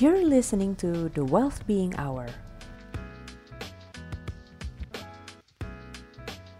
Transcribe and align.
You're 0.00 0.24
listening 0.24 0.80
to 0.80 1.12
The 1.12 1.20
Wealth 1.20 1.60
Being 1.68 1.92
Hour. 2.00 2.24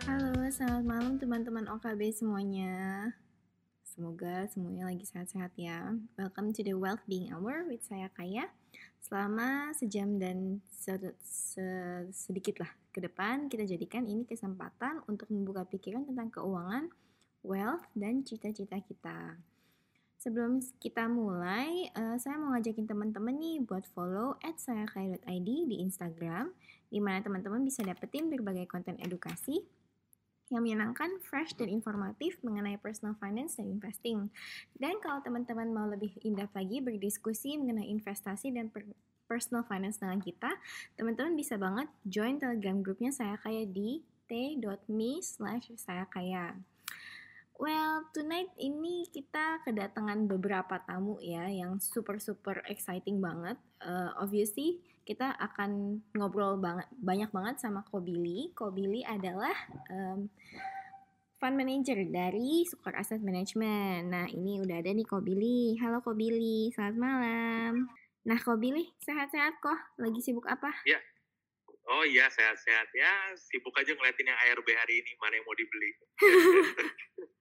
Halo, 0.05 0.45
selamat 0.53 0.85
malam 0.85 1.17
teman-teman 1.17 1.65
OKB 1.73 2.13
semuanya. 2.13 3.09
Semoga 3.81 4.45
semuanya 4.53 4.93
lagi 4.93 5.09
sehat-sehat 5.09 5.57
ya. 5.57 5.97
Welcome 6.21 6.53
to 6.53 6.61
the 6.61 6.77
Wealth 6.77 7.01
Being 7.09 7.33
Hour 7.33 7.65
with 7.65 7.81
saya 7.81 8.13
Kaya. 8.13 8.53
Selama 9.01 9.73
sejam 9.73 10.21
dan 10.21 10.61
se- 10.69 11.17
se- 11.25 12.13
sedikit 12.13 12.61
lah 12.61 12.69
ke 12.93 13.01
depan, 13.01 13.49
kita 13.49 13.65
jadikan 13.65 14.05
ini 14.05 14.29
kesempatan 14.29 15.01
untuk 15.09 15.33
membuka 15.33 15.65
pikiran 15.65 16.05
tentang 16.05 16.29
keuangan, 16.29 16.93
wealth, 17.41 17.89
dan 17.97 18.21
cita-cita 18.21 18.77
kita. 18.85 19.41
Sebelum 20.21 20.61
kita 20.77 21.09
mulai, 21.09 21.89
eh, 21.97 22.17
saya 22.21 22.37
mau 22.37 22.53
ngajakin 22.53 22.85
teman-teman 22.85 23.41
nih 23.41 23.65
buat 23.65 23.89
follow 23.97 24.37
at 24.45 24.61
sayakaya.id 24.61 25.49
di 25.49 25.81
Instagram, 25.81 26.53
di 26.93 27.01
mana 27.01 27.25
teman-teman 27.25 27.65
bisa 27.65 27.81
dapetin 27.81 28.29
berbagai 28.29 28.69
konten 28.69 29.01
edukasi 29.01 29.65
yang 30.53 30.67
menyenangkan, 30.67 31.25
fresh, 31.25 31.57
dan 31.57 31.73
informatif 31.73 32.37
mengenai 32.45 32.77
personal 32.77 33.17
finance 33.17 33.57
dan 33.57 33.73
investing. 33.73 34.29
Dan 34.77 35.01
kalau 35.01 35.25
teman-teman 35.25 35.73
mau 35.73 35.89
lebih 35.89 36.13
in-depth 36.21 36.53
lagi 36.53 36.85
berdiskusi 36.85 37.57
mengenai 37.57 37.89
investasi 37.89 38.53
dan 38.53 38.69
per- 38.69 38.93
personal 39.25 39.65
finance 39.65 40.03
dengan 40.03 40.21
kita, 40.21 40.53
teman-teman 41.01 41.33
bisa 41.33 41.57
banget 41.57 41.89
join 42.05 42.37
telegram 42.37 42.85
grupnya 42.85 43.09
saya 43.09 43.41
kaya 43.41 43.65
di 43.65 44.05
t.me 44.29 45.23
slash 45.25 45.73
saya 45.81 46.05
kaya. 46.13 46.61
Well, 47.61 48.09
tonight 48.17 48.49
ini 48.57 49.05
kita 49.13 49.61
kedatangan 49.69 50.25
beberapa 50.25 50.81
tamu 50.81 51.21
ya 51.21 51.45
yang 51.45 51.77
super-super 51.77 52.65
exciting 52.65 53.21
banget. 53.21 53.61
Uh, 53.85 54.17
obviously, 54.17 54.81
kita 55.05 55.37
akan 55.37 56.01
ngobrol 56.17 56.57
banget 56.57 56.89
banyak 56.97 57.29
banget 57.29 57.61
sama 57.61 57.85
Kobili. 57.85 58.49
Kobili 58.57 59.05
adalah 59.05 59.53
um, 59.93 60.33
fund 61.37 61.61
manager 61.61 62.01
dari 62.09 62.65
Sukor 62.65 62.97
Asset 62.97 63.21
Management. 63.21 64.09
Nah, 64.09 64.25
ini 64.33 64.65
udah 64.65 64.81
ada 64.81 64.97
nih 64.97 65.05
Kobili. 65.05 65.77
Halo 65.85 66.01
Kobili, 66.01 66.73
selamat 66.73 66.97
malam. 66.97 67.93
Nah, 68.25 68.41
Kobili, 68.41 68.89
sehat-sehat 69.05 69.61
kok? 69.61 70.01
Lagi 70.01 70.25
sibuk 70.25 70.49
apa? 70.49 70.73
Oh 71.93 72.09
iya 72.09 72.25
sehat-sehat 72.31 72.89
ya 72.95 73.35
sibuk 73.35 73.75
aja 73.75 73.91
ngeliatin 73.91 74.31
yang 74.31 74.39
ARB 74.49 74.69
hari 74.79 75.05
ini 75.05 75.13
mana 75.21 75.37
yang 75.37 75.45
mau 75.45 75.59
dibeli. 75.59 75.91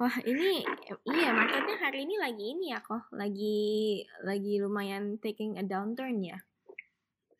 Wah, 0.00 0.16
ini 0.24 0.64
iya 1.12 1.28
marketnya 1.36 1.76
hari 1.76 2.08
ini 2.08 2.16
lagi 2.16 2.44
ini 2.56 2.72
ya 2.72 2.80
kok, 2.80 3.12
lagi 3.12 4.00
lagi 4.24 4.56
lumayan 4.56 5.20
taking 5.20 5.60
a 5.60 5.64
downturn 5.64 6.24
ya. 6.24 6.40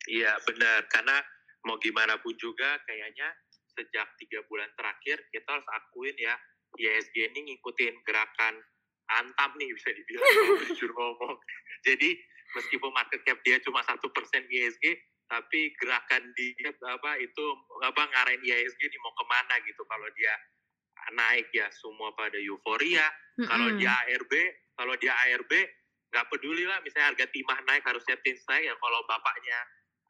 Iya 0.05 0.37
benar 0.45 0.85
karena 0.89 1.17
mau 1.65 1.81
gimana 1.81 2.21
pun 2.21 2.33
juga 2.37 2.77
kayaknya 2.85 3.33
sejak 3.73 4.13
tiga 4.21 4.45
bulan 4.45 4.69
terakhir 4.77 5.25
kita 5.33 5.47
harus 5.47 5.67
akuin 5.73 6.13
ya 6.21 6.37
ISG 6.77 7.33
ini 7.33 7.39
ngikutin 7.49 8.03
gerakan 8.05 8.61
antam 9.09 9.51
nih 9.57 9.73
bisa 9.73 9.89
dibilang 9.91 10.23
jujur 10.69 10.91
ngomong. 10.93 11.37
Jadi 11.81 12.13
meskipun 12.61 12.91
market 12.93 13.25
cap 13.25 13.39
dia 13.41 13.57
cuma 13.63 13.81
satu 13.83 14.11
persen 14.13 14.45
ISG 14.47 15.01
tapi 15.31 15.71
gerakan 15.79 16.27
dia 16.35 16.69
apa 16.91 17.15
itu 17.23 17.45
apa 17.87 18.03
ngarahin 18.03 18.43
ISG 18.43 18.79
ini 18.83 18.97
mau 18.99 19.15
ke 19.15 19.25
mana 19.25 19.55
gitu 19.63 19.81
kalau 19.87 20.07
dia 20.13 20.35
naik 21.13 21.49
ya 21.51 21.67
semua 21.73 22.13
pada 22.13 22.37
euforia 22.37 23.03
kalau 23.41 23.73
Mm-mm. 23.73 23.81
dia 23.81 23.91
ARB 23.91 24.33
kalau 24.77 24.93
dia 24.97 25.13
ARB 25.13 25.51
nggak 26.11 26.27
peduli 26.27 26.67
lah 26.67 26.83
misalnya 26.83 27.15
harga 27.15 27.25
timah 27.31 27.59
naik 27.65 27.83
harusnya 27.87 28.19
tin 28.19 28.35
naik 28.35 28.63
ya 28.67 28.75
kalau 28.77 28.99
bapaknya 29.07 29.59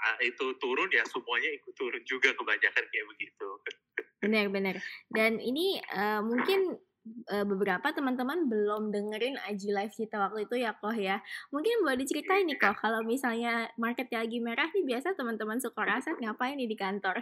ah, 0.01 0.17
itu 0.19 0.57
turun 0.57 0.89
ya 0.89 1.05
semuanya 1.05 1.49
ikut 1.53 1.73
turun 1.77 2.01
juga 2.09 2.33
kebanyakan 2.33 2.85
kayak 2.89 3.05
begitu 3.13 3.47
Benar-benar. 4.21 4.77
Dan 5.09 5.41
ini 5.41 5.81
eh, 5.81 6.21
mungkin 6.21 6.77
eh, 7.33 7.45
beberapa 7.45 7.89
teman-teman 7.89 8.45
belum 8.45 8.93
dengerin 8.93 9.41
IG 9.49 9.73
live 9.73 9.93
kita 9.97 10.21
waktu 10.21 10.45
itu 10.45 10.61
ya 10.61 10.77
kok 10.77 10.93
ya. 10.93 11.17
Mungkin 11.49 11.81
boleh 11.81 11.97
diceritain 11.97 12.45
nih 12.45 12.61
kok 12.61 12.77
kalau 12.77 13.01
misalnya 13.01 13.73
marketnya 13.81 14.21
lagi 14.21 14.37
merah 14.37 14.69
nih 14.69 14.85
biasa 14.85 15.17
teman-teman 15.17 15.57
suka 15.57 15.81
aset 15.89 16.21
ngapain 16.21 16.53
nih 16.53 16.69
di 16.69 16.77
kantor? 16.77 17.17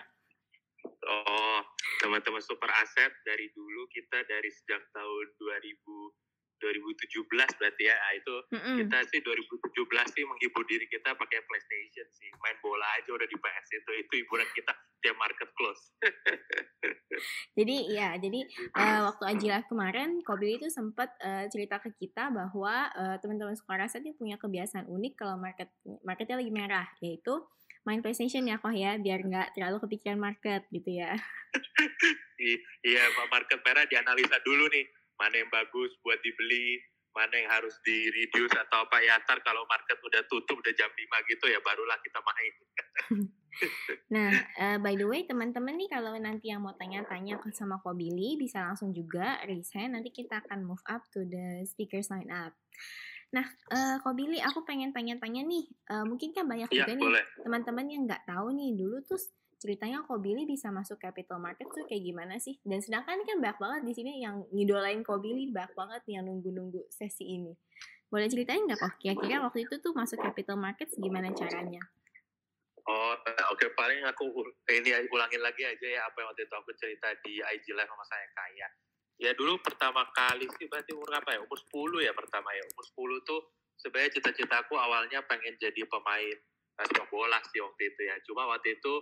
Oh 1.09 1.59
teman-teman 1.99 2.39
super 2.39 2.69
aset 2.79 3.11
dari 3.25 3.49
dulu 3.51 3.89
kita 3.89 4.23
dari 4.29 4.49
sejak 4.53 4.85
tahun 4.93 5.25
2000 5.41 6.29
2017 6.59 7.23
berarti 7.31 7.83
ya. 7.87 7.95
Ah, 7.95 8.13
itu 8.13 8.35
Mm-mm. 8.51 8.75
kita 8.83 8.97
sih 9.07 9.19
2017 9.23 9.79
sih 10.11 10.23
menghibur 10.27 10.63
diri 10.67 10.85
kita 10.91 11.15
pakai 11.15 11.39
PlayStation 11.47 12.07
sih. 12.11 12.29
Main 12.43 12.59
bola 12.59 12.85
aja 12.99 13.09
udah 13.15 13.27
di 13.27 13.37
PS 13.39 13.67
itu 13.79 13.91
itu 13.95 14.13
hiburan 14.23 14.47
kita 14.51 14.75
tiap 14.99 15.15
market 15.15 15.49
close. 15.55 15.95
Jadi 17.57 17.91
ya, 17.91 18.15
jadi 18.15 18.47
eh, 18.79 18.99
waktu 19.03 19.23
live 19.47 19.67
kemarin 19.67 20.23
Kobili 20.23 20.59
itu 20.59 20.71
sempat 20.71 21.11
eh, 21.19 21.47
cerita 21.51 21.79
ke 21.79 21.91
kita 21.95 22.31
bahwa 22.31 22.87
eh, 22.95 23.15
teman-teman 23.19 23.55
aset 23.79 24.03
ini 24.03 24.15
punya 24.15 24.35
kebiasaan 24.39 24.87
unik 24.87 25.13
kalau 25.19 25.35
market 25.35 25.71
marketnya 26.03 26.39
lagi 26.39 26.51
merah, 26.51 26.87
yaitu 27.03 27.43
main 27.89 28.05
PlayStation 28.05 28.45
ya 28.45 28.61
kok 28.61 28.77
ya, 28.77 29.01
biar 29.01 29.25
nggak 29.25 29.57
terlalu 29.57 29.81
kepikiran 29.81 30.21
market 30.21 30.69
gitu 30.69 31.01
ya. 31.01 31.17
Iya, 32.85 33.03
Pak 33.11 33.27
market 33.35 33.59
merah 33.67 33.83
dianalisa 33.83 34.39
dulu 34.47 34.71
nih, 34.71 34.87
mana 35.19 35.43
yang 35.43 35.51
bagus 35.51 35.91
buat 35.99 36.15
dibeli, 36.23 36.79
mana 37.11 37.35
yang 37.35 37.49
harus 37.51 37.75
di 37.83 38.07
reduce 38.13 38.55
atau 38.55 38.87
apa 38.87 39.01
ya 39.03 39.19
ntar 39.27 39.43
kalau 39.43 39.65
market 39.67 39.99
udah 39.99 40.23
tutup 40.29 40.61
udah 40.61 40.71
jam 40.77 40.87
5 40.87 41.29
gitu 41.35 41.45
ya 41.51 41.59
barulah 41.65 41.97
kita 41.99 42.19
main. 42.21 42.53
Nah, 44.13 44.29
eh, 44.55 44.77
by 44.79 44.93
the 44.95 45.03
way 45.03 45.25
teman-teman 45.25 45.75
nih 45.75 45.89
kalau 45.89 46.15
nanti 46.15 46.47
yang 46.53 46.63
mau 46.63 46.71
tanya-tanya 46.77 47.41
sama 47.51 47.81
Kobili 47.81 48.37
bisa 48.39 48.63
langsung 48.63 48.93
juga 48.95 49.41
resign, 49.43 49.97
nanti 49.97 50.13
kita 50.13 50.45
akan 50.45 50.63
move 50.63 50.79
up 50.87 51.03
to 51.11 51.25
the 51.27 51.65
speakers 51.65 52.07
line 52.13 52.29
up. 52.29 52.55
Nah, 53.29 53.45
eh, 53.69 53.97
Kobili 54.01 54.41
aku 54.41 54.65
pengen 54.65 54.89
tanya-tanya 54.89 55.45
nih, 55.45 55.65
eh, 55.69 56.05
mungkin 56.05 56.33
kan 56.33 56.49
banyak 56.49 56.69
Iya, 56.73 56.85
juga 56.85 56.93
nih 56.97 57.05
boleh. 57.13 57.25
teman-teman 57.45 57.85
yang 57.85 58.01
nggak 58.09 58.25
tahu 58.25 58.47
nih 58.57 58.73
dulu 58.73 59.05
tuh 59.05 59.21
ceritanya 59.61 60.01
Kobili 60.01 60.49
bisa 60.49 60.73
masuk 60.73 60.97
capital 60.97 61.37
market 61.37 61.69
tuh 61.69 61.85
kayak 61.85 62.01
gimana 62.01 62.41
sih? 62.41 62.57
Dan 62.65 62.81
sedangkan 62.81 63.21
kan 63.21 63.37
banyak 63.37 63.59
banget 63.61 63.81
di 63.85 63.93
sini 63.93 64.11
yang 64.25 64.41
ngidolain 64.49 65.05
Kobili 65.05 65.53
banyak 65.53 65.77
banget 65.77 66.01
yang 66.09 66.25
nunggu-nunggu 66.25 66.89
sesi 66.89 67.37
ini. 67.37 67.53
Boleh 68.09 68.25
ceritain 68.25 68.65
nggak 68.65 68.81
kok 68.81 68.97
kira-kira 68.97 69.45
waktu 69.45 69.69
itu 69.69 69.77
tuh 69.77 69.93
masuk 69.93 70.17
capital 70.17 70.57
market 70.57 70.89
gimana 70.97 71.29
caranya? 71.29 71.85
Oh, 72.89 73.13
eh, 73.13 73.43
oke 73.53 73.69
paling 73.77 74.01
aku 74.01 74.25
ini 74.73 74.89
aja- 74.89 75.05
ulangin 75.13 75.45
lagi 75.45 75.61
aja 75.61 75.85
ya 75.85 76.01
apa 76.09 76.25
yang 76.25 76.33
waktu 76.33 76.49
itu 76.49 76.55
aku 76.57 76.73
cerita 76.73 77.13
di 77.21 77.37
IG 77.37 77.69
live 77.77 77.85
sama 77.85 78.01
saya 78.09 78.25
kaya. 78.33 78.67
Ya 79.19 79.35
dulu 79.35 79.59
pertama 79.59 80.07
kali 80.15 80.47
sih 80.55 80.65
berarti 80.71 80.95
umur 80.95 81.11
apa 81.11 81.35
ya? 81.35 81.43
Umur 81.43 81.59
10 81.59 82.07
ya 82.07 82.15
pertama 82.15 82.55
ya. 82.55 82.63
Umur 82.71 82.85
10 83.19 83.27
tuh 83.27 83.41
sebenarnya 83.75 84.15
cita-citaku 84.15 84.79
awalnya 84.79 85.19
pengen 85.27 85.59
jadi 85.59 85.83
pemain 85.91 86.37
eh, 86.79 86.85
sepak 86.87 87.11
bola 87.11 87.35
sih 87.51 87.59
waktu 87.59 87.83
itu 87.91 88.01
ya. 88.07 88.15
Cuma 88.23 88.47
waktu 88.47 88.79
itu 88.79 88.93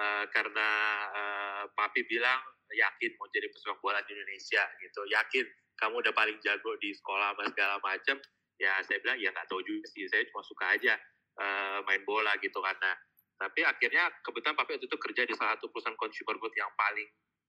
eh, 0.00 0.24
karena 0.32 0.68
eh, 1.12 1.62
papi 1.76 2.08
bilang 2.08 2.40
yakin 2.72 3.10
mau 3.20 3.28
jadi 3.28 3.52
pesepak 3.52 3.78
bola 3.84 4.00
di 4.08 4.16
Indonesia 4.16 4.64
gitu. 4.80 5.00
Yakin 5.12 5.44
kamu 5.76 6.00
udah 6.00 6.14
paling 6.16 6.40
jago 6.40 6.72
di 6.80 6.96
sekolah 6.96 7.36
sama 7.36 7.44
segala 7.52 7.76
macam. 7.84 8.16
Ya 8.56 8.80
saya 8.80 8.96
bilang 9.04 9.20
ya 9.20 9.28
nggak 9.28 9.44
tahu 9.44 9.60
juga 9.60 9.84
sih. 9.92 10.08
Saya 10.08 10.24
cuma 10.32 10.40
suka 10.40 10.72
aja 10.72 10.96
eh, 11.36 11.78
main 11.84 12.00
bola 12.08 12.32
gitu 12.40 12.64
karena 12.64 12.96
tapi 13.36 13.60
akhirnya 13.60 14.08
kebetulan 14.24 14.56
papi 14.56 14.80
waktu 14.80 14.88
itu 14.88 14.96
kerja 14.96 15.22
di 15.28 15.36
salah 15.36 15.60
satu 15.60 15.68
perusahaan 15.68 15.92
consumer 16.00 16.40
good 16.40 16.56
yang 16.56 16.72
paling 16.72 17.04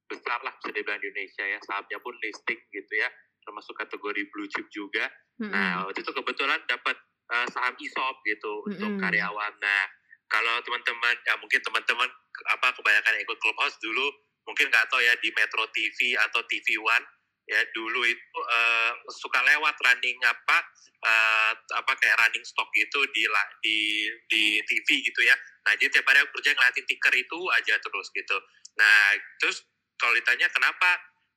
besar 0.07 0.39
lah 0.43 0.53
bisa 0.59 0.71
dibilang 0.73 0.99
di 0.99 1.07
Indonesia 1.11 1.43
ya 1.45 1.59
sahamnya 1.63 1.97
pun 2.01 2.15
listing 2.23 2.59
gitu 2.71 2.93
ya 2.95 3.09
termasuk 3.43 3.75
kategori 3.75 4.21
blue 4.31 4.47
chip 4.51 4.67
juga 4.71 5.07
Mm-mm. 5.39 5.51
nah 5.51 5.87
waktu 5.87 6.03
itu 6.03 6.11
kebetulan 6.11 6.59
dapat 6.67 6.97
eh, 7.31 7.47
saham 7.51 7.75
ESOP 7.77 8.15
gitu 8.27 8.53
untuk 8.67 8.91
Mm-mm. 8.97 9.03
karyawan 9.03 9.53
nah 9.59 9.83
kalau 10.27 10.59
teman-teman 10.63 11.15
ya 11.23 11.39
mungkin 11.39 11.59
teman-teman 11.63 12.09
apa 12.51 12.67
kebanyakan 12.75 13.15
yang 13.15 13.23
ikut 13.23 13.39
clubhouse 13.39 13.77
dulu 13.79 14.07
mungkin 14.47 14.67
nggak 14.67 14.87
tahu 14.91 14.99
ya 15.03 15.15
di 15.19 15.29
Metro 15.35 15.63
TV 15.71 16.15
atau 16.19 16.43
TV 16.47 16.79
One 16.79 17.05
ya 17.47 17.63
dulu 17.71 18.03
itu 18.03 18.39
eh, 18.51 18.91
suka 19.11 19.39
lewat 19.43 19.75
running 19.79 20.19
apa 20.23 20.57
eh, 21.07 21.51
apa 21.79 21.91
kayak 21.95 22.19
running 22.19 22.43
stock 22.43 22.67
gitu 22.75 23.07
di 23.15 23.23
di 23.63 23.77
di 24.27 24.43
TV 24.67 25.07
gitu 25.07 25.23
ya 25.23 25.35
Nah, 25.67 25.75
jadi 25.75 25.99
tiap 25.99 26.07
hari 26.07 26.23
aku 26.23 26.39
kerja 26.39 26.55
ngeliatin 26.55 26.87
ticker 26.87 27.11
itu 27.11 27.39
aja 27.51 27.75
terus 27.75 28.07
gitu. 28.15 28.37
Nah, 28.79 29.19
terus 29.43 29.67
kalau 29.97 30.13
ditanya 30.17 30.47
kenapa 30.53 30.89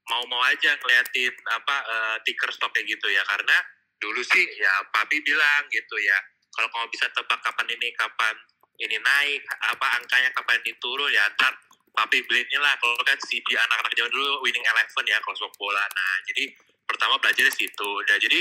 mau-mau 0.08 0.40
aja 0.48 0.76
ngeliatin 0.80 1.34
apa 1.48 1.76
eh, 1.84 2.16
ticker 2.24 2.50
stock 2.52 2.72
kayak 2.72 2.88
gitu 2.88 3.06
ya? 3.08 3.22
Karena 3.26 3.56
dulu 4.00 4.20
sih 4.24 4.44
ya 4.56 4.72
papi 4.92 5.20
bilang 5.20 5.68
gitu 5.68 5.96
ya 6.00 6.16
kalau 6.56 6.68
kamu 6.72 6.86
bisa 6.88 7.06
tebak 7.12 7.40
kapan 7.44 7.68
ini 7.68 7.92
kapan 7.94 8.32
ini 8.80 8.96
naik 8.96 9.44
apa 9.76 10.00
angkanya 10.00 10.32
kapan 10.32 10.56
ini 10.64 10.72
turun 10.80 11.12
ya 11.12 11.28
ntar 11.36 11.52
papi 11.92 12.24
belinya 12.24 12.64
lah. 12.64 12.74
Kalau 12.80 12.96
kan 13.04 13.18
si 13.28 13.44
di 13.44 13.54
anak-anak 13.54 13.92
zaman 13.92 14.10
dulu 14.12 14.40
winning 14.46 14.64
eleven 14.64 15.04
ya 15.04 15.20
kalau 15.20 15.36
sepak 15.36 15.54
bola. 15.60 15.84
Nah 15.84 16.14
jadi 16.28 16.44
pertama 16.88 17.20
belajar 17.20 17.44
di 17.44 17.54
situ. 17.54 17.90
Nah 18.08 18.18
jadi 18.18 18.40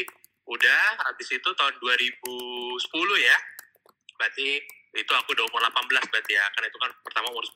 udah 0.50 0.82
habis 1.06 1.30
itu 1.30 1.50
tahun 1.54 1.78
2010 1.78 2.10
ya 3.22 3.38
berarti 4.18 4.48
itu 4.98 5.12
aku 5.14 5.38
udah 5.38 5.46
umur 5.46 5.62
18 5.62 6.10
berarti 6.10 6.34
ya 6.34 6.46
karena 6.58 6.68
itu 6.74 6.80
kan 6.82 6.92
pertama 7.06 7.30
umur 7.30 7.46
10 7.46 7.54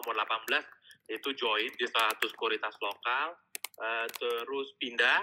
umur 0.00 0.14
18 0.16 0.64
itu 1.10 1.28
join 1.34 1.70
di 1.74 1.86
salah 1.90 2.14
satu 2.14 2.26
sekuritas 2.30 2.74
lokal 2.78 3.34
uh, 3.82 4.06
terus 4.12 4.68
pindah 4.78 5.22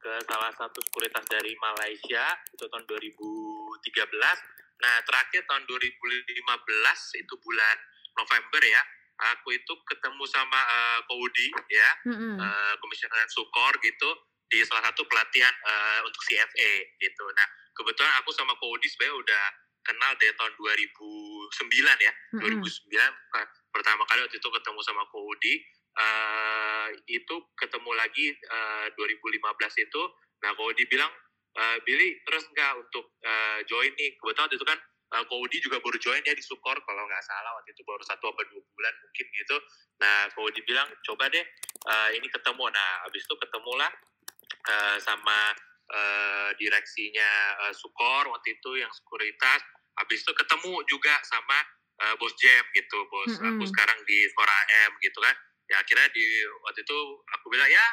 ke 0.00 0.12
salah 0.24 0.52
satu 0.56 0.80
sekuritas 0.80 1.24
dari 1.28 1.52
Malaysia 1.60 2.24
itu 2.56 2.64
tahun 2.66 2.84
2013 2.88 3.84
nah 4.80 4.96
terakhir 5.04 5.44
tahun 5.44 5.68
2015 5.68 7.20
itu 7.20 7.34
bulan 7.44 7.76
November 8.16 8.62
ya 8.64 8.82
aku 9.20 9.52
itu 9.52 9.72
ketemu 9.84 10.24
sama 10.24 10.56
uh, 10.56 11.00
Koudi 11.04 11.48
ya 11.68 11.90
Mm-mm. 12.08 12.40
uh, 12.40 12.74
komisioner 12.80 13.28
Sukor 13.28 13.76
gitu 13.84 14.10
di 14.50 14.64
salah 14.66 14.90
satu 14.90 15.06
pelatihan 15.06 15.52
uh, 15.62 16.00
untuk 16.08 16.18
CFA 16.26 16.72
gitu. 16.98 17.24
Nah 17.36 17.48
kebetulan 17.76 18.12
aku 18.18 18.32
sama 18.34 18.56
Koudi 18.58 18.88
sebenarnya 18.88 19.16
udah 19.20 19.44
kenal 19.80 20.12
dari 20.18 20.32
tahun 20.34 20.52
2009 20.56 22.06
ya. 22.06 22.12
Mm-mm. 22.40 22.64
2009 22.64 22.96
uh, 23.36 23.46
pertama 23.70 24.02
kali 24.06 24.26
waktu 24.26 24.36
itu 24.38 24.48
ketemu 24.50 24.80
sama 24.82 25.02
Koudi 25.10 25.54
uh, 25.96 26.88
itu 27.06 27.36
ketemu 27.58 27.90
lagi 27.94 28.26
uh, 28.50 28.86
2015 28.94 29.86
itu. 29.86 30.02
Nah 30.42 30.50
Koudi 30.54 30.84
bilang 30.86 31.10
uh, 31.56 31.78
Billy 31.86 32.20
terus 32.26 32.46
nggak 32.50 32.72
untuk 32.78 33.16
uh, 33.24 33.58
join 33.66 33.90
nih 33.96 34.14
kebetulan 34.18 34.46
waktu 34.46 34.56
itu 34.58 34.66
kan 34.66 34.78
uh, 35.18 35.24
Koudi 35.26 35.56
juga 35.58 35.78
baru 35.82 35.98
join 35.98 36.22
ya 36.22 36.34
di 36.34 36.44
Sukor 36.44 36.78
kalau 36.86 37.02
nggak 37.06 37.24
salah 37.24 37.52
waktu 37.58 37.74
itu 37.74 37.82
baru 37.82 38.02
satu 38.06 38.30
atau 38.30 38.44
dua 38.50 38.62
bulan 38.62 38.94
mungkin 39.02 39.26
gitu. 39.34 39.56
Nah 40.02 40.30
Koudi 40.34 40.60
bilang 40.66 40.88
coba 41.06 41.26
deh 41.30 41.44
uh, 41.86 42.10
ini 42.14 42.26
ketemu. 42.30 42.64
Nah 42.70 42.90
habis 43.06 43.22
itu 43.26 43.34
ketemulah 43.38 43.90
uh, 44.66 44.96
sama 45.02 45.54
uh, 45.90 46.50
direksinya 46.58 47.30
uh, 47.66 47.74
Sukor 47.74 48.30
waktu 48.30 48.58
itu 48.58 48.78
yang 48.78 48.90
sekuritas. 48.94 49.62
Habis 49.98 50.24
itu 50.24 50.32
ketemu 50.32 50.80
juga 50.88 51.12
sama 51.28 51.60
uh, 52.00 52.14
bos 52.16 52.32
Jam 52.40 52.64
gitu, 52.72 52.98
bos 53.08 53.30
Mm-mm. 53.36 53.60
aku 53.60 53.64
sekarang 53.68 53.98
di 54.08 54.18
Fora 54.32 54.52
AM 54.52 54.92
gitu 55.04 55.20
kan. 55.20 55.36
Ya 55.70 55.78
akhirnya 55.78 56.10
di 56.10 56.24
waktu 56.66 56.82
itu 56.82 56.98
aku 57.38 57.46
bilang 57.52 57.70
ya 57.70 57.84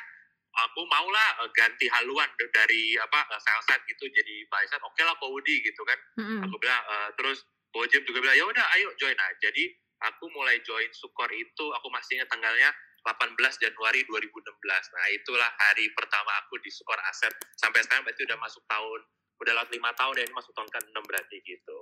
aku 0.57 0.81
maulah 0.89 1.29
uh, 1.45 1.49
ganti 1.53 1.85
haluan 1.93 2.25
dari 2.49 2.97
apa 2.97 3.19
uh, 3.29 3.39
sales 3.41 3.65
side 3.69 3.83
gitu 3.85 4.09
jadi 4.09 4.35
side. 4.65 4.81
Oke 4.81 5.05
lah 5.05 5.13
Koudi 5.21 5.61
gitu 5.61 5.81
kan 5.85 5.99
Mm-mm. 6.17 6.41
aku 6.49 6.55
bilang 6.57 6.81
eh, 6.81 7.09
terus 7.13 7.45
Bojem 7.69 8.01
juga 8.07 8.23
bilang 8.23 8.37
ya 8.37 8.45
udah 8.47 8.65
ayo 8.79 8.89
join 8.97 9.13
nah 9.13 9.29
jadi 9.37 9.69
aku 10.01 10.25
mulai 10.33 10.57
join 10.65 10.89
Sukor 10.95 11.29
itu 11.29 11.65
aku 11.77 11.87
masih 11.93 12.17
ingat 12.17 12.29
tanggalnya 12.31 12.73
18 13.05 13.37
Januari 13.37 14.01
2016 14.09 14.41
nah 14.65 15.05
itulah 15.13 15.49
hari 15.67 15.91
pertama 15.93 16.31
aku 16.41 16.57
di 16.63 16.73
Sukor 16.73 16.97
Aset 17.05 17.33
sampai 17.59 17.85
sekarang 17.85 18.07
berarti 18.07 18.25
udah 18.25 18.39
masuk 18.41 18.63
tahun 18.65 18.99
udah 19.37 19.51
lewat 19.61 19.69
lima 19.69 19.91
tahun 19.93 20.13
ya 20.17 20.23
ini 20.25 20.33
masuk 20.33 20.53
tahun 20.57 20.69
ke-6 20.73 20.97
berarti 21.05 21.37
gitu 21.45 21.77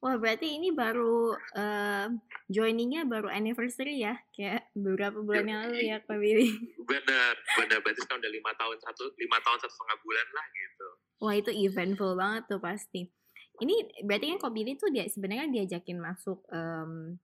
Wah 0.00 0.16
berarti 0.16 0.56
ini 0.56 0.72
baru 0.72 1.36
eh, 1.36 2.08
joiningnya 2.48 3.04
baru 3.04 3.28
anniversary 3.28 4.00
ya 4.00 4.16
kayak 4.32 4.72
beberapa 4.72 5.20
bulan 5.20 5.44
yang 5.44 5.60
lalu 5.68 5.92
ya 5.92 6.00
Kak 6.00 6.16
Billy. 6.16 6.48
bener 6.90 7.36
bener 7.60 7.78
berarti 7.84 8.00
sekarang 8.08 8.24
udah 8.24 8.32
lima 8.32 8.52
tahun 8.56 8.76
satu 8.80 9.12
lima 9.20 9.38
tahun 9.44 9.58
satu 9.60 9.72
setengah 9.76 9.98
bulan 10.00 10.26
lah 10.32 10.46
gitu 10.56 10.88
Wah 11.20 11.34
itu 11.36 11.50
eventful 11.52 12.16
banget 12.16 12.42
tuh 12.48 12.60
pasti. 12.64 13.12
Ini 13.60 14.04
berarti 14.08 14.32
kan 14.32 14.38
Kak 14.40 14.52
Billy 14.56 14.72
tuh 14.80 14.88
dia 14.88 15.04
sebenarnya 15.04 15.52
diajakin 15.52 16.00
masuk 16.00 16.48
em, 16.48 17.20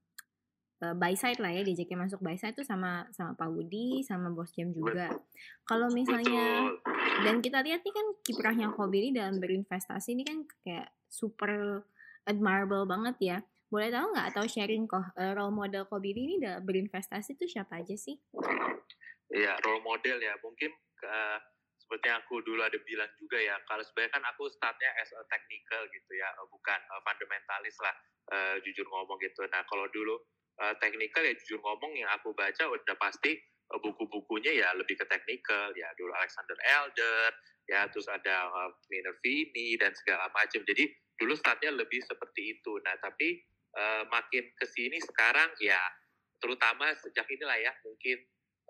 eh, 0.85 0.93
by 0.93 1.17
side 1.17 1.41
lah 1.41 1.49
ya 1.49 1.65
diajakin 1.65 1.97
masuk 1.97 2.21
by 2.21 2.37
side 2.37 2.53
tuh 2.53 2.69
sama 2.69 3.09
sama 3.17 3.33
Pak 3.33 3.49
Budi 3.49 4.05
sama 4.05 4.29
Bos 4.29 4.53
Jam 4.53 4.69
juga. 4.77 5.17
Kalau 5.65 5.89
misalnya 5.89 6.69
betul 6.77 6.97
dan 7.25 7.41
kita 7.41 7.65
lihat 7.65 7.81
nih 7.81 7.95
kan 7.95 8.07
kiprahnya 8.21 8.69
Kobili 8.77 9.17
dalam 9.17 9.41
berinvestasi 9.41 10.13
ini 10.13 10.23
kan 10.29 10.45
kayak 10.61 10.93
super 11.09 11.81
admirable 12.27 12.85
banget 12.85 13.17
ya. 13.23 13.39
Boleh 13.67 13.91
tahu 13.91 14.15
nggak 14.15 14.27
atau 14.35 14.45
sharing 14.47 14.87
kok 14.87 15.15
eh, 15.19 15.33
role 15.35 15.55
model 15.55 15.87
Kobili 15.91 16.27
ini 16.27 16.37
dalam 16.43 16.63
berinvestasi 16.63 17.39
itu 17.39 17.47
siapa 17.47 17.83
aja 17.83 17.95
sih? 17.95 18.19
ya 19.27 19.59
role 19.63 19.83
model 19.83 20.19
ya. 20.23 20.35
Mungkin 20.43 20.71
eh, 21.03 21.39
seperti 21.79 22.07
yang 22.11 22.23
aku 22.23 22.43
dulu 22.43 22.63
ada 22.63 22.79
bilang 22.83 23.11
juga 23.19 23.39
ya 23.39 23.55
kalau 23.67 23.83
sebenarnya 23.87 24.13
kan 24.19 24.25
aku 24.27 24.51
startnya 24.51 24.91
as 24.99 25.11
a 25.15 25.23
technical 25.31 25.83
gitu 25.91 26.13
ya 26.19 26.29
eh, 26.31 26.47
bukan 26.51 26.79
fundamentalis 27.07 27.79
lah 27.83 27.95
jujur 28.67 28.83
ngomong 28.91 29.23
gitu. 29.23 29.47
Nah 29.47 29.63
kalau 29.71 29.87
dulu 29.95 30.19
technical 30.83 31.23
ya 31.23 31.31
jujur 31.39 31.63
ngomong 31.63 31.95
yang 31.95 32.11
aku 32.11 32.35
baca 32.35 32.67
udah 32.67 32.97
pasti 32.99 33.39
buku-bukunya 33.71 34.67
ya 34.67 34.69
lebih 34.75 34.99
ke 34.99 35.07
technical. 35.07 35.71
Ya 35.79 35.91
dulu 35.95 36.11
Alexander 36.11 36.59
Elder 36.59 37.31
ya 37.67 37.87
terus 37.91 38.07
ada 38.07 38.47
eh, 38.47 38.71
Minervini 38.91 39.75
dan 39.79 39.93
segala 39.95 40.31
macam. 40.31 40.63
Jadi 40.63 40.87
dulu 41.17 41.35
startnya 41.37 41.73
lebih 41.73 42.01
seperti 42.05 42.57
itu. 42.59 42.79
Nah 42.85 42.97
tapi 43.01 43.41
eh, 43.77 44.03
makin 44.09 44.45
ke 44.57 44.67
sini 44.69 45.01
sekarang 45.01 45.53
ya 45.61 45.81
terutama 46.41 46.93
sejak 47.01 47.25
inilah 47.33 47.57
ya 47.57 47.73
mungkin 47.85 48.19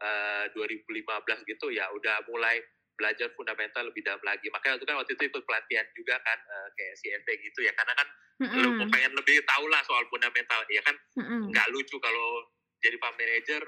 eh, 0.02 0.44
2015 0.54 1.50
gitu 1.50 1.66
ya 1.74 1.90
udah 1.90 2.22
mulai 2.30 2.62
belajar 2.96 3.28
fundamental 3.36 3.84
lebih 3.92 4.00
dalam 4.06 4.22
lagi. 4.24 4.48
Makanya 4.48 4.80
itu 4.80 4.86
kan 4.88 4.96
waktu 4.96 5.12
itu 5.18 5.24
ikut 5.28 5.42
pelatihan 5.44 5.86
juga 5.92 6.16
kan 6.24 6.38
eh, 6.38 6.68
kayak 6.74 6.94
CFP 6.96 7.28
gitu 7.50 7.60
ya 7.66 7.72
karena 7.76 7.94
kan 7.94 8.08
lu 8.46 8.68
Mm-mm, 8.76 8.92
pengen 8.92 9.16
lebih 9.16 9.40
tahu 9.48 9.64
lah 9.72 9.80
soal 9.88 10.04
fundamental 10.12 10.60
ya 10.68 10.80
kan? 10.84 10.96
Mm-mm. 11.16 11.48
nggak 11.48 11.68
lucu 11.72 11.96
kalau 11.96 12.44
jadi 12.84 13.00
pak 13.00 13.16
manager 13.16 13.62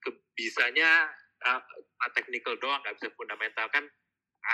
ke- 0.00 0.20
bisanya 0.32 1.12
uh, 1.44 1.60
technical 2.16 2.56
doang 2.56 2.80
nggak 2.80 2.96
bisa 2.96 3.12
fundamental 3.14 3.68
kan 3.68 3.84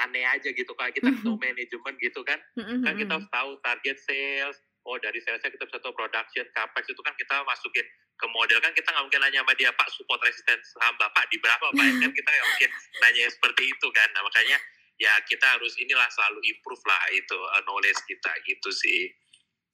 aneh 0.07 0.25
aja 0.27 0.49
gitu 0.55 0.71
kalau 0.79 0.91
kita 0.95 1.11
ketemu 1.11 1.37
manajemen 1.37 1.95
gitu 1.99 2.21
kan. 2.23 2.39
Mm-mm, 2.57 2.87
kan 2.87 2.95
kita 2.95 3.07
mm-mm. 3.11 3.15
harus 3.19 3.29
tahu 3.35 3.51
target 3.67 3.97
sales. 3.99 4.57
Oh 4.89 4.97
dari 4.97 5.21
salesnya 5.21 5.53
kita 5.53 5.69
bisa 5.69 5.79
tahu 5.85 5.93
production 5.93 6.47
capex 6.57 6.89
itu 6.89 7.03
kan 7.05 7.13
kita 7.19 7.45
masukin 7.45 7.85
ke 8.17 8.27
model. 8.33 8.59
Kan 8.65 8.73
kita 8.73 8.89
nggak 8.89 9.05
mungkin 9.05 9.21
nanya 9.21 9.41
sama 9.45 9.53
dia 9.59 9.71
pak 9.77 9.89
support 9.93 10.21
resistance 10.25 10.73
saham 10.73 10.97
bapak 10.97 11.29
di 11.29 11.37
berapa? 11.43 11.67
Pak 11.69 11.85
Ya 11.85 11.95
kan 12.01 12.13
kita 12.17 12.29
nggak 12.33 12.49
mungkin 12.49 12.71
nanya 13.05 13.23
seperti 13.29 13.63
itu 13.69 13.87
kan. 13.93 14.09
Nah 14.17 14.23
makanya 14.25 14.57
ya 15.01 15.13
kita 15.29 15.47
harus 15.57 15.73
inilah 15.81 16.09
selalu 16.13 16.41
improve 16.45 16.85
lah 16.85 17.03
itu 17.13 17.37
uh, 17.37 17.63
knowledge 17.69 18.01
kita 18.09 18.33
gitu 18.49 18.71
sih. 18.73 19.01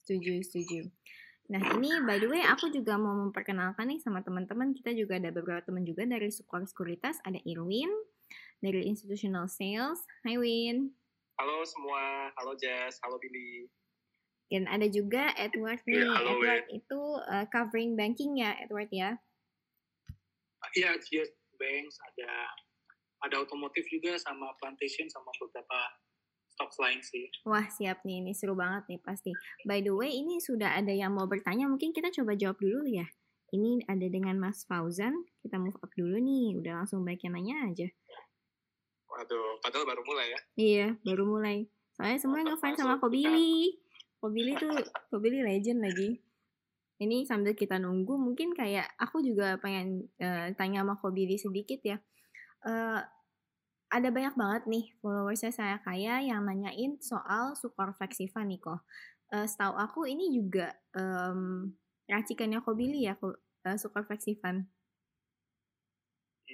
Setuju, 0.07 0.43
setuju. 0.43 0.81
Nah 1.51 1.63
ini 1.79 2.03
by 2.03 2.19
the 2.19 2.27
way 2.27 2.43
aku 2.43 2.71
juga 2.75 2.99
mau 2.99 3.15
memperkenalkan 3.15 3.87
nih 3.87 4.03
sama 4.03 4.27
teman-teman. 4.27 4.75
Kita 4.75 4.91
juga 4.95 5.23
ada 5.23 5.31
beberapa 5.31 5.63
teman 5.63 5.87
juga 5.87 6.03
dari 6.03 6.31
Sukor 6.31 6.67
Sekuritas. 6.67 7.23
Ada 7.23 7.39
Irwin 7.47 7.91
dari 8.61 8.89
Institutional 8.89 9.49
Sales. 9.51 10.01
Hai 10.25 10.41
Win. 10.41 10.93
Halo 11.37 11.61
semua, 11.69 12.33
halo 12.41 12.57
Jess, 12.57 12.97
halo 13.05 13.21
Billy. 13.21 13.69
Dan 14.49 14.65
ada 14.71 14.89
juga 14.89 15.35
Edward 15.37 15.85
nih. 15.85 16.01
Iya, 16.01 16.09
halo, 16.17 16.31
Edward 16.41 16.65
itu 16.73 17.01
uh, 17.29 17.45
covering 17.53 17.93
banking 17.99 18.41
ya 18.41 18.57
Edward 18.57 18.89
ya. 18.89 19.21
Iya, 20.73 20.97
GS 20.97 21.31
Banks 21.61 21.97
ada 22.01 22.31
ada 23.25 23.37
otomotif 23.41 23.85
juga 23.89 24.17
sama 24.17 24.53
plantation 24.61 25.09
sama 25.09 25.29
beberapa 25.41 25.79
stocks 26.57 26.81
lain 26.81 27.01
sih. 27.05 27.29
Wah 27.45 27.69
siap 27.69 28.01
nih, 28.09 28.25
ini 28.25 28.33
seru 28.33 28.57
banget 28.57 28.89
nih 28.89 29.01
pasti. 29.05 29.33
By 29.69 29.85
the 29.85 29.93
way, 29.93 30.17
ini 30.17 30.41
sudah 30.41 30.73
ada 30.73 30.93
yang 30.93 31.13
mau 31.13 31.29
bertanya, 31.29 31.69
mungkin 31.69 31.93
kita 31.93 32.09
coba 32.13 32.33
jawab 32.33 32.57
dulu 32.57 32.89
ya. 32.89 33.05
Ini 33.53 33.87
ada 33.87 34.07
dengan 34.09 34.41
Mas 34.41 34.65
Fauzan, 34.65 35.13
kita 35.45 35.61
move 35.61 35.77
up 35.79 35.93
dulu 35.95 36.17
nih, 36.19 36.59
udah 36.59 36.83
langsung 36.83 37.05
baik 37.05 37.29
yang 37.29 37.37
nanya 37.37 37.69
aja. 37.69 37.89
Waduh, 39.07 39.63
padahal 39.63 39.87
baru 39.87 40.03
mulai 40.03 40.27
ya. 40.35 40.41
Iya, 40.57 40.87
baru 41.07 41.25
mulai. 41.25 41.67
Soalnya 41.97 42.19
semua 42.21 42.41
ngefans 42.45 42.77
sama 42.77 43.01
Kobili. 43.01 43.79
Kobili 44.21 44.53
tuh, 44.59 44.71
Kobili 45.11 45.41
legend 45.41 45.81
lagi. 45.81 46.21
Ini 46.97 47.29
sambil 47.29 47.53
kita 47.53 47.77
nunggu, 47.77 48.17
mungkin 48.17 48.57
kayak 48.57 48.89
aku 48.97 49.21
juga 49.21 49.61
pengen 49.61 50.09
eh, 50.21 50.53
tanya 50.57 50.85
sama 50.85 50.97
Kobili 51.01 51.37
sedikit 51.37 51.81
ya. 51.85 51.97
Eh, 52.65 53.01
ada 53.87 54.09
banyak 54.11 54.35
banget 54.35 54.63
nih 54.67 54.85
followersnya 54.99 55.55
saya 55.55 55.77
kaya 55.79 56.19
yang 56.19 56.43
nanyain 56.43 56.99
soal 56.99 57.55
Sukor 57.55 57.95
Flexiva 57.95 58.43
nih 58.43 58.59
kok. 58.59 58.83
Eh, 59.31 59.47
setahu 59.47 59.75
aku 59.79 60.01
ini 60.11 60.35
juga 60.35 60.75
em, 60.95 61.71
racikannya 62.11 62.63
Kobili 62.63 63.07
ya, 63.07 63.15
eh, 63.67 63.79
Sukor 63.79 64.07
Flexivan. 64.07 64.67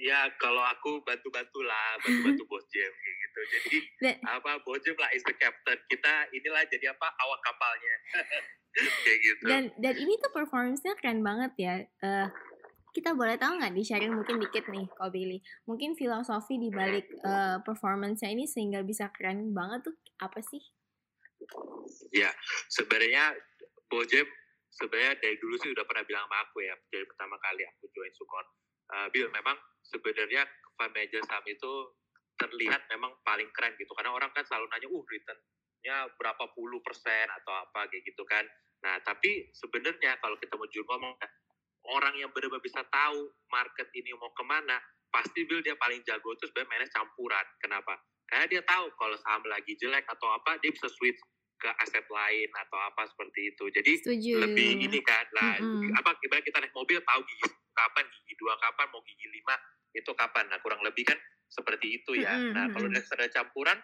Ya 0.03 0.27
kalau 0.35 0.59
aku 0.59 0.99
bantu-bantu 1.07 1.63
lah, 1.63 1.95
bantu-bantu 2.03 2.43
bos 2.51 2.67
Jem 2.67 2.91
kayak 2.91 3.15
gitu. 3.23 3.39
Jadi 3.47 3.77
Dan- 4.03 4.19
apa 4.27 4.59
bos 4.67 4.83
Jem 4.83 4.99
lah 4.99 5.07
is 5.15 5.23
the 5.23 5.31
captain. 5.39 5.79
Kita 5.87 6.27
inilah 6.35 6.67
jadi 6.67 6.91
apa 6.91 7.07
awak 7.07 7.39
kapalnya. 7.39 7.95
kayak 9.07 9.19
gitu. 9.23 9.43
Dan 9.47 9.63
dan 9.79 9.95
ini 9.95 10.19
tuh 10.19 10.31
performance-nya 10.35 10.99
keren 10.99 11.23
banget 11.23 11.51
ya. 11.55 11.75
Eh, 11.79 12.27
kita 12.91 13.15
boleh 13.15 13.39
tahu 13.39 13.63
nggak 13.63 13.73
di 13.73 13.83
sharing 13.87 14.11
mungkin 14.11 14.43
dikit 14.43 14.67
nih, 14.67 14.91
Kak 14.91 15.07
Billy. 15.15 15.39
Mungkin 15.71 15.95
filosofi 15.95 16.59
di 16.59 16.67
balik 16.67 17.07
eh, 17.23 17.57
performance-nya 17.63 18.27
ini 18.27 18.43
sehingga 18.43 18.83
bisa 18.83 19.07
keren 19.15 19.55
banget 19.55 19.87
tuh 19.87 19.95
apa 20.19 20.43
sih? 20.43 20.59
Ya 22.11 22.27
sebenarnya 22.67 23.39
bos 23.87 24.03
Jem 24.11 24.27
sebenarnya 24.67 25.15
dari 25.21 25.37
dulu 25.39 25.55
sih 25.63 25.71
udah 25.71 25.85
pernah 25.87 26.03
bilang 26.03 26.27
sama 26.27 26.43
aku 26.43 26.59
ya. 26.59 26.75
Dari 26.91 27.05
pertama 27.07 27.39
kali 27.39 27.63
aku 27.71 27.87
join 27.95 28.11
Sukor. 28.11 28.45
Uh, 28.93 29.09
Bill 29.09 29.25
memang 29.33 29.57
sebenarnya 29.81 30.45
fund 30.77 30.93
manager 30.93 31.25
saham 31.25 31.41
itu 31.49 31.73
terlihat 32.37 32.85
memang 32.93 33.17
paling 33.25 33.49
keren 33.49 33.73
gitu. 33.81 33.89
Karena 33.97 34.13
orang 34.13 34.29
kan 34.37 34.45
selalu 34.45 34.69
nanya 34.69 34.85
uh 34.85 35.03
returnnya 35.09 35.97
berapa 36.13 36.43
puluh 36.53 36.77
persen 36.85 37.25
atau 37.41 37.57
apa 37.57 37.89
kayak 37.89 38.05
gitu 38.05 38.21
kan. 38.29 38.45
Nah 38.85 39.01
tapi 39.01 39.49
sebenarnya 39.57 40.21
kalau 40.21 40.37
kita 40.37 40.53
mau 40.61 40.69
jujur 40.69 40.85
ngomong 40.85 41.17
orang 41.89 42.13
yang 42.21 42.29
benar-benar 42.37 42.61
bisa 42.61 42.85
tahu 42.85 43.33
market 43.49 43.89
ini 43.97 44.13
mau 44.13 44.29
ke 44.29 44.45
mana 44.45 44.77
pasti 45.09 45.41
Bill 45.49 45.65
dia 45.65 45.73
paling 45.73 46.05
jago 46.05 46.37
itu 46.37 46.45
sebenarnya 46.53 46.69
mainnya 46.69 46.89
campuran. 46.93 47.45
Kenapa? 47.57 47.97
Karena 48.29 48.45
dia 48.45 48.61
tahu 48.61 48.93
kalau 48.93 49.17
saham 49.25 49.41
lagi 49.49 49.73
jelek 49.81 50.05
atau 50.05 50.29
apa 50.37 50.61
dia 50.61 50.69
bisa 50.69 50.85
switch 50.85 51.17
ke 51.57 51.69
aset 51.81 52.05
lain 52.13 52.49
atau 52.61 52.77
apa 52.77 53.09
seperti 53.09 53.57
itu. 53.57 53.65
Jadi 53.73 53.91
Setuju. 54.05 54.33
lebih 54.37 54.85
ini 54.85 54.99
kan 55.01 55.25
lah 55.33 55.57
Mm-mm. 55.57 55.97
apa 55.97 56.13
ibarat 56.21 56.45
kita 56.45 56.61
naik 56.61 56.73
mobil 56.77 57.01
tahu 57.01 57.21
gigi 57.25 57.49
kapan 57.73 58.05
gigi 58.07 58.33
dua 58.39 58.53
kapan 58.61 58.87
mau 58.93 59.01
gigi 59.03 59.27
lima 59.29 59.55
itu 59.93 60.11
kapan? 60.13 60.49
Nah 60.49 60.61
kurang 60.61 60.81
lebih 60.85 61.05
kan 61.09 61.19
seperti 61.49 62.01
itu 62.01 62.17
ya. 62.17 62.33
Mm-mm, 62.33 62.53
nah 62.53 62.65
kalau 62.73 62.87
udah 62.89 63.03
sudah 63.03 63.29
campuran 63.29 63.77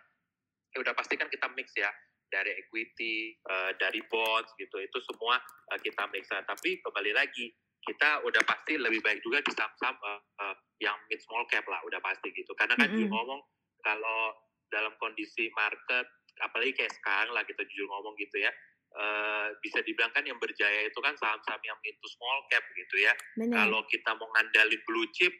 ya 0.73 0.77
udah 0.81 0.93
pasti 0.93 1.17
kan 1.17 1.27
kita 1.27 1.49
mix 1.53 1.73
ya. 1.75 1.89
Dari 2.29 2.53
equity 2.61 3.33
eh, 3.41 3.71
dari 3.81 4.05
bonds 4.05 4.53
gitu 4.61 4.77
itu 4.77 4.97
semua 5.09 5.41
eh, 5.73 5.79
kita 5.81 6.05
mix. 6.13 6.29
Nah, 6.29 6.45
tapi 6.45 6.77
kembali 6.85 7.11
lagi 7.17 7.49
kita 7.81 8.21
udah 8.21 8.45
pasti 8.45 8.77
lebih 8.77 9.01
baik 9.01 9.25
juga 9.25 9.41
di 9.41 9.49
saham-saham 9.49 9.97
eh, 9.97 10.21
eh, 10.45 10.55
yang 10.85 10.97
mid 11.09 11.17
small 11.25 11.49
cap 11.49 11.65
lah 11.65 11.81
udah 11.89 11.97
pasti 12.05 12.29
gitu. 12.29 12.53
Karena 12.53 12.77
kan 12.77 12.85
jujur 12.93 13.09
ngomong 13.09 13.41
kalau 13.81 14.37
dalam 14.69 14.93
kondisi 15.01 15.49
market 15.57 16.05
apalagi 16.45 16.71
kayak 16.77 16.93
sekarang 17.01 17.33
lah 17.33 17.43
kita 17.43 17.65
jujur 17.65 17.89
ngomong 17.89 18.13
gitu 18.21 18.39
ya 18.39 18.51
eh, 18.95 19.47
bisa 19.61 19.79
dibilang 19.85 20.09
kan 20.15 20.25
yang 20.25 20.37
berjaya 20.41 20.89
itu 20.89 20.99
kan 21.01 21.13
saham-saham 21.19 21.61
yang 21.61 21.77
to 21.81 22.07
small 22.09 22.39
cap 22.49 22.63
gitu 22.73 22.95
ya. 23.01 23.13
Benar. 23.37 23.67
kalau 23.67 23.81
kita 23.89 24.11
mau 24.17 24.27
ngandalin 24.33 24.81
blue 24.87 25.09
chip 25.13 25.33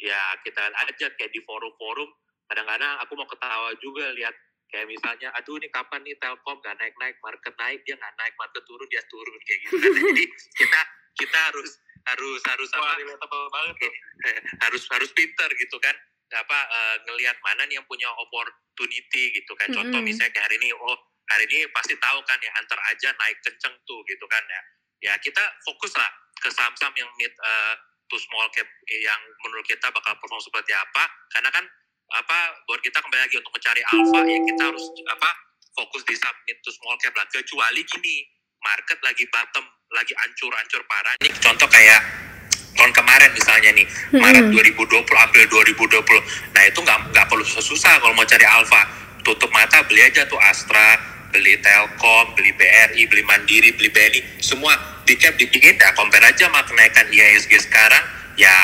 ya 0.00 0.18
kita 0.42 0.62
aja 0.74 1.06
kayak 1.14 1.30
di 1.30 1.40
forum-forum 1.46 2.10
kadang-kadang 2.50 2.98
aku 3.00 3.12
mau 3.14 3.28
ketawa 3.30 3.70
juga 3.78 4.10
lihat 4.12 4.34
kayak 4.74 4.90
misalnya 4.90 5.30
aduh 5.38 5.54
ini 5.54 5.70
kapan 5.70 6.02
nih 6.02 6.18
Telkom 6.18 6.58
nggak 6.58 6.76
naik-naik 6.82 7.16
market 7.22 7.54
naik 7.62 7.80
dia 7.86 7.94
nggak 7.94 8.14
naik 8.18 8.34
market 8.34 8.62
turun 8.66 8.88
dia 8.90 9.02
turun 9.06 9.38
kayak 9.46 9.58
gitu 9.62 9.76
kan. 9.78 9.90
Jadi 9.94 10.24
kita 10.58 10.80
kita 11.14 11.38
harus 11.52 11.70
harus 12.04 12.40
harus 12.42 12.70
apa 12.74 13.36
banget 13.54 13.76
harus 14.66 14.82
harus 14.90 15.10
pinter 15.14 15.48
gitu 15.54 15.76
kan. 15.78 15.94
Apa 16.34 16.58
eh, 16.66 16.96
ngelihat 17.06 17.38
mana 17.46 17.62
nih 17.70 17.78
yang 17.78 17.86
punya 17.86 18.10
opportunity 18.18 19.30
gitu 19.30 19.52
kan. 19.54 19.70
Contoh 19.70 20.02
Mm-mm. 20.02 20.10
misalnya 20.10 20.34
kayak 20.34 20.50
hari 20.50 20.58
ini 20.58 20.74
oh 20.74 20.98
hari 21.30 21.44
ini 21.48 21.68
pasti 21.72 21.96
tahu 21.96 22.18
kan 22.28 22.36
ya 22.40 22.50
antar 22.60 22.78
aja 22.92 23.08
naik 23.16 23.38
kenceng 23.40 23.74
tuh 23.88 24.00
gitu 24.04 24.24
kan 24.28 24.42
ya. 24.44 24.62
Ya 25.10 25.12
kita 25.20 25.40
fokus 25.64 25.92
lah 25.96 26.10
ke 26.40 26.48
saham-saham 26.52 26.92
yang 26.96 27.08
mid 27.16 27.32
eh, 27.32 27.74
to 28.08 28.16
small 28.20 28.48
cap 28.52 28.68
yang 28.88 29.20
menurut 29.44 29.64
kita 29.64 29.88
bakal 29.92 30.12
perform 30.20 30.40
seperti 30.40 30.72
apa. 30.76 31.04
Karena 31.32 31.48
kan 31.52 31.64
apa 32.14 32.38
buat 32.68 32.80
kita 32.84 33.00
kembali 33.00 33.22
lagi 33.24 33.36
untuk 33.40 33.52
mencari 33.56 33.80
alpha 33.80 34.20
ya 34.28 34.38
kita 34.44 34.62
harus 34.68 34.84
apa 35.08 35.30
fokus 35.72 36.02
di 36.04 36.14
saham 36.20 36.36
mid 36.44 36.58
to 36.60 36.70
small 36.76 36.96
cap 37.00 37.12
lah. 37.16 37.24
Kecuali 37.32 37.80
gini 37.88 38.16
market 38.60 38.98
lagi 39.04 39.24
bottom 39.28 39.64
lagi 39.92 40.12
ancur-ancur 40.16 40.82
parah. 40.88 41.14
Ini 41.20 41.30
contoh 41.40 41.68
kayak 41.68 42.00
tahun 42.74 42.90
kemarin 42.90 43.30
misalnya 43.30 43.70
nih 43.70 43.86
Maret 44.18 44.50
2020 44.50 45.06
April 45.06 45.44
2020 45.46 45.94
nah 46.58 46.62
itu 46.66 46.78
nggak 46.82 46.98
nggak 47.14 47.26
perlu 47.30 47.46
susah-susah 47.46 48.02
kalau 48.02 48.12
mau 48.12 48.28
cari 48.28 48.44
alpha. 48.44 48.82
Tutup 49.24 49.48
mata 49.56 49.80
beli 49.88 50.04
aja 50.04 50.28
tuh 50.28 50.36
Astra 50.36 51.13
beli 51.34 51.58
Telkom 51.58 52.38
beli 52.38 52.54
BRI 52.54 53.02
beli 53.10 53.22
Mandiri 53.26 53.74
beli 53.74 53.90
BNI 53.90 54.20
semua 54.38 54.78
di 55.02 55.18
cap 55.18 55.34
ya 55.34 55.90
compare 55.98 56.30
aja 56.30 56.46
sama 56.46 56.62
kenaikan 56.62 57.10
IHSG 57.10 57.66
sekarang 57.66 58.04
ya 58.38 58.54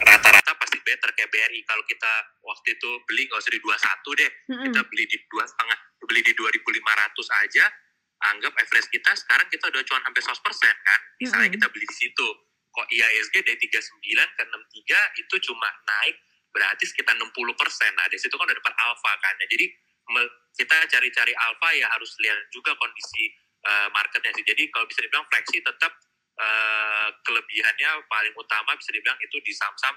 rata-rata 0.00 0.54
pasti 0.56 0.78
better 0.86 1.10
kayak 1.18 1.28
BRI 1.28 1.60
kalau 1.66 1.82
kita 1.90 2.12
waktu 2.46 2.78
itu 2.78 2.90
beli 3.10 3.26
nggak 3.26 3.42
usah 3.42 3.52
di 3.52 3.60
21 3.60 4.20
deh 4.22 4.30
kita 4.70 4.80
beli 4.86 5.04
di 5.10 5.18
dua 5.26 5.44
setengah 5.44 5.78
beli 6.06 6.20
di 6.22 6.32
2500 6.38 7.42
aja 7.42 7.66
anggap 8.20 8.52
average 8.52 8.88
kita 8.92 9.10
sekarang 9.16 9.48
kita 9.48 9.64
udah 9.72 9.82
cuma 9.84 10.00
hampir 10.04 10.20
100% 10.20 10.36
kan 10.60 11.00
misalnya 11.20 11.48
kita 11.52 11.66
beli 11.72 11.86
di 11.88 11.96
situ. 11.96 12.28
Kok 12.70 12.86
IHSG 12.86 13.42
dari 13.42 13.58
39 13.58 14.36
ke 14.38 14.42
63 14.46 15.20
itu 15.26 15.34
cuma 15.50 15.68
naik 15.82 16.16
berarti 16.54 16.84
sekitar 16.86 17.18
60 17.18 17.26
nah 17.98 18.06
di 18.06 18.18
situ 18.18 18.34
kan 18.34 18.46
udah 18.46 18.56
dapat 18.56 18.74
alpha 18.78 19.12
kan 19.18 19.34
ya. 19.42 19.46
Jadi 19.50 19.66
kita 20.56 20.76
cari-cari 20.90 21.32
alpha 21.34 21.68
ya 21.74 21.86
harus 21.90 22.10
lihat 22.20 22.38
juga 22.50 22.74
kondisi 22.76 23.30
eh, 23.66 23.88
marketnya 23.94 24.34
sih 24.34 24.44
jadi 24.44 24.62
kalau 24.74 24.86
bisa 24.90 25.00
dibilang 25.04 25.26
fleksi 25.30 25.58
tetap 25.62 25.92
eh, 26.38 27.08
kelebihannya 27.24 27.90
paling 28.10 28.34
utama 28.34 28.74
bisa 28.76 28.90
dibilang 28.90 29.18
itu 29.22 29.36
di 29.42 29.52
saham-saham 29.54 29.96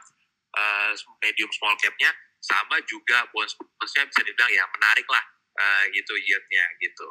eh, 0.58 0.92
medium 1.24 1.50
small 1.52 1.76
cap-nya 1.80 2.14
sama 2.44 2.80
juga 2.86 3.26
bonds 3.32 3.56
bondsnya 3.58 4.04
bisa 4.08 4.22
dibilang 4.22 4.52
ya 4.52 4.64
menarik 4.78 5.08
lah 5.08 5.24
eh, 5.58 5.84
gitu 5.96 6.14
yield-nya 6.16 6.66
gitu 6.84 7.08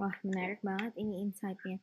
Wah, 0.00 0.14
menarik 0.24 0.60
banget 0.64 0.92
ini 0.96 1.20
insight-nya. 1.28 1.76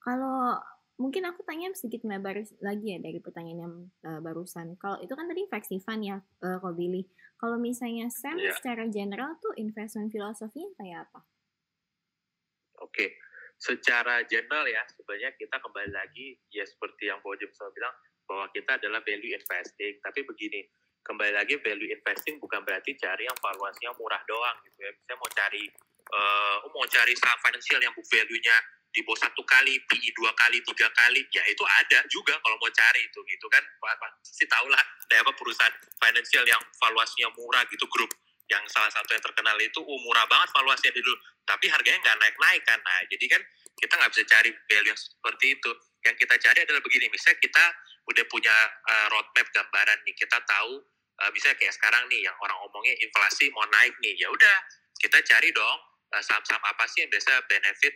Kalau 0.00 0.54
mungkin 1.00 1.26
aku 1.26 1.42
tanya 1.42 1.74
sedikit 1.74 2.06
melebar 2.06 2.38
lagi 2.62 2.86
ya 2.94 2.98
dari 3.02 3.18
pertanyaan 3.18 3.58
yang 3.58 3.74
eh, 4.06 4.20
barusan. 4.22 4.78
Kalau 4.78 5.02
itu 5.02 5.10
kan 5.10 5.26
tadi 5.26 5.42
flexi 5.50 5.76
fund 5.82 6.02
ya, 6.06 6.18
uh, 6.46 6.56
kau 6.62 6.72
Billy. 6.76 7.02
Kalau 7.40 7.56
misalnya 7.56 8.12
Sam 8.12 8.36
Iya. 8.36 8.52
secara 8.52 8.84
general 8.92 9.40
tuh 9.40 9.56
investment 9.56 10.12
filosofinya 10.12 10.76
kayak 10.76 11.08
apa? 11.08 11.24
Oke, 12.84 13.16
secara 13.56 14.20
general 14.28 14.68
ya 14.68 14.84
sebenarnya 14.92 15.32
kita 15.40 15.56
kembali 15.56 15.88
lagi 15.88 16.36
ya 16.52 16.68
seperti 16.68 17.08
yang 17.08 17.24
Bo 17.24 17.32
Jim 17.40 17.48
bilang 17.72 17.96
bahwa 18.28 18.44
kita 18.52 18.76
adalah 18.76 19.00
value 19.00 19.32
investing. 19.32 19.96
Tapi 20.04 20.20
begini, 20.28 20.68
kembali 21.00 21.32
lagi 21.32 21.56
value 21.64 21.88
investing 21.88 22.36
bukan 22.36 22.60
berarti 22.60 22.92
cari 23.00 23.24
yang 23.24 23.36
valuasinya 23.40 23.96
murah 23.96 24.20
doang 24.28 24.60
gitu 24.68 24.84
ya. 24.84 24.92
Saya 25.08 25.16
mau 25.16 25.30
cari 25.32 25.64
eh, 26.10 26.56
mau 26.68 26.86
cari 26.88 27.12
saham 27.16 27.38
finansial 27.40 27.80
yang 27.80 27.92
book 27.96 28.04
value-nya 28.04 28.56
di 28.90 29.00
bawah 29.06 29.22
satu 29.22 29.42
kali, 29.46 29.78
PI 29.86 30.10
dua 30.18 30.34
kali, 30.34 30.58
tiga 30.66 30.90
kali, 30.90 31.22
ya 31.30 31.42
itu 31.46 31.62
ada 31.62 32.02
juga 32.10 32.34
kalau 32.42 32.58
mau 32.58 32.70
cari 32.70 33.06
itu 33.06 33.20
gitu 33.22 33.46
kan. 33.46 33.62
Pasti 33.78 34.44
tahu 34.50 34.66
lah, 34.66 34.82
ada 34.82 35.22
apa 35.22 35.32
perusahaan 35.34 35.74
finansial 35.98 36.42
yang 36.42 36.58
valuasinya 36.82 37.30
murah 37.38 37.62
gitu 37.70 37.86
grup 37.86 38.10
yang 38.50 38.66
salah 38.66 38.90
satu 38.90 39.14
yang 39.14 39.22
terkenal 39.22 39.54
itu 39.62 39.78
uh, 39.78 40.00
murah 40.02 40.26
banget 40.26 40.50
valuasinya 40.50 40.90
dulu 40.98 41.14
tapi 41.46 41.66
harganya 41.70 41.98
nggak 42.02 42.18
naik-naik 42.18 42.62
kan. 42.66 42.78
Nah, 42.82 43.00
jadi 43.10 43.26
kan 43.26 43.42
kita 43.78 43.92
nggak 43.94 44.10
bisa 44.14 44.22
cari 44.26 44.50
value 44.54 44.90
yang 44.90 44.98
seperti 44.98 45.46
itu. 45.58 45.70
Yang 46.06 46.16
kita 46.26 46.34
cari 46.38 46.58
adalah 46.62 46.80
begini, 46.82 47.06
misalnya 47.10 47.38
kita 47.42 47.64
udah 48.06 48.24
punya 48.30 48.56
uh, 48.86 49.06
roadmap 49.10 49.46
gambaran 49.50 49.98
nih, 50.06 50.14
kita 50.14 50.38
tahu 50.46 50.82
uh, 51.20 51.30
misalnya 51.34 51.58
kayak 51.58 51.74
sekarang 51.74 52.06
nih 52.06 52.26
yang 52.26 52.36
orang 52.38 52.58
omongnya 52.66 52.94
inflasi 53.02 53.50
mau 53.50 53.66
naik 53.66 53.94
nih, 53.98 54.14
ya 54.18 54.30
udah 54.30 54.56
kita 54.98 55.18
cari 55.26 55.50
dong 55.50 55.78
uh, 56.14 56.22
saham-saham 56.22 56.62
apa 56.64 56.84
sih 56.86 57.04
yang 57.04 57.10
biasa 57.10 57.44
benefit 57.50 57.94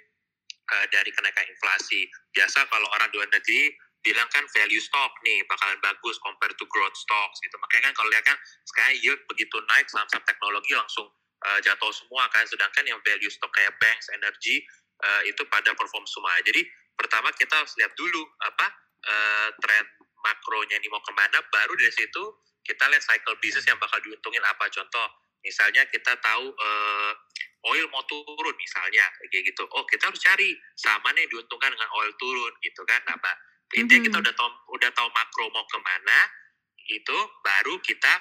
uh, 0.72 0.86
dari 0.88 1.10
kenaikan 1.12 1.44
inflasi. 1.48 2.08
Biasa 2.32 2.68
kalau 2.68 2.88
orang 2.94 3.10
luar 3.12 3.28
negeri 3.32 3.74
bilang 4.04 4.28
kan 4.28 4.44
value 4.52 4.80
stock 4.84 5.16
nih 5.24 5.40
bakalan 5.48 5.80
bagus 5.80 6.20
compare 6.20 6.52
to 6.60 6.68
growth 6.68 6.96
stocks 6.96 7.40
gitu. 7.40 7.56
Makanya 7.56 7.90
kan 7.90 7.94
kalau 7.96 8.08
lihat 8.12 8.24
kan 8.28 8.36
sekarang 8.68 8.94
yield 9.00 9.20
begitu 9.28 9.56
naik 9.72 9.88
saham-saham 9.88 10.24
teknologi 10.28 10.76
langsung 10.76 11.08
uh, 11.44 11.58
jatuh 11.60 11.92
semua 11.92 12.28
kan 12.32 12.44
sedangkan 12.48 12.84
yang 12.88 13.00
value 13.04 13.32
stock 13.32 13.52
kayak 13.52 13.72
banks 13.78 14.08
energy 14.16 14.64
uh, 15.04 15.22
itu 15.28 15.44
pada 15.52 15.72
perform 15.76 16.04
semua 16.08 16.32
jadi 16.42 16.64
pertama 16.96 17.28
kita 17.36 17.52
harus 17.52 17.72
lihat 17.76 17.92
dulu 17.94 18.22
apa 18.44 18.66
uh, 19.04 19.48
tren 19.60 19.84
makronya 20.24 20.80
ini 20.80 20.88
mau 20.88 21.02
ke 21.04 21.12
mana 21.12 21.38
baru 21.52 21.72
dari 21.76 21.92
situ 21.92 22.22
kita 22.64 22.88
lihat 22.88 23.04
cycle 23.04 23.36
bisnis 23.44 23.68
yang 23.68 23.76
bakal 23.76 24.00
diuntungin 24.00 24.40
apa 24.48 24.70
contoh 24.72 25.06
misalnya 25.44 25.84
kita 25.92 26.16
tahu 26.24 26.48
uh, 26.48 27.12
oil 27.64 27.86
mau 27.88 28.04
turun 28.04 28.54
misalnya 28.56 29.08
kayak 29.32 29.44
gitu 29.48 29.64
oh 29.64 29.84
kita 29.88 30.08
harus 30.08 30.20
cari 30.20 30.52
sama 30.76 31.12
nih 31.16 31.24
diuntungkan 31.32 31.72
dengan 31.72 31.88
oil 31.96 32.12
turun 32.20 32.52
gitu 32.60 32.84
kan 32.84 33.00
nah 33.08 33.16
Mbak. 33.16 33.36
intinya 33.74 34.00
Mhm. 34.00 34.06
kita 34.06 34.16
udah 34.20 34.34
tahu 34.36 34.50
udah 34.76 34.90
tahu 34.92 35.08
makro 35.10 35.46
mau 35.50 35.64
ke 35.66 35.78
mana 35.80 36.18
itu 36.84 37.18
baru 37.40 37.80
kita 37.80 38.12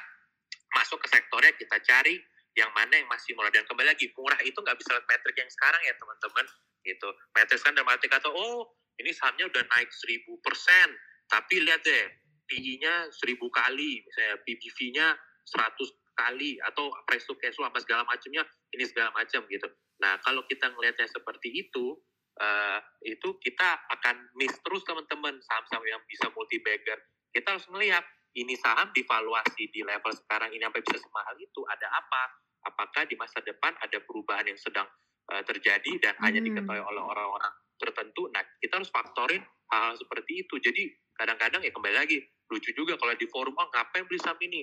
masuk 0.74 0.98
ke 1.04 1.08
sektornya 1.12 1.52
kita 1.60 1.78
cari 1.84 2.16
yang 2.56 2.70
mana 2.74 2.96
yang 2.96 3.10
masih 3.10 3.34
murah 3.36 3.50
dan 3.50 3.66
kembali 3.66 3.92
lagi 3.92 4.10
murah 4.14 4.40
itu 4.46 4.56
nggak 4.56 4.78
bisa 4.78 4.96
lihat 4.98 5.06
metrik 5.10 5.36
yang 5.38 5.52
sekarang 5.52 5.82
ya 5.84 5.94
teman-teman 5.98 6.46
gitu 6.86 7.10
metrik 7.36 7.60
kan 7.62 7.74
dalam 7.76 7.90
arti 7.90 8.08
kata 8.08 8.30
oh 8.30 8.72
ini 9.02 9.10
sahamnya 9.12 9.50
udah 9.50 9.64
naik 9.74 9.90
seribu 9.90 10.38
persen 10.42 10.94
tapi 11.28 11.62
lihat 11.66 11.82
deh 11.82 12.06
PI-nya 12.46 13.10
seribu 13.10 13.50
kali 13.50 14.04
misalnya 14.06 14.36
PBV-nya 14.46 15.08
100 15.50 16.03
kali 16.14 16.62
atau 16.62 16.94
price 17.06 17.26
to 17.26 17.34
cash 17.42 17.58
flow 17.58 17.68
apa 17.68 17.82
segala 17.82 18.06
macamnya 18.06 18.46
ini 18.74 18.86
segala 18.86 19.12
macam 19.14 19.46
gitu. 19.50 19.68
Nah 20.02 20.18
kalau 20.22 20.46
kita 20.46 20.70
ngelihatnya 20.72 21.10
seperti 21.10 21.50
itu 21.54 21.98
eh, 22.38 22.80
itu 23.06 23.38
kita 23.42 23.82
akan 24.00 24.34
miss 24.38 24.54
terus 24.62 24.86
teman-teman. 24.86 25.38
Saham-saham 25.42 25.84
yang 25.86 26.02
bisa 26.06 26.30
multi 26.34 26.62
bagger 26.62 27.02
kita 27.34 27.58
harus 27.58 27.66
melihat 27.74 28.06
ini 28.38 28.54
saham 28.62 28.94
divaluasi 28.94 29.70
di 29.74 29.82
level 29.82 30.14
sekarang 30.14 30.54
ini 30.54 30.62
sampai 30.62 30.82
bisa 30.86 30.98
semahal 31.02 31.36
itu 31.42 31.62
ada 31.66 31.90
apa? 31.90 32.24
Apakah 32.70 33.04
di 33.10 33.18
masa 33.18 33.42
depan 33.42 33.74
ada 33.82 33.98
perubahan 34.06 34.46
yang 34.48 34.58
sedang 34.58 34.86
uh, 35.34 35.42
terjadi 35.44 35.98
dan 36.00 36.14
hanya 36.22 36.40
Hmm. 36.40 36.48
diketahui 36.54 36.82
oleh 36.82 37.02
orang-orang 37.02 37.54
tertentu? 37.82 38.30
Nah 38.32 38.46
kita 38.62 38.80
harus 38.80 38.90
faktorin 38.94 39.42
hal, 39.74 39.98
seperti 39.98 40.46
itu. 40.46 40.56
Jadi 40.62 40.94
kadang-kadang 41.18 41.66
ya 41.66 41.74
kembali 41.74 41.98
lagi 41.98 42.22
lucu 42.50 42.70
juga 42.78 42.98
kalau 43.02 43.18
di 43.18 43.26
forum 43.30 43.54
oh 43.58 43.68
ngapain 43.74 44.06
beli 44.06 44.22
saham 44.22 44.38
ini 44.46 44.62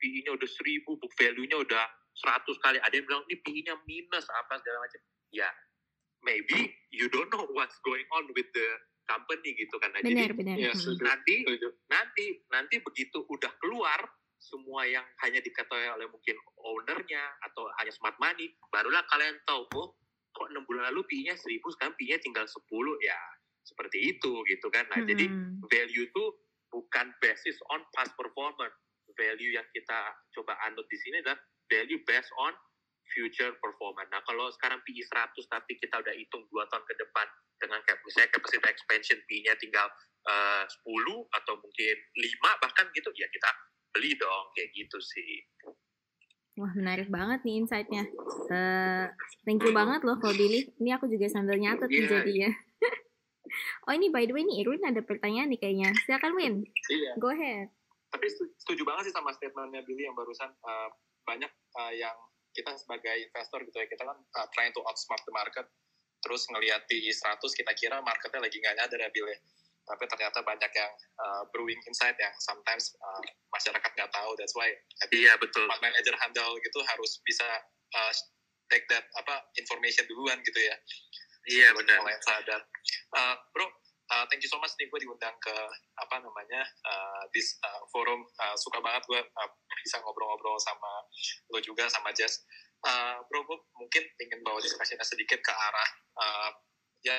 PI-nya 0.00 0.32
udah 0.34 0.48
seribu 0.48 0.96
book 0.96 1.12
value-nya 1.14 1.60
udah 1.60 1.84
100 2.16 2.42
kali 2.58 2.78
ada 2.80 2.90
yang 2.90 3.06
bilang 3.06 3.24
ini 3.28 3.36
PI-nya 3.38 3.74
minus 3.84 4.26
apa 4.32 4.58
segala 4.58 4.82
macam 4.82 5.00
ya 5.30 5.48
maybe 6.20 6.58
you 6.90 7.06
don't 7.08 7.28
know 7.30 7.44
what's 7.52 7.76
going 7.80 8.04
on 8.12 8.24
with 8.34 8.48
the 8.52 8.68
company 9.06 9.52
gitu 9.54 9.74
kan 9.78 9.90
nah, 9.90 10.00
benar 10.00 10.30
jadi 10.30 10.36
benar 10.36 10.56
Hmm. 10.60 10.74
setuju. 10.74 11.02
nanti 11.02 11.34
Setuju. 11.42 11.68
nanti 11.88 12.24
nanti 12.48 12.76
begitu 12.80 13.18
udah 13.26 13.52
keluar 13.58 14.00
semua 14.40 14.88
yang 14.88 15.04
hanya 15.20 15.38
diketahui 15.38 15.84
oleh 15.90 16.08
mungkin 16.08 16.32
ownernya 16.56 17.20
atau 17.44 17.68
hanya 17.76 17.92
smart 17.92 18.16
money 18.16 18.48
barulah 18.70 19.04
kalian 19.06 19.36
tahu 19.44 19.68
oh 19.76 19.92
kok 20.30 20.46
enam 20.48 20.62
bulan 20.64 20.88
lalu 20.94 21.04
PI-nya 21.04 21.34
1000 21.36 21.60
sekarang 21.76 21.94
PI-nya 21.98 22.18
tinggal 22.22 22.46
10 22.46 22.56
ya 23.02 23.18
seperti 23.60 24.16
itu 24.16 24.32
gitu 24.46 24.66
kan 24.72 24.88
nah 24.88 25.00
jadi 25.02 25.26
Mm-mm. 25.28 25.60
value 25.68 26.08
itu 26.08 26.24
bukan 26.70 27.10
basis 27.18 27.58
on 27.68 27.82
past 27.92 28.14
performance 28.14 28.72
value 29.20 29.52
yang 29.52 29.68
kita 29.76 30.00
coba 30.32 30.56
anut 30.64 30.88
di 30.88 30.96
sini 30.96 31.20
adalah 31.20 31.36
value 31.68 32.00
based 32.08 32.32
on 32.40 32.56
future 33.12 33.52
performance. 33.60 34.08
Nah, 34.08 34.22
kalau 34.24 34.48
sekarang 34.54 34.80
PI 34.86 35.02
100 35.04 35.36
tapi 35.50 35.76
kita 35.76 36.00
udah 36.00 36.14
hitung 36.16 36.46
2 36.48 36.70
tahun 36.70 36.84
ke 36.86 36.94
depan 36.96 37.26
dengan 37.60 37.82
cap, 37.84 37.98
misalnya 38.00 38.30
capacity 38.32 38.64
expansion 38.64 39.18
PI-nya 39.28 39.54
tinggal 39.60 39.86
eh, 40.24 40.64
10 40.64 40.88
atau 41.28 41.54
mungkin 41.60 41.94
5 42.16 42.62
bahkan 42.62 42.86
gitu, 42.94 43.10
ya 43.12 43.26
kita 43.28 43.50
beli 43.90 44.14
dong 44.16 44.44
kayak 44.54 44.70
gitu 44.72 44.98
sih. 45.02 45.42
Wah 46.54 46.70
menarik 46.76 47.10
banget 47.10 47.42
nih 47.42 47.66
insight-nya. 47.66 48.04
Eh, 48.50 49.06
thank 49.42 49.60
you 49.64 49.72
banget 49.74 50.06
loh 50.06 50.14
kalau 50.22 50.34
Billy. 50.36 50.70
Ini 50.78 50.94
aku 50.96 51.10
juga 51.10 51.26
sambil 51.26 51.58
nyatet 51.58 51.90
nih 51.90 52.04
Iya. 52.06 52.10
jadinya. 52.20 52.50
oh 53.90 53.92
ini 53.96 54.06
by 54.14 54.22
the 54.22 54.34
way 54.34 54.46
nih 54.46 54.62
Irwin 54.62 54.86
ada 54.86 55.02
pertanyaan 55.02 55.50
nih 55.50 55.58
kayaknya. 55.58 55.90
Silakan 56.06 56.38
Win, 56.38 56.54
Iya. 56.86 57.12
go 57.18 57.34
ahead. 57.34 57.74
Tapi 58.10 58.26
setu- 58.26 58.52
setuju 58.58 58.82
banget 58.84 59.10
sih 59.10 59.14
sama 59.14 59.30
statementnya 59.32 59.82
Billy 59.86 60.06
yang 60.06 60.14
barusan 60.18 60.50
uh, 60.66 60.88
banyak 61.24 61.50
uh, 61.78 61.92
yang 61.94 62.14
kita 62.50 62.74
sebagai 62.74 63.14
investor 63.14 63.62
gitu 63.62 63.76
ya 63.78 63.86
kita 63.86 64.02
kan 64.02 64.18
uh, 64.18 64.46
trying 64.54 64.74
to 64.74 64.82
outsmart 64.84 65.22
the 65.22 65.34
market 65.34 65.66
terus 66.20 66.44
ngelihat 66.52 66.84
PI 66.90 67.10
100 67.14 67.38
kita 67.40 67.72
kira 67.78 67.96
marketnya 68.02 68.42
lagi 68.42 68.58
nggak 68.58 68.76
nyadar 68.76 68.98
ya 68.98 69.10
Billy 69.14 69.36
tapi 69.86 70.06
ternyata 70.06 70.38
banyak 70.44 70.70
yang 70.70 70.92
uh, 71.18 71.42
brewing 71.50 71.80
insight 71.88 72.14
yang 72.20 72.34
sometimes 72.38 72.94
uh, 73.00 73.22
masyarakat 73.50 73.90
nggak 73.90 74.10
tahu 74.12 74.30
that's 74.38 74.54
why 74.54 74.68
Iya, 75.10 75.34
betul. 75.40 75.66
manager 75.82 76.14
handle 76.20 76.54
gitu 76.62 76.78
harus 76.86 77.18
bisa 77.26 77.46
uh, 77.96 78.12
take 78.70 78.86
that 78.86 79.06
apa 79.18 79.42
information 79.58 80.06
duluan 80.06 80.38
gitu 80.46 80.60
ya 80.62 80.76
Iya, 81.48 81.72
benar. 81.72 82.04
mulai 82.04 82.20
sadar. 82.20 82.60
Uh, 83.16 83.32
bro, 83.56 83.64
uh, 84.10 84.24
thank 84.28 84.42
you 84.42 84.50
so 84.50 84.58
much 84.58 84.74
nih 84.76 84.90
gue 84.90 85.00
diundang 85.06 85.34
ke 85.38 85.54
apa 85.98 86.16
namanya 86.20 86.62
uh, 86.86 87.22
this 87.32 87.56
uh, 87.62 87.82
forum. 87.94 88.26
Uh, 88.38 88.56
suka 88.58 88.82
banget 88.82 89.02
gue 89.06 89.20
uh, 89.22 89.50
bisa 89.82 90.02
ngobrol-ngobrol 90.02 90.58
sama 90.58 90.90
lo 91.50 91.58
juga 91.62 91.86
sama 91.86 92.10
Jess. 92.12 92.42
Uh, 92.80 93.20
bro, 93.28 93.44
gue 93.44 93.58
mungkin 93.76 94.02
ingin 94.20 94.40
bawa 94.40 94.56
diskusinya 94.58 95.04
sedikit 95.04 95.38
ke 95.44 95.52
arah 95.52 95.90
uh, 96.16 96.50
ya 97.04 97.16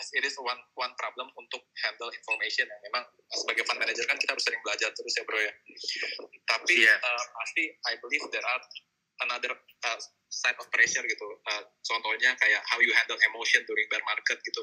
yes, 0.00 0.08
it 0.16 0.24
is 0.24 0.34
one 0.40 0.58
one 0.74 0.92
problem 0.96 1.28
untuk 1.36 1.62
handle 1.84 2.08
information 2.08 2.64
yang 2.64 2.80
memang 2.90 3.04
sebagai 3.28 3.62
fund 3.68 3.78
manager 3.78 4.04
kan 4.08 4.16
kita 4.16 4.32
harus 4.32 4.44
sering 4.44 4.60
belajar 4.64 4.88
terus 4.90 5.12
ya 5.14 5.22
bro 5.28 5.38
ya. 5.38 5.52
Tapi 6.48 6.74
Iya. 6.80 6.96
uh, 6.96 7.24
pasti 7.38 7.64
I 7.86 7.94
believe 8.00 8.24
there 8.32 8.44
are 8.44 8.62
another 9.20 9.52
uh, 9.84 9.98
side 10.32 10.56
of 10.56 10.66
pressure 10.72 11.04
gitu. 11.04 11.28
Uh, 11.44 11.62
contohnya 11.84 12.32
kayak 12.40 12.62
how 12.66 12.80
you 12.80 12.92
handle 12.96 13.20
emotion 13.28 13.60
during 13.68 13.84
bear 13.92 14.02
market 14.08 14.40
gitu. 14.40 14.62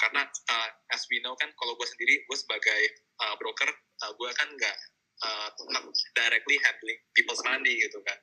Karena 0.00 0.24
uh, 0.24 0.68
as 0.92 1.04
we 1.12 1.20
know 1.20 1.36
kan 1.36 1.52
kalau 1.60 1.76
gue 1.76 1.88
sendiri 1.88 2.24
gue 2.24 2.38
sebagai 2.38 2.82
uh, 3.20 3.34
broker 3.36 3.68
uh, 3.72 4.12
gue 4.16 4.30
kan 4.32 4.48
nggak 4.56 4.76
uh, 5.22 5.48
directly 6.16 6.56
handling 6.64 6.98
people's 7.14 7.42
money 7.44 7.76
gitu 7.78 8.00
kan. 8.02 8.18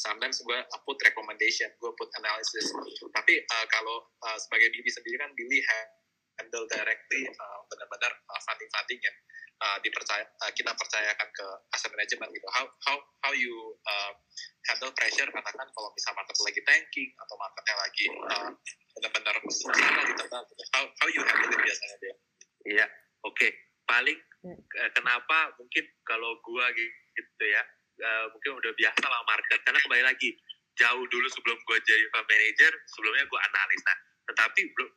Sometimes 0.00 0.40
gue 0.42 0.58
put 0.88 0.98
recommendation, 1.04 1.70
gue 1.78 1.92
put 1.94 2.08
analysis. 2.18 2.66
Tapi 3.14 3.44
uh, 3.44 3.66
kalau 3.68 4.08
uh, 4.24 4.38
sebagai 4.40 4.72
Billy 4.74 4.90
sendiri 4.90 5.16
kan 5.20 5.30
Billy 5.36 5.60
ha- 5.62 5.92
handle 6.40 6.64
directly 6.72 7.28
uh, 7.28 7.58
benar-benar 7.68 8.12
uh, 8.16 8.40
funding-funding 8.48 9.00
yang 9.04 9.16
uh, 9.60 9.78
dipercaya 9.84 10.24
uh, 10.42 10.52
kita 10.56 10.72
percayakan 10.72 11.28
ke 11.30 11.46
asset 11.76 11.92
management 11.92 12.32
gitu. 12.32 12.48
How 12.52 12.64
how 12.88 12.96
how 13.24 13.32
you 13.36 13.76
uh, 13.84 14.12
handle 14.68 14.92
pressure 14.96 15.28
katakan 15.28 15.68
kalau 15.72 15.88
misal 15.92 16.12
market 16.16 16.36
lagi 16.40 16.60
tanking 16.64 17.10
atau 17.20 17.34
marketnya 17.36 17.76
lagi 17.76 18.06
uh, 18.08 18.50
benar-benar 18.98 19.36
ditebak 19.44 20.42
gitu. 20.48 20.62
How 20.74 20.84
how 20.88 21.08
you 21.12 21.22
handle 21.24 21.52
it 21.52 21.60
biasanya 21.60 21.96
dia? 22.00 22.14
Iya, 22.68 22.86
oke. 23.24 23.48
Paling 23.88 24.18
eh, 24.46 24.90
kenapa 24.94 25.50
mungkin 25.58 25.84
kalau 26.06 26.38
gua 26.44 26.70
gitu 26.76 27.44
ya, 27.44 27.62
eh, 28.00 28.24
mungkin 28.30 28.60
udah 28.60 28.72
biasa 28.76 29.04
lah 29.08 29.20
market. 29.26 29.58
Karena 29.64 29.80
kembali 29.82 30.04
lagi, 30.04 30.30
jauh 30.78 31.04
dulu 31.08 31.26
sebelum 31.32 31.58
gua 31.66 31.78
jadi 31.82 32.04
fund 32.12 32.26
manager, 32.28 32.72
sebelumnya 32.94 33.24
gua 33.26 33.40
analis. 33.50 33.80
Nah, 33.82 33.98
tetapi 34.30 34.60
belum 34.76 34.90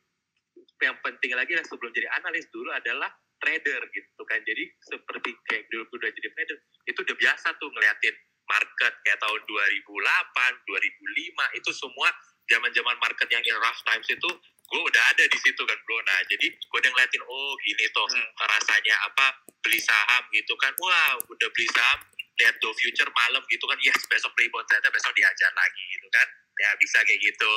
yang 0.82 0.96
penting 1.02 1.32
lagi 1.34 1.50
adalah 1.56 1.66
sebelum 1.66 1.90
jadi 1.90 2.08
analis 2.22 2.46
dulu 2.52 2.70
adalah 2.70 3.10
trader 3.44 3.80
gitu 3.92 4.22
kan. 4.24 4.40
Jadi 4.40 4.64
seperti 4.80 5.36
kayak 5.44 5.68
dulu 5.68 5.84
udah 5.92 6.08
jadi 6.08 6.28
trader, 6.32 6.56
itu 6.88 6.98
udah 7.04 7.16
biasa 7.20 7.46
tuh 7.60 7.68
ngeliatin 7.68 8.16
market 8.48 8.92
kayak 9.04 9.20
tahun 9.20 9.40
2008, 9.44 10.68
2005 10.68 11.60
itu 11.60 11.70
semua 11.76 12.08
zaman-zaman 12.48 12.96
market 13.00 13.28
yang 13.32 13.40
in 13.44 13.56
rough 13.56 13.80
times 13.88 14.04
itu 14.08 14.30
gue 14.64 14.80
udah 14.80 15.02
ada 15.12 15.24
di 15.28 15.38
situ 15.40 15.60
kan 15.64 15.76
bro. 15.84 15.96
Nah 16.08 16.20
jadi 16.28 16.46
gue 16.48 16.78
udah 16.80 16.90
ngeliatin 16.92 17.22
oh 17.24 17.52
gini 17.60 17.84
tuh 17.92 18.08
Hmm. 18.08 18.28
rasanya 18.48 18.96
apa 19.04 19.44
beli 19.60 19.80
saham 19.80 20.24
gitu 20.32 20.56
kan. 20.56 20.72
Wah 20.80 21.20
udah 21.28 21.48
beli 21.52 21.68
saham 21.72 22.00
lihat 22.40 22.56
do 22.60 22.72
future 22.76 23.08
malam 23.12 23.44
gitu 23.48 23.64
kan. 23.68 23.76
Yes 23.84 24.00
besok 24.08 24.32
rebound 24.36 24.64
ternyata 24.68 24.88
besok 24.92 25.12
dihajar 25.16 25.52
lagi 25.52 25.82
gitu 25.92 26.08
kan. 26.12 26.28
Ya 26.60 26.70
bisa 26.80 27.00
kayak 27.04 27.20
gitu. 27.20 27.50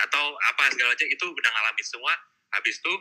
Atau 0.00 0.24
apa 0.52 0.72
segala 0.72 0.92
macam 0.96 1.08
itu 1.08 1.24
udah 1.24 1.50
ngalamin 1.52 1.86
semua. 1.86 2.12
Habis 2.52 2.80
itu 2.80 2.92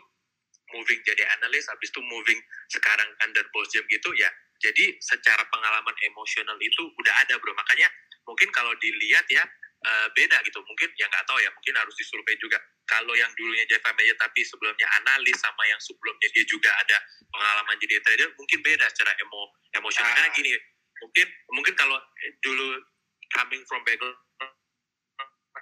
moving 0.74 1.00
jadi 1.06 1.24
analis 1.40 1.70
habis 1.70 1.94
itu 1.94 2.02
moving 2.02 2.40
sekarang 2.74 3.08
under 3.22 3.46
post 3.54 3.72
jam 3.72 3.86
gitu 3.88 4.10
ya 4.18 4.28
jadi 4.64 4.96
secara 5.04 5.44
pengalaman 5.52 5.92
emosional 6.08 6.56
itu 6.64 6.88
udah 6.96 7.14
ada 7.28 7.36
bro. 7.36 7.52
Makanya 7.52 7.92
mungkin 8.24 8.48
kalau 8.56 8.72
dilihat 8.80 9.28
ya 9.28 9.44
eh, 9.84 10.08
beda 10.16 10.40
gitu. 10.48 10.64
Mungkin 10.64 10.90
ya 10.96 11.12
nggak 11.12 11.28
tahu 11.28 11.44
ya 11.44 11.52
mungkin 11.52 11.76
harus 11.76 11.92
disurvei 12.00 12.40
juga. 12.40 12.56
Kalau 12.88 13.12
yang 13.12 13.28
dulunya 13.36 13.68
Jeff 13.68 13.84
Meyer 13.84 14.16
tapi 14.16 14.40
sebelumnya 14.48 14.88
analis 15.04 15.36
sama 15.44 15.68
yang 15.68 15.80
sebelumnya 15.84 16.28
dia 16.32 16.48
juga 16.48 16.72
ada 16.80 16.98
pengalaman 17.28 17.76
jadi 17.84 18.00
trader 18.00 18.30
mungkin 18.40 18.60
beda 18.64 18.88
secara 18.96 19.12
emo 19.20 19.52
emosional. 19.76 20.08
Ah. 20.12 20.16
karena 20.16 20.30
gini 20.36 20.52
mungkin 21.04 21.28
mungkin 21.52 21.74
kalau 21.76 21.98
dulu 22.44 22.80
coming 23.34 23.64
from 23.68 23.82
background 23.88 24.16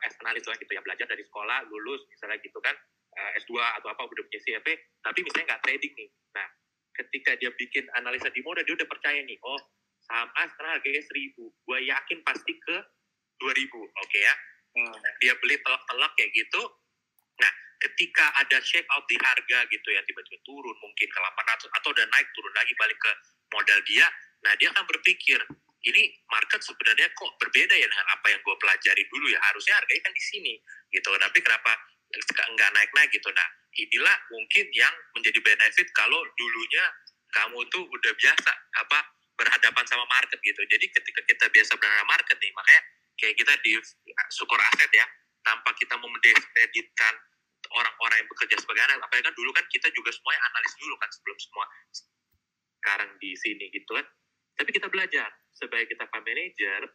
as 0.02 0.18
analis 0.26 0.42
lah 0.50 0.58
gitu 0.58 0.72
ya 0.74 0.82
belajar 0.82 1.06
dari 1.06 1.22
sekolah 1.22 1.70
lulus 1.70 2.02
misalnya 2.10 2.42
gitu 2.42 2.58
kan 2.58 2.74
eh, 3.22 3.40
S2 3.46 3.54
atau 3.62 3.88
apa 3.94 4.02
udah 4.10 4.26
punya 4.26 4.42
CFP 4.42 4.68
tapi 5.06 5.20
misalnya 5.22 5.46
nggak 5.54 5.64
trading 5.64 5.94
nih 5.94 6.10
nah 6.34 6.48
ketika 6.98 7.32
dia 7.38 7.54
bikin 7.54 7.86
analisa 7.96 8.34
di 8.34 8.42
moda 8.42 8.66
dia 8.66 8.74
udah 8.74 8.90
percaya 8.90 9.22
nih 9.22 9.38
oh 9.46 9.62
saham 10.02 10.30
A 10.34 10.50
sekarang 10.50 10.82
harganya 10.82 11.02
1000 11.06 11.38
gue 11.38 11.78
yakin 11.86 12.18
pasti 12.26 12.54
ke 12.58 12.76
2000 13.38 13.70
oke 13.70 14.20
ya 14.20 14.34
Hmm. 14.72 14.96
dia 15.20 15.36
beli 15.44 15.60
telak-telak 15.60 16.12
kayak 16.16 16.32
gitu. 16.32 16.62
Nah, 17.44 17.52
ketika 17.84 18.32
ada 18.40 18.58
shake 18.64 18.88
out 18.96 19.04
di 19.12 19.20
harga 19.20 19.68
gitu 19.68 19.88
ya, 19.92 20.00
tiba-tiba 20.08 20.40
turun 20.48 20.76
mungkin 20.80 21.08
ke 21.12 21.18
800 21.20 21.68
atau 21.68 21.90
udah 21.92 22.06
naik 22.08 22.28
turun 22.32 22.54
lagi 22.56 22.74
balik 22.80 22.96
ke 22.96 23.12
modal 23.52 23.80
dia, 23.84 24.08
nah 24.48 24.56
dia 24.56 24.72
akan 24.72 24.88
berpikir, 24.88 25.44
ini 25.92 26.02
market 26.32 26.64
sebenarnya 26.64 27.12
kok 27.12 27.36
berbeda 27.36 27.76
ya 27.76 27.84
dengan 27.84 28.08
apa 28.16 28.32
yang 28.32 28.40
gue 28.40 28.56
pelajari 28.64 29.04
dulu 29.12 29.28
ya, 29.28 29.40
harusnya 29.52 29.76
harganya 29.76 30.02
kan 30.08 30.14
di 30.16 30.24
sini 30.24 30.54
gitu, 30.88 31.10
tapi 31.20 31.40
kenapa 31.44 31.72
nggak 32.56 32.70
naik-naik 32.76 33.10
gitu. 33.14 33.30
Nah, 33.32 33.48
inilah 33.76 34.16
mungkin 34.32 34.66
yang 34.76 34.94
menjadi 35.16 35.40
benefit 35.40 35.88
kalau 35.96 36.20
dulunya 36.36 36.86
kamu 37.32 37.64
tuh 37.72 37.84
udah 37.88 38.14
biasa 38.20 38.52
apa 38.84 39.00
berhadapan 39.40 39.86
sama 39.88 40.04
market 40.12 40.38
gitu. 40.44 40.62
Jadi 40.68 40.86
ketika 40.92 41.22
kita 41.26 41.46
biasa 41.50 41.72
berhadapan 41.80 42.08
market 42.08 42.38
nih, 42.38 42.52
makanya 42.52 42.82
kayak 43.18 43.36
kita 43.40 43.54
di 43.64 43.74
sukor 44.36 44.60
aset 44.60 44.92
ya, 44.92 45.06
tanpa 45.42 45.72
kita 45.80 45.96
memdiskreditkan 45.98 47.14
orang-orang 47.72 48.22
yang 48.22 48.30
bekerja 48.30 48.56
sebagai 48.60 48.84
analis. 48.86 49.02
Apalagi 49.08 49.26
kan 49.32 49.36
dulu 49.36 49.52
kan 49.56 49.66
kita 49.72 49.88
juga 49.96 50.12
semuanya 50.12 50.42
analis 50.52 50.74
dulu 50.78 50.96
kan 51.00 51.10
sebelum 51.10 51.38
semua 51.40 51.66
sekarang 52.82 53.10
di 53.18 53.32
sini 53.40 53.66
gitu 53.72 53.92
kan. 53.96 54.06
Tapi 54.60 54.70
kita 54.76 54.92
belajar 54.92 55.32
sebagai 55.56 55.88
kita 55.90 56.06
fund 56.12 56.26
manager, 56.28 56.92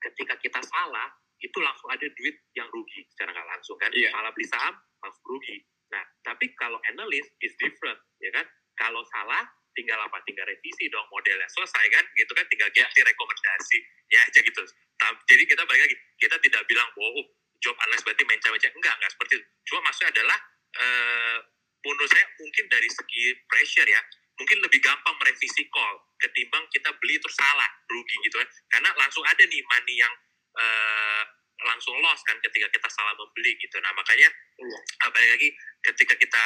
ketika 0.00 0.34
kita 0.42 0.60
salah 0.64 1.08
itu 1.40 1.58
langsung 1.60 1.88
ada 1.88 2.04
duit 2.04 2.36
yang 2.52 2.68
rugi 2.68 3.04
secara 3.12 3.32
nggak 3.32 3.48
langsung 3.48 3.76
kan. 3.80 3.90
Iya. 3.92 4.12
Salah 4.12 4.30
beli 4.32 4.46
saham 4.48 4.74
langsung 5.00 5.24
rugi. 5.24 5.56
Nah, 5.90 6.04
tapi 6.22 6.52
kalau 6.54 6.78
analis 6.92 7.26
is 7.40 7.52
different 7.56 7.98
ya 8.20 8.30
kan. 8.30 8.46
Kalau 8.76 9.04
salah 9.12 9.44
tinggal 9.76 10.00
apa? 10.00 10.20
Tinggal 10.24 10.48
revisi 10.48 10.88
dong 10.88 11.04
modelnya 11.12 11.48
selesai 11.52 11.84
kan 11.92 12.04
gitu 12.16 12.32
kan 12.32 12.44
tinggal 12.48 12.68
ganti 12.72 13.00
rekomendasi 13.04 13.78
ya 14.12 14.20
aja 14.24 14.40
gitu. 14.40 14.62
Jadi 15.00 15.42
kita 15.48 15.62
balik 15.64 15.88
lagi 15.88 15.96
kita 16.20 16.36
tidak 16.40 16.62
bilang 16.68 16.88
oh 16.96 17.24
job 17.60 17.76
analis 17.84 18.00
berarti 18.04 18.24
menca-menca 18.24 18.68
enggak 18.72 18.94
enggak 19.00 19.10
seperti 19.12 19.32
itu. 19.40 19.46
Cuma 19.68 19.88
maksudnya 19.88 20.10
adalah 20.12 20.38
eh 20.70 21.38
menurut 21.80 22.08
saya 22.12 22.24
mungkin 22.36 22.64
dari 22.68 22.88
segi 22.92 23.24
pressure 23.48 23.88
ya 23.88 24.00
mungkin 24.40 24.58
lebih 24.64 24.80
gampang 24.80 25.16
merevisi 25.20 25.68
call 25.68 26.00
ketimbang 26.20 26.64
kita 26.72 26.92
beli 27.00 27.20
terus 27.20 27.36
salah 27.36 27.68
rugi 27.88 28.16
gitu 28.24 28.36
kan 28.40 28.48
karena 28.72 28.90
langsung 28.96 29.24
ada 29.24 29.44
nih 29.44 29.60
money 29.64 29.96
yang 30.00 30.12
eh 30.56 31.22
langsung 31.60 31.92
loss 32.00 32.24
kan 32.24 32.40
ketika 32.40 32.72
kita 32.72 32.88
salah 32.88 33.12
membeli 33.12 33.52
gitu. 33.60 33.76
Nah 33.84 33.92
makanya 33.92 34.32
Iya. 34.60 34.78
uh, 35.04 35.10
balik 35.12 35.30
lagi 35.36 35.48
ketika 35.84 36.16
kita 36.16 36.44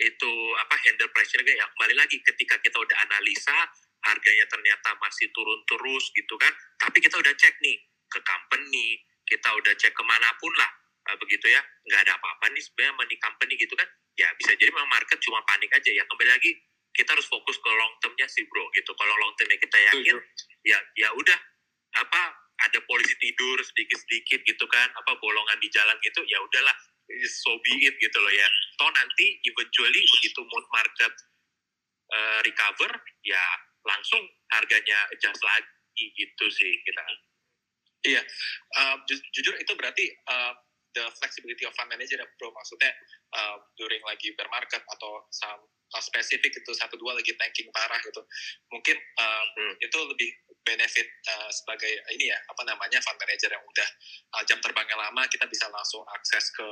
itu 0.00 0.32
apa 0.58 0.74
handle 0.84 1.08
pressure 1.12 1.44
ya 1.44 1.64
kembali 1.76 1.94
lagi 1.94 2.18
ketika 2.24 2.58
kita 2.64 2.76
udah 2.80 2.96
analisa 3.06 3.56
harganya 4.04 4.44
ternyata 4.50 4.96
masih 5.00 5.28
turun 5.32 5.60
terus 5.64 6.12
gitu 6.12 6.34
kan, 6.36 6.52
tapi 6.76 7.00
kita 7.00 7.16
udah 7.16 7.32
cek 7.32 7.56
nih 7.64 7.76
ke 8.10 8.20
company, 8.20 9.00
kita 9.24 9.48
udah 9.48 9.72
cek 9.76 9.96
ke 9.96 10.04
mana 10.04 10.28
pun 10.36 10.52
lah 10.60 10.68
uh, 11.08 11.16
begitu 11.16 11.48
ya, 11.48 11.60
nggak 11.88 12.04
ada 12.04 12.12
apa-apa 12.20 12.52
nih 12.52 12.60
sebenarnya 12.60 13.04
nih 13.08 13.18
company 13.20 13.54
gitu 13.56 13.72
kan, 13.76 13.88
ya 14.20 14.28
bisa 14.36 14.52
jadi 14.60 14.68
memang 14.76 14.92
market 14.92 15.16
cuma 15.24 15.40
panik 15.48 15.72
aja 15.72 15.88
ya 15.88 16.04
kembali 16.04 16.30
lagi 16.36 16.52
kita 16.94 17.10
harus 17.16 17.26
fokus 17.26 17.56
ke 17.58 17.70
long 17.74 17.92
termnya 17.98 18.28
sih 18.30 18.46
bro 18.46 18.68
gitu. 18.76 18.92
Kalau 18.94 19.14
long 19.18 19.32
termnya 19.34 19.58
kita 19.58 19.78
yakin 19.92 20.16
ya 20.62 20.78
ya 20.94 21.08
udah 21.10 21.38
apa 21.98 22.22
ada 22.62 22.78
polisi 22.86 23.14
tidur 23.18 23.58
sedikit-sedikit 23.58 24.46
gitu 24.46 24.64
kan 24.70 24.88
apa 24.94 25.12
bolongan 25.18 25.58
di 25.58 25.68
jalan 25.74 25.98
gitu 26.04 26.22
ya 26.30 26.38
udahlah 26.38 26.76
so 27.26 27.60
be 27.60 27.84
it 27.84 27.94
gitu 28.00 28.18
loh 28.20 28.32
ya. 28.32 28.48
Toh 28.80 28.90
nanti 28.94 29.38
eventually 29.44 30.02
begitu 30.18 30.40
mood 30.40 30.66
market 30.72 31.12
uh, 32.14 32.38
recover 32.44 32.90
ya 33.26 33.42
langsung 33.84 34.22
harganya 34.54 34.98
adjust 35.12 35.42
lagi 35.44 36.04
gitu 36.16 36.44
sih 36.48 36.72
kita. 36.84 37.02
Uh, 38.76 38.96
ju- 39.08 39.26
jujur 39.32 39.54
itu 39.60 39.72
berarti 39.76 40.04
uh, 40.28 40.52
the 40.94 41.04
flexibility 41.20 41.64
of 41.66 41.74
fund 41.76 41.90
manager 41.92 42.20
ya 42.20 42.26
bro. 42.40 42.52
Maksudnya 42.52 42.92
uh, 43.36 43.56
during 43.76 44.00
lagi 44.08 44.32
bear 44.38 44.48
market 44.48 44.80
atau 44.80 45.28
some 45.32 45.60
uh, 45.92 46.02
spesifik 46.02 46.52
itu 46.52 46.72
satu 46.72 46.96
dua 46.96 47.16
lagi 47.16 47.36
tanking 47.36 47.68
parah 47.72 48.00
gitu. 48.00 48.22
Mungkin 48.72 48.96
uh, 48.96 49.44
Hmm. 49.54 49.74
itu 49.78 49.98
lebih 50.02 50.30
benefit 50.64 51.06
uh, 51.28 51.50
sebagai 51.52 51.92
ini 52.16 52.32
ya 52.32 52.38
apa 52.48 52.62
namanya 52.66 52.98
fund 53.04 53.20
manager 53.20 53.52
yang 53.52 53.64
udah 53.64 53.88
uh, 54.34 54.42
jam 54.48 54.58
terbangnya 54.58 54.96
lama 54.96 55.22
kita 55.28 55.44
bisa 55.46 55.68
langsung 55.70 56.02
akses 56.16 56.50
ke 56.56 56.66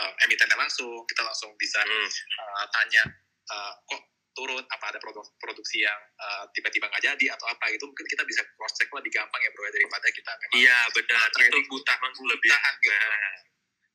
uh, 0.00 0.12
emitennya 0.24 0.56
langsung 0.56 1.02
kita 1.04 1.22
langsung 1.26 1.50
bisa 1.58 1.82
Hmm. 1.82 2.08
uh, 2.38 2.66
tanya 2.70 3.02
uh, 3.50 3.74
kok 3.84 4.02
turun? 4.32 4.64
Apa 4.72 4.92
ada 4.92 4.98
produk 4.98 5.24
produksi 5.36 5.84
yang 5.84 6.00
uh, 6.16 6.44
tiba-tiba 6.56 6.88
nggak 6.88 7.04
jadi 7.04 7.26
atau 7.36 7.46
apa? 7.48 7.68
Gitu 7.72 7.84
mungkin 7.84 8.06
kita 8.08 8.24
bisa 8.24 8.40
cross 8.56 8.74
check 8.80 8.88
lebih 8.88 9.12
gampang 9.12 9.40
ya 9.40 9.50
bro 9.52 9.62
ya, 9.68 9.72
daripada 9.72 10.06
kita 10.08 10.30
memang 10.32 10.56
iya 10.56 10.78
benar. 10.92 11.28
itu 11.28 11.58
buta 11.68 11.92
emang 12.00 12.12
lebih 12.16 12.50
gitu. 12.80 12.96
Nah, 12.96 13.36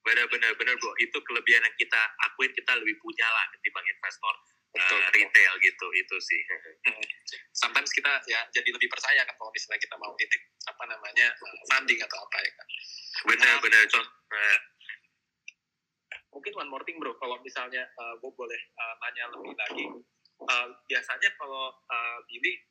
benar-benar 0.06 0.52
benar 0.56 0.76
bro. 0.78 0.92
Itu 1.02 1.18
kelebihan 1.26 1.66
yang 1.66 1.76
kita 1.76 2.02
akuin 2.30 2.52
kita 2.54 2.72
lebih 2.78 2.96
punya 3.02 3.28
lah 3.28 3.46
ketimbang 3.58 3.86
investor 3.86 4.36
Betul, 4.68 5.00
betul. 5.00 5.16
retail 5.16 5.54
gitu 5.64 5.88
itu 5.96 6.16
sih. 6.22 6.42
Sometimes 7.62 7.90
kita 7.90 8.22
ya 8.30 8.44
jadi 8.52 8.70
lebih 8.70 8.92
percaya 8.92 9.24
kan 9.24 9.36
kalau 9.40 9.50
misalnya 9.50 9.80
kita 9.82 9.96
mau 9.98 10.12
titip 10.20 10.42
apa 10.68 10.84
namanya 10.86 11.28
uh, 11.34 11.58
funding 11.72 12.00
atau 12.04 12.18
apa 12.22 12.38
ya 12.44 12.52
kan 12.54 12.68
benar-benar 13.26 13.82
contoh 13.90 14.14
nah, 14.30 14.60
mungkin 16.30 16.52
one 16.54 16.70
more 16.70 16.84
thing 16.86 17.02
bro. 17.02 17.16
Kalau 17.18 17.42
misalnya 17.42 17.88
uh, 17.98 18.14
gue 18.22 18.32
boleh 18.32 18.62
uh, 18.78 18.94
nanya 19.02 19.24
lebih 19.34 19.56
lagi 19.58 19.86
uh, 20.46 20.68
biasanya 20.86 21.30
kalau 21.40 21.74
uh, 21.74 22.20
Billy 22.30 22.62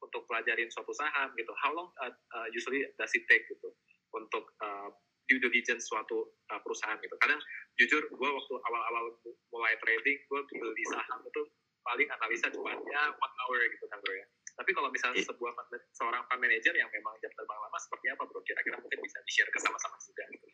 untuk 0.00 0.24
pelajarin 0.28 0.68
suatu 0.68 0.92
saham 0.92 1.32
gitu 1.36 1.52
how 1.56 1.72
long 1.72 1.88
uh, 2.00 2.12
uh, 2.12 2.46
usually 2.52 2.84
does 2.96 3.12
it 3.12 3.24
take 3.28 3.44
gitu 3.48 3.68
untuk 4.12 4.44
uh, 4.60 4.88
due 5.26 5.40
diligence 5.40 5.88
suatu 5.88 6.36
uh, 6.52 6.60
perusahaan 6.60 6.96
gitu 7.00 7.16
kadang 7.20 7.40
jujur 7.80 8.02
gue 8.06 8.30
waktu 8.30 8.54
awal-awal 8.68 9.16
mulai 9.50 9.74
trading 9.80 10.18
gue 10.24 10.40
beli 10.52 10.84
saham 10.92 11.20
itu 11.24 11.42
paling 11.84 12.08
analisa 12.08 12.48
cuma 12.48 12.72
ya 12.72 13.02
one 13.12 13.34
hour 13.44 13.58
gitu 13.68 13.84
kan 13.88 14.00
bro 14.00 14.14
ya 14.16 14.26
tapi 14.54 14.70
kalau 14.70 14.88
misalnya 14.88 15.18
Iya. 15.18 15.28
sebuah 15.34 15.52
seorang 15.98 16.22
fund 16.30 16.40
manager 16.40 16.74
yang 16.78 16.86
memang 16.90 17.14
jam 17.18 17.30
terbang 17.34 17.58
lama 17.58 17.78
seperti 17.82 18.06
apa 18.14 18.22
bro 18.26 18.40
kira-kira 18.46 18.76
mungkin 18.78 18.98
bisa 19.02 19.18
di 19.26 19.30
share 19.34 19.50
ke 19.50 19.58
sama-sama 19.58 19.98
juga 19.98 20.24
gitu. 20.30 20.46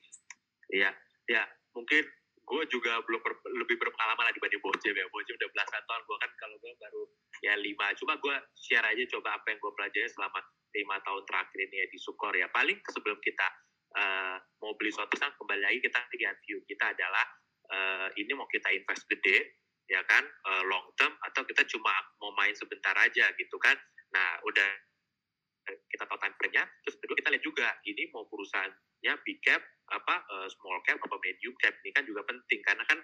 Iya, 0.73 0.91
ya 1.29 1.43
mungkin 1.77 2.05
gue 2.51 2.63
juga 2.73 2.99
belum 3.07 3.21
ber- 3.23 3.45
lebih 3.63 3.77
berpengalaman 3.79 4.25
lah 4.27 4.35
dibanding 4.35 4.59
Bojem 4.65 4.95
ya. 4.97 5.07
Bojem 5.13 5.35
udah 5.39 5.51
belasan 5.55 5.83
tahun, 5.87 6.03
gue 6.03 6.17
kan 6.19 6.31
kalau 6.41 6.57
gue 6.59 6.73
baru 6.81 7.03
ya 7.45 7.55
lima. 7.61 7.87
Cuma 7.95 8.17
gue 8.19 8.35
share 8.57 8.87
aja 8.89 9.05
coba 9.15 9.39
apa 9.39 9.47
yang 9.55 9.59
gue 9.63 9.73
pelajari 9.77 10.09
selama 10.11 10.41
lima 10.75 10.97
tahun 11.05 11.23
terakhir 11.29 11.59
ini 11.61 11.77
ya 11.85 11.87
di 11.93 11.99
Sukor 12.01 12.33
ya. 12.35 12.49
Paling 12.51 12.79
sebelum 12.91 13.19
kita 13.23 13.47
eh, 13.97 14.37
mau 14.63 14.73
beli 14.79 14.91
suatu 14.93 15.15
saham 15.19 15.35
kembali 15.39 15.63
lagi 15.63 15.79
kita 15.83 15.99
lihat 16.15 16.37
view 16.47 16.59
kita 16.67 16.95
adalah 16.95 17.27
eh, 17.71 18.09
ini 18.21 18.33
mau 18.35 18.47
kita 18.47 18.71
invest 18.71 19.07
gede 19.11 19.59
ya 19.91 20.03
kan? 20.07 20.23
Eh, 20.23 20.63
long 20.71 20.87
term 20.95 21.11
atau 21.27 21.43
kita 21.43 21.67
cuma 21.67 21.91
mau 22.23 22.31
main 22.39 22.55
sebentar 22.55 22.95
aja 22.95 23.31
gitu 23.35 23.57
kan. 23.59 23.75
Nah 24.15 24.39
udah 24.47 24.71
kita 25.71 26.03
tahu 26.03 26.19
time 26.19 26.35
frame-nya, 26.35 26.65
terus 26.83 26.99
kedua 26.99 27.15
kita 27.15 27.31
lihat 27.31 27.45
juga 27.47 27.69
ini 27.87 28.11
mau 28.11 28.27
perusahaannya 28.27 29.13
big 29.23 29.39
cap 29.43 29.63
apa 29.91 30.23
eh, 30.23 30.49
small 30.55 30.79
cap 30.87 30.99
apa 31.03 31.17
medium 31.23 31.55
cap 31.59 31.75
ini 31.83 31.91
kan 31.95 32.07
juga 32.07 32.23
penting 32.27 32.61
karena 32.63 32.83
kan 32.87 32.99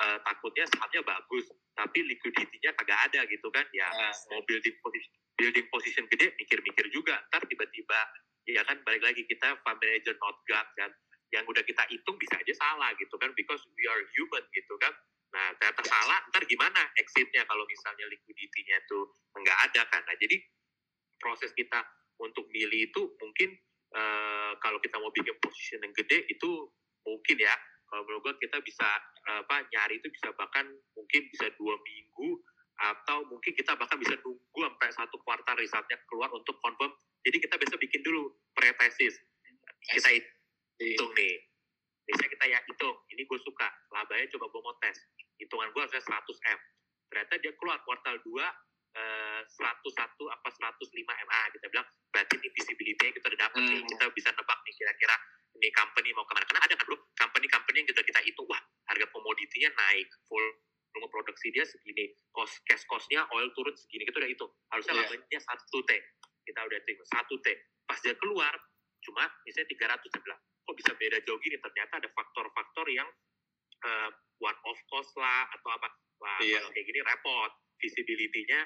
eh, 0.00 0.18
takutnya 0.24 0.64
sahamnya 0.72 1.00
bagus 1.04 1.48
tapi 1.72 2.04
liquidity-nya 2.04 2.72
kagak 2.76 3.00
ada 3.12 3.20
gitu 3.28 3.48
kan? 3.52 3.64
Ya 3.72 3.88
Nah, 3.92 4.12
mau 4.32 4.40
building 4.44 4.76
position 4.80 5.12
building 5.36 5.66
position 5.72 6.04
gede 6.08 6.36
mikir-mikir 6.36 6.86
juga 6.92 7.20
ntar 7.32 7.44
tiba-tiba 7.48 8.00
ya 8.48 8.62
kan 8.66 8.78
balik 8.82 9.02
lagi 9.02 9.22
kita 9.26 9.58
fund 9.62 9.78
manager 9.78 10.14
not 10.18 10.36
God 10.46 10.68
kan. 10.78 10.90
Yang 11.32 11.44
udah 11.48 11.62
kita 11.64 11.82
hitung 11.88 12.16
bisa 12.20 12.36
aja 12.36 12.54
salah 12.56 12.92
gitu 13.00 13.14
kan 13.16 13.32
because 13.32 13.62
we 13.72 13.84
are 13.88 14.02
human 14.12 14.44
gitu 14.52 14.74
kan. 14.82 14.92
Nah 15.32 15.56
ternyata 15.56 15.82
salah 15.88 16.18
ntar 16.28 16.44
gimana 16.44 16.80
exitnya 17.00 17.42
kalau 17.48 17.64
misalnya 17.64 18.04
liquidity-nya 18.10 18.76
itu 18.84 18.98
nggak 19.32 19.58
ada 19.70 19.82
kan. 19.88 20.02
Nah 20.04 20.16
jadi 20.20 20.36
proses 21.16 21.56
kita 21.56 21.80
untuk 22.20 22.44
milih 22.52 22.92
itu 22.92 23.00
mungkin 23.16 23.56
eh, 23.96 24.52
kalau 24.60 24.78
kita 24.84 25.00
mau 25.00 25.08
bikin 25.14 25.34
position 25.40 25.80
yang 25.80 25.94
gede 25.96 26.28
itu 26.28 26.68
mungkin 27.08 27.36
ya. 27.40 27.54
Kalau 27.88 28.08
menurut 28.08 28.24
gue 28.24 28.48
kita 28.48 28.56
bisa 28.64 28.88
apa 29.28 29.68
nyari 29.68 30.00
itu 30.00 30.08
bisa 30.08 30.32
bahkan 30.32 30.64
mungkin 30.96 31.28
bisa 31.28 31.52
dua 31.60 31.76
minggu 31.76 32.40
atau 32.82 33.22
mungkin 33.28 33.52
kita 33.54 33.76
bahkan 33.78 34.00
bisa 34.00 34.16
nunggu 34.24 34.58
sampai 34.58 34.90
satu 34.90 35.16
kuartal 35.22 35.54
resultnya 35.60 36.00
keluar 36.10 36.32
untuk 36.34 36.56
confirm 36.58 36.90
jadi 37.22 37.36
kita 37.38 37.54
bisa 37.58 37.74
bikin 37.78 38.00
dulu 38.02 38.34
pre-tesis 38.54 39.18
kita 39.90 40.08
hitung 40.78 41.10
nih. 41.18 41.34
Misalnya 42.06 42.30
kita 42.34 42.44
ya 42.50 42.58
hitung. 42.66 42.96
Ini 43.10 43.22
gue 43.26 43.38
suka. 43.42 43.68
Labanya 43.90 44.26
coba 44.36 44.46
gue 44.50 44.60
mau 44.62 44.74
tes. 44.82 44.96
Hitungan 45.38 45.70
gue 45.74 45.80
harusnya 45.82 46.02
100 46.02 46.54
m. 46.54 46.58
Ternyata 47.10 47.34
dia 47.42 47.52
keluar 47.58 47.78
kuartal 47.82 48.18
2 48.22 48.38
eh, 48.92 49.40
101 49.46 49.56
apa 50.28 50.48
105 50.52 50.92
MA 51.00 51.42
kita 51.56 51.66
bilang 51.72 51.86
berarti 52.12 52.34
ini 52.36 52.48
visibility-nya 52.52 53.12
kita 53.16 53.26
udah 53.32 53.40
dapat 53.48 53.60
nih. 53.64 53.78
Hmm. 53.80 53.88
kita 53.88 54.04
bisa 54.12 54.28
nebak 54.36 54.58
nih 54.68 54.74
kira-kira 54.76 55.16
ini 55.56 55.68
company 55.72 56.08
mau 56.12 56.24
ke 56.28 56.32
mana. 56.36 56.46
Karena 56.48 56.62
ada 56.64 56.74
kan 56.76 56.84
bro? 56.88 56.96
Company-company 57.16 57.76
yang 57.84 57.88
kita 57.88 58.02
kita 58.04 58.20
hitung 58.24 58.46
wah 58.48 58.60
harga 58.88 59.06
komoditinya 59.12 59.70
naik. 59.76 60.08
Full 60.28 60.46
volume 60.92 61.08
produksi 61.08 61.48
dia 61.52 61.64
segini. 61.64 62.12
Cost 62.36 62.60
cash 62.68 62.84
cost-nya 62.84 63.24
oil 63.32 63.48
turun 63.56 63.72
segini. 63.76 64.04
Kita 64.04 64.20
udah 64.20 64.30
hitung. 64.30 64.52
Harusnya 64.68 64.92
Iya. 64.92 65.00
labanya 65.08 65.40
satu 65.40 65.78
t 65.88 65.90
hitung 66.92 67.08
satu 67.10 67.34
t. 67.40 67.46
Pas 67.88 67.98
dia 68.00 68.14
keluar 68.20 68.52
cuma 69.02 69.26
misalnya 69.42 69.98
300 69.98 70.06
saya 70.06 70.22
bilang 70.22 70.40
kok 70.62 70.74
bisa 70.78 70.92
beda 70.94 71.18
jauh 71.26 71.38
gini? 71.42 71.56
Ternyata 71.58 71.98
ada 71.98 72.08
faktor-faktor 72.14 72.86
yang 72.92 73.08
eh, 73.82 74.10
one 74.38 74.58
off 74.68 74.78
cost 74.88 75.10
lah 75.18 75.50
atau 75.50 75.70
apa. 75.74 75.88
Wah 76.22 76.38
Iya. 76.38 76.62
kayak 76.70 76.86
gini 76.86 77.00
repot. 77.02 77.50
Visibility-nya 77.82 78.60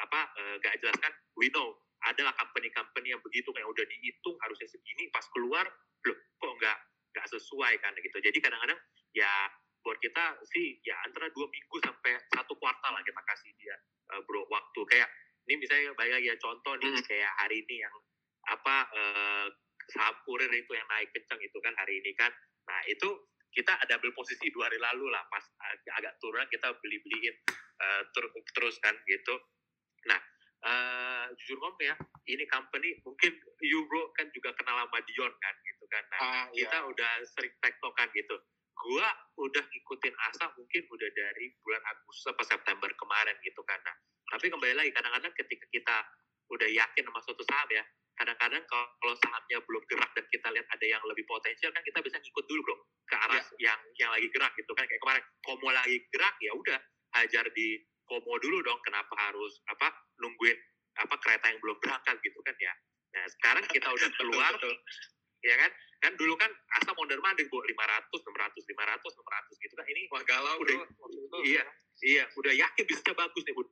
apa 0.00 0.20
eh, 0.40 0.54
nggak 0.64 0.74
jelas 0.80 0.96
kan? 0.96 1.12
We 1.36 1.52
know. 1.52 1.76
Adalah 2.08 2.32
company-company 2.40 3.12
yang 3.12 3.20
begitu 3.20 3.52
kayak 3.52 3.68
udah 3.68 3.84
dihitung 3.84 4.32
harusnya 4.40 4.64
segini 4.72 5.12
pas 5.12 5.26
keluar 5.36 5.68
loh 6.08 6.16
kok 6.40 6.52
nggak 6.56 6.78
nggak 7.12 7.26
sesuai 7.28 7.76
kan 7.84 7.92
gitu. 8.00 8.16
Jadi 8.24 8.38
kadang-kadang 8.40 8.80
ya 9.12 9.28
buat 9.84 10.00
kita 10.00 10.40
sih 10.48 10.80
ya 10.84 10.96
antara 11.04 11.28
dua 11.36 11.48
minggu 11.52 11.76
sampai 11.84 12.16
satu 12.32 12.56
kuartal 12.56 12.92
lah 12.96 13.04
kita 13.04 13.20
kasih 13.28 13.52
dia 13.60 13.76
eh, 14.16 14.20
bro 14.24 14.48
waktu. 14.48 14.80
Kayak 14.88 15.08
ini 15.50 15.58
misalnya 15.58 15.90
banyak 15.98 16.22
ya 16.22 16.34
contoh 16.38 16.78
nih 16.78 16.94
Hmm. 16.94 17.02
kayak 17.02 17.32
hari 17.42 17.66
ini 17.66 17.82
yang 17.82 17.94
apa 18.46 18.86
eh, 18.94 19.46
saham 19.90 20.14
kurir 20.22 20.46
itu 20.54 20.70
yang 20.70 20.86
naik 20.86 21.10
kencang 21.10 21.42
itu 21.42 21.58
kan 21.58 21.74
hari 21.74 21.98
ini 21.98 22.14
kan. 22.14 22.30
Nah 22.70 22.78
itu 22.86 23.26
kita 23.50 23.74
ada 23.82 23.98
ambil 23.98 24.14
posisi 24.14 24.46
dua 24.54 24.70
hari 24.70 24.78
lalu 24.78 25.10
lah 25.10 25.26
pas 25.26 25.42
agak, 25.98 26.14
turun 26.22 26.46
kita 26.46 26.70
beli 26.78 27.02
beliin 27.02 27.34
terus 28.14 28.30
terus 28.54 28.76
kan 28.78 28.94
gitu. 29.02 29.34
Nah 30.06 30.22
eh, 30.62 31.24
jujur 31.42 31.58
ngomong 31.58 31.82
ya 31.82 31.98
ini 32.30 32.46
company 32.46 32.94
mungkin 33.02 33.34
you 33.66 33.82
bro 33.90 34.14
kan 34.14 34.30
juga 34.30 34.54
kenal 34.54 34.78
sama 34.86 35.02
Dion 35.02 35.34
kan 35.34 35.54
gitu 35.66 35.84
kan. 35.90 36.04
Nah 36.14 36.20
Ah, 36.22 36.46
kita 36.54 36.78
udah 36.86 37.12
sering 37.26 37.50
tektokan 37.58 38.06
gitu. 38.14 38.38
Gua 38.78 39.08
udah 39.36 39.60
ngikutin 39.66 40.14
asa 40.30 40.54
mungkin 40.54 40.86
udah 40.86 41.10
dari 41.12 41.52
bulan 41.66 41.82
Agustus 41.90 42.30
atau 42.30 42.46
September 42.46 42.88
kemarin 42.94 43.34
gitu 43.42 43.60
kan. 43.66 43.82
Nah 43.82 43.96
tapi 44.30 44.46
kembali 44.48 44.74
lagi 44.78 44.90
kadang-kadang 44.94 45.32
ketika 45.34 45.66
kita 45.68 45.96
udah 46.50 46.68
yakin 46.70 47.02
sama 47.06 47.20
suatu 47.22 47.42
saham 47.46 47.68
ya 47.70 47.82
kadang-kadang 48.14 48.60
kalau 48.68 49.14
sahamnya 49.24 49.58
belum 49.64 49.80
gerak 49.88 50.10
dan 50.12 50.24
kita 50.28 50.48
lihat 50.52 50.66
ada 50.68 50.86
yang 50.86 51.00
lebih 51.08 51.24
potensial 51.24 51.72
kan 51.72 51.80
kita 51.80 52.04
bisa 52.04 52.20
ngikut 52.20 52.44
dulu 52.44 52.60
bro 52.62 52.76
ke 53.08 53.16
arah 53.16 53.40
yang 53.56 53.80
yang 53.96 54.12
lagi 54.12 54.28
gerak 54.28 54.52
gitu 54.60 54.70
kan. 54.76 54.84
Kayak 54.84 55.00
kemarin 55.00 55.24
komo 55.40 55.68
lagi 55.72 55.96
gerak 56.12 56.36
ya 56.38 56.52
udah 56.52 56.78
hajar 57.16 57.48
di 57.56 57.80
komo 58.04 58.36
dulu 58.38 58.60
dong. 58.60 58.76
Kenapa 58.84 59.16
harus 59.16 59.64
apa 59.72 59.88
nungguin 60.20 60.52
apa 61.00 61.16
kereta 61.16 61.48
yang 61.48 61.58
belum 61.64 61.80
berangkat 61.80 62.20
gitu 62.20 62.38
kan 62.44 62.52
ya. 62.60 62.74
Nah 63.16 63.24
sekarang 63.40 63.64
kita 63.72 63.88
udah 63.88 64.10
keluar 64.20 64.52
ya 65.40 65.56
kan. 65.56 65.70
Kan 66.00 66.12
dulu 66.20 66.36
kan 66.36 66.52
asal 66.80 66.92
mondar 67.00 67.20
mandir 67.24 67.48
bu 67.48 67.56
500 67.64 67.72
600 67.72 68.68
500 68.68 69.00
600 69.00 69.64
gitu 69.64 69.74
kan. 69.80 69.86
Ini 69.88 70.00
Wah 70.12 70.22
galau 70.28 70.60
Udah- 70.60 70.76
bro. 70.76 71.08
Waktu 71.08 71.18
itu. 71.24 71.38
iya 71.56 71.64
iya 72.04 72.24
udah 72.36 72.52
yakin 72.52 72.84
bisnisnya 72.84 73.16
bagus 73.16 73.42
nih 73.48 73.56
bu 73.56 73.64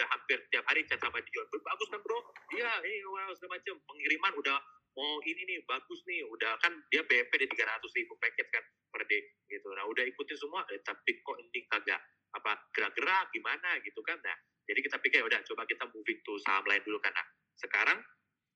udah 0.00 0.08
hampir 0.16 0.40
tiap 0.48 0.64
hari 0.64 0.80
chat 0.88 0.96
sama 0.96 1.20
Dion. 1.20 1.44
"Bro, 1.52 1.60
bagus 1.60 1.88
kan 1.92 2.00
bro? 2.00 2.18
Iya 2.56 2.72
iya 2.80 3.04
wow 3.04 3.28
segala 3.36 3.60
macam 3.60 3.76
pengiriman 3.84 4.32
udah 4.40 4.56
mau 4.96 5.20
ini 5.28 5.44
nih 5.44 5.58
bagus 5.68 6.00
nih. 6.08 6.24
Udah 6.24 6.56
kan 6.64 6.72
dia 6.88 7.04
BP 7.04 7.28
di 7.36 7.46
300 7.52 7.92
ribu 7.92 8.16
paket 8.16 8.48
kan 8.48 8.64
per 8.88 9.04
day 9.04 9.20
gitu. 9.52 9.68
Nah 9.76 9.84
udah 9.84 10.08
ikutin 10.08 10.40
semua 10.40 10.64
eh, 10.72 10.80
tapi 10.80 11.20
kok 11.20 11.36
ini 11.36 11.68
kagak 11.68 12.00
apa 12.32 12.64
gerak-gerak 12.72 13.28
gimana 13.36 13.76
gitu 13.84 14.00
kan? 14.00 14.16
Nah 14.24 14.36
jadi 14.64 14.80
kita 14.88 14.96
pikir 15.04 15.20
udah 15.20 15.44
coba 15.44 15.68
kita 15.68 15.84
moving 15.92 16.24
to 16.24 16.32
saham 16.40 16.64
lain 16.64 16.80
dulu 16.80 16.96
nah 17.04 17.26
sekarang 17.60 18.00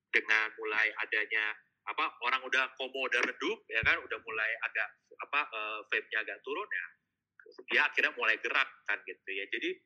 dengan 0.09 0.49
mulai 0.57 0.89
adanya 0.97 1.53
apa 1.85 2.17
orang 2.25 2.41
udah 2.49 2.73
komo 2.81 3.05
udah 3.05 3.21
redup 3.21 3.61
ya 3.69 3.85
kan 3.85 4.01
udah 4.01 4.19
mulai 4.25 4.51
agak 4.65 4.89
apa 5.21 5.41
eh, 5.53 5.81
vape-nya 5.93 6.25
agak 6.25 6.41
turun 6.41 6.65
ya 6.73 6.87
dia 7.69 7.85
akhirnya 7.85 8.13
mulai 8.17 8.41
gerak 8.41 8.69
kan 8.89 8.99
gitu 9.05 9.31
ya. 9.31 9.45
Jadi 9.53 9.77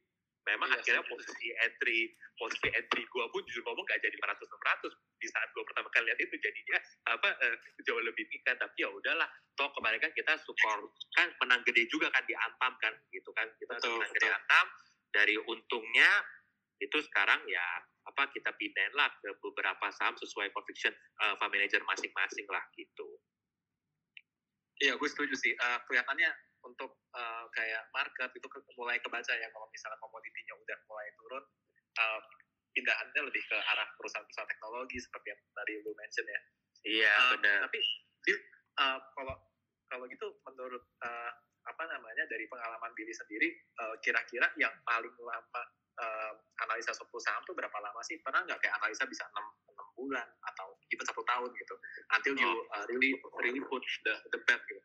memang 0.49 0.69
Iya, 0.73 0.81
akhirnya 0.81 1.05
posisi 1.05 1.53
entry 1.69 2.17
posisi 2.41 2.69
entry 2.73 3.05
gua 3.13 3.29
pun 3.29 3.45
jujur 3.45 3.61
ngomong 3.69 3.85
gak 3.85 4.01
jadi 4.01 4.17
500 4.17 4.49
600 4.49 5.21
di 5.21 5.27
saat 5.29 5.49
gua 5.53 5.65
pertama 5.69 5.89
kali 5.93 6.09
lihat 6.09 6.21
itu 6.25 6.37
jadinya 6.41 6.79
apa 7.13 7.29
eh, 7.45 7.57
jauh 7.85 8.01
lebih 8.01 8.25
tinggi 8.33 8.45
kan 8.49 8.57
tapi 8.57 8.83
ya 8.83 8.89
udahlah 8.89 9.29
toh 9.61 9.69
kemarin 9.77 10.01
kan 10.01 10.13
kita 10.17 10.33
support 10.41 10.89
kan 11.13 11.29
menang 11.45 11.61
gede 11.69 11.85
juga 11.93 12.09
kan 12.09 12.25
di 12.25 12.33
Antam 12.33 12.73
kan 12.81 12.95
gitu 13.13 13.31
kan 13.37 13.47
kita 13.61 13.77
Betul, 13.77 14.01
menang 14.01 14.13
gede 14.17 14.29
betul. 14.33 14.39
Antam 14.41 14.67
dari 15.13 15.37
untungnya 15.37 16.11
itu 16.79 16.99
sekarang 17.05 17.43
ya 17.51 17.67
apa 18.09 18.33
kita 18.33 18.55
pindahin 18.57 18.95
lah 18.97 19.13
ke 19.21 19.29
beberapa 19.45 19.93
saham 19.93 20.17
sesuai 20.17 20.49
conviction 20.57 20.95
eh, 20.95 21.35
fund 21.37 21.53
manager 21.53 21.85
masing-masing 21.85 22.47
lah 22.49 22.65
gitu. 22.73 23.09
Iya, 24.79 24.95
gue 24.95 25.09
setuju 25.11 25.35
sih. 25.35 25.53
Eh, 25.59 25.79
kelihatannya 25.91 26.31
untuk 26.69 26.91
eh, 27.11 27.45
kayak 27.51 27.83
market 27.91 28.31
itu 28.31 28.47
ke- 28.47 28.63
mulai 28.77 29.01
kebaca 29.01 29.33
ya 29.33 29.49
kalau 29.49 29.67
misalnya 29.69 29.99
komoditinya 29.99 30.55
udah 30.55 30.79
mulai 30.85 31.09
turun, 31.17 31.45
eh, 31.97 32.21
pindahannya 32.77 33.23
lebih 33.25 33.43
ke 33.43 33.57
arah 33.57 33.89
perusahaan-perusahaan 33.97 34.47
teknologi 34.47 35.01
seperti 35.01 35.33
yang 35.33 35.41
tadi 35.51 35.73
lu 35.81 35.91
mention 35.97 36.27
ya. 36.29 36.41
Iya 36.85 37.11
Eh, 37.11 37.29
benar. 37.35 37.59
Tapi 37.67 37.79
eh, 38.79 38.99
kalau 39.17 39.35
kalau 39.89 40.05
gitu 40.07 40.27
menurut 40.45 40.85
eh, 41.03 41.33
apa 41.65 41.85
namanya 41.85 42.25
dari 42.29 42.45
pengalaman 42.47 42.93
Billy 42.95 43.13
sendiri, 43.13 43.49
eh, 43.57 43.95
kira-kira 44.01 44.47
yang 44.57 44.73
paling 44.85 45.13
lama 45.19 45.63
eh, 45.99 46.33
analisa 46.63 46.95
suatu 46.95 47.19
saham 47.19 47.43
tuh 47.43 47.57
berapa 47.57 47.75
lama 47.75 47.99
sih? 48.05 48.21
Pernah 48.23 48.47
nggak 48.47 48.61
kayak 48.63 48.79
analisa 48.79 49.03
bisa 49.05 49.27
6, 49.27 49.43
6 49.67 49.99
bulan 49.99 50.29
atau 50.47 50.79
even 50.89 51.03
satu 51.03 51.27
tahun 51.27 51.51
gitu? 51.57 51.75
Until 52.15 52.35
you 52.39 52.47
Oh. 52.47 52.77
uh, 52.79 52.85
really 52.87 53.19
really 53.43 53.59
put 53.67 53.83
the 54.07 54.15
the 54.31 54.39
bet 54.47 54.63
gitu. 54.71 54.79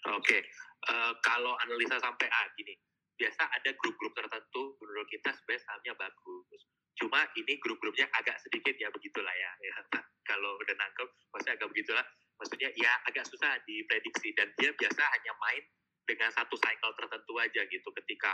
Oke, 0.00 0.40
Eh, 0.80 1.12
kalau 1.20 1.52
analisa 1.60 2.00
sampai 2.00 2.24
A 2.32 2.48
gini, 2.56 2.72
biasa 3.20 3.52
ada 3.52 3.68
grup-grup 3.76 4.16
tertentu 4.16 4.80
menurut 4.80 5.04
kita 5.12 5.28
sebenarnya 5.36 5.60
sahamnya 5.68 5.92
bagus. 5.92 6.60
Cuma 6.96 7.20
ini 7.36 7.60
grup-grupnya 7.60 8.08
agak 8.16 8.40
sedikit 8.40 8.72
ya 8.80 8.88
begitulah 8.88 9.34
ya. 9.36 9.52
ya. 9.60 9.74
kalau 10.30 10.56
udah 10.56 10.72
nangkep, 10.72 11.08
maksudnya 11.36 11.54
agak 11.60 11.68
begitulah. 11.76 12.06
Maksudnya 12.40 12.72
ya 12.80 12.96
agak 13.04 13.28
susah 13.28 13.60
diprediksi 13.68 14.32
dan 14.32 14.48
dia 14.56 14.72
biasa 14.72 15.04
hanya 15.04 15.32
main 15.36 15.60
dengan 16.08 16.32
satu 16.32 16.56
cycle 16.56 16.96
tertentu 16.96 17.36
aja 17.36 17.60
gitu. 17.68 17.88
Ketika 17.92 18.32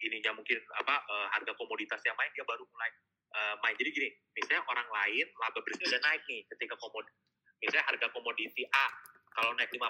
ininya 0.00 0.32
mungkin 0.32 0.56
apa 0.80 0.96
eh, 0.96 1.28
harga 1.36 1.52
komoditas 1.60 2.00
yang 2.08 2.16
main 2.16 2.32
dia 2.32 2.48
baru 2.48 2.64
mulai 2.72 2.88
eh, 3.36 3.54
main. 3.60 3.76
Jadi 3.76 3.90
gini, 3.92 4.08
misalnya 4.32 4.64
orang 4.64 4.88
lain 4.88 5.28
laba 5.44 5.60
bersih 5.60 5.84
udah 5.92 6.00
naik 6.08 6.24
nih 6.24 6.40
ketika 6.56 6.72
komoditi 6.80 7.20
misalnya 7.58 7.84
harga 7.90 8.06
komoditi 8.14 8.62
A 8.70 8.86
kalau 9.34 9.52
naik 9.56 9.70
50% 9.72 9.84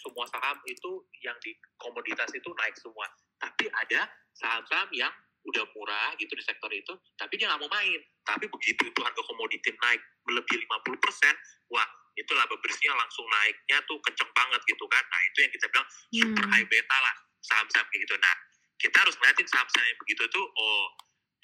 semua 0.00 0.24
saham 0.30 0.56
itu 0.68 0.90
yang 1.24 1.36
di 1.44 1.54
komoditas 1.80 2.30
itu 2.32 2.48
naik 2.54 2.76
semua. 2.78 3.06
Tapi 3.40 3.68
ada 3.70 4.08
saham-saham 4.34 4.88
yang 4.94 5.12
udah 5.44 5.64
murah 5.76 6.16
gitu 6.16 6.32
di 6.32 6.40
sektor 6.40 6.72
itu, 6.72 6.96
tapi 7.20 7.36
dia 7.36 7.52
nggak 7.52 7.60
mau 7.60 7.68
main. 7.68 8.00
Tapi 8.24 8.48
begitu 8.48 8.88
itu 8.88 9.00
harga 9.04 9.20
komoditi 9.28 9.76
naik 9.76 10.00
melebihi 10.24 10.64
50%, 10.64 11.36
wah 11.68 11.84
itu 12.14 12.30
laba 12.32 12.54
bersihnya 12.62 12.94
langsung 12.96 13.26
naiknya 13.28 13.82
tuh 13.84 13.98
kenceng 14.00 14.30
banget 14.32 14.60
gitu 14.64 14.84
kan. 14.88 15.04
Nah 15.04 15.20
itu 15.28 15.38
yang 15.44 15.52
kita 15.52 15.66
bilang 15.68 15.88
super 16.14 16.44
Hmm. 16.46 16.52
high 16.54 16.68
beta 16.70 16.96
lah 16.96 17.14
saham-saham 17.44 17.86
kayak 17.92 18.02
gitu. 18.08 18.14
Nah 18.16 18.34
kita 18.80 18.96
harus 19.04 19.14
ngeliatin 19.20 19.48
saham-saham 19.50 19.86
yang 19.86 19.98
begitu 20.00 20.22
tuh, 20.32 20.46
oh 20.48 20.84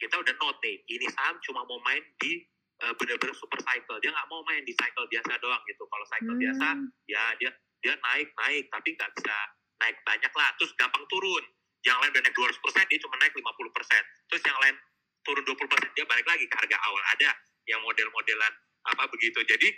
kita 0.01 0.17
udah 0.17 0.35
note 0.41 0.59
nih, 0.65 0.77
ini 0.89 1.07
saham 1.13 1.37
cuma 1.45 1.61
mau 1.69 1.77
main 1.85 2.01
di 2.17 2.41
eh, 2.81 2.95
bener-bener 2.97 3.35
super 3.37 3.61
cycle. 3.61 3.99
Dia 4.01 4.11
nggak 4.13 4.29
mau 4.33 4.41
main 4.49 4.65
di 4.65 4.73
cycle 4.77 5.07
biasa 5.09 5.37
doang 5.41 5.63
gitu. 5.69 5.85
Kalau 5.85 6.05
cycle 6.09 6.35
Hmm. 6.35 6.43
biasa, 6.43 6.69
ya 7.09 7.23
dia 7.37 7.51
dia 7.81 7.95
naik 7.97 8.29
naik 8.37 8.65
tapi 8.69 8.89
nggak 8.97 9.11
bisa 9.17 9.37
naik 9.81 9.97
banyak 10.05 10.33
lah. 10.37 10.49
Terus 10.61 10.73
gampang 10.77 11.05
turun. 11.09 11.45
Yang 11.81 11.97
lain 12.05 12.11
udah 12.13 12.23
naik 12.29 12.37
200%, 12.37 12.85
dia 12.93 13.01
cuma 13.01 13.17
naik 13.17 13.33
50%. 13.33 14.05
Terus 14.29 14.43
yang 14.45 14.59
lain 14.61 14.77
turun 15.25 15.45
20%, 15.45 15.93
dia 15.97 16.05
balik 16.05 16.29
lagi 16.29 16.45
ke 16.45 16.57
harga 16.61 16.77
awal. 16.85 17.03
Ada 17.17 17.31
yang 17.69 17.81
model-modelan 17.81 18.53
apa 18.85 19.05
begitu. 19.09 19.41
Jadi 19.45 19.69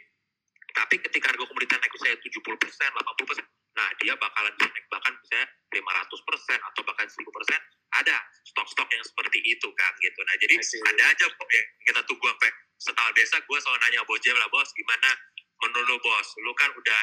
tapi 0.73 0.97
ketika 0.99 1.31
harga 1.31 1.45
komoditas 1.45 1.79
naik 1.79 1.93
misalnya 1.93 2.19
70%, 2.25 2.91
80%, 2.97 3.45
nah 3.77 3.88
dia 4.01 4.17
bakalan 4.17 4.53
bisa 4.57 4.69
naik 4.73 4.87
bahkan 4.88 5.12
misalnya 5.21 5.47
500% 5.69 6.61
atau 6.73 6.81
bahkan 6.88 7.07
1000%, 7.07 7.61
ada 7.93 8.17
stok-stok 8.49 8.88
yang 8.88 9.05
seperti 9.05 9.38
itu 9.45 9.69
kan 9.77 9.93
gitu. 10.01 10.21
Nah 10.25 10.35
jadi 10.41 10.55
ada 10.65 11.03
aja 11.12 11.25
kok 11.29 11.49
yang 11.53 11.67
kita 11.85 12.01
tunggu 12.09 12.25
sampai 12.25 12.51
setahun 12.83 13.14
desa, 13.14 13.38
gue 13.38 13.59
selalu 13.62 13.79
nanya 13.87 14.03
bos 14.03 14.18
Jem 14.18 14.35
lah, 14.35 14.51
bos 14.51 14.68
gimana 14.75 15.11
menurut 15.62 16.03
bos, 16.03 16.29
lu 16.42 16.51
kan 16.59 16.71
udah 16.75 17.01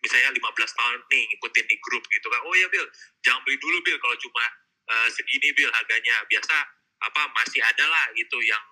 misalnya 0.00 0.32
15 0.32 0.40
tahun 0.56 0.98
nih 1.10 1.22
ngikutin 1.34 1.66
di 1.68 1.76
grup 1.84 2.04
gitu 2.08 2.26
kan, 2.32 2.40
oh 2.40 2.54
ya 2.56 2.66
Bill, 2.72 2.86
jangan 3.20 3.44
beli 3.44 3.60
dulu 3.60 3.76
Bill 3.84 3.98
kalau 4.00 4.16
cuma 4.16 4.44
eh, 4.88 5.08
segini 5.12 5.52
Bill 5.52 5.68
harganya, 5.68 6.24
biasa 6.24 6.56
apa 6.98 7.22
masih 7.30 7.62
ada 7.62 7.84
lah 7.86 8.10
gitu 8.16 8.40
yang 8.42 8.62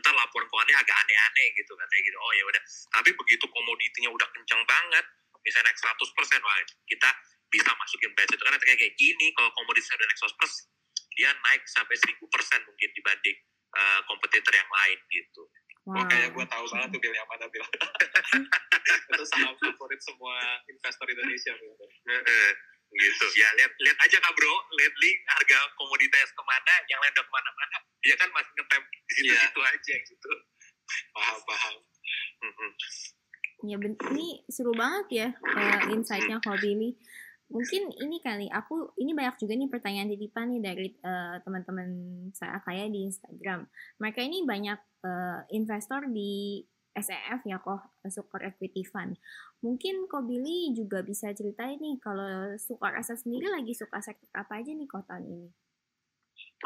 ntar 0.00 0.16
laporan 0.16 0.48
keuangannya 0.48 0.80
agak 0.80 0.96
aneh-aneh 0.96 1.46
gitu 1.60 1.72
katanya 1.76 2.02
gitu. 2.08 2.16
Oh 2.16 2.32
ya 2.32 2.44
udah. 2.48 2.62
Tapi 2.88 3.10
begitu 3.12 3.44
komoditinya 3.52 4.10
udah 4.16 4.28
kencang 4.32 4.62
banget, 4.64 5.04
misalnya 5.44 5.68
naik 5.68 5.78
100%, 5.78 6.40
wah 6.40 6.56
kita 6.88 7.10
bisa 7.52 7.70
masukin 7.76 8.10
itu 8.10 8.34
karena 8.40 8.58
kayak 8.58 8.94
gini 8.98 9.26
kalau 9.36 9.52
komoditinya 9.54 10.00
udah 10.00 10.08
naik 10.08 10.20
100%, 10.24 11.14
dia 11.14 11.30
naik 11.30 11.62
sampai 11.68 11.94
1000% 11.94 12.66
mungkin 12.66 12.88
dibanding 12.96 13.36
eh, 13.76 14.00
kompetitor 14.08 14.52
yang 14.56 14.70
lain 14.72 14.98
gitu. 15.12 15.42
Wow. 15.84 16.00
Oh, 16.00 16.04
kayak 16.08 16.32
gue 16.32 16.44
tahu 16.48 16.64
banget 16.72 16.88
tuh 16.96 17.00
Bill 17.00 17.12
yang 17.12 17.28
mana 17.28 17.44
Bill. 17.52 17.60
itu 19.12 19.24
saham 19.28 19.52
favorit 19.60 20.00
semua 20.00 20.36
investor 20.64 21.06
Indonesia. 21.06 21.52
Heeh, 22.08 22.48
gitu 22.94 23.26
ya 23.34 23.48
lihat 23.58 23.72
lihat 23.82 23.98
aja 24.00 24.16
kak 24.16 24.32
bro 24.32 24.54
lihat 24.78 24.94
li 25.02 25.10
harga 25.26 25.58
komoditas 25.74 26.30
ke 26.30 26.42
mana 26.46 26.74
yang 26.86 27.02
lain 27.02 27.10
udah 27.10 27.26
ke 27.26 27.32
mana-mana 27.32 27.76
dia 28.06 28.14
kan 28.14 28.30
masih 28.30 28.52
ngetem 28.54 28.82
di 28.86 29.12
situ 29.12 29.32
Iya. 29.34 29.40
situ 29.42 29.60
aja 29.60 29.94
gitu 29.98 30.30
Paham 31.16 31.38
paham. 31.48 31.74
Ya 33.64 33.76
ben- 33.80 33.96
ini 34.12 34.44
seru 34.52 34.76
banget 34.76 35.06
ya 35.10 35.28
eh, 35.32 35.80
insight-nya 35.90 36.44
Ko 36.44 36.52
Billy. 36.60 36.92
Mungkin 37.48 37.88
ini 38.04 38.20
kali 38.20 38.52
aku 38.52 38.92
ini 39.00 39.16
banyak 39.16 39.40
juga 39.40 39.56
nih 39.56 39.72
pertanyaan 39.72 40.12
titipan 40.12 40.52
nih 40.52 40.60
dari 40.60 40.88
eh, 40.92 41.36
teman-teman 41.40 41.88
saya 42.36 42.60
kayak 42.62 42.92
di 42.92 43.08
Instagram. 43.08 43.64
Mereka 43.96 44.20
ini 44.22 44.44
banyak 44.44 44.76
eh, 45.04 45.40
investor 45.52 46.08
di 46.08 46.64
SEF 46.94 47.42
ya 47.42 47.58
kok 47.58 47.98
Sukor 48.06 48.40
Equity 48.46 48.86
Fund. 48.86 49.18
Mungkin 49.66 50.06
Ko 50.06 50.22
Billy 50.22 50.70
juga 50.70 51.02
bisa 51.02 51.34
ceritain 51.34 51.76
nih 51.82 51.98
kalau 51.98 52.54
Sukor 52.54 52.94
Aset 52.94 53.18
sendiri 53.18 53.50
lagi 53.50 53.74
suka 53.74 53.98
sektor 53.98 54.30
apa 54.32 54.62
aja 54.62 54.70
nih 54.70 54.86
kok 54.86 55.02
tahun 55.10 55.26
ini? 55.26 55.48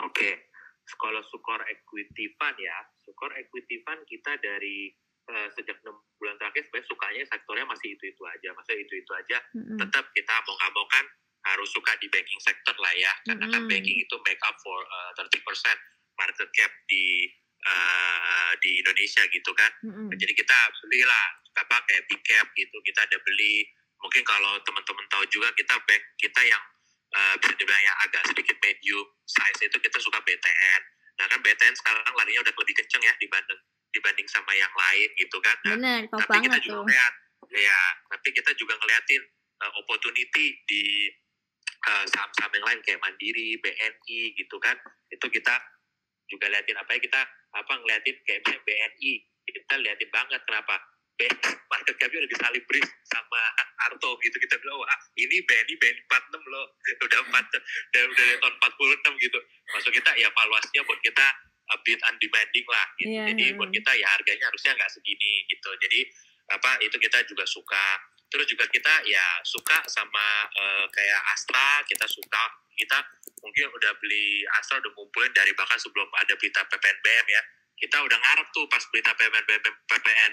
Oke, 0.05 0.53
kalau 1.01 1.25
Sukor 1.25 1.65
Equity 1.65 2.37
Fund 2.37 2.61
ya, 2.61 2.77
Sukor 3.01 3.33
Equity 3.41 3.81
Fund 3.83 4.05
kita 4.05 4.37
dari 4.37 4.93
eh, 5.33 5.49
sejak 5.57 5.81
enam 5.81 5.97
bulan 6.21 6.37
terakhir 6.37 6.69
sebenarnya 6.69 6.89
sukanya 6.93 7.23
sektornya 7.25 7.67
masih 7.69 7.89
itu-itu 7.97 8.23
aja, 8.29 8.49
maksudnya 8.53 8.79
itu-itu 8.85 9.13
aja. 9.17 9.39
Mm-mm. 9.57 9.79
Tetap 9.81 10.05
kita 10.13 10.35
mau 10.45 10.55
nggak 10.61 10.73
mau 10.77 10.87
kan 10.93 11.05
harus 11.49 11.69
suka 11.73 11.97
di 12.05 12.09
banking 12.13 12.41
sector 12.45 12.77
lah 12.77 12.93
ya, 12.93 13.13
karena 13.25 13.49
kan 13.49 13.65
Mm-mm. 13.65 13.73
banking 13.73 13.97
itu 13.97 14.17
make 14.29 14.43
up 14.45 14.57
for 14.61 14.77
eh, 14.85 15.11
30% 15.25 15.41
market 16.21 16.49
cap 16.53 16.73
di 16.91 17.31
eh, 17.67 18.53
di 18.63 18.71
Indonesia 18.83 19.23
gitu 19.31 19.51
kan. 19.55 19.73
Mm-mm. 19.83 20.15
Jadi 20.15 20.33
kita 20.35 20.59
belilah 20.85 21.25
apa 21.59 21.77
kayak 21.91 22.07
big 22.07 22.23
cap 22.23 22.47
gitu, 22.55 22.77
kita 22.87 23.03
ada 23.03 23.19
beli. 23.27 23.67
Mungkin 23.99 24.23
kalau 24.23 24.55
teman-teman 24.63 25.07
tahu 25.11 25.27
juga 25.27 25.51
kita 25.59 25.75
bank 25.83 26.03
kita 26.23 26.43
yang 26.47 26.63
bisa 27.41 27.57
dibilang 27.57 27.81
yang 27.81 27.99
agak 28.05 28.21
sedikit 28.29 28.53
medium 28.61 29.07
size 29.25 29.65
itu 29.65 29.77
kita 29.81 29.97
suka 29.97 30.21
BTN. 30.23 30.83
Nah 31.17 31.27
kan 31.27 31.41
BTN 31.41 31.73
sekarang 31.73 32.05
larinya 32.15 32.45
udah 32.45 32.53
lebih 32.53 32.75
kenceng 32.79 33.01
ya 33.01 33.17
dibanding 33.17 33.59
dibanding 33.93 34.29
sama 34.29 34.53
yang 34.55 34.71
lain 34.73 35.09
gitu 35.17 35.39
kan. 35.41 35.57
Nah, 35.65 35.75
Bener, 35.77 36.01
tapi 36.13 36.37
kita 36.45 36.59
juga 36.61 36.77
tuh. 36.81 36.85
ngeliat, 36.85 37.15
ya, 37.53 37.81
tapi 38.13 38.29
kita 38.37 38.51
juga 38.57 38.75
ngeliatin 38.79 39.23
uh, 39.65 39.73
opportunity 39.81 40.47
di 40.69 41.09
uh, 41.89 42.05
saham-saham 42.09 42.53
yang 42.53 42.67
lain 42.69 42.81
kayak 42.85 43.01
Mandiri, 43.01 43.57
BNI 43.61 44.21
gitu 44.37 44.57
kan. 44.61 44.77
Itu 45.09 45.27
kita 45.33 45.57
juga 46.29 46.47
liatin 46.53 46.77
apa 46.77 46.91
ya 46.97 47.01
kita 47.01 47.21
apa 47.57 47.73
ngeliatin 47.81 48.17
kayak 48.25 48.41
misalnya 48.45 48.63
BNI 48.65 49.13
kita 49.49 49.75
liatin 49.81 50.11
banget 50.13 50.41
kenapa 50.45 50.77
market 51.69 51.95
capnya 51.99 52.23
udah 52.23 52.31
disalibris 52.31 52.87
sama 53.11 53.43
Arto 53.91 54.15
gitu. 54.23 54.37
Kita 54.39 54.55
bilang 54.63 54.79
wah 54.79 54.99
ini 55.19 55.43
BNI 55.43 55.75
BNI 55.75 56.01
46 56.07 56.53
loh. 56.55 56.67
Udah 57.03 57.21
4 57.27 57.35
udah 57.35 58.03
udah 58.07 58.25
dari 58.25 58.37
tahun 58.39 58.55
46 58.63 59.25
gitu. 59.27 59.39
Maksud 59.75 59.91
kita 59.91 60.11
ya 60.15 60.29
valuasinya 60.31 60.83
buat 60.87 61.01
kita 61.03 61.27
a 61.69 61.77
bit 61.85 62.01
undemanding 62.01 62.67
lah 62.71 62.87
gitu. 62.97 63.11
Iya, 63.13 63.25
jadi 63.35 63.45
iya. 63.53 63.57
buat 63.59 63.71
kita 63.75 63.91
ya 63.99 64.07
harganya 64.15 64.45
harusnya 64.49 64.73
nggak 64.79 64.91
segini 64.95 65.33
gitu. 65.51 65.71
Jadi 65.83 66.01
apa 66.49 66.71
itu 66.81 66.97
kita 66.97 67.19
juga 67.29 67.45
suka 67.45 67.85
terus 68.29 68.47
juga 68.49 68.65
kita 68.69 68.95
ya 69.09 69.27
suka 69.45 69.85
sama 69.89 70.49
eh, 70.53 70.87
kayak 70.93 71.21
Astra 71.33 71.83
kita 71.89 72.05
suka 72.05 72.45
kita 72.79 72.99
mungkin 73.43 73.67
udah 73.75 73.93
beli 73.99 74.45
Astra 74.59 74.79
udah 74.79 74.93
ngumpulin 74.95 75.33
dari 75.35 75.51
bahkan 75.57 75.81
sebelum 75.81 76.07
ada 76.15 76.35
berita 76.37 76.63
PPNBM 76.69 77.27
ya 77.29 77.43
kita 77.79 77.97
udah 78.03 78.19
ngarep 78.19 78.49
tuh 78.51 78.67
pas 78.67 78.83
berita 78.91 79.15
PPN 79.15 79.45
BM, 79.47 79.63
PPN 79.87 80.33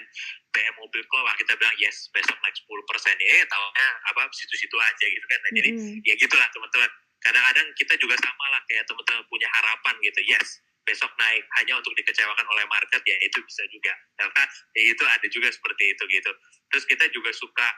BM 0.50 0.74
mobil 0.82 1.02
keluar 1.06 1.34
kita 1.38 1.54
bilang 1.54 1.74
yes 1.78 2.10
besok 2.10 2.34
naik 2.42 2.54
10 2.58 2.90
persen 2.90 3.14
eh 3.22 3.46
tahunya 3.46 3.88
apa 4.10 4.26
situ-situ 4.34 4.76
aja 4.76 5.06
gitu 5.06 5.26
kan 5.30 5.38
nah, 5.46 5.52
jadi 5.54 5.70
Mm-mm. 5.70 6.02
ya 6.02 6.14
gitulah 6.18 6.48
teman-teman 6.50 6.90
kadang-kadang 7.22 7.66
kita 7.78 7.94
juga 8.02 8.18
sama 8.18 8.46
lah 8.50 8.62
kayak 8.66 8.84
teman-teman 8.90 9.22
punya 9.30 9.48
harapan 9.62 9.94
gitu 10.02 10.20
yes 10.26 10.58
besok 10.86 11.10
naik 11.18 11.42
hanya 11.60 11.74
untuk 11.82 11.92
dikecewakan 11.98 12.46
oleh 12.46 12.64
market 12.70 13.02
ya 13.02 13.18
itu 13.18 13.42
bisa 13.42 13.66
juga. 13.68 13.92
Karena 14.14 14.42
ya 14.78 14.82
itu 14.94 15.02
ada 15.02 15.26
juga 15.26 15.48
seperti 15.50 15.84
itu 15.92 16.02
gitu. 16.06 16.32
Terus 16.70 16.84
kita 16.86 17.04
juga 17.10 17.34
suka 17.34 17.68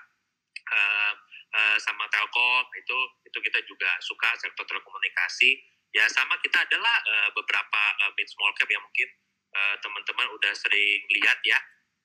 eh, 0.52 1.12
eh, 1.56 1.78
sama 1.80 2.04
telkom 2.12 2.68
itu 2.76 2.98
itu 3.24 3.38
kita 3.40 3.58
juga 3.64 3.90
suka 4.04 4.36
sektor 4.36 4.68
telekomunikasi. 4.68 5.56
Ya 5.96 6.04
sama 6.12 6.36
kita 6.44 6.68
adalah 6.68 7.00
eh, 7.00 7.30
beberapa 7.32 7.82
eh, 8.04 8.12
mid 8.12 8.28
small 8.28 8.52
cap 8.52 8.68
yang 8.68 8.84
mungkin 8.84 9.08
eh, 9.56 9.76
teman-teman 9.80 10.28
udah 10.36 10.52
sering 10.52 11.00
lihat 11.08 11.40
ya 11.48 11.56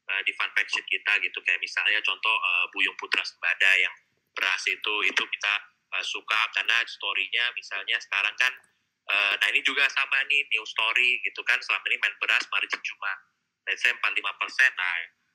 eh, 0.08 0.22
di 0.24 0.32
sheet 0.72 0.88
kita 0.88 1.14
gitu. 1.20 1.38
Kayak 1.44 1.60
misalnya 1.60 2.00
contoh 2.00 2.36
eh, 2.40 2.66
Buyung 2.72 2.96
Putra 2.96 3.28
Sembada 3.28 3.76
yang 3.76 3.92
beras 4.32 4.64
itu 4.72 4.94
itu 5.04 5.24
kita 5.28 5.54
eh, 6.00 6.06
suka 6.08 6.48
karena 6.56 6.80
story-nya 6.88 7.52
misalnya 7.60 8.00
sekarang 8.00 8.34
kan 8.40 8.56
eh, 9.14 9.34
nah 9.38 9.48
ini 9.54 9.62
juga 9.62 9.86
sama 9.94 10.26
nih 10.26 10.42
new 10.50 10.66
story 10.66 11.22
gitu 11.22 11.42
kan 11.46 11.62
selama 11.62 11.86
ini 11.94 11.98
main 12.02 12.16
beras 12.18 12.44
margin 12.50 12.82
cuma 12.82 13.12
let's 13.70 13.86
say 13.86 13.94
45 13.94 14.42
persen 14.42 14.72
nah 14.74 14.94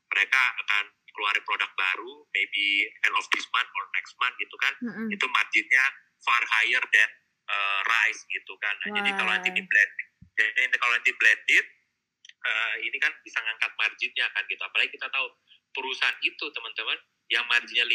mereka 0.08 0.42
akan 0.66 0.84
keluarin 1.14 1.44
produk 1.46 1.70
baru 1.78 2.12
maybe 2.34 2.90
end 3.06 3.14
of 3.14 3.26
this 3.30 3.46
month 3.54 3.70
or 3.76 3.84
next 3.94 4.12
month 4.18 4.34
gitu 4.40 4.56
kan 4.58 4.74
Mm-mm. 4.82 5.08
itu 5.14 5.26
marginnya 5.30 5.84
far 6.22 6.42
higher 6.58 6.82
than 6.90 7.10
uh, 7.48 7.80
rice 7.86 8.22
gitu 8.28 8.54
kan. 8.60 8.74
Nah, 8.84 8.88
jadi 9.00 9.10
kalau 9.16 9.30
nanti 9.32 9.50
di 9.52 9.62
blend, 9.64 9.92
jadi 10.36 10.76
kalau 10.78 10.92
nanti 10.94 11.10
blended, 11.16 11.66
uh, 12.44 12.74
ini 12.84 12.96
kan 13.00 13.12
bisa 13.24 13.38
ngangkat 13.42 13.72
marginnya 13.78 14.26
kan 14.36 14.42
gitu. 14.46 14.62
Apalagi 14.62 14.90
kita 14.94 15.08
tahu 15.10 15.26
perusahaan 15.72 16.16
itu 16.22 16.44
teman-teman 16.52 16.98
yang 17.28 17.44
marginnya 17.44 17.84
5% 17.84 17.92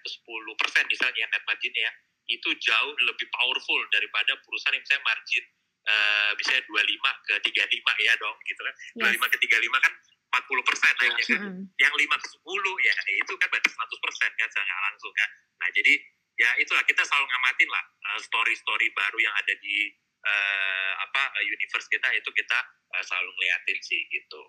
ke 0.00 0.08
10% 0.08 0.92
misalnya 0.92 1.24
net 1.28 1.42
marginnya 1.44 1.82
ya, 1.88 1.92
itu 2.30 2.50
jauh 2.58 2.94
lebih 3.06 3.26
powerful 3.32 3.80
daripada 3.90 4.38
perusahaan 4.46 4.74
yang 4.76 4.84
misalnya 4.84 5.04
margin 5.04 5.44
uh, 5.88 6.30
misalnya 6.38 6.62
25 6.66 7.26
ke 7.26 7.34
35 7.50 8.06
ya 8.06 8.12
dong 8.20 8.36
gitu 8.46 8.60
kan. 8.62 8.74
Yes. 8.98 9.18
25 9.18 9.32
ke 9.34 9.38
35 9.50 9.84
kan 9.84 9.92
40 10.32 10.64
persen 10.64 10.92
naiknya 10.96 11.24
kan 11.28 11.40
Mm-mm. 11.44 11.62
yang 11.76 11.92
5 11.92 12.24
ke 12.24 12.28
10 12.40 12.88
ya 12.88 12.94
itu 13.20 13.32
kan 13.36 13.48
berarti 13.52 13.68
100 13.68 14.04
persen 14.04 14.30
kan 14.40 14.48
secara 14.48 14.80
langsung 14.88 15.12
kan 15.12 15.30
nah 15.60 15.68
jadi 15.76 15.92
ya 16.40 16.50
itulah 16.56 16.80
kita 16.88 17.04
selalu 17.04 17.28
ngamatin 17.28 17.68
lah 17.68 17.84
uh, 18.08 18.20
story-story 18.24 18.88
baru 18.96 19.18
yang 19.20 19.34
ada 19.36 19.52
di 19.60 19.92
uh, 20.24 20.92
apa 21.04 21.22
uh, 21.36 21.44
universe 21.44 21.86
kita 21.92 22.08
itu 22.16 22.30
kita 22.32 22.58
uh, 22.96 23.02
selalu 23.04 23.30
ngeliatin 23.36 23.78
sih 23.84 24.00
gitu 24.08 24.42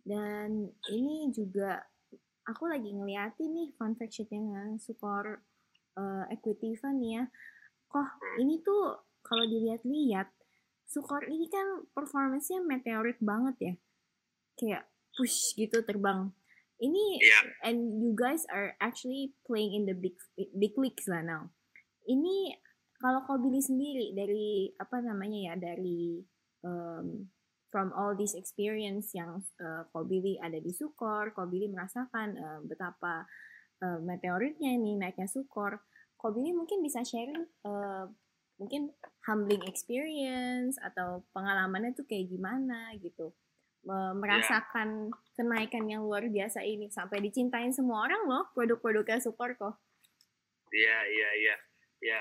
Dan 0.00 0.72
ini 0.88 1.28
juga 1.28 1.76
aku 2.48 2.64
lagi 2.72 2.88
ngeliatin 2.88 3.52
nih 3.52 3.68
fun 3.76 3.92
fact 4.00 4.16
sheetnya 4.16 4.80
Sukor 4.80 5.44
eh, 5.96 6.24
Equity 6.34 6.76
Fund 6.78 7.00
ya. 7.02 7.26
Kok 7.90 8.38
ini 8.38 8.62
tuh 8.62 9.02
kalau 9.24 9.44
dilihat-lihat 9.46 10.30
Sukor 10.90 11.22
ini 11.30 11.46
kan 11.46 11.86
performance-nya 11.94 12.66
meteorit 12.66 13.22
banget 13.22 13.56
ya. 13.62 13.74
Kayak 14.58 14.82
push 15.14 15.54
gitu 15.54 15.86
terbang. 15.86 16.34
Ini 16.82 17.22
Iya. 17.22 17.40
and 17.70 18.02
you 18.02 18.10
guys 18.16 18.42
are 18.50 18.74
actually 18.82 19.36
playing 19.46 19.70
in 19.76 19.86
the 19.86 19.94
big 19.94 20.18
big 20.56 20.74
leagues 20.74 21.06
lah 21.06 21.22
now. 21.22 21.54
Ini 22.10 22.58
kalau 22.98 23.22
kau 23.22 23.38
beli 23.38 23.62
sendiri 23.62 24.16
dari 24.18 24.74
apa 24.82 24.98
namanya 24.98 25.52
ya 25.52 25.54
dari 25.60 26.24
um, 26.66 27.30
from 27.70 27.94
all 27.94 28.18
this 28.18 28.34
experience 28.34 29.14
yang 29.14 29.38
uh, 29.62 29.86
kau 29.94 30.02
beli 30.02 30.42
ada 30.42 30.58
di 30.58 30.74
Sukor, 30.74 31.30
kau 31.36 31.46
beli 31.46 31.70
merasakan 31.70 32.34
uh, 32.34 32.60
betapa 32.66 33.30
uh, 33.82 34.00
meteoritnya 34.00 34.72
ini 34.76 34.96
naiknya 34.96 35.26
Sukor. 35.26 35.80
Kau 36.20 36.30
beli 36.32 36.52
mungkin 36.52 36.84
bisa 36.84 37.00
sharing 37.00 37.44
uh, 37.64 38.04
mungkin 38.60 38.92
humbling 39.24 39.64
experience 39.64 40.76
atau 40.80 41.24
pengalamannya 41.32 41.96
tuh 41.96 42.04
kayak 42.04 42.28
gimana 42.28 42.92
gitu. 43.00 43.32
Me- 43.88 44.12
Merasakan 44.12 45.08
kenaikan 45.32 45.88
yang 45.88 46.04
luar 46.04 46.28
biasa 46.28 46.60
ini 46.60 46.92
sampai 46.92 47.24
dicintain 47.24 47.72
semua 47.72 48.04
orang 48.04 48.28
loh 48.28 48.44
produk-produknya 48.52 49.24
Sukor 49.24 49.56
kok. 49.56 49.80
Iya, 50.70 50.98
iya, 51.08 51.30
iya. 51.40 51.56
Ya, 52.00 52.20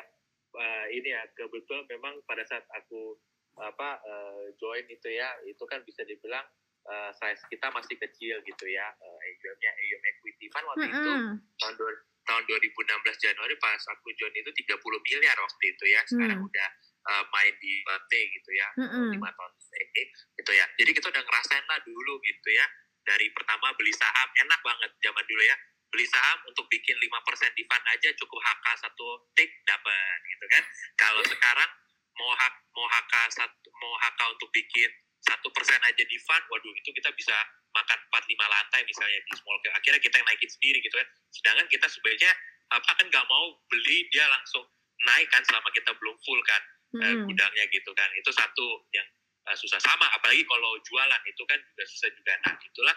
ini 0.92 1.12
ya 1.12 1.24
kebetulan 1.36 1.86
memang 1.88 2.20
pada 2.28 2.44
saat 2.48 2.64
aku 2.72 3.16
apa 3.60 4.00
eh, 4.00 4.56
join 4.56 4.88
itu 4.88 5.12
ya, 5.12 5.28
itu 5.44 5.64
kan 5.68 5.84
bisa 5.84 6.08
dibilang 6.08 6.44
eh, 6.90 7.12
size 7.14 7.44
kita 7.48 7.70
masih 7.70 7.96
kecil 7.98 8.36
gitu 8.42 8.66
ya. 8.66 8.90
Uh, 8.98 9.18
AUM-nya 9.20 9.72
AUM 9.72 10.02
equity 10.08 10.46
fund 10.50 10.66
waktu 10.66 10.88
itu 10.88 11.12
Mm-mm. 11.12 11.38
tahun 11.56 11.74
dua- 11.76 12.02
tahun 12.26 12.44
2016 12.46 12.86
Januari 13.20 13.56
pas 13.58 13.82
aku 13.88 14.14
join 14.14 14.30
itu 14.32 14.50
30 14.54 14.78
miliar 15.00 15.34
waktu 15.36 15.64
itu 15.68 15.86
ya. 15.88 16.02
Sekarang 16.04 16.38
Hmm. 16.38 16.50
udah 16.50 16.70
eh, 17.00 17.24
main 17.32 17.54
di 17.58 17.74
T 17.82 18.14
gitu 18.14 18.50
ya. 18.52 18.68
Mm-mm. 18.76 19.10
lima 19.14 19.30
tahun 19.32 19.52
eh, 19.74 20.08
gitu 20.36 20.52
ya. 20.52 20.66
Jadi 20.76 20.92
kita 20.92 21.08
udah 21.10 21.24
ngerasain 21.24 21.66
lah 21.66 21.80
dulu 21.82 22.22
gitu 22.22 22.50
ya. 22.52 22.66
Dari 23.02 23.32
pertama 23.32 23.74
beli 23.74 23.90
saham 23.90 24.30
enak 24.36 24.60
banget 24.62 24.92
zaman 25.00 25.26
dulu 25.26 25.42
ya. 25.42 25.56
Beli 25.90 26.06
saham 26.06 26.38
untuk 26.46 26.70
bikin 26.70 26.94
5% 26.96 27.50
di 27.54 27.66
fund 27.66 27.82
aja 27.88 28.10
cukup 28.14 28.38
HK 28.40 28.66
satu 28.78 29.08
tik 29.34 29.50
dapat 29.64 30.18
gitu 30.28 30.46
kan. 30.48 30.64
Kalau 30.96 31.22
sekarang 31.24 31.70
mau 32.14 32.30
hak 32.36 32.54
mau 32.76 32.86
HK 32.86 33.14
satu 33.32 33.68
mau 33.74 33.96
HK 33.98 34.20
untuk 34.30 34.50
bikin 34.52 34.92
satu 35.20 35.48
persen 35.52 35.80
aja 35.84 36.04
di 36.04 36.18
fund, 36.24 36.44
waduh 36.48 36.74
itu 36.76 36.90
kita 36.96 37.12
bisa 37.16 37.36
makan 37.76 38.00
4-5 38.12 38.40
lantai 38.40 38.82
misalnya 38.88 39.20
di 39.24 39.34
small 39.36 39.60
cap. 39.62 39.76
Akhirnya 39.78 40.02
kita 40.02 40.16
yang 40.20 40.28
naikin 40.28 40.50
sendiri 40.50 40.80
gitu 40.80 40.96
kan. 40.96 41.08
Sedangkan 41.32 41.68
kita 41.68 41.88
sebenarnya 41.92 42.32
apa 42.70 42.92
kan 42.98 43.06
nggak 43.10 43.26
mau 43.26 43.58
beli 43.70 44.06
dia 44.14 44.26
langsung 44.30 44.62
naik 45.06 45.28
kan 45.34 45.42
selama 45.48 45.70
kita 45.74 45.92
belum 45.98 46.16
full 46.22 46.42
kan 46.46 46.62
eh, 47.02 47.14
Mm-mm. 47.16 47.26
gudangnya 47.26 47.66
gitu 47.74 47.92
kan 47.98 48.10
itu 48.14 48.30
satu 48.30 48.86
yang 48.94 49.08
eh, 49.50 49.58
susah 49.58 49.82
sama 49.82 50.06
apalagi 50.14 50.46
kalau 50.46 50.78
jualan 50.86 51.22
itu 51.26 51.44
kan 51.50 51.60
juga 51.74 51.84
susah 51.90 52.10
juga 52.14 52.34
nah 52.46 52.54
itulah 52.62 52.96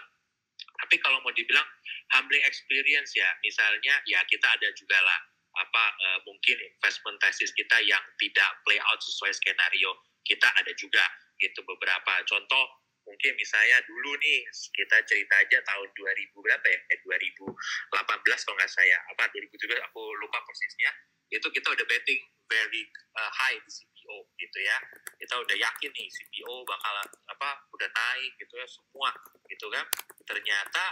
tapi 0.85 0.95
kalau 1.01 1.17
mau 1.25 1.33
dibilang 1.33 1.65
humbling 2.13 2.43
experience 2.45 3.17
ya 3.17 3.29
misalnya 3.41 3.97
ya 4.05 4.21
kita 4.29 4.45
ada 4.45 4.69
juga 4.77 4.97
lah 5.01 5.19
apa 5.53 5.83
eh, 5.97 6.19
mungkin 6.29 6.57
investment 6.61 7.17
thesis 7.23 7.49
kita 7.57 7.81
yang 7.81 8.01
tidak 8.21 8.49
play 8.61 8.77
out 8.77 8.99
sesuai 9.01 9.33
skenario 9.33 9.97
kita 10.23 10.49
ada 10.53 10.71
juga 10.77 11.03
gitu 11.43 11.59
beberapa. 11.67 12.23
Contoh 12.23 12.83
mungkin 13.03 13.35
misalnya 13.35 13.83
dulu 13.83 14.15
nih 14.23 14.47
kita 14.71 15.03
cerita 15.03 15.35
aja 15.43 15.59
tahun 15.59 15.89
2000 15.91 16.31
berapa 16.39 16.65
ya? 16.71 16.79
Eh, 16.87 16.99
2018 17.03 18.47
kalau 18.47 18.55
nggak 18.55 18.71
saya 18.71 18.97
apa 19.11 19.27
2017 19.35 19.75
aku 19.91 20.01
lupa 20.23 20.39
persisnya. 20.47 20.91
Itu 21.27 21.49
kita 21.51 21.73
udah 21.73 21.85
betting 21.89 22.21
very 22.47 22.85
uh, 23.17 23.31
high 23.33 23.57
di 23.59 23.71
CPO 23.71 24.17
gitu 24.39 24.57
ya. 24.63 24.77
Kita 25.19 25.35
udah 25.41 25.55
yakin 25.57 25.91
nih 25.91 26.07
CPO 26.07 26.63
bakal 26.63 26.95
apa 27.27 27.49
udah 27.73 27.89
naik 27.89 28.31
gitu 28.39 28.53
ya 28.55 28.67
semua 28.69 29.11
gitu 29.51 29.67
kan. 29.67 29.85
Ternyata 30.23 30.83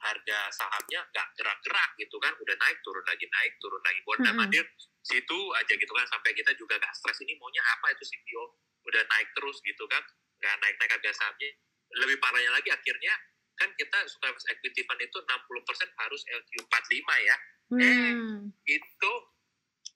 harga 0.00 0.38
sahamnya 0.48 1.04
nggak 1.12 1.26
gerak-gerak 1.36 1.90
gitu 2.00 2.16
kan. 2.18 2.32
Udah 2.40 2.56
naik 2.56 2.78
turun 2.82 3.04
lagi 3.04 3.28
naik 3.28 3.54
turun 3.60 3.82
lagi. 3.84 4.00
Buat 4.02 4.18
Mm-mm. 4.24 4.36
mandir 4.40 4.64
situ 5.04 5.38
aja 5.54 5.72
gitu 5.76 5.92
kan. 5.92 6.06
Sampai 6.08 6.32
kita 6.32 6.56
juga 6.56 6.80
gak 6.80 6.96
stres 6.96 7.20
ini 7.22 7.36
maunya 7.36 7.60
apa 7.60 7.92
itu 7.92 8.02
CPO 8.08 8.69
udah 8.82 9.02
naik 9.02 9.28
terus 9.32 9.56
gitu 9.60 9.84
kan 9.86 10.02
nggak 10.36 10.54
naik-naik 10.58 10.90
harga 10.90 11.10
sahamnya 11.14 11.50
lebih 11.96 12.16
parahnya 12.16 12.50
lagi 12.50 12.68
akhirnya 12.68 13.14
kan 13.54 13.68
kita 13.74 13.98
suka 14.06 14.28
equity 14.48 14.80
fund 14.82 14.98
itu 14.98 15.18
60% 15.18 15.28
harus 15.98 16.20
LQ45 16.26 16.94
ya 17.22 17.36
Hmm. 17.70 18.50
itu 18.66 19.12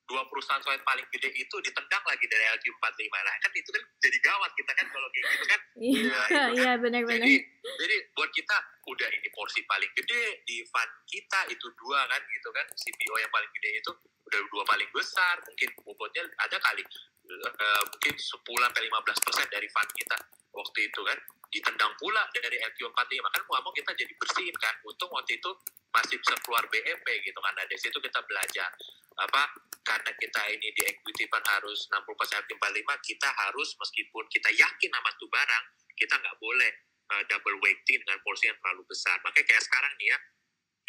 dua 0.05 0.22
perusahaan 0.24 0.61
sawit 0.61 0.78
paling 0.85 1.03
gede 1.11 1.26
itu 1.32 1.57
ditendang 1.59 2.05
lagi 2.05 2.22
dari 2.24 2.47
LQ45 2.55 3.11
lah 3.11 3.35
kan 3.35 3.51
itu 3.51 3.66
kan 3.66 3.82
jadi 3.99 4.18
gawat 4.20 4.51
kita 4.53 4.72
kan 4.74 4.87
kalau 4.87 5.09
kayak 5.11 5.26
gitu 5.26 5.45
kan 5.45 5.61
Iya, 5.74 5.91
Iya, 5.91 5.99
itu 5.99 6.14
kan. 6.30 6.49
iya 6.55 6.72
benar-benar. 6.76 7.18
jadi 7.18 7.35
jadi 7.74 7.97
buat 8.12 8.30
kita 8.30 8.57
udah 8.85 9.09
ini 9.11 9.28
porsi 9.28 9.61
paling 9.64 9.91
gede 9.91 10.22
di 10.45 10.62
fund 10.64 10.93
kita 11.05 11.41
itu 11.49 11.66
dua 11.74 12.07
kan 12.07 12.22
gitu 12.22 12.49
kan 12.53 12.66
CPO 12.70 13.14
yang 13.16 13.32
paling 13.32 13.51
gede 13.51 13.70
itu 13.74 13.91
udah 14.22 14.41
dua 14.47 14.62
paling 14.62 14.89
besar 14.93 15.35
mungkin 15.43 15.68
bobotnya 15.80 16.22
ada 16.39 16.57
kali 16.61 16.85
eh, 17.31 17.83
mungkin 17.89 18.14
10 18.14 18.37
sampai 18.45 18.83
15 18.89 19.25
persen 19.25 19.47
dari 19.49 19.68
fund 19.72 19.91
kita 19.97 20.18
waktu 20.53 20.79
itu 20.89 21.01
kan. 21.03 21.18
Ditendang 21.55 21.95
pula 22.03 22.27
dari 22.35 22.59
LQ45 22.59 23.22
kan 23.31 23.43
mau 23.47 23.62
mau 23.62 23.72
kita 23.72 23.95
jadi 23.95 24.12
bersihin 24.18 24.57
kan. 24.59 24.75
Untung 24.85 25.11
waktu 25.14 25.39
itu 25.39 25.51
masih 25.95 26.18
bisa 26.18 26.35
keluar 26.43 26.66
BEP 26.66 27.07
gitu 27.22 27.39
kan. 27.39 27.53
Nah 27.55 27.64
dari 27.64 27.79
situ 27.79 27.99
kita 28.03 28.20
belajar 28.27 28.70
apa 29.14 29.43
karena 29.87 30.11
kita 30.18 30.43
ini 30.51 30.75
di 30.75 30.83
equity 30.83 31.31
fund 31.31 31.47
harus 31.47 31.87
60% 31.87 32.03
LQ45 32.51 32.91
kita 33.07 33.29
harus 33.47 33.68
meskipun 33.79 34.25
kita 34.27 34.51
yakin 34.51 34.91
sama 34.91 35.11
tuh 35.14 35.31
barang 35.31 35.64
kita 35.95 36.18
nggak 36.18 36.37
boleh 36.43 36.72
uh, 37.14 37.22
double 37.31 37.62
weighting 37.62 38.03
dengan 38.03 38.18
porsi 38.27 38.51
yang 38.51 38.59
terlalu 38.59 38.83
besar. 38.91 39.16
Makanya 39.22 39.47
kayak 39.47 39.62
sekarang 39.62 39.93
nih 40.03 40.09
ya 40.11 40.18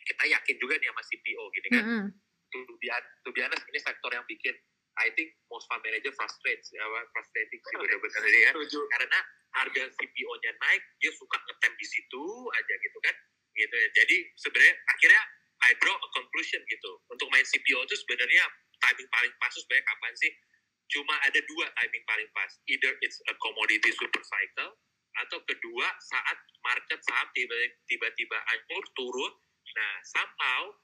kita 0.06 0.24
yakin 0.38 0.56
juga 0.58 0.74
nih 0.82 0.88
sama 0.90 1.04
CPO 1.06 1.44
gini 1.54 1.68
kan. 1.70 1.84
Mm 1.86 2.00
-mm. 2.02 2.08
to 2.56 2.74
be, 2.80 2.88
to 3.26 3.30
be 3.36 3.40
honest 3.44 3.66
ini 3.68 3.80
sektor 3.82 4.10
yang 4.10 4.26
bikin 4.26 4.56
I 4.96 5.12
think 5.14 5.36
most 5.52 5.68
fund 5.68 5.84
manager 5.84 6.12
frustrates 6.16 6.72
ya 6.72 6.84
frustrating 7.12 7.60
sih 7.60 7.76
benar-benar 7.76 8.24
ya. 8.32 8.52
Karena 8.96 9.20
harga 9.56 9.84
CPO-nya 9.92 10.52
naik 10.60 10.84
dia 11.00 11.12
suka 11.16 11.36
ngetem 11.40 11.74
di 11.80 11.88
situ 11.88 12.24
aja 12.56 12.74
gitu 12.80 12.98
kan 13.04 13.16
gitu 13.56 13.76
ya. 13.76 13.88
Jadi 13.96 14.16
sebenarnya 14.40 14.76
akhirnya 14.92 15.22
I 15.64 15.72
draw 15.80 15.96
a 15.96 16.10
conclusion 16.12 16.62
gitu. 16.68 16.92
Untuk 17.08 17.28
main 17.32 17.44
CPO 17.48 17.80
itu 17.88 17.96
sebenarnya 18.04 18.44
timing 18.84 19.08
paling 19.08 19.34
pas 19.40 19.52
tuh 19.52 19.64
sebenarnya 19.64 19.86
kapan 19.88 20.14
sih? 20.20 20.32
Cuma 20.92 21.16
ada 21.24 21.40
dua 21.48 21.66
timing 21.80 22.04
paling 22.06 22.30
pas. 22.36 22.52
Either 22.70 22.92
it's 23.02 23.18
a 23.32 23.34
commodity 23.40 23.90
super 23.96 24.22
cycle 24.22 24.72
atau 25.16 25.40
kedua 25.48 25.88
saat 26.12 26.38
market 26.60 27.00
saham 27.08 27.28
tiba- 27.32 27.76
tiba-tiba 27.88 28.38
anjur 28.52 28.84
turun. 28.94 29.34
Nah 29.76 29.94
somehow 30.04 30.76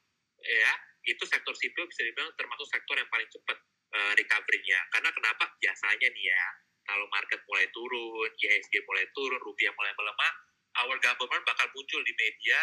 ya 0.41 0.71
itu 1.05 1.23
sektor 1.27 1.53
CPO 1.53 1.85
bisa 1.85 2.01
dibilang 2.07 2.31
termasuk 2.39 2.65
sektor 2.71 2.95
yang 2.97 3.09
paling 3.11 3.27
cepat 3.29 3.57
uh, 3.91 4.13
recovery-nya 4.15 4.79
karena 4.91 5.09
kenapa 5.11 5.51
biasanya 5.59 6.07
nih 6.11 6.25
ya 6.31 6.43
kalau 6.81 7.05
market 7.13 7.39
mulai 7.45 7.69
turun, 7.71 8.29
IHSG 8.35 8.83
mulai 8.83 9.05
turun, 9.13 9.39
rupiah 9.39 9.71
mulai 9.77 9.93
melemah, 9.95 10.33
our 10.81 10.97
government 10.99 11.43
bakal 11.45 11.67
muncul 11.71 12.01
di 12.03 12.13
media 12.17 12.59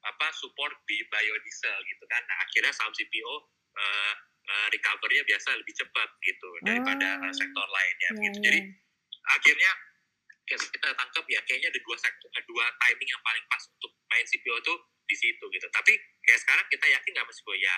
apa 0.00 0.32
support 0.32 0.72
di 0.88 1.00
biodiesel 1.06 1.78
gitu 1.84 2.04
kan. 2.08 2.22
Nah, 2.24 2.36
akhirnya 2.44 2.72
saham 2.72 2.92
CPO 2.92 3.34
uh, 3.76 4.14
uh, 4.48 4.66
recovery-nya 4.72 5.24
biasa 5.28 5.54
lebih 5.60 5.74
cepat 5.76 6.08
gitu 6.24 6.50
daripada 6.64 7.20
uh, 7.20 7.32
sektor 7.32 7.66
lainnya 7.68 8.10
Ya, 8.10 8.20
gitu. 8.26 8.38
ya. 8.40 8.44
Jadi 8.48 8.60
akhirnya 9.30 9.70
kita 10.50 10.88
tangkap 10.98 11.24
ya 11.30 11.38
kayaknya 11.46 11.70
ada 11.70 11.80
dua 11.86 11.94
sektor 11.94 12.26
eh, 12.34 12.42
dua 12.48 12.64
timing 12.82 13.06
yang 13.06 13.22
paling 13.22 13.44
pas 13.46 13.62
untuk 13.70 13.92
main 14.10 14.26
CPO 14.26 14.56
tuh 14.66 14.78
di 15.06 15.14
situ 15.14 15.44
gitu. 15.46 15.66
Tapi 15.70 15.92
kayak 16.26 16.40
sekarang 16.42 16.66
kita 16.66 16.86
yakin 16.90 17.10
nggak 17.14 17.26
masih 17.28 17.54
ya 17.60 17.76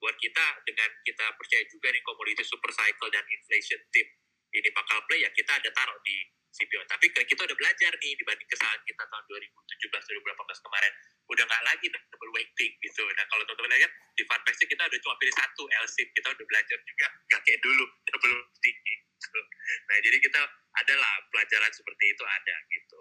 buat 0.00 0.16
kita 0.16 0.44
dengan 0.64 0.88
kita 1.04 1.26
percaya 1.36 1.62
juga 1.68 1.92
nih 1.92 2.02
komoditi 2.02 2.42
super 2.42 2.72
cycle 2.72 3.12
dan 3.12 3.24
inflation 3.28 3.80
tip 3.92 4.08
ini 4.50 4.68
bakal 4.74 4.98
play 5.06 5.22
ya 5.22 5.30
kita 5.30 5.52
ada 5.54 5.70
taruh 5.70 5.98
di 6.02 6.26
CPO. 6.50 6.82
Tapi 6.90 7.06
kita 7.14 7.40
udah 7.46 7.56
belajar 7.56 7.92
nih 8.02 8.12
dibanding 8.18 8.48
kesalahan 8.50 8.82
kita 8.82 9.02
tahun 9.06 9.24
2017 9.30 9.86
2018 9.86 10.66
kemarin 10.66 10.92
udah 11.30 11.44
nggak 11.46 11.62
lagi 11.62 11.86
double 11.94 12.32
weighting 12.34 12.72
gitu. 12.82 13.02
Nah 13.14 13.24
kalau 13.30 13.46
teman-teman 13.46 13.78
lihat 13.78 13.92
di 14.18 14.22
Funpest 14.26 14.66
kita 14.66 14.82
udah 14.82 15.00
cuma 15.06 15.14
pilih 15.22 15.34
satu 15.38 15.62
LSIP 15.70 16.08
kita 16.10 16.28
udah 16.34 16.46
belajar 16.50 16.78
juga 16.82 17.06
nggak 17.30 17.40
kayak 17.46 17.60
dulu 17.62 17.84
double 18.10 18.34
weighting 18.34 18.76
gitu. 19.22 19.40
Nah 19.86 19.96
jadi 20.02 20.16
kita 20.18 20.40
adalah 20.82 21.12
pelajaran 21.30 21.70
seperti 21.70 22.04
itu 22.10 22.24
ada 22.26 22.56
gitu. 22.66 23.00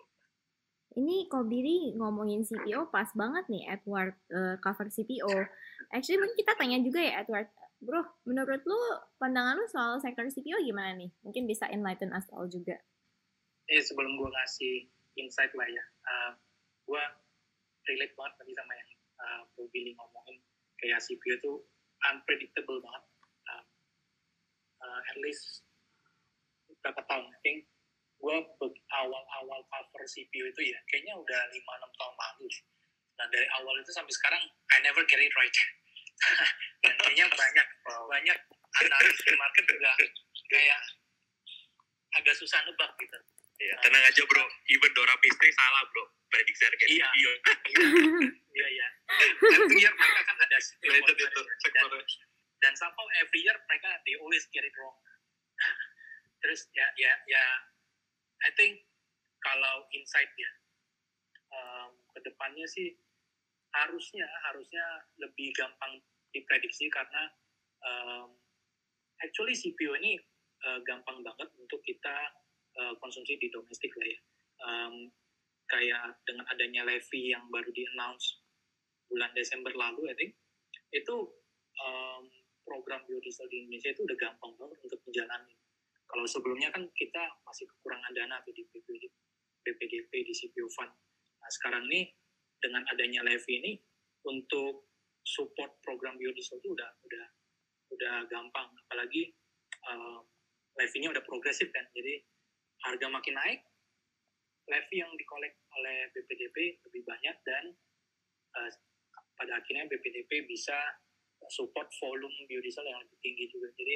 Ini 0.90 1.18
Kobiri 1.30 1.94
ngomongin 1.98 2.42
CPO 2.46 2.90
pas 2.90 3.10
banget 3.14 3.46
nih 3.50 3.64
Edward 3.74 4.14
eh, 4.30 4.56
cover 4.62 4.90
CPO. 4.90 5.34
Actually 5.90 6.22
mungkin 6.22 6.38
kita 6.38 6.54
tanya 6.54 6.78
juga 6.86 7.02
ya 7.02 7.26
Edward, 7.26 7.50
bro, 7.82 8.06
menurut 8.30 8.62
lu 8.62 8.80
pandangan 9.18 9.58
lu 9.58 9.66
soal 9.66 9.98
sektor 9.98 10.28
CPO 10.30 10.62
gimana 10.62 10.94
nih? 10.94 11.10
Mungkin 11.26 11.50
bisa 11.50 11.66
enlighten 11.72 12.14
us 12.14 12.30
all 12.30 12.46
juga. 12.46 12.78
eh 13.70 13.86
sebelum 13.86 14.18
gue 14.18 14.30
ngasih 14.34 14.90
insight 15.14 15.54
lah 15.54 15.70
ya, 15.70 15.86
uh, 16.10 16.32
gue 16.90 17.04
relate 17.86 18.14
banget 18.18 18.34
tadi 18.42 18.52
sama 18.58 18.74
yang 18.74 18.92
uh, 19.22 19.42
Bro 19.54 19.70
Billy 19.70 19.94
ngomongin 19.94 20.42
kayak 20.82 20.98
CPU 21.06 21.38
itu 21.38 21.54
unpredictable 22.10 22.82
banget. 22.82 23.04
Uh, 23.46 23.64
uh, 24.82 25.00
at 25.06 25.18
least 25.22 25.62
berapa 26.82 27.02
tahun, 27.06 27.30
I 27.30 27.40
think 27.46 27.70
gue 28.20 28.36
awal-awal 28.90 29.60
cover 29.70 30.04
CPU 30.10 30.50
itu 30.50 30.62
ya, 30.74 30.80
kayaknya 30.92 31.14
udah 31.16 31.40
5-6 31.54 32.00
tahun 32.02 32.16
lalu 32.18 32.44
deh. 32.50 32.64
Nah 33.20 33.26
dari 33.32 33.48
awal 33.60 33.76
itu 33.80 33.92
sampai 33.94 34.14
sekarang, 34.16 34.44
I 34.76 34.78
never 34.84 35.04
get 35.08 35.22
it 35.22 35.32
right. 35.38 35.58
Kayaknya 36.84 37.26
banyak, 37.32 37.68
banyak 37.88 38.38
analis 38.84 39.18
di 39.24 39.34
market 39.36 39.64
juga 39.68 39.92
kayak 40.50 40.82
agak 42.20 42.36
susah 42.38 42.60
nebak 42.66 42.92
gitu. 43.00 43.18
Iya, 43.60 43.76
tenang 43.84 44.04
aja 44.08 44.24
bro, 44.24 44.46
even 44.72 44.92
Dora 44.96 45.12
Pistri 45.20 45.52
salah 45.52 45.84
bro, 45.92 46.08
prediksi 46.32 46.64
harga 46.64 46.86
Iya. 46.88 47.08
CPO. 47.12 47.32
Iya 48.60 48.68
iya. 48.76 48.88
Every 49.56 49.78
year 49.80 49.94
mereka 49.94 50.22
kan 50.26 50.36
ada 50.36 50.58
Nah, 50.90 50.98
itu 51.00 51.12
itu 51.16 51.42
dan, 51.72 51.88
dan 52.60 52.74
somehow 52.76 53.08
every 53.24 53.40
year 53.40 53.56
mereka 53.72 53.88
they 54.04 54.16
always 54.20 54.44
get 54.52 54.64
it 54.68 54.74
wrong. 54.80 54.96
Terus 56.44 56.68
ya 56.76 56.88
ya 57.00 57.14
ya 57.28 57.44
I 58.44 58.52
think 58.60 58.84
kalau 59.40 59.88
insight 59.96 60.28
ya 60.36 60.52
um, 61.56 61.96
ke 62.16 62.20
depannya 62.26 62.68
sih 62.68 62.96
harusnya 63.76 64.28
harusnya 64.50 65.08
lebih 65.22 65.56
gampang 65.56 66.04
diprediksi 66.34 66.88
karena 66.92 67.30
um, 67.84 68.30
actually 69.22 69.56
CPO 69.56 69.98
ini 70.00 70.20
uh, 70.66 70.80
gampang 70.86 71.24
banget 71.24 71.50
untuk 71.60 71.80
kita 71.84 72.16
uh, 72.80 72.94
konsumsi 73.00 73.36
di 73.40 73.48
domestik 73.52 73.92
lah 73.96 74.08
ya. 74.08 74.20
Um, 74.60 74.96
kayak 75.70 76.18
dengan 76.26 76.50
adanya 76.50 76.82
levy 76.82 77.30
yang 77.30 77.46
baru 77.54 77.70
di 77.70 77.86
announce 77.94 78.42
bulan 79.06 79.30
Desember 79.38 79.70
lalu, 79.74 80.10
I 80.10 80.16
think 80.18 80.34
itu 80.90 81.16
um, 81.86 82.26
program 82.66 83.06
biodiesel 83.06 83.46
di 83.50 83.66
Indonesia 83.66 83.94
itu 83.94 84.02
udah 84.06 84.18
gampang 84.18 84.54
banget 84.58 84.78
untuk 84.86 85.02
menjalani. 85.06 85.56
Kalau 86.10 86.26
sebelumnya 86.26 86.74
kan 86.74 86.90
kita 86.98 87.24
masih 87.46 87.70
kekurangan 87.70 88.14
dana 88.18 88.42
tuh 88.42 88.54
di 88.54 88.66
BPD, 88.66 89.06
BPDP 89.62 90.12
di 90.26 90.34
CPO 90.34 90.70
Fund. 90.74 90.90
Nah 91.38 91.50
sekarang 91.54 91.86
nih 91.86 92.10
dengan 92.58 92.82
adanya 92.90 93.22
levy 93.22 93.62
ini 93.62 93.74
untuk 94.26 94.89
support 95.24 95.78
program 95.86 96.16
biodiesel 96.18 96.60
itu 96.60 96.74
udah 96.74 96.90
udah 97.06 97.26
udah 97.96 98.16
gampang. 98.30 98.70
Apalagi 98.88 99.34
um, 99.90 100.26
levy-nya 100.78 101.12
udah 101.12 101.24
progresif 101.26 101.70
kan, 101.76 101.86
jadi 101.92 102.24
harga 102.88 103.08
makin 103.12 103.36
naik, 103.36 103.60
levy 104.70 104.96
yang 105.04 105.12
dikolek 105.18 105.60
oleh 105.76 106.08
BPDP 106.16 106.80
lebih 106.88 107.02
banyak 107.04 107.36
dan 107.44 107.64
uh, 108.56 108.70
pada 109.36 109.60
akhirnya 109.60 109.88
BPDP 109.88 110.48
bisa 110.48 110.76
support 111.48 111.88
volume 112.04 112.36
biodiesel 112.48 112.84
yang 112.84 113.00
lebih 113.00 113.18
tinggi 113.24 113.46
juga. 113.52 113.72
Jadi 113.76 113.96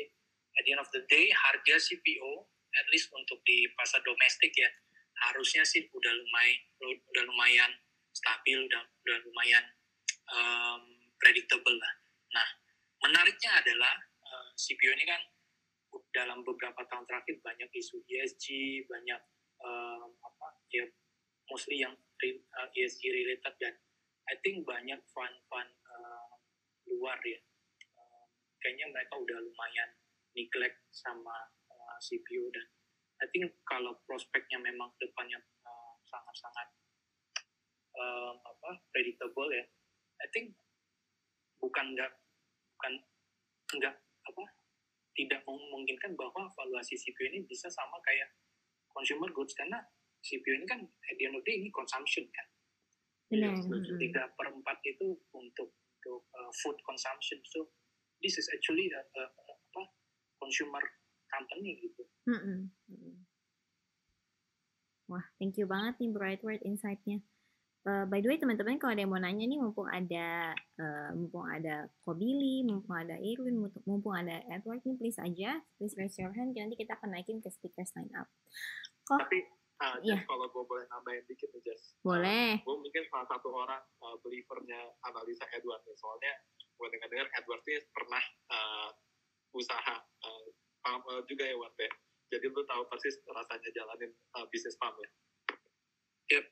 at 0.60 0.64
the 0.64 0.72
end 0.72 0.82
of 0.82 0.90
the 0.94 1.04
day 1.10 1.32
harga 1.34 1.76
CPO 1.82 2.32
at 2.74 2.88
least 2.90 3.14
untuk 3.14 3.42
di 3.46 3.70
pasar 3.78 4.02
domestik 4.02 4.54
ya 4.58 4.70
harusnya 5.30 5.62
sih 5.62 5.86
udah 5.94 6.14
lumayan 6.14 6.58
udah 6.82 7.24
lumayan 7.30 7.72
stabil 8.14 8.58
udah 8.66 8.82
udah 8.82 9.18
lumayan 9.30 9.64
um, 10.34 10.84
predictable 11.24 11.80
lah. 11.80 11.94
Nah 12.36 12.48
menariknya 13.08 13.64
adalah 13.64 13.96
uh, 14.28 14.52
CPO 14.60 14.92
ini 15.00 15.08
kan 15.08 15.24
dalam 16.12 16.44
beberapa 16.44 16.84
tahun 16.92 17.08
terakhir 17.08 17.40
banyak 17.40 17.70
isu 17.72 18.04
ESG 18.04 18.46
banyak 18.92 19.22
um, 19.64 20.12
apa 20.20 20.48
ya 20.74 20.84
mostly 21.48 21.80
yang 21.80 21.96
uh, 21.96 22.68
ESG 22.76 23.02
related 23.08 23.56
dan 23.64 23.74
I 24.28 24.36
think 24.44 24.68
banyak 24.68 25.00
fund-fund 25.16 25.72
uh, 25.88 26.32
luar 26.92 27.16
ya 27.24 27.40
uh, 27.96 28.26
kayaknya 28.60 28.92
mereka 28.92 29.16
udah 29.16 29.38
lumayan 29.40 29.90
neglect 30.34 30.82
sama 30.92 31.52
uh, 31.72 31.98
CPO 32.04 32.52
dan 32.52 32.68
I 33.24 33.28
think 33.32 33.54
kalau 33.64 33.96
prospeknya 34.04 34.60
memang 34.60 34.92
depannya 35.00 35.40
uh, 35.64 35.96
sangat-sangat 36.10 36.68
um, 37.96 38.36
apa 38.42 38.82
predictable 38.92 39.50
ya 39.54 39.66
I 40.24 40.28
think 40.34 40.58
bukan 41.64 41.96
nggak 41.96 42.12
bukan 42.76 42.94
nggak 43.80 43.96
apa 44.28 44.44
tidak 45.16 45.40
memungkinkan 45.48 46.20
bahwa 46.20 46.52
valuasi 46.52 47.00
CPO 47.00 47.32
ini 47.32 47.40
bisa 47.48 47.72
sama 47.72 47.96
kayak 48.04 48.28
consumer 48.92 49.32
goods 49.32 49.56
karena 49.56 49.80
CPO 50.20 50.60
ini 50.60 50.66
kan 50.68 50.84
at 50.84 51.16
the 51.16 51.24
end 51.24 51.36
of 51.36 51.42
the 51.42 51.48
day 51.48 51.56
ini 51.58 51.72
consumption 51.72 52.28
kan 52.28 52.48
tiga 53.98 54.24
per 54.36 54.52
empat 54.52 54.78
itu 54.84 55.16
untuk 55.32 55.72
untuk 55.72 56.22
uh, 56.36 56.52
food 56.60 56.76
consumption 56.84 57.40
so 57.48 57.72
this 58.20 58.36
is 58.36 58.46
actually 58.52 58.92
a, 58.92 59.00
a, 59.00 59.24
a- 59.24 59.60
apa 59.72 59.84
consumer 60.38 60.84
company 61.32 61.80
gitu 61.80 62.04
Mm-mm. 62.28 62.70
Mm-mm. 62.92 63.16
Wah, 65.08 65.26
thank 65.36 65.60
you 65.60 65.68
banget 65.68 66.00
nih 66.00 66.10
Bro 66.10 66.26
Edward 66.26 66.62
insight-nya. 66.64 67.20
Eh, 67.84 68.06
by 68.08 68.24
the 68.24 68.32
way 68.32 68.40
teman-teman 68.40 68.80
kalau 68.80 68.96
ada 68.96 69.04
yang 69.04 69.12
mau 69.12 69.20
nanya 69.20 69.44
nih 69.44 69.60
mumpung 69.60 69.92
ada 69.92 70.56
eh, 70.56 71.10
mumpung 71.12 71.44
ada 71.44 71.84
Kobili, 72.00 72.64
mumpung 72.64 72.96
ada 72.96 73.20
Irwin, 73.20 73.60
mumpung- 73.84 74.16
ada 74.16 74.40
Edward 74.48 74.80
nih 74.88 74.96
please 74.96 75.20
aja, 75.20 75.60
please 75.76 75.92
raise 76.00 76.16
your 76.16 76.32
hand 76.32 76.56
nanti 76.56 76.80
kita 76.80 76.96
akan 76.96 77.12
naikin 77.12 77.44
ke 77.44 77.52
speakers 77.52 77.92
line 78.00 78.08
up. 78.16 78.32
Kok 79.04 79.20
Tapi 79.28 79.40
Ah, 79.84 80.00
Iya. 80.00 80.16
Jess, 80.16 80.30
kalau 80.32 80.48
gue 80.48 80.64
boleh 80.64 80.86
nambahin 80.88 81.28
dikit 81.28 81.50
nih, 81.52 81.60
Jess. 81.60 81.98
Boleh. 82.00 82.56
gue 82.64 82.76
mungkin 82.78 83.04
salah 83.12 83.28
satu 83.28 83.52
orang 83.52 83.84
uh, 84.00 84.16
believernya 84.24 84.80
analisa 85.04 85.44
Edward 85.52 85.84
nih. 85.84 85.98
Soalnya 86.00 86.32
gue 86.56 86.88
dengar-dengar 86.88 87.28
Edward 87.36 87.60
ini 87.68 87.84
pernah 87.92 88.24
uh, 88.48 88.90
usaha 89.52 89.98
uh, 90.00 90.46
farm 90.80 91.04
oil 91.12 91.26
juga 91.28 91.44
ya, 91.44 91.60
Ward 91.60 91.76
ya. 91.76 91.90
Jadi 92.32 92.46
lu 92.48 92.64
tahu 92.64 92.88
persis 92.88 93.20
rasanya 93.28 93.70
jalanin 93.76 94.16
uh, 94.40 94.46
bisnis 94.48 94.78
farm 94.80 94.96
ya. 94.96 95.10
Yep. 96.40 96.46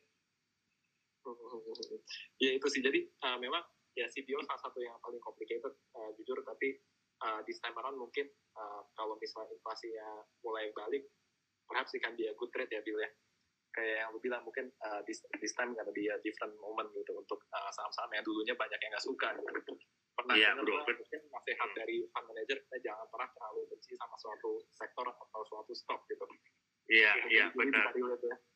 ya 2.44 2.52
itu 2.58 2.68
sih. 2.72 2.82
Jadi 2.82 3.00
uh, 3.24 3.38
memang 3.38 3.62
ya 3.98 4.08
CBO 4.08 4.42
salah 4.48 4.62
satu 4.64 4.80
yang 4.82 4.96
paling 5.04 5.22
complicated 5.22 5.74
uh, 5.96 6.10
jujur. 6.18 6.40
Tapi 6.44 6.80
uh, 7.26 7.40
this 7.46 7.60
time 7.62 7.76
around 7.78 7.98
mungkin 8.00 8.30
uh, 8.58 8.82
kalau 8.96 9.16
misalnya 9.22 9.52
inflasinya 9.54 10.26
mulai 10.42 10.70
balik, 10.74 11.06
perhaps 11.70 11.94
it 11.96 12.02
can 12.04 12.16
be 12.18 12.28
a 12.28 12.36
good 12.36 12.50
trade 12.52 12.72
ya 12.72 12.82
Bill 12.84 13.00
ya 13.00 13.10
kayak 13.72 14.04
yang 14.04 14.10
lu 14.12 14.20
bilang 14.20 14.44
mungkin 14.44 14.68
uh, 14.84 15.00
this, 15.08 15.24
this 15.40 15.56
time 15.56 15.72
gonna 15.72 15.92
be 15.96 16.12
a 16.12 16.18
different 16.28 16.52
moment 16.60 16.92
gitu 16.92 17.16
untuk 17.16 17.40
uh, 17.56 17.72
saham-saham 17.72 18.12
yang 18.12 18.24
dulunya 18.28 18.52
banyak 18.56 18.76
yang 18.84 18.92
nggak 18.92 19.06
suka 19.06 19.28
gitu. 19.40 19.74
pernah 20.12 20.36
Iya, 20.36 20.50
dengar 20.60 20.68
bro. 20.68 20.76
mungkin 20.92 21.22
nasihat 21.32 21.70
dari 21.72 22.04
fund 22.12 22.26
manager 22.28 22.58
kita 22.68 22.78
jangan 22.84 23.08
pernah 23.08 23.30
terlalu 23.32 23.62
benci 23.72 23.96
sama 23.96 24.16
suatu 24.20 24.60
sektor 24.76 25.06
atau 25.08 25.42
suatu 25.48 25.72
stock 25.72 26.04
gitu 26.12 26.26
Iya, 26.92 27.12
Jadi 27.24 27.32
iya, 27.32 27.46
bisa 27.56 27.56
benar. 27.56 28.51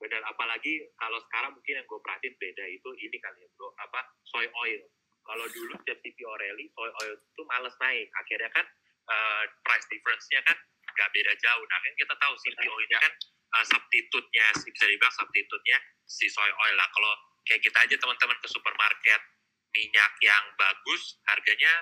Ya. 0.00 0.08
Benar, 0.08 0.22
apalagi 0.32 0.88
kalau 0.96 1.20
sekarang 1.28 1.52
mungkin 1.52 1.74
yang 1.76 1.86
gue 1.86 2.00
perhatiin 2.00 2.34
beda 2.40 2.64
itu 2.72 2.90
ini 2.96 3.16
kali 3.20 3.44
ya 3.44 3.48
bro, 3.52 3.68
apa 3.76 4.00
soy 4.24 4.48
oil. 4.48 4.82
Kalau 5.20 5.44
dulu 5.52 5.72
setiap 5.84 6.00
CP 6.00 6.18
O'Reilly, 6.24 6.72
soy 6.72 6.90
oil 7.04 7.14
itu 7.20 7.42
males 7.44 7.76
naik. 7.76 8.08
Akhirnya 8.16 8.50
kan 8.56 8.66
eh, 9.12 9.44
price 9.60 9.86
difference-nya 9.92 10.40
kan 10.48 10.56
nggak 10.96 11.10
beda 11.12 11.32
jauh. 11.36 11.64
Nah 11.68 11.78
kan 11.84 11.92
kita 12.00 12.14
tahu 12.16 12.34
CPO 12.40 12.74
ini 12.88 12.96
kan 12.96 13.12
eh, 13.60 13.64
substitute-nya, 13.68 14.46
bisa 14.64 14.84
dibilang 14.88 15.14
substitute-nya 15.14 15.78
si 16.08 16.26
soy 16.32 16.48
oil 16.48 16.74
lah. 16.80 16.88
Kalau 16.88 17.12
kayak 17.44 17.60
kita 17.60 17.78
aja 17.84 17.96
teman-teman 18.00 18.38
ke 18.40 18.48
supermarket, 18.48 19.20
minyak 19.76 20.12
yang 20.24 20.44
bagus, 20.56 21.20
harganya 21.28 21.72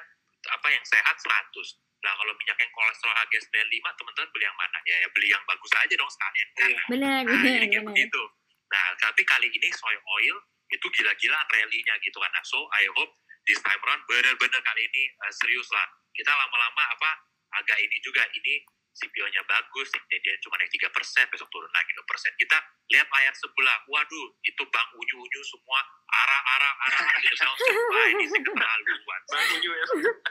apa 0.49 0.69
yang 0.75 0.85
sehat 0.85 1.17
100. 1.23 1.88
Nah 1.99 2.13
kalau 2.15 2.33
minyak 2.35 2.59
yang 2.59 2.71
kolesterol 2.71 3.15
harga 3.15 3.39
95, 3.43 3.99
teman-teman 3.99 4.29
beli 4.31 4.45
yang 4.47 4.59
mana? 4.59 4.79
Ya, 4.87 4.97
ya 5.03 5.09
beli 5.11 5.29
yang 5.29 5.43
bagus 5.45 5.73
aja 5.75 5.95
dong 5.95 6.11
sekalian. 6.11 6.49
kan? 6.49 6.69
Iya. 6.69 6.79
Benar, 6.87 7.19
Nah, 7.19 7.23
benar, 7.27 7.61
kayak 7.61 7.71
benar. 7.83 7.87
begitu. 7.91 8.23
Nah, 8.69 8.85
tapi 9.01 9.23
kali 9.25 9.49
ini 9.49 9.69
soy 9.73 9.97
oil 9.97 10.37
itu 10.69 10.87
gila-gila 10.93 11.39
rally-nya 11.49 11.95
gitu 12.05 12.19
kan. 12.21 12.31
Nah, 12.31 12.45
so 12.45 12.69
I 12.77 12.85
hope 12.93 13.13
this 13.49 13.59
time 13.65 13.81
around 13.81 14.05
benar-benar 14.05 14.61
kali 14.61 14.83
ini 14.85 15.03
uh, 15.25 15.33
serius 15.33 15.67
lah. 15.73 15.87
Kita 16.13 16.29
lama-lama 16.29 16.83
apa 16.93 17.11
agak 17.57 17.79
ini 17.81 17.97
juga 18.05 18.23
ini 18.31 18.61
CPO-nya 18.99 19.43
bagus, 19.47 19.89
dia 20.11 20.35
cuma 20.43 20.59
naik 20.59 20.71
3%, 20.75 21.31
besok 21.31 21.49
turun 21.55 21.71
lagi 21.71 21.91
2%. 21.95 22.43
Kita 22.43 22.59
lihat 22.91 23.07
layar 23.07 23.35
sebelah, 23.39 23.79
waduh, 23.87 24.29
itu 24.43 24.63
bang 24.67 24.89
unyu-unyu 24.99 25.43
semua 25.47 25.81
arah-arah 26.09 26.75
arah-arah 26.89 27.21
gitu. 27.25 27.47
Wah 27.95 28.07
ini 28.11 28.25
sih 28.27 28.41
keterlaluan. 28.43 29.21
Bangunyu 29.29 29.71
ya 29.71 29.85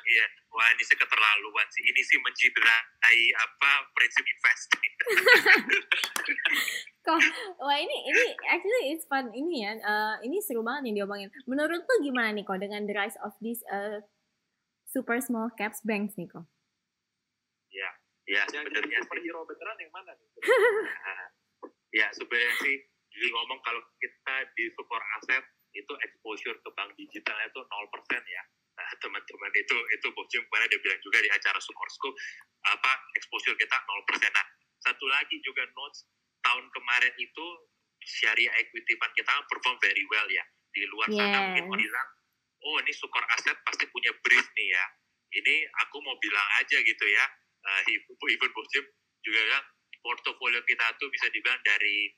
Iya, 0.07 0.25
wah 0.51 0.67
ini 0.73 0.83
sih 0.83 0.97
keterlaluan 0.97 1.67
sih. 1.71 1.83
Ini 1.85 2.01
sih 2.01 2.17
menciderai 2.19 3.21
apa 3.39 3.71
prinsip 3.95 4.25
investing. 4.25 4.93
Kok, 7.07 7.19
wah 7.63 7.77
ini 7.79 7.97
ini 8.11 8.25
actually 8.51 8.91
it's 8.91 9.07
fun 9.07 9.31
ini 9.31 9.63
ya. 9.63 9.79
eh, 9.79 10.15
ini 10.27 10.43
seru 10.43 10.59
banget 10.59 10.91
nih 10.91 11.03
diomongin. 11.03 11.31
Menurut 11.47 11.87
lu 11.87 11.95
gimana 12.03 12.35
nih 12.35 12.43
kok 12.43 12.59
dengan 12.59 12.83
the 12.83 12.91
rise 12.91 13.15
of 13.23 13.31
these 13.39 13.63
eh, 13.71 14.03
super 14.83 15.15
small 15.23 15.47
caps 15.55 15.79
banks 15.87 16.19
nih 16.19 16.27
kok? 16.27 16.43
Ya, 18.27 18.43
yang 18.51 18.67
jadi 18.67 18.75
sebenarnya 18.75 18.99
sih. 18.99 19.05
superhero 19.07 19.39
beneran 19.47 19.77
yang 19.79 19.91
mana 19.95 20.11
nih 20.11 20.29
ya 22.03 22.07
sebenarnya 22.11 22.51
sih 22.59 22.75
jujur 23.07 23.31
ngomong 23.33 23.59
kalau 23.63 23.79
kita 24.03 24.35
di 24.53 24.67
support 24.75 25.01
aset 25.17 25.43
itu 25.71 25.93
exposure 26.03 26.57
ke 26.59 26.69
bank 26.75 26.91
digitalnya 26.99 27.47
itu 27.47 27.61
0% 27.61 27.71
ya. 28.27 28.43
Nah, 28.77 28.87
teman-teman 29.01 29.51
itu 29.57 29.77
itu 29.93 30.07
bocil 30.13 30.41
kemarin 30.49 30.67
dia 30.69 30.79
bilang 30.81 31.01
juga 31.01 31.17
di 31.23 31.29
acara 31.31 31.59
support 31.61 31.89
school 31.89 32.13
apa 32.67 32.91
exposure 33.17 33.55
kita 33.55 33.73
0%. 33.73 33.87
Nah, 34.29 34.47
satu 34.83 35.05
lagi 35.09 35.39
juga 35.41 35.65
notes 35.73 36.05
tahun 36.45 36.65
kemarin 36.71 37.13
itu 37.17 37.45
syariah 38.03 38.53
equity 38.61 38.93
fund 39.01 39.11
kita 39.17 39.31
perform 39.49 39.75
very 39.81 40.05
well 40.11 40.27
ya. 40.29 40.45
Di 40.71 40.85
luar 40.93 41.09
sana 41.09 41.37
mungkin 41.49 41.73
mau 41.73 41.79
bilang, 41.79 42.07
oh 42.61 42.77
ini 42.85 42.93
support 42.93 43.25
aset 43.33 43.57
pasti 43.65 43.89
punya 43.89 44.13
brief 44.21 44.45
nih 44.53 44.69
ya. 44.77 44.85
Ini 45.27 45.55
aku 45.87 45.99
mau 46.05 46.15
bilang 46.21 46.47
aja 46.61 46.77
gitu 46.79 47.05
ya. 47.09 47.25
Uh, 47.67 47.81
even 48.31 48.51
Bocil 48.55 48.83
juga 49.19 49.39
bilang 49.43 49.65
portofolio 49.99 50.63
kita 50.63 50.95
tuh 50.95 51.11
bisa 51.11 51.27
dibilang 51.35 51.59
dari 51.67 52.15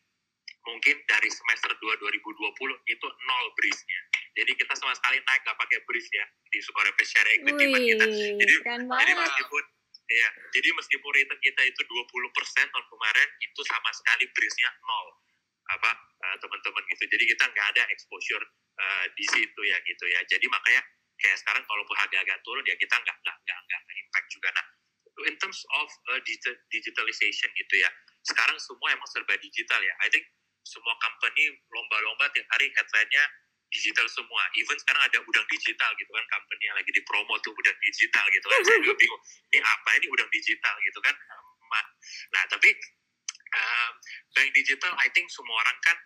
mungkin 0.67 0.95
dari 1.07 1.29
semester 1.31 1.71
2 1.73 1.81
2020 1.81 2.93
itu 2.93 3.07
nol 3.25 3.45
brisnya. 3.55 4.01
Jadi 4.37 4.51
kita 4.55 4.73
sama 4.77 4.93
sekali 4.93 5.17
naik 5.23 5.41
nggak 5.41 5.57
pakai 5.57 5.79
bris 5.87 6.07
ya 6.13 6.25
di 6.53 6.59
Sukore 6.61 6.91
share 7.01 7.29
equity 7.39 7.65
fund 7.71 7.85
kita. 7.85 8.05
Jadi 8.05 8.53
jadi 8.61 9.13
meskipun 9.15 9.63
ya, 10.09 10.29
jadi 10.53 10.69
meskipun 10.73 11.11
return 11.13 11.39
kita 11.41 11.61
itu 11.69 11.81
20% 11.81 12.73
tahun 12.73 12.85
kemarin 12.89 13.29
itu 13.41 13.61
sama 13.65 13.89
sekali 13.93 14.25
brisnya 14.33 14.69
nol 14.85 15.07
apa 15.69 15.91
eh, 15.97 16.35
teman-teman 16.41 16.83
gitu. 16.93 17.03
Jadi 17.09 17.23
kita 17.35 17.43
nggak 17.49 17.67
ada 17.77 17.83
exposure 17.93 18.43
eh, 18.77 19.05
di 19.15 19.25
situ 19.25 19.61
ya 19.65 19.77
gitu 19.85 20.05
ya. 20.09 20.21
Jadi 20.29 20.45
makanya 20.49 20.81
kayak 21.19 21.37
sekarang 21.41 21.63
kalaupun 21.67 21.95
harga 21.99 22.17
agak 22.21 22.39
turun 22.47 22.63
ya 22.63 22.75
kita 22.79 22.95
nggak 22.95 23.17
nggak 23.21 23.37
nggak 23.43 23.59
nggak 23.65 23.97
impact 23.97 24.27
juga. 24.31 24.49
Nah 24.55 24.65
in 25.27 25.35
terms 25.41 25.59
of 25.81 25.87
uh, 26.13 26.19
digi- 26.23 26.59
digitalization 26.71 27.49
gitu 27.55 27.75
ya. 27.81 27.89
Sekarang 28.23 28.55
semua 28.59 28.93
emang 28.93 29.09
serba 29.09 29.35
digital 29.39 29.79
ya. 29.83 29.95
I 30.03 30.07
think 30.11 30.23
semua 30.63 30.93
company 31.01 31.49
lomba-lomba 31.71 32.29
tiap 32.35 32.45
hari 32.53 32.69
headline-nya 32.75 33.23
digital 33.69 34.05
semua. 34.09 34.43
Even 34.57 34.77
sekarang 34.81 35.01
ada 35.05 35.17
udang 35.23 35.45
digital 35.49 35.91
gitu 35.97 36.11
kan, 36.13 36.25
company 36.29 36.63
yang 36.67 36.77
lagi 36.77 36.91
dipromo 36.93 37.37
tuh 37.41 37.53
udang 37.53 37.77
digital 37.81 38.25
gitu 38.33 38.45
kan. 38.49 38.59
Saya 38.65 38.77
juga 38.81 38.95
bingung, 38.97 39.21
ini 39.53 39.59
apa 39.61 39.89
ini 39.97 40.07
udang 40.09 40.29
digital 40.29 40.75
gitu 40.83 40.99
kan. 41.01 41.15
Nah, 42.33 42.43
tapi 42.49 42.69
um, 43.53 43.91
bank 44.33 44.49
digital, 44.57 44.93
I 44.97 45.07
think 45.13 45.29
semua 45.29 45.53
orang 45.61 45.77
kan 45.85 45.97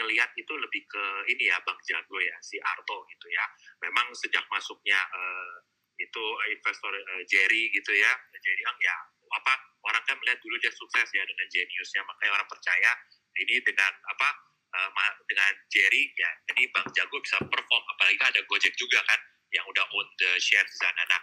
ngelihat 0.00 0.32
itu 0.40 0.52
lebih 0.56 0.88
ke 0.88 1.04
ini 1.32 1.52
ya, 1.52 1.60
Bang 1.64 1.76
Jago 1.84 2.16
ya, 2.16 2.36
si 2.40 2.56
Arto 2.60 3.04
gitu 3.08 3.26
ya. 3.28 3.44
Memang 3.84 4.08
sejak 4.16 4.44
masuknya 4.48 4.96
eh, 4.96 5.56
itu 5.98 6.24
investor 6.50 6.92
eh, 6.94 7.22
Jerry 7.30 7.70
gitu 7.70 7.92
ya, 7.94 8.12
Jerry 8.38 8.62
Ang 8.66 8.78
ya 8.82 8.96
apa 9.34 9.54
orang 9.84 10.02
kan 10.06 10.14
melihat 10.22 10.38
dulu 10.38 10.54
dia 10.62 10.70
sukses 10.70 11.08
ya 11.10 11.22
dengan 11.26 11.46
geniusnya, 11.50 12.02
makanya 12.06 12.32
orang 12.38 12.48
percaya 12.48 12.90
ini 13.38 13.58
dengan 13.62 13.92
apa 14.10 14.28
eh, 14.74 14.90
ma- 14.94 15.18
dengan 15.26 15.52
Jerry 15.70 16.10
ya 16.14 16.30
ini 16.54 16.70
Bang 16.70 16.86
Jago 16.94 17.18
bisa 17.18 17.38
perform 17.42 17.82
apalagi 17.94 18.18
ada 18.20 18.40
Gojek 18.46 18.74
juga 18.78 19.02
kan 19.06 19.20
yang 19.54 19.64
udah 19.70 19.86
own 19.94 20.06
the 20.18 20.34
shares 20.42 20.66
di 20.66 20.78
sana. 20.82 21.02
Nah 21.06 21.20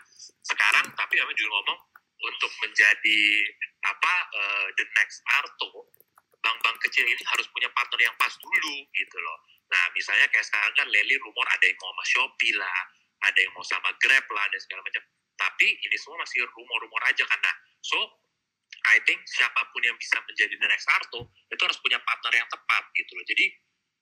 sekarang 0.48 0.86
tapi 0.96 1.20
kami 1.20 1.36
juga 1.36 1.52
ngomong 1.60 1.80
untuk 2.22 2.52
menjadi 2.64 3.22
apa 3.84 4.14
eh, 4.36 4.68
the 4.78 4.86
next 4.96 5.20
Arto 5.42 5.92
bank-bank 6.42 6.78
kecil 6.90 7.06
ini 7.06 7.22
harus 7.22 7.46
punya 7.54 7.70
partner 7.72 8.02
yang 8.02 8.16
pas 8.18 8.34
dulu 8.34 8.76
gitu 8.92 9.18
loh. 9.22 9.38
Nah 9.70 9.84
misalnya 9.94 10.26
kayak 10.34 10.46
sekarang 10.46 10.74
kan 10.74 10.88
Leli 10.90 11.16
rumor 11.22 11.46
ada 11.48 11.64
yang 11.64 11.78
mau 11.80 11.94
sama 11.94 12.04
Shopee 12.08 12.54
lah, 12.58 12.82
ada 13.22 13.40
yang 13.40 13.54
mau 13.54 13.66
sama 13.66 13.94
Grab 14.02 14.26
lah 14.34 14.46
dan 14.50 14.60
segala 14.62 14.82
macam. 14.86 15.04
Tapi 15.38 15.68
ini 15.68 15.96
semua 15.98 16.22
masih 16.22 16.46
rumor-rumor 16.54 17.02
aja. 17.10 17.26
Nah, 17.26 17.56
so 17.82 17.98
I 18.94 18.98
think 19.06 19.22
siapa 19.30 19.62
pun 19.70 19.82
yang 19.86 19.98
bisa 19.98 20.18
menjadi 20.26 20.54
the 20.58 20.68
next 20.70 20.90
Arto 20.90 21.30
itu 21.30 21.62
harus 21.62 21.78
punya 21.82 22.02
partner 22.02 22.34
yang 22.34 22.50
tepat 22.50 22.84
gitu 22.98 23.12
loh. 23.14 23.26
Jadi 23.30 23.46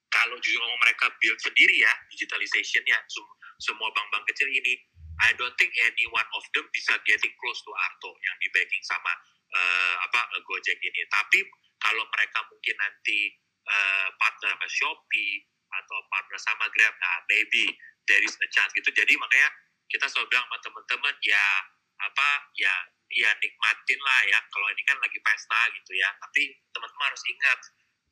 kalau 0.10 0.36
jujur 0.42 0.60
ngomong 0.64 0.82
mereka 0.82 1.12
build 1.22 1.38
sendiri 1.38 1.86
ya 1.86 1.94
digitalization-nya 2.10 2.98
sem- 3.08 3.36
semua 3.62 3.92
bank-bank 3.94 4.26
kecil 4.34 4.50
ini 4.50 4.74
I 5.20 5.36
don't 5.36 5.54
think 5.60 5.76
any 5.76 6.08
one 6.16 6.26
of 6.32 6.44
them 6.56 6.66
bisa 6.72 6.96
getting 7.04 7.36
close 7.44 7.60
to 7.68 7.72
Arto 7.76 8.12
yang 8.24 8.36
di 8.40 8.48
backing 8.56 8.84
sama 8.88 9.12
eh, 9.52 9.96
apa 10.08 10.22
eh, 10.40 10.42
Gojek 10.48 10.80
ini. 10.80 11.04
Tapi 11.12 11.44
kalau 11.80 12.08
mereka 12.08 12.40
mungkin 12.48 12.76
nanti 12.80 13.36
eh, 13.68 14.08
partner 14.16 14.56
sama 14.56 14.68
Shopee 14.72 15.44
atau 15.70 15.98
partner 16.10 16.40
sama 16.42 16.66
Grab, 16.74 16.96
nah 16.98 17.22
maybe 17.30 17.70
there 18.08 18.22
is 18.24 18.36
a 18.40 18.48
chance 18.54 18.72
gitu. 18.76 18.90
Jadi 18.94 19.14
makanya 19.18 19.50
kita 19.90 20.06
selalu 20.06 20.30
bilang 20.30 20.46
sama 20.48 20.58
teman-teman 20.62 21.16
ya 21.26 21.46
apa 22.00 22.30
ya 22.56 22.74
ya 23.10 23.30
nikmatin 23.42 24.00
lah 24.00 24.20
ya. 24.30 24.40
Kalau 24.54 24.68
ini 24.72 24.82
kan 24.86 24.98
lagi 25.02 25.20
pesta 25.20 25.62
gitu 25.74 25.92
ya. 25.98 26.10
Tapi 26.22 26.54
teman-teman 26.72 27.06
harus 27.10 27.24
ingat 27.26 27.60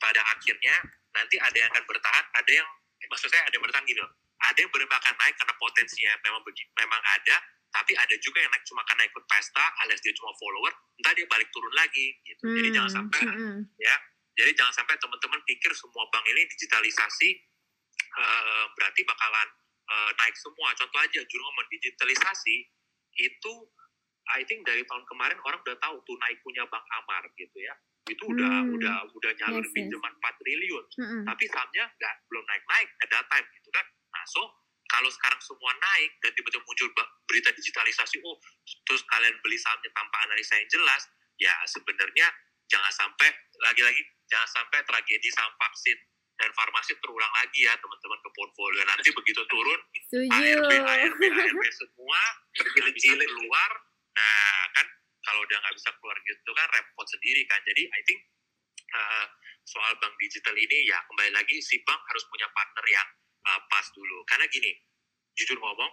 pada 0.02 0.22
akhirnya 0.34 0.76
nanti 1.14 1.38
ada 1.42 1.58
yang 1.58 1.70
akan 1.74 1.84
bertahan, 1.90 2.26
ada 2.34 2.52
yang 2.52 2.68
maksud 3.10 3.30
saya 3.30 3.46
ada 3.46 3.54
yang 3.54 3.66
bertahan 3.66 3.86
gitu. 3.86 4.04
Ada 4.38 4.58
yang 4.62 4.70
benar 4.70 4.90
akan 5.02 5.16
naik 5.18 5.36
karena 5.38 5.54
potensinya 5.58 6.14
memang 6.22 6.42
memang 6.78 7.02
ada, 7.18 7.36
tapi 7.74 7.98
ada 7.98 8.16
juga 8.22 8.38
yang 8.38 8.52
naik 8.54 8.62
cuma 8.70 8.86
karena 8.86 9.10
ikut 9.10 9.24
pesta 9.26 9.66
alias 9.82 9.98
dia 10.06 10.14
cuma 10.14 10.30
follower, 10.38 10.70
entah 11.02 11.14
dia 11.18 11.26
balik 11.26 11.50
turun 11.50 11.74
lagi 11.74 12.14
gitu. 12.22 12.46
Jadi 12.46 12.70
jangan 12.70 12.90
Hmm, 12.90 12.98
sampai 13.02 13.22
mm-mm. 13.26 13.58
jadi 14.38 14.52
jangan 14.54 14.74
sampai 14.78 14.94
teman-teman 15.02 15.42
pikir 15.50 15.74
semua 15.74 16.06
bank 16.14 16.22
ini 16.30 16.46
digitalisasi 16.54 17.30
eh, 18.14 18.66
berarti 18.78 19.02
bakalan 19.10 19.48
eh, 19.88 20.12
naik 20.16 20.36
semua. 20.36 20.72
Contoh 20.74 21.00
aja 21.00 21.20
juru 21.22 21.42
ngomong 21.44 21.68
digitalisasi 21.70 22.56
itu 23.18 23.54
I 24.28 24.44
think 24.44 24.68
dari 24.68 24.84
tahun 24.84 25.08
kemarin 25.08 25.40
orang 25.40 25.64
udah 25.64 25.78
tahu 25.80 26.04
Tunai 26.04 26.36
punya 26.42 26.68
Bank 26.68 26.84
Amar 26.94 27.24
gitu 27.34 27.58
ya. 27.58 27.74
itu 28.08 28.24
udah 28.24 28.64
Hmm. 28.64 28.72
udah 28.72 29.04
udah 29.12 29.32
nyalurin 29.36 29.60
Yes, 29.60 29.68
yes. 29.68 29.76
pinjaman 29.76 30.14
4 30.16 30.40
triliun 30.40 30.86
Mm-mm. 30.96 31.24
tapi 31.28 31.44
sahamnya 31.44 31.92
nggak 31.92 32.14
belum 32.32 32.44
naik-naik 32.48 32.88
at 33.04 33.08
that 33.12 33.28
time 33.28 33.44
gitu 33.52 33.68
kan. 33.68 33.84
Nah, 33.84 34.24
so 34.24 34.48
kalau 34.88 35.12
sekarang 35.12 35.36
semua 35.44 35.76
naik 35.76 36.16
dan 36.24 36.32
tiba-tiba 36.32 36.64
muncul 36.64 36.88
berita 37.28 37.52
digitalisasi, 37.52 38.24
oh 38.24 38.40
terus 38.88 39.04
kalian 39.04 39.36
beli 39.44 39.60
sahamnya 39.60 39.92
tanpa 39.92 40.24
analisa 40.24 40.56
yang 40.56 40.70
jelas, 40.72 41.04
ya 41.36 41.52
sebenarnya 41.68 42.32
jangan 42.72 42.92
sampai 42.96 43.28
lagi-lagi 43.60 44.00
jangan 44.26 44.48
sampai 44.56 44.80
tragedi 44.88 45.28
saham 45.28 45.52
vaksin 45.60 46.00
dan 46.38 46.50
farmasi 46.54 46.94
terulang 47.02 47.34
lagi 47.34 47.66
ya 47.66 47.74
teman-teman 47.82 48.20
ke 48.22 48.30
portfolio. 48.38 48.82
Nanti 48.86 49.10
begitu 49.10 49.42
turun 49.50 49.80
Setuju. 50.08 50.30
ARB, 50.30 50.72
ARB, 50.86 51.22
ARB 51.34 51.64
semua 51.74 52.22
bisa 52.94 53.14
keluar. 53.18 53.72
Nah 54.14 54.64
kan 54.78 54.88
kalau 55.26 55.44
udah 55.44 55.58
nggak 55.60 55.76
bisa 55.76 55.90
keluar 55.98 56.18
gitu 56.24 56.52
kan 56.54 56.68
repot 56.72 57.08
sendiri 57.10 57.42
kan. 57.50 57.60
Jadi 57.66 57.84
I 57.90 58.02
think 58.06 58.20
uh, 58.94 59.26
soal 59.68 59.92
bank 60.00 60.16
digital 60.22 60.56
ini 60.56 60.88
ya 60.88 61.02
kembali 61.10 61.36
lagi 61.36 61.60
si 61.60 61.82
bank 61.84 62.00
harus 62.08 62.24
punya 62.30 62.48
partner 62.54 62.86
yang 62.88 63.08
uh, 63.50 63.62
pas 63.68 63.86
dulu. 63.92 64.24
Karena 64.30 64.46
gini, 64.48 64.72
jujur 65.36 65.58
ngomong, 65.60 65.92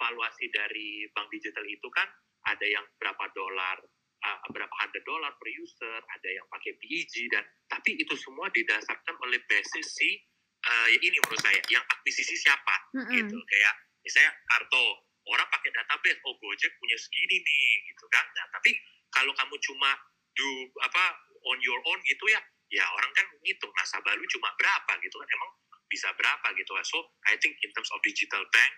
valuasi 0.00 0.48
dari 0.48 1.04
bank 1.12 1.28
digital 1.28 1.66
itu 1.68 1.88
kan 1.92 2.08
ada 2.48 2.66
yang 2.66 2.82
berapa 2.98 3.24
dolar, 3.36 3.78
uh, 4.22 4.38
berapa 4.50 4.74
hundred 4.78 5.02
dolar 5.04 5.34
per 5.36 5.48
user, 5.50 5.98
ada 5.98 6.28
yang 6.30 6.46
pakai 6.48 6.72
PEG 6.78 7.28
dan 7.30 7.44
tapi 7.66 7.98
itu 7.98 8.14
semua 8.14 8.46
didasarkan 8.54 9.14
oleh 9.26 9.42
basis 9.50 9.86
si 9.98 10.18
uh, 10.66 10.88
ini 10.90 11.18
menurut 11.18 11.40
saya 11.42 11.58
yang 11.68 11.82
akuisisi 11.90 12.38
siapa 12.38 12.76
Mm-mm. 12.94 13.10
gitu. 13.10 13.36
Kayak 13.36 13.74
misalnya 14.02 14.32
Karto 14.46 14.84
orang 15.30 15.48
pakai 15.50 15.70
database 15.70 16.18
oh 16.26 16.34
Gojek 16.38 16.72
punya 16.78 16.96
segini 16.98 17.42
nih 17.42 17.66
gitu 17.90 18.04
kan. 18.10 18.26
Nah 18.34 18.46
tapi 18.54 18.74
kalau 19.12 19.32
kamu 19.34 19.54
cuma 19.62 19.90
do 20.32 20.48
apa 20.82 21.04
on 21.52 21.58
your 21.60 21.78
own 21.92 22.00
gitu 22.08 22.24
ya 22.30 22.40
ya 22.72 22.84
orang 22.88 23.12
kan 23.12 23.26
ngitung 23.44 23.68
nasabah 23.76 24.16
lu 24.16 24.24
cuma 24.32 24.48
berapa 24.56 24.92
gitu 25.04 25.16
kan 25.20 25.28
emang 25.28 25.50
bisa 25.90 26.08
berapa 26.16 26.46
gitu 26.56 26.72
kan. 26.72 26.84
So 26.86 26.98
I 27.28 27.36
think 27.36 27.58
in 27.60 27.70
terms 27.76 27.90
of 27.92 28.00
digital 28.00 28.42
bank 28.48 28.72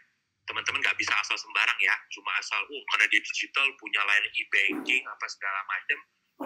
teman-teman 0.45 0.81
nggak 0.85 0.99
bisa 1.01 1.13
asal 1.21 1.37
sembarang 1.37 1.79
ya. 1.81 1.95
Cuma 2.13 2.31
asal 2.37 2.61
oh 2.69 2.83
karena 2.95 3.07
dia 3.09 3.21
digital 3.21 3.67
punya 3.81 4.01
layanan 4.05 4.33
e-banking 4.33 5.03
apa 5.09 5.27
segala 5.29 5.61
macam 5.69 5.99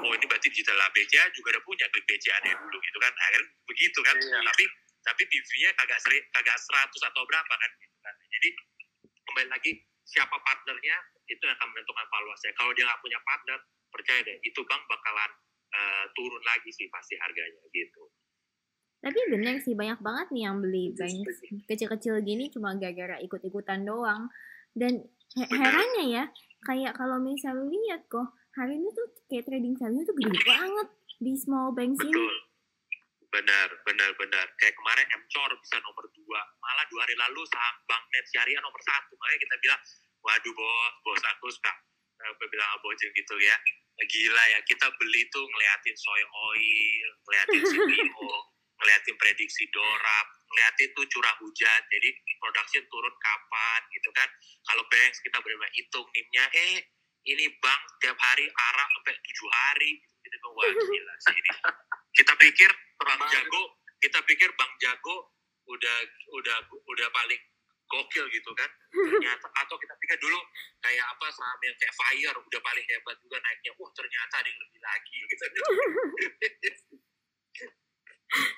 oh 0.05 0.13
ini 0.13 0.25
berarti 0.29 0.53
digital 0.53 0.79
BCA 0.93 1.33
juga 1.33 1.57
udah 1.57 1.65
punya 1.65 1.87
klik 1.91 2.05
BCA 2.07 2.37
deh 2.47 2.55
dulu 2.55 2.79
gitu 2.79 2.99
kan. 3.03 3.13
Akhirnya 3.29 3.49
begitu 3.67 3.99
kan. 4.03 4.17
Iya. 4.19 4.41
tapi 4.47 4.65
tapi 4.99 5.23
PV-nya 5.25 5.73
kagak 5.79 6.05
seri, 6.05 6.21
kagak 6.37 6.59
100 6.59 6.93
atau 6.93 7.23
berapa 7.25 7.55
kan 7.55 7.71
gitu 7.81 7.97
kan. 8.05 8.15
Jadi 8.29 8.49
kembali 9.25 9.49
lagi 9.49 9.73
siapa 10.05 10.37
partnernya 10.37 10.97
itu 11.29 11.41
yang 11.41 11.57
akan 11.57 11.69
menentukan 11.73 12.07
valuasinya. 12.13 12.55
Kalau 12.57 12.73
dia 12.77 12.85
nggak 12.85 13.01
punya 13.01 13.19
partner 13.25 13.59
percaya 13.89 14.21
deh 14.25 14.37
itu 14.45 14.61
bank 14.69 14.83
bakalan 14.85 15.31
eh, 15.73 16.05
turun 16.13 16.43
lagi 16.45 16.71
sih 16.73 16.89
pasti 16.93 17.17
harganya 17.17 17.63
gitu 17.73 18.08
Tapi 18.99 19.19
bener 19.31 19.63
sih 19.63 19.79
banyak 19.79 20.03
banget 20.03 20.27
nih 20.35 20.43
yang 20.51 20.59
beli. 20.59 20.91
Bank 20.93 21.23
kecil-kecil 21.71 22.19
gini 22.27 22.51
cuma 22.51 22.75
gara-gara 22.75 23.23
ikut-ikutan 23.23 23.87
doang. 23.87 24.27
Dan 24.75 25.07
he- 25.39 25.51
herannya 25.55 26.05
ya, 26.11 26.25
kayak 26.67 26.99
kalau 26.99 27.23
misalnya 27.23 27.71
lihat 27.71 28.11
kok 28.11 28.35
hari 28.59 28.75
ini 28.75 28.91
tuh 28.91 29.07
kayak 29.31 29.47
trading 29.47 29.79
value 29.79 30.03
tuh 30.03 30.15
gede 30.19 30.41
banget 30.43 30.89
di 31.23 31.33
small 31.39 31.71
banks 31.71 32.03
ini. 32.03 32.11
betul. 32.11 32.37
Benar 33.29 33.69
benar 33.85 34.11
benar. 34.17 34.47
Kayak 34.57 34.75
kemarin 34.75 35.07
Mcor 35.15 35.53
bisa 35.61 35.77
nomor 35.85 36.05
dua. 36.11 36.41
Malah 36.59 36.87
dua 36.89 37.01
hari 37.05 37.15
lalu 37.15 37.45
saham 37.53 37.77
bank 37.85 38.03
net 38.11 38.25
syariah 38.33 38.59
nomor 38.65 38.81
satu. 38.83 39.15
Makanya 39.15 39.41
kita 39.45 39.55
bilang 39.63 39.81
waduh 40.25 40.53
bos 40.57 40.95
bos 41.05 41.23
aku 41.37 41.47
suka. 41.53 41.73
Eh, 42.19 42.35
bilang 42.51 42.71
abojeng 42.81 43.13
gitu 43.15 43.35
ya. 43.39 43.55
Gila 43.99 44.45
ya 44.57 44.59
kita 44.65 44.89
beli 44.97 45.29
tuh 45.29 45.45
ngeliatin 45.45 45.95
soy 45.95 46.23
oil 46.25 47.09
ngeliatin 47.27 47.63
CPO 47.63 48.58
ngeliatin 48.79 49.17
prediksi 49.19 49.67
dorap 49.75 50.27
ngeliatin 50.49 50.89
tuh 50.97 51.05
curah 51.13 51.35
hujan 51.45 51.81
jadi 51.93 52.09
production 52.41 52.85
turun 52.89 53.15
kapan 53.21 53.81
gitu 53.93 54.11
kan. 54.17 54.29
Kalau 54.65 54.85
banks 54.89 55.21
kita 55.21 55.37
benar-benar 55.45 55.73
hitung 55.77 56.07
nimnya 56.15 56.45
eh 56.57 56.81
ini 57.29 57.45
bank 57.61 57.83
tiap 58.01 58.17
hari 58.17 58.49
arah 58.49 58.87
sampai 58.89 59.13
tujuh 59.21 59.49
hari 59.53 60.01
gitu 60.25 60.35
bilang, 60.41 60.55
wah 60.57 60.65
gila 60.73 61.15
sih 61.29 61.37
ini. 61.37 61.51
Kita 62.17 62.33
pikir 62.41 62.71
bank 63.05 63.21
jago 63.29 63.63
kita 63.99 64.19
pikir 64.25 64.49
bank 64.57 64.73
jago 64.81 65.35
udah 65.69 65.97
udah 66.33 66.57
udah 66.73 67.09
paling 67.13 67.43
gokil 67.89 68.25
gitu 68.33 68.51
kan. 68.57 68.71
Ternyata 68.93 69.49
atau 69.53 69.77
kita 69.77 69.95
pikir 70.01 70.17
dulu 70.17 70.41
kayak 70.81 71.05
apa 71.05 71.29
saham 71.33 71.61
yang 71.61 71.77
kayak 71.77 71.93
fire 71.93 72.37
udah 72.41 72.61
paling 72.65 72.87
hebat 72.89 73.17
juga 73.21 73.37
naiknya. 73.45 73.73
Wah 73.77 73.91
ternyata 73.93 74.35
ada 74.41 74.49
yang 74.49 74.61
lebih 74.65 74.81
lagi 74.81 75.17
gitu 75.29 75.45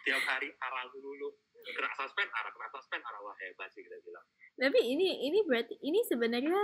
tiap 0.06 0.22
hari 0.26 0.50
arah 0.50 0.86
dulu 0.90 1.30
kena 1.62 1.90
suspend 1.94 2.30
arah 2.34 2.50
kena 2.50 2.68
suspend 2.74 3.02
arah 3.04 3.20
wah 3.22 3.36
hebat 3.38 3.70
sih 3.70 3.84
kita 3.84 3.96
bilang 4.02 4.26
Tapi 4.60 4.80
ini 4.82 5.24
ini 5.30 5.40
berarti 5.46 5.78
ini 5.80 6.04
sebenarnya 6.04 6.62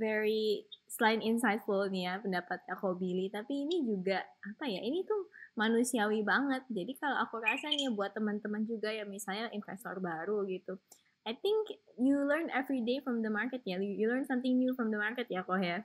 very 0.00 0.66
selain 0.90 1.22
insightful 1.22 1.86
nih 1.86 2.10
ya 2.10 2.14
pendapatnya 2.18 2.74
Ko 2.80 2.98
Billy, 2.98 3.30
tapi 3.30 3.68
ini 3.68 3.86
juga 3.86 4.18
apa 4.42 4.66
ya? 4.66 4.82
Ini 4.82 5.06
tuh 5.06 5.30
manusiawi 5.54 6.26
banget. 6.26 6.66
Jadi 6.66 6.98
kalau 6.98 7.22
aku 7.22 7.38
rasa 7.38 7.70
nih 7.70 7.92
buat 7.94 8.10
teman-teman 8.18 8.66
juga 8.66 8.90
ya 8.90 9.06
misalnya 9.06 9.46
investor 9.54 10.02
baru 10.02 10.42
gitu. 10.50 10.80
I 11.26 11.34
think 11.38 11.74
you 11.98 12.22
learn 12.22 12.50
every 12.54 12.86
day 12.86 13.02
from 13.02 13.22
the 13.22 13.30
market 13.30 13.62
ya. 13.66 13.82
You, 13.82 14.06
learn 14.06 14.26
something 14.26 14.58
new 14.62 14.74
from 14.78 14.94
the 14.94 14.98
market 14.98 15.26
ya, 15.26 15.42
Ko 15.42 15.58
ya. 15.58 15.82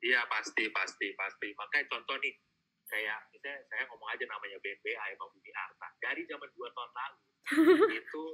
Iya 0.00 0.22
pasti 0.30 0.70
pasti 0.70 1.12
pasti. 1.18 1.50
Makanya 1.54 1.86
contoh 1.90 2.16
nih 2.22 2.32
kayak 2.90 3.18
misalnya 3.30 3.62
saya 3.70 3.82
ngomong 3.88 4.10
aja 4.10 4.24
namanya 4.26 4.58
BNBA 4.60 5.06
Bang 5.16 5.30
Bumi 5.30 5.50
Arta. 5.54 5.88
Dari 6.02 6.22
zaman 6.26 6.50
dua 6.58 6.68
tahun 6.74 6.90
lalu 6.92 7.18
itu 8.02 8.24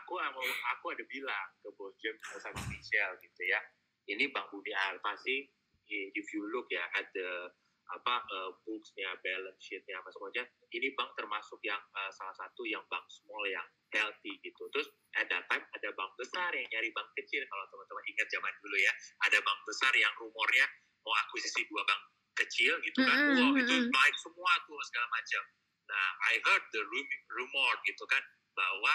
aku 0.00 0.14
aku 0.16 0.84
ada 0.94 1.04
bilang 1.10 1.48
ke 1.60 1.68
bos 1.76 1.92
Jam 2.00 2.16
sama 2.40 2.62
Michelle 2.72 3.18
gitu 3.20 3.42
ya 3.44 3.60
ini 4.08 4.30
Bang 4.32 4.48
Bumi 4.48 4.72
Arta 4.72 5.12
sih 5.20 5.44
if 5.90 6.26
you 6.32 6.46
look 6.48 6.70
ya 6.70 6.86
at 6.94 7.10
the 7.12 7.50
apa 7.90 8.22
uh, 8.22 8.50
booksnya 8.62 9.10
balance 9.18 9.58
sheetnya 9.58 9.98
apa 9.98 10.14
semuanya 10.14 10.46
ini 10.70 10.94
bank 10.94 11.10
termasuk 11.18 11.58
yang 11.66 11.82
uh, 11.90 12.10
salah 12.14 12.34
satu 12.38 12.62
yang 12.62 12.86
bank 12.86 13.02
small 13.10 13.42
yang 13.50 13.66
healthy 13.90 14.38
gitu. 14.46 14.70
Terus 14.70 14.86
at 15.18 15.26
that 15.26 15.42
time 15.50 15.66
ada 15.74 15.90
bank 15.98 16.14
besar 16.14 16.54
yang 16.54 16.70
nyari 16.70 16.94
bank 16.94 17.10
kecil 17.18 17.42
kalau 17.50 17.66
teman-teman 17.66 18.04
ingat 18.14 18.30
zaman 18.30 18.54
dulu 18.62 18.78
ya. 18.78 18.92
Ada 19.26 19.42
bank 19.42 19.60
besar 19.66 19.90
yang 19.98 20.14
rumornya 20.22 20.70
mau 21.02 21.14
akuisisi 21.26 21.66
dua 21.66 21.82
bank 21.82 22.02
kecil 22.40 22.72
gitu 22.82 23.00
kan. 23.04 23.16
Mm-mm, 23.16 23.36
wow 23.36 23.52
itu 23.60 23.74
naik 23.88 24.16
semua 24.20 24.52
tuh 24.64 24.80
segala 24.88 25.06
macam. 25.12 25.42
Nah 25.90 26.08
I 26.30 26.34
heard 26.40 26.64
the 26.72 26.82
rum- 26.82 27.18
rumor 27.36 27.72
gitu 27.84 28.04
kan 28.08 28.22
bahwa 28.56 28.94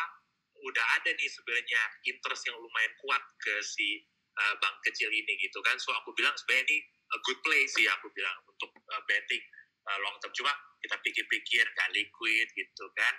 udah 0.66 0.86
ada 0.98 1.12
nih 1.14 1.30
sebenarnya 1.30 1.82
interest 2.08 2.48
yang 2.48 2.58
lumayan 2.58 2.94
kuat 3.04 3.22
ke 3.44 3.54
si 3.62 4.02
uh, 4.40 4.56
bank 4.58 4.76
kecil 4.88 5.12
ini 5.12 5.34
gitu 5.40 5.60
kan. 5.62 5.76
So 5.78 5.94
aku 5.94 6.16
bilang 6.16 6.34
sebenarnya 6.40 6.66
ini 6.72 6.78
a 7.14 7.18
good 7.22 7.40
play 7.46 7.64
sih 7.70 7.86
aku 7.86 8.10
bilang 8.16 8.36
untuk 8.48 8.72
uh, 8.74 9.04
betting 9.06 9.44
uh, 9.86 9.98
long 10.02 10.16
term. 10.24 10.32
Cuma 10.34 10.52
kita 10.82 10.96
pikir-pikir 11.04 11.64
nggak 11.66 11.90
liquid 11.94 12.48
gitu 12.56 12.86
kan. 12.96 13.14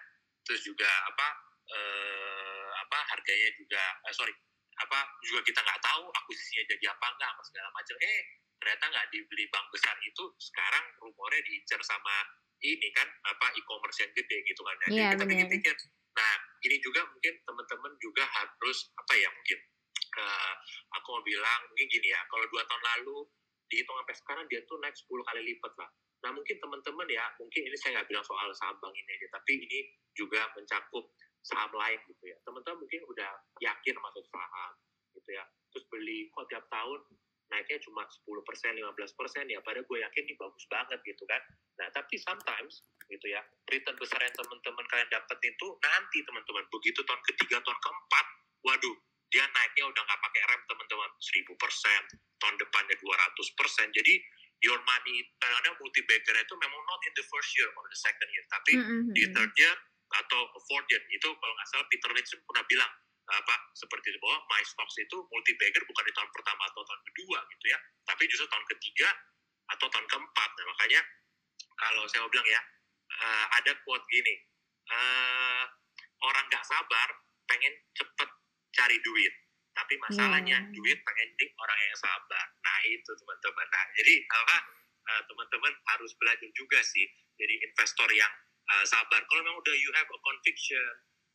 Terus 0.46 0.62
juga 0.62 0.86
apa 1.10 1.26
eh, 1.66 2.70
apa 2.86 2.98
harganya 3.10 3.50
juga 3.58 3.82
eh, 4.06 4.14
sorry 4.14 4.30
apa 4.76 4.98
juga 5.26 5.42
kita 5.42 5.58
nggak 5.58 5.82
tahu 5.82 6.06
akuisisinya 6.22 6.62
jadi 6.70 6.94
apa 6.94 7.06
enggak 7.16 7.30
apa 7.34 7.42
segala 7.42 7.68
macam. 7.74 7.96
Eh 7.98 8.22
ternyata 8.60 8.84
nggak 8.88 9.06
dibeli 9.12 9.44
bank 9.52 9.66
besar 9.70 9.94
itu 10.02 10.24
sekarang 10.40 10.84
rumornya 11.02 11.42
diincar 11.44 11.80
sama 11.84 12.16
ini 12.64 12.88
kan 12.96 13.08
apa 13.28 13.52
e-commerce 13.52 14.00
yang 14.00 14.12
gede 14.16 14.40
gitu 14.48 14.60
kan. 14.64 14.74
Nah, 14.80 14.86
jadi 14.88 14.96
Iya, 14.96 15.08
kita 15.14 15.24
pikir-pikir 15.28 15.76
nah 16.16 16.32
ini 16.64 16.80
juga 16.80 17.04
mungkin 17.12 17.34
teman-teman 17.44 17.92
juga 18.00 18.24
harus 18.24 18.88
apa 18.96 19.12
ya 19.20 19.28
mungkin 19.28 19.58
eh, 20.16 20.54
aku 20.96 21.06
mau 21.12 21.20
bilang 21.20 21.60
mungkin 21.68 21.86
gini 21.92 22.08
ya 22.08 22.20
kalau 22.32 22.48
dua 22.48 22.64
tahun 22.64 22.82
lalu 22.96 23.28
dihitung 23.68 24.00
sampai 24.00 24.16
sekarang 24.16 24.44
dia 24.48 24.64
tuh 24.64 24.80
naik 24.80 24.96
10 24.96 25.12
kali 25.28 25.40
lipat 25.52 25.72
lah. 25.76 25.90
Nah 26.24 26.30
mungkin 26.32 26.56
teman-teman 26.56 27.06
ya 27.12 27.24
mungkin 27.36 27.68
ini 27.68 27.76
saya 27.76 28.00
nggak 28.00 28.08
bilang 28.08 28.24
soal 28.24 28.48
saham 28.56 28.80
bank 28.80 28.96
ini 28.96 29.10
aja 29.12 29.28
tapi 29.36 29.60
ini 29.60 29.78
juga 30.16 30.48
mencakup 30.56 31.04
saham 31.44 31.70
lain 31.76 32.00
gitu 32.08 32.24
ya. 32.32 32.36
Teman-teman 32.48 32.80
mungkin 32.80 33.00
udah 33.12 33.30
yakin 33.60 33.94
masuk 34.00 34.24
saham 34.32 34.72
gitu 35.12 35.30
ya. 35.36 35.44
Terus 35.74 35.84
beli 35.92 36.32
kok 36.32 36.48
tiap 36.48 36.64
tahun 36.72 37.00
naiknya 37.46 37.78
cuma 37.82 38.02
10 38.04 38.26
persen 38.42 38.74
15 38.74 39.18
persen 39.18 39.44
ya 39.46 39.62
pada 39.62 39.80
gue 39.82 39.98
yakin 40.02 40.22
ini 40.26 40.34
bagus 40.34 40.64
banget 40.66 40.98
gitu 41.06 41.22
kan. 41.30 41.38
Nah 41.78 41.88
tapi 41.94 42.18
sometimes 42.18 42.82
gitu 43.06 43.26
ya 43.30 43.42
return 43.70 43.94
besar 43.98 44.18
yang 44.18 44.34
teman-teman 44.34 44.84
kalian 44.90 45.08
dapetin 45.10 45.54
tuh 45.58 45.78
nanti 45.78 46.18
teman-teman. 46.26 46.64
Begitu 46.70 47.00
tahun 47.06 47.22
ketiga 47.22 47.62
tahun 47.62 47.78
keempat 47.78 48.26
waduh 48.66 48.96
dia 49.30 49.44
naiknya 49.46 49.84
udah 49.90 50.02
nggak 50.06 50.20
pakai 50.22 50.42
rem 50.50 50.62
teman-teman. 50.66 51.10
1000 51.22 51.62
persen 51.62 52.00
tahun 52.42 52.54
depannya 52.58 52.94
200 52.98 53.58
persen. 53.58 53.86
Jadi 53.94 54.14
your 54.64 54.80
money 54.82 55.22
kadang-kadang 55.38 55.76
multi 55.78 56.00
bagger 56.08 56.34
itu 56.34 56.54
memang 56.58 56.80
not 56.88 57.00
in 57.04 57.12
the 57.14 57.24
first 57.28 57.50
year 57.54 57.68
or 57.78 57.84
the 57.86 57.98
second 57.98 58.28
year. 58.32 58.44
Tapi 58.50 58.72
Mm-mm, 58.80 59.02
di 59.14 59.22
mm-mm. 59.22 59.34
third 59.36 59.52
year 59.60 59.76
atau 60.06 60.40
fourth 60.70 60.86
year 60.90 61.02
itu 61.10 61.28
kalau 61.28 61.52
nggak 61.54 61.68
salah 61.70 61.86
Peter 61.90 62.10
Lynch 62.14 62.30
pernah 62.46 62.64
bilang 62.70 62.92
apa 63.26 63.54
seperti 63.74 64.14
itu 64.14 64.18
bahwa 64.22 64.38
my 64.46 64.62
stocks 64.62 64.96
itu 65.02 65.16
multi 65.18 65.52
bagger 65.58 65.82
bukan 65.82 66.04
di 66.06 66.14
tahun 66.14 66.30
pertama 66.30 66.62
atau 66.70 66.82
tahun 66.86 67.02
kedua 67.10 67.38
gitu 67.42 67.64
ya 67.74 67.78
tapi 68.06 68.22
justru 68.30 68.46
tahun 68.46 68.66
ketiga 68.70 69.08
atau 69.66 69.86
tahun 69.90 70.06
keempat 70.06 70.50
nah 70.54 70.66
makanya 70.70 71.02
kalau 71.76 72.08
saya 72.08 72.24
mau 72.24 72.32
bilang 72.32 72.48
ya, 72.48 72.60
uh, 73.20 73.46
ada 73.60 73.72
quote 73.84 74.04
gini, 74.08 74.34
uh, 74.88 75.64
orang 76.24 76.44
nggak 76.48 76.64
sabar 76.64 77.08
pengen 77.46 77.72
cepet 77.92 78.30
cari 78.72 78.96
duit, 79.04 79.32
tapi 79.76 79.94
masalahnya 80.00 80.56
Yeah. 80.56 80.72
duit 80.72 80.98
pengen 81.04 81.28
jadi 81.36 81.46
orang 81.60 81.78
yang 81.84 81.96
sabar. 82.00 82.46
Nah 82.64 82.78
itu 82.88 83.10
teman-teman. 83.12 83.66
Nah 83.68 83.84
jadi 84.00 84.14
apa 84.24 84.56
uh, 85.04 85.22
teman-teman 85.28 85.72
harus 85.94 86.12
belajar 86.16 86.48
juga 86.56 86.80
sih 86.80 87.06
jadi 87.36 87.54
investor 87.68 88.08
yang 88.16 88.32
uh, 88.72 88.84
sabar. 88.88 89.20
Kalau 89.28 89.40
memang 89.44 89.60
udah 89.60 89.76
you 89.76 89.92
have 89.92 90.08
a 90.08 90.18
conviction, 90.24 90.92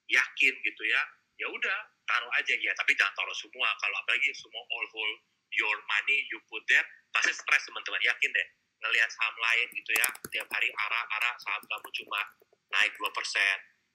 yakin 0.10 0.54
gitu 0.58 0.84
ya, 0.90 1.02
ya 1.40 1.48
udah 1.48 1.80
taruh 2.08 2.32
aja 2.36 2.54
ya. 2.58 2.72
Tapi 2.76 2.92
jangan 2.98 3.14
taruh 3.16 3.38
semua. 3.38 3.70
Kalau 3.80 3.96
apalagi 4.02 4.32
semua 4.36 4.64
all 4.66 4.88
hold 4.92 5.18
your 5.52 5.78
money 5.88 6.18
you 6.32 6.40
put 6.48 6.64
there, 6.68 6.84
pasti 7.12 7.32
stres 7.36 7.64
teman-teman. 7.68 8.00
Yakin 8.04 8.32
deh 8.32 8.48
ngelihat 8.82 9.10
saham 9.14 9.36
lain 9.38 9.68
gitu 9.78 9.92
ya, 9.94 10.08
tiap 10.34 10.48
hari 10.50 10.70
arah-arah 10.74 11.36
saham 11.38 11.62
kamu 11.70 11.90
cuma 12.02 12.20
naik 12.74 12.90
2%, 12.98 13.14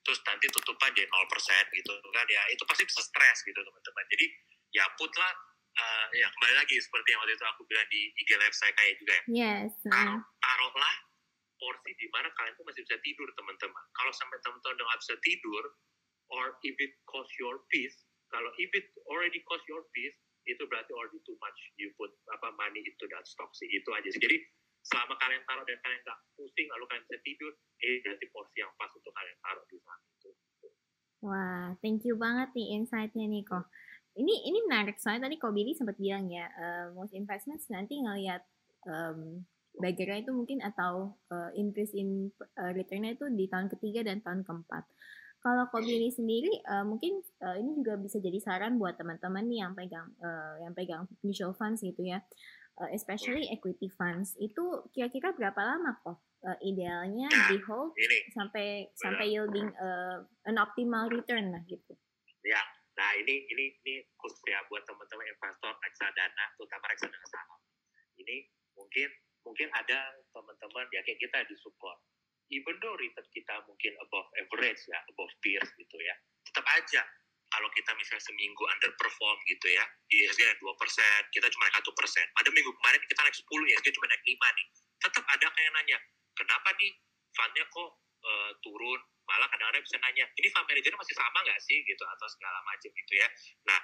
terus 0.06 0.22
nanti 0.22 0.46
tutupan 0.54 0.94
jadi 0.94 1.10
0% 1.10 1.74
gitu 1.74 1.92
kan 2.14 2.26
ya, 2.30 2.42
itu 2.54 2.62
pasti 2.62 2.86
bisa 2.86 3.02
stres 3.02 3.42
gitu 3.42 3.58
teman-teman. 3.58 4.04
Jadi 4.14 4.26
ya 4.70 4.86
put 4.94 5.10
lah, 5.18 5.32
uh, 5.74 6.06
ya 6.14 6.30
kembali 6.38 6.54
lagi 6.54 6.78
seperti 6.78 7.08
yang 7.10 7.18
waktu 7.18 7.34
itu 7.34 7.46
aku 7.50 7.62
bilang 7.66 7.86
di 7.90 8.14
IG 8.14 8.30
live 8.38 8.54
saya 8.54 8.72
kayak 8.78 8.94
juga 9.02 9.12
ya, 9.18 9.22
Yes. 9.26 9.74
taruh, 9.90 10.22
taruhlah 10.22 10.96
porsi 11.58 11.90
di 11.98 12.06
mana 12.12 12.28
kalian 12.36 12.54
tuh 12.54 12.64
masih 12.68 12.84
bisa 12.86 12.96
tidur 13.02 13.28
teman-teman. 13.34 13.84
Kalau 13.90 14.12
sampai 14.14 14.38
teman-teman 14.44 14.76
udah 14.76 14.86
nggak 14.86 15.00
bisa 15.02 15.14
tidur, 15.24 15.64
or 16.32 16.58
if 16.66 16.76
it 16.78 16.92
cost 17.06 17.30
your 17.38 17.62
peace, 17.70 17.94
kalau 18.30 18.50
if 18.58 18.70
it 18.74 18.86
already 19.06 19.40
cost 19.46 19.62
your 19.70 19.86
peace, 19.94 20.16
itu 20.46 20.62
berarti 20.70 20.94
already 20.94 21.18
too 21.26 21.34
much 21.42 21.58
you 21.74 21.90
put 21.98 22.14
apa 22.30 22.54
money 22.54 22.78
into 22.86 23.04
that 23.10 23.26
stock 23.26 23.50
sih 23.58 23.66
itu 23.66 23.90
aja 23.90 24.08
sih. 24.14 24.22
Jadi 24.22 24.38
selama 24.86 25.18
kalian 25.18 25.42
taruh 25.42 25.66
dan 25.66 25.78
kalian 25.82 26.00
nggak 26.06 26.20
pusing, 26.38 26.66
lalu 26.70 26.84
kalian 26.86 27.04
bisa 27.10 27.18
tidur, 27.26 27.52
eh 27.82 27.98
berarti 28.06 28.26
porsi 28.30 28.56
yang 28.62 28.70
pas 28.78 28.90
untuk 28.94 29.10
kalian 29.10 29.38
taruh 29.42 29.64
di 29.66 29.78
sana 29.82 30.04
itu. 30.14 30.30
Wah, 31.26 31.66
thank 31.82 32.06
you 32.06 32.14
banget 32.14 32.54
nih 32.54 32.78
insight-nya 32.78 33.26
nih 33.26 33.42
kok. 33.42 33.66
Ini 34.16 34.34
ini 34.48 34.58
menarik 34.70 34.96
soalnya 35.02 35.28
tadi 35.28 35.36
kok 35.36 35.52
Billy 35.52 35.74
sempat 35.74 35.98
bilang 35.98 36.30
ya, 36.30 36.46
eh, 36.46 36.86
most 36.94 37.12
investments 37.12 37.66
nanti 37.68 37.98
ngelihat 38.00 38.46
um, 38.88 39.44
itu 39.84 40.30
mungkin 40.32 40.64
atau 40.64 41.18
eh, 41.34 41.50
increase 41.58 41.92
in 41.92 42.30
eh, 42.56 42.72
return-nya 42.72 43.18
itu 43.18 43.26
di 43.28 43.50
tahun 43.50 43.68
ketiga 43.74 44.06
dan 44.06 44.22
tahun 44.22 44.46
keempat. 44.46 44.84
Kalau 45.46 45.70
kok 45.70 45.86
Billy 45.86 46.10
sendiri 46.10 46.50
eh, 46.58 46.82
mungkin 46.82 47.22
eh, 47.22 47.56
ini 47.62 47.78
juga 47.78 47.94
bisa 47.94 48.18
jadi 48.18 48.34
saran 48.42 48.82
buat 48.82 48.98
teman-teman 48.98 49.46
nih 49.46 49.62
yang 49.62 49.78
pegang 49.78 50.10
eh, 50.18 50.66
yang 50.66 50.74
pegang 50.74 51.06
mutual 51.22 51.54
funds 51.54 51.86
gitu 51.86 52.02
ya. 52.02 52.18
Eh, 52.82 52.90
especially 52.98 53.46
equity 53.54 53.86
funds 53.94 54.34
itu 54.42 54.82
kira-kira 54.90 55.30
berapa 55.38 55.56
lama 55.62 56.02
kok 56.02 56.18
eh, 56.50 56.58
idealnya 56.66 57.30
di 57.30 57.62
hold 57.62 57.94
Ini 57.94 58.34
sampai 58.34 58.90
sampai 58.98 59.32
yielding 59.32 59.70
uh, 59.78 60.26
an 60.50 60.58
optimal 60.58 61.06
return 61.06 61.54
lah 61.54 61.62
gitu. 61.70 61.94
Ya, 62.42 62.58
nah 62.98 63.14
ini 63.14 63.46
ini 63.48 63.70
ini 63.86 64.02
khusus 64.18 64.42
ya 64.50 64.60
buat 64.66 64.82
teman-teman 64.82 65.30
investor 65.30 65.72
reksadana, 65.78 66.44
terutama 66.58 66.84
reksadana 66.90 67.26
saham. 67.30 67.60
Ini 68.18 68.50
mungkin 68.74 69.08
mungkin 69.46 69.70
ada 69.70 70.12
teman-teman 70.34 70.90
ya 70.90 71.06
kayak 71.06 71.22
kita 71.22 71.38
di 71.46 71.54
support. 71.62 72.02
Even 72.54 72.78
though 72.78 72.94
return 72.94 73.26
kita 73.34 73.54
mungkin 73.66 73.92
above 74.06 74.28
average 74.38 74.82
ya, 74.86 74.98
above 75.10 75.32
peers 75.42 75.66
gitu 75.74 75.96
ya, 75.98 76.14
tetap 76.46 76.66
aja 76.78 77.02
kalau 77.50 77.68
kita 77.70 77.90
misalnya 77.94 78.24
seminggu 78.26 78.62
underperform 78.66 79.38
gitu 79.46 79.66
ya, 79.70 79.84
ISG 80.10 80.40
naik 80.42 80.58
2%, 80.58 80.74
kita 81.30 81.46
cuma 81.54 81.70
naik 81.70 81.78
1%. 81.78 82.42
Ada 82.42 82.48
minggu 82.50 82.70
kemarin 82.82 83.00
kita 83.06 83.20
naik 83.22 83.36
10, 83.38 83.70
ISG 83.70 83.86
cuma 83.94 84.06
naik 84.10 84.22
5 84.26 84.58
nih. 84.58 84.66
Tetap 84.98 85.24
ada 85.24 85.46
kayak 85.54 85.70
nanya, 85.78 85.98
kenapa 86.34 86.68
nih 86.76 86.90
fundnya 87.32 87.64
kok 87.70 87.90
eh, 88.26 88.52
turun? 88.66 89.00
Malah 89.26 89.46
kadang-kadang 89.50 89.82
bisa 89.82 89.98
nanya, 90.02 90.24
ini 90.38 90.48
fund 90.54 90.66
manajernya 90.70 90.98
masih 90.98 91.16
sama 91.18 91.38
nggak 91.42 91.58
sih 91.62 91.78
gitu 91.82 92.04
atau 92.06 92.26
segala 92.30 92.58
macam 92.62 92.90
gitu 92.94 93.12
ya. 93.14 93.28
Nah, 93.66 93.80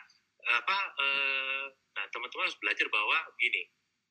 apa 0.58 0.76
eh, 0.98 1.64
nah 1.98 2.04
teman-teman 2.10 2.46
harus 2.46 2.58
belajar 2.58 2.86
bahwa 2.90 3.18
gini, 3.38 3.62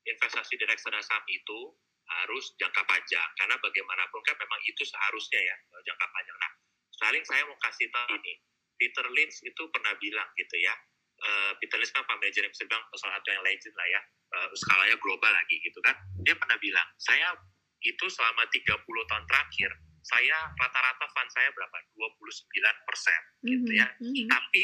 investasi 0.08 0.56
di 0.56 0.66
reksadana 0.68 1.04
saham 1.04 1.24
itu 1.28 1.76
harus 2.20 2.52
jangka 2.60 2.84
panjang 2.84 3.30
karena 3.40 3.56
bagaimanapun 3.62 4.20
kan 4.28 4.36
memang 4.36 4.60
itu 4.68 4.84
seharusnya 4.84 5.40
ya 5.40 5.56
eh, 5.56 5.82
jangka 5.88 6.06
panjang. 6.12 6.38
Nah, 6.42 6.52
saling 7.00 7.24
saya 7.24 7.42
mau 7.48 7.58
kasih 7.64 7.88
tahu 7.90 8.14
ini, 8.20 8.34
Peter 8.76 9.06
Lynch 9.14 9.40
itu 9.46 9.64
pernah 9.72 9.94
bilang 9.98 10.28
gitu 10.36 10.58
ya. 10.60 10.76
eh, 11.22 11.54
Peter 11.62 11.78
Lynch 11.78 11.94
kan 11.94 12.02
fund 12.10 12.18
manager 12.18 12.42
yang 12.42 12.56
bilang 12.66 12.84
salah 12.98 13.22
satu 13.22 13.30
yang 13.30 13.44
legend 13.46 13.76
lah 13.78 13.88
ya, 13.94 14.02
eh, 14.42 14.48
skalanya 14.58 14.98
global 14.98 15.30
lagi 15.30 15.62
gitu 15.62 15.78
kan. 15.86 15.94
Dia 16.26 16.34
pernah 16.34 16.58
bilang, 16.58 16.88
saya 16.98 17.38
itu 17.82 18.06
selama 18.10 18.46
30 18.50 19.06
tahun 19.10 19.26
terakhir, 19.30 19.70
saya 20.02 20.50
rata-rata 20.58 21.06
fund 21.14 21.30
saya 21.30 21.50
berapa? 21.54 21.78
29 21.94 22.88
persen 22.90 23.22
gitu 23.46 23.72
ya. 23.74 23.88
Mhm, 24.02 24.10
mhm. 24.10 24.28
Tapi 24.34 24.64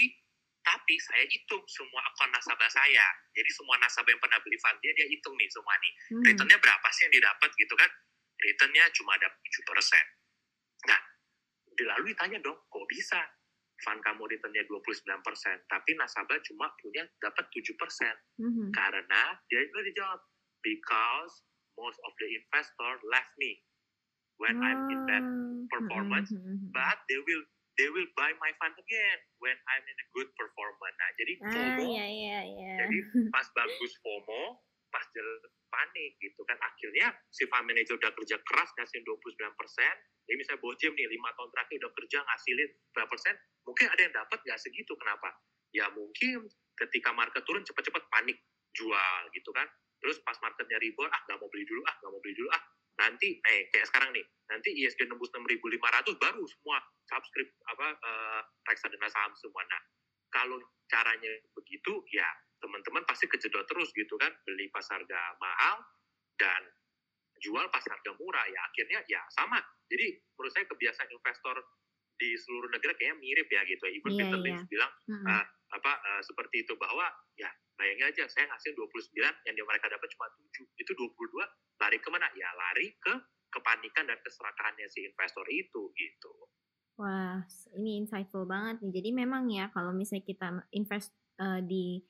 tapi 0.67 0.99
saya 0.99 1.23
hitung 1.31 1.63
semua 1.71 2.03
akun 2.03 2.27
nasabah 2.27 2.67
saya. 2.67 3.07
Jadi 3.31 3.49
semua 3.55 3.79
nasabah 3.79 4.11
yang 4.11 4.19
pernah 4.19 4.39
beli 4.43 4.59
fund 4.59 4.75
dia, 4.83 4.91
dia 4.91 5.07
hitung 5.07 5.31
nih 5.39 5.47
semua 5.47 5.71
nih. 5.79 5.93
Mhm. 6.11 6.23
Returnnya 6.27 6.57
berapa 6.59 6.87
sih 6.91 7.07
yang 7.07 7.13
didapat 7.15 7.49
gitu 7.55 7.73
kan? 7.79 7.91
Returnnya 8.37 8.83
cuma 8.91 9.15
ada 9.15 9.31
7%. 9.31 10.05
Nah, 10.91 10.99
lalu 11.95 12.11
ditanya 12.11 12.37
dong, 12.43 12.59
kok 12.67 12.85
bisa? 12.91 13.23
Fund 13.79 14.03
kamu 14.03 14.27
returnnya 14.27 14.65
29%, 14.67 15.63
tapi 15.71 15.95
nasabah 15.95 16.35
cuma 16.43 16.67
punya 16.83 17.07
dapat 17.23 17.47
7%. 17.47 18.17
Mhm. 18.35 18.75
Karena 18.75 19.39
dia 19.47 19.63
itu 19.63 19.77
dijawab, 19.93 20.19
because 20.65 21.33
most 21.79 22.01
of 22.03 22.11
the 22.19 22.27
investor 22.27 22.91
left 23.07 23.31
me 23.39 23.63
when 24.41 24.57
I'm 24.59 24.89
in 24.91 25.01
bad 25.05 25.25
performance, 25.71 26.33
mhm, 26.33 26.41
mhm, 26.43 26.53
mhm. 26.59 26.69
but 26.73 26.97
they 27.07 27.21
will 27.21 27.45
they 27.77 27.87
will 27.93 28.09
buy 28.17 28.33
my 28.41 28.51
fund 28.57 28.73
again 28.75 29.17
when 29.37 29.55
I'm 29.69 29.85
in 29.85 29.97
a 29.97 30.07
good 30.11 30.29
performance. 30.33 30.95
Nah, 30.97 31.09
jadi 31.15 31.33
Ah, 31.37 31.51
FOMO, 31.53 31.83
iya 31.93 32.05
iya 32.09 32.39
iya. 32.43 32.73
jadi 32.83 32.97
pas 33.35 33.47
bagus 33.53 33.93
FOMO, 34.01 34.61
pas 34.89 35.05
panik 35.69 36.11
gitu 36.17 36.41
kan. 36.47 36.57
Akhirnya 36.59 37.13
si 37.29 37.45
fund 37.47 37.69
manager 37.69 37.95
udah 38.01 38.11
kerja 38.17 38.37
keras 38.43 38.69
ngasih 38.75 39.03
29 39.05 39.59
persen, 39.59 39.93
dia 40.25 40.35
misalnya 40.35 40.59
bojem 40.63 40.91
nih, 40.97 41.07
lima 41.07 41.29
tahun 41.37 41.49
terakhir 41.53 41.75
udah 41.85 41.91
kerja 41.93 42.17
ngasilin 42.25 42.69
berapa 42.91 43.09
persen, 43.09 43.35
mungkin 43.63 43.85
ada 43.93 44.01
yang 44.01 44.13
dapat 44.15 44.39
nggak 44.41 44.59
segitu. 44.59 44.93
Kenapa? 44.97 45.29
Ya 45.75 45.85
mungkin 45.93 46.47
ketika 46.77 47.11
market 47.13 47.43
turun 47.45 47.61
cepet-cepet 47.61 48.03
panik 48.09 48.37
jual 48.73 49.21
gitu 49.33 49.49
kan. 49.53 49.67
Terus 49.97 50.21
pas 50.21 50.37
marketnya 50.45 50.77
rebound, 50.77 51.09
ah 51.09 51.21
nggak 51.25 51.41
mau 51.41 51.49
beli 51.49 51.65
dulu, 51.65 51.81
ah 51.89 51.95
nggak 51.97 52.11
mau 52.13 52.21
beli 52.21 52.33
dulu, 52.37 52.49
ah 52.53 52.61
nanti 52.97 53.37
eh 53.37 53.69
kayak 53.69 53.87
sekarang 53.87 54.09
nih 54.13 54.25
nanti 54.47 54.69
ISG 54.73 55.05
nembus 55.05 55.29
6.500 55.29 56.17
baru 56.17 56.43
semua 56.49 56.77
subscribe 57.05 57.51
apa 57.69 57.87
eh, 57.93 58.41
reksadana 58.65 59.07
saham 59.09 59.33
semua 59.37 59.61
nah 59.69 59.81
kalau 60.33 60.57
caranya 60.89 61.29
begitu 61.55 62.03
ya 62.11 62.27
teman-teman 62.57 63.05
pasti 63.05 63.29
kejedot 63.29 63.63
terus 63.69 63.93
gitu 63.93 64.17
kan 64.17 64.33
beli 64.43 64.67
pas 64.73 64.83
harga 64.89 65.19
mahal 65.37 65.77
dan 66.41 66.61
jual 67.37 67.69
pas 67.69 67.85
harga 67.85 68.11
murah 68.17 68.45
ya 68.49 68.59
akhirnya 68.65 68.99
ya 69.05 69.21
sama 69.29 69.61
jadi 69.93 70.17
menurut 70.35 70.51
saya 70.51 70.65
kebiasaan 70.65 71.09
investor 71.13 71.57
di 72.17 72.33
seluruh 72.33 72.65
negara 72.73 72.97
kayaknya 72.97 73.21
mirip 73.21 73.45
ya 73.45 73.61
gitu 73.69 73.85
even 73.93 74.09
Iya, 74.09 74.25
Peter 74.25 74.39
iya. 74.41 74.45
Lynch 74.49 74.63
bilang 74.65 74.91
Mhm. 75.05 75.25
ah, 75.29 75.45
apa 75.77 75.91
eh, 76.01 76.21
seperti 76.25 76.65
itu 76.65 76.73
bahwa 76.81 77.05
ya 77.37 77.49
bayangin 77.77 78.09
aja 78.09 78.25
saya 78.25 78.49
ngasih 78.49 78.73
29 78.73 79.13
yang 79.45 79.53
dia 79.53 79.65
mereka 79.69 79.85
dapat 79.85 80.09
cuma 80.17 80.25
7 80.33 80.65
itu 80.81 80.91
22 80.97 81.45
lari 81.77 81.97
ke 82.01 82.09
mana 82.09 82.27
ya 82.33 82.49
lari 82.53 82.93
ke 82.97 83.13
kepanikan 83.47 84.05
dan 84.09 84.19
keserakahannya 84.21 84.87
si 84.91 85.07
investor 85.07 85.45
itu 85.49 85.93
gitu 85.95 86.33
Wah, 86.97 87.45
ini 87.77 88.01
insightful 88.01 88.49
banget 88.49 88.81
nih. 88.81 88.91
Jadi 88.99 89.09
memang 89.13 89.45
ya 89.53 89.69
kalau 89.69 89.93
misalnya 89.93 90.25
kita 90.25 90.47
invest 90.73 91.13
eh, 91.37 91.61
di 91.61 92.01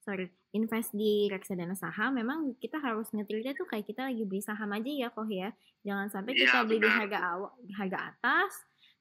sorry 0.00 0.32
invest 0.56 0.96
di 0.96 1.28
reksadana 1.28 1.76
saham, 1.76 2.16
memang 2.16 2.56
kita 2.56 2.80
harus 2.80 3.12
ngetilnya 3.12 3.52
tuh 3.52 3.68
kayak 3.68 3.84
kita 3.84 4.08
lagi 4.08 4.24
beli 4.24 4.40
saham 4.40 4.72
aja 4.72 4.88
ya 4.88 5.08
kok 5.12 5.28
ya. 5.28 5.52
Jangan 5.84 6.08
sampai 6.08 6.32
Iya, 6.36 6.40
kita 6.48 6.58
beli 6.64 6.78
di 6.80 6.88
harga 6.88 7.18
awal, 7.36 7.52
harga 7.76 7.98
atas, 8.16 8.52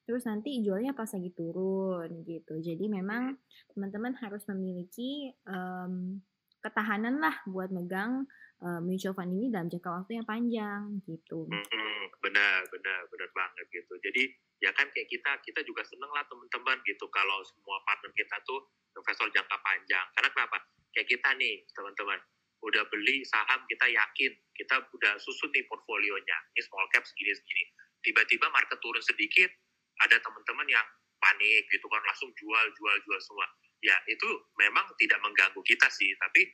terus 0.03 0.27
nanti 0.27 0.59
jualnya 0.59 0.91
pas 0.91 1.07
lagi 1.07 1.31
turun 1.31 2.09
gitu. 2.27 2.59
Jadi 2.59 2.85
memang 2.91 3.39
teman-teman 3.71 4.19
harus 4.19 4.43
memiliki 4.51 5.31
em, 5.47 6.19
ketahanan 6.63 7.19
lah 7.19 7.35
buat 7.43 7.69
megang 7.69 8.23
eh, 8.63 8.79
mutual 8.79 9.11
fund 9.11 9.35
ini 9.35 9.51
dalam 9.51 9.67
jangka 9.67 9.89
waktu 9.91 10.23
yang 10.23 10.27
panjang 10.27 10.81
gitu. 11.03 11.45
Mm-mm, 11.51 11.99
benar 12.23 12.63
benar 12.71 12.99
benar 13.11 13.29
banget 13.35 13.65
gitu. 13.69 13.93
Jadi 13.99 14.23
ya 14.63 14.71
kan 14.71 14.87
kayak 14.95 15.11
kita 15.11 15.31
kita 15.43 15.59
juga 15.67 15.83
seneng 15.83 16.07
lah 16.15 16.23
teman-teman 16.31 16.79
gitu 16.87 17.05
kalau 17.11 17.43
semua 17.43 17.83
partner 17.83 18.11
kita 18.15 18.39
tuh 18.47 18.63
investor 18.95 19.27
jangka 19.29 19.57
panjang. 19.59 20.05
Karena 20.15 20.29
kenapa? 20.31 20.57
Kayak 20.95 21.07
kita 21.11 21.29
nih 21.35 21.67
teman-teman 21.75 22.19
udah 22.63 22.83
beli 22.87 23.27
saham 23.27 23.59
kita 23.67 23.91
yakin 23.91 24.31
kita 24.55 24.79
udah 24.95 25.13
susun 25.19 25.51
nih 25.51 25.67
portfolionya. 25.67 26.37
Ini 26.55 26.61
small 26.63 26.87
cap 26.95 27.03
segini 27.03 27.35
segini. 27.35 27.63
Tiba-tiba 27.99 28.47
market 28.55 28.79
turun 28.79 29.03
sedikit 29.03 29.51
ada 29.99 30.15
teman-teman 30.23 30.67
yang 30.71 30.87
panik 31.19 31.63
gitu 31.71 31.87
kan 31.87 32.03
langsung 32.03 32.31
jual 32.35 32.65
jual 32.75 32.95
jual 33.07 33.19
semua 33.23 33.47
ya 33.83 33.99
itu 34.07 34.27
memang 34.55 34.87
tidak 34.95 35.19
mengganggu 35.19 35.59
kita 35.67 35.91
sih 35.91 36.15
tapi 36.15 36.47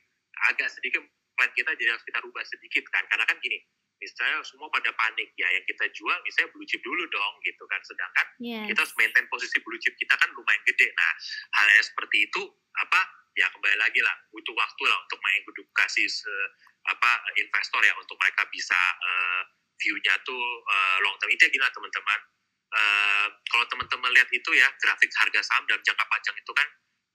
agak 0.50 0.66
sedikit 0.72 1.00
plan 1.38 1.50
kita 1.56 1.72
jadi 1.78 1.96
harus 1.96 2.04
kita 2.04 2.20
rubah 2.20 2.44
sedikit 2.44 2.84
kan. 2.92 3.04
Karena 3.08 3.24
kan 3.24 3.40
gini 3.40 3.56
misalnya 4.00 4.40
semua 4.48 4.72
pada 4.72 4.88
panik 4.96 5.28
ya 5.36 5.44
yang 5.52 5.64
kita 5.68 5.84
jual 5.92 6.16
misalnya 6.24 6.48
blue 6.56 6.64
chip 6.64 6.80
dulu 6.84 7.04
dong 7.08 7.34
gitu 7.44 7.64
kan. 7.64 7.80
Sedangkan 7.84 8.26
Yes. 8.40 8.66
kita 8.68 8.78
harus 8.84 8.94
maintain 9.00 9.24
posisi 9.32 9.56
blue 9.64 9.80
chip 9.80 9.96
kita 9.96 10.16
kan 10.20 10.28
lumayan 10.36 10.60
gede. 10.68 10.88
Nah 10.92 11.12
hal 11.60 11.66
yang 11.72 11.84
seperti 11.84 12.28
itu 12.28 12.42
apa 12.76 13.00
ya 13.38 13.46
kembali 13.52 13.76
lagi 13.80 14.00
lah 14.04 14.16
butuh 14.34 14.52
waktu 14.52 14.82
lah 14.84 14.98
untuk 15.00 15.16
mengedukasi 15.22 16.04
se, 16.10 16.32
apa 16.88 17.10
investor 17.38 17.80
ya 17.84 17.94
untuk 17.96 18.16
mereka 18.20 18.44
bisa 18.52 18.76
eh, 19.00 19.42
view-nya 19.80 20.16
tuh 20.24 20.44
eh, 20.64 20.96
long 21.04 21.16
term. 21.20 21.32
Itu 21.32 21.48
gila 21.48 21.68
teman-teman. 21.72 22.20
Eh, 22.70 23.26
kalau 23.48 23.64
teman-teman 23.68 24.10
lihat 24.16 24.28
itu 24.32 24.50
ya 24.56 24.68
grafik 24.80 25.10
harga 25.12 25.40
saham 25.44 25.64
dalam 25.68 25.82
jangka 25.84 26.04
panjang 26.08 26.36
itu 26.36 26.52
kan 26.56 26.68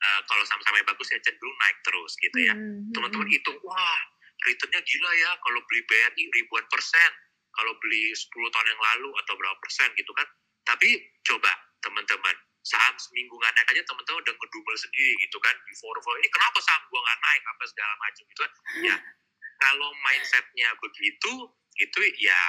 eh, 0.05 0.21
kalau 0.29 0.43
saham-saham 0.45 0.77
yang 0.77 0.87
bagus 0.87 1.07
ya 1.09 1.19
cenderung 1.25 1.57
naik 1.57 1.77
terus 1.81 2.11
gitu 2.21 2.37
ya. 2.45 2.53
Hmm, 2.53 2.61
hmm, 2.61 2.93
teman-teman 2.93 3.27
hmm. 3.27 3.35
hitung 3.35 3.57
wah 3.65 3.99
returnnya 4.45 4.81
gila 4.85 5.11
ya 5.17 5.31
kalau 5.41 5.59
beli 5.65 5.81
BRI 5.89 6.23
ribuan 6.37 6.65
persen 6.69 7.11
kalau 7.55 7.71
beli 7.79 8.11
10 8.11 8.29
tahun 8.29 8.67
yang 8.67 8.81
lalu 8.83 9.09
atau 9.23 9.33
berapa 9.39 9.57
persen 9.63 9.89
gitu 9.95 10.11
kan. 10.13 10.27
Tapi 10.67 10.89
coba 11.23 11.51
teman-teman 11.79 12.35
saham 12.65 12.95
seminggu 12.97 13.37
nggak 13.37 13.53
naik 13.55 13.67
aja 13.77 13.81
teman-teman 13.85 14.19
udah 14.25 14.33
ngedumel 14.35 14.75
sendiri 14.75 15.13
gitu 15.23 15.37
kan. 15.39 15.55
Before 15.69 15.93
before 15.95 16.17
ini 16.19 16.29
kenapa 16.29 16.57
saham 16.61 16.83
gua 16.91 16.99
nggak 16.99 17.19
naik? 17.21 17.41
apa 17.45 17.63
segala 17.69 17.93
macam 18.01 18.23
gitu 18.27 18.41
kan. 18.43 18.51
Ya 18.83 18.95
kalau 19.63 19.89
mindsetnya 20.03 20.69
begitu 20.83 21.33
gitu 21.79 21.99
ya 22.19 22.41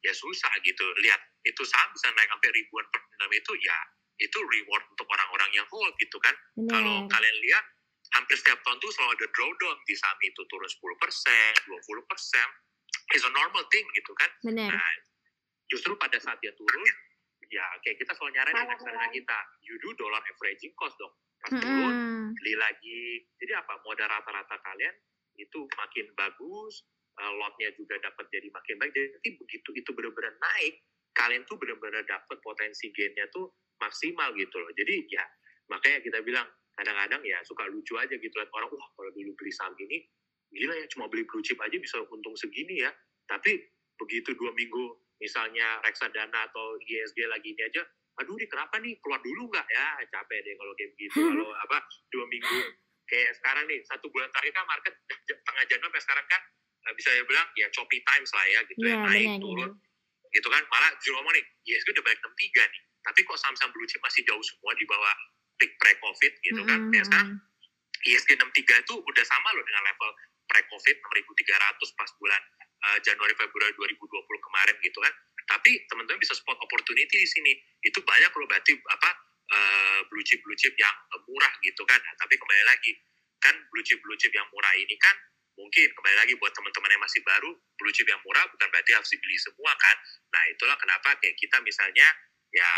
ya 0.00 0.12
susah 0.16 0.52
gitu. 0.64 0.84
Lihat 1.04 1.20
itu 1.44 1.62
saham 1.68 1.92
bisa 1.92 2.08
naik 2.16 2.30
sampai 2.32 2.50
ribuan 2.56 2.86
per 2.88 3.00
enam 3.20 3.30
itu 3.36 3.52
ya 3.60 3.78
itu 4.22 4.38
reward 4.38 4.84
untuk 4.94 5.10
orang-orang 5.10 5.33
yang 5.54 5.66
hold 5.70 5.94
gitu 6.02 6.18
kan 6.18 6.34
kalau 6.68 7.06
Benar. 7.06 7.18
kalian 7.18 7.36
lihat 7.42 7.64
hampir 8.14 8.36
setiap 8.38 8.60
tahun 8.62 8.78
tuh 8.78 8.90
selalu 8.94 9.10
ada 9.18 9.26
drawdown 9.34 9.78
di 9.88 9.94
saham 9.98 10.18
itu 10.22 10.40
turun 10.46 10.70
10 10.70 11.02
persen, 11.02 11.52
20 11.66 12.10
persen. 12.10 12.46
It's 13.10 13.26
a 13.26 13.32
normal 13.34 13.66
thing 13.74 13.84
gitu 13.96 14.12
kan. 14.14 14.30
Benar. 14.46 14.70
Nah, 14.70 14.92
justru 15.66 15.98
pada 15.98 16.16
saat 16.22 16.38
dia 16.38 16.54
turun, 16.54 16.90
ya 17.50 17.64
kayak 17.82 17.98
kita 17.98 18.14
selalu 18.14 18.38
nyaranin 18.38 18.70
reksadana 18.70 18.98
malah. 19.02 19.10
kita, 19.10 19.38
you 19.66 19.74
do 19.82 19.90
dollar 19.98 20.22
averaging 20.22 20.72
cost 20.78 20.94
dong. 20.96 21.10
Pas 21.42 21.52
turun, 21.58 21.94
Mm-mm. 21.94 22.32
beli 22.38 22.54
lagi. 22.56 23.26
Jadi 23.42 23.52
apa? 23.52 23.82
Modal 23.82 24.08
rata-rata 24.08 24.56
kalian 24.62 24.94
itu 25.36 25.66
makin 25.74 26.06
bagus, 26.14 26.86
eh, 27.18 27.32
lotnya 27.34 27.68
juga 27.74 27.98
dapat 28.00 28.30
jadi 28.30 28.48
makin 28.48 28.74
baik. 28.78 28.92
Jadi 28.94 29.28
begitu 29.42 29.70
itu 29.74 29.90
benar-benar 29.92 30.38
naik, 30.38 30.80
kalian 31.18 31.42
tuh 31.44 31.58
benar-benar 31.58 32.06
dapat 32.06 32.38
potensi 32.40 32.94
gainnya 32.94 33.26
tuh 33.34 33.50
maksimal 33.82 34.32
gitu 34.38 34.56
loh. 34.56 34.70
Jadi 34.72 35.10
ya 35.10 35.24
makanya 35.70 35.98
kita 36.04 36.18
bilang 36.24 36.46
kadang-kadang 36.74 37.22
ya 37.22 37.38
suka 37.46 37.64
lucu 37.70 37.94
aja 37.96 38.14
gitu 38.14 38.34
lihat 38.34 38.50
orang 38.52 38.68
wah 38.74 38.88
kalau 38.98 39.10
dulu 39.14 39.30
beli 39.38 39.52
saham 39.54 39.72
ini 39.78 40.02
gila 40.54 40.74
ya 40.74 40.86
cuma 40.90 41.06
beli 41.10 41.22
blue 41.26 41.42
chip 41.42 41.58
aja 41.58 41.74
bisa 41.74 41.98
untung 42.06 42.34
segini 42.38 42.82
ya. 42.82 42.90
Tapi 43.26 43.56
begitu 43.98 44.34
dua 44.38 44.50
minggu 44.54 44.84
misalnya 45.22 45.80
reksadana 45.86 46.50
atau 46.50 46.76
ISG 46.82 47.24
lagi 47.30 47.54
ini 47.54 47.62
aja 47.62 47.82
aduh 48.14 48.34
nih 48.38 48.46
kenapa 48.46 48.78
nih 48.78 48.94
keluar 49.02 49.18
dulu 49.22 49.50
nggak 49.50 49.66
ya 49.74 49.86
capek 50.06 50.38
deh 50.46 50.54
kalau 50.54 50.72
kayak 50.78 50.90
begitu 50.94 51.18
kalau 51.34 51.50
apa 51.66 51.78
dua 52.14 52.24
minggu 52.30 52.58
kayak 53.10 53.30
sekarang 53.38 53.64
nih 53.66 53.80
satu 53.86 54.06
bulan 54.10 54.30
terakhir 54.30 54.54
kan 54.54 54.66
market 54.70 54.94
tengah 55.26 55.64
Januari 55.66 55.90
sampai 55.90 56.02
sekarang 56.02 56.26
kan 56.30 56.42
eh, 56.90 56.94
bisa 56.94 57.10
ya 57.10 57.22
bilang 57.26 57.48
ya 57.58 57.66
choppy 57.74 57.98
times 58.06 58.30
lah 58.34 58.44
ya 58.46 58.60
gitu 58.70 58.78
Iya, 58.86 58.94
ya 58.94 58.96
naik 59.02 59.26
benar, 59.26 59.42
turun 59.42 59.70
benar. 59.74 60.30
gitu 60.34 60.48
kan 60.50 60.62
malah 60.70 60.90
jujur 61.02 61.12
ngomong 61.18 61.34
nih 61.34 61.44
ISG 61.74 61.88
udah 61.90 62.04
balik 62.06 62.20
63 62.22 62.74
nih 62.74 62.82
tapi 63.04 63.20
kok 63.26 63.38
saham-saham 63.38 63.70
blue 63.74 63.86
chip 63.90 64.00
masih 64.02 64.22
jauh 64.26 64.44
semua 64.46 64.72
di 64.78 64.84
bawah 64.86 65.14
pre-covid 65.58 66.32
gitu 66.42 66.62
kan 66.66 66.78
Mm-mm, 66.78 66.92
kayak 66.92 67.06
sekarang 67.06 67.28
mm-mm. 67.38 67.52
ISG 68.04 68.36
63 68.36 68.84
itu 68.84 68.94
udah 69.00 69.24
sama 69.24 69.48
loh 69.56 69.64
dengan 69.64 69.82
level 69.88 70.10
pre-covid 70.44 70.96
6.300 71.00 71.98
pas 71.98 72.10
bulan 72.20 72.42
eh, 72.60 72.98
Januari 73.00 73.32
Februari 73.32 73.72
2020 73.72 74.20
kemarin 74.44 74.76
gitu 74.84 74.98
kan. 75.00 75.12
Tapi 75.44 75.70
teman-teman 75.88 76.20
bisa 76.20 76.36
spot 76.36 76.56
opportunity 76.60 77.16
di 77.16 77.28
sini. 77.28 77.52
Itu 77.80 78.04
banyak 78.04 78.32
loh 78.32 78.46
berarti 78.48 78.76
apa 78.76 79.10
eh, 79.56 80.00
blue 80.12 80.24
chip 80.24 80.44
blue 80.44 80.56
chip 80.56 80.76
yang 80.76 80.92
murah 81.24 81.52
gitu 81.64 81.82
kan. 81.88 82.00
Nah, 82.00 82.14
tapi 82.20 82.36
kembali 82.36 82.64
lagi 82.68 82.92
kan 83.40 83.56
blue 83.72 83.84
chip 83.84 84.00
blue 84.04 84.16
chip 84.20 84.32
yang 84.32 84.48
murah 84.52 84.72
ini 84.76 84.96
kan 85.00 85.16
mungkin 85.54 85.86
kembali 85.86 86.16
lagi 86.18 86.34
buat 86.42 86.50
teman-teman 86.50 86.90
yang 86.98 87.02
masih 87.04 87.22
baru 87.22 87.50
blue 87.78 87.94
chip 87.94 88.08
yang 88.10 88.18
murah 88.26 88.42
bukan 88.50 88.68
berarti 88.74 88.90
harus 88.96 89.08
dibeli 89.08 89.36
semua 89.40 89.72
kan. 89.80 89.96
Nah 90.32 90.42
itulah 90.50 90.76
kenapa 90.76 91.16
kayak 91.22 91.36
kita 91.38 91.56
misalnya 91.62 92.08
ya 92.50 92.70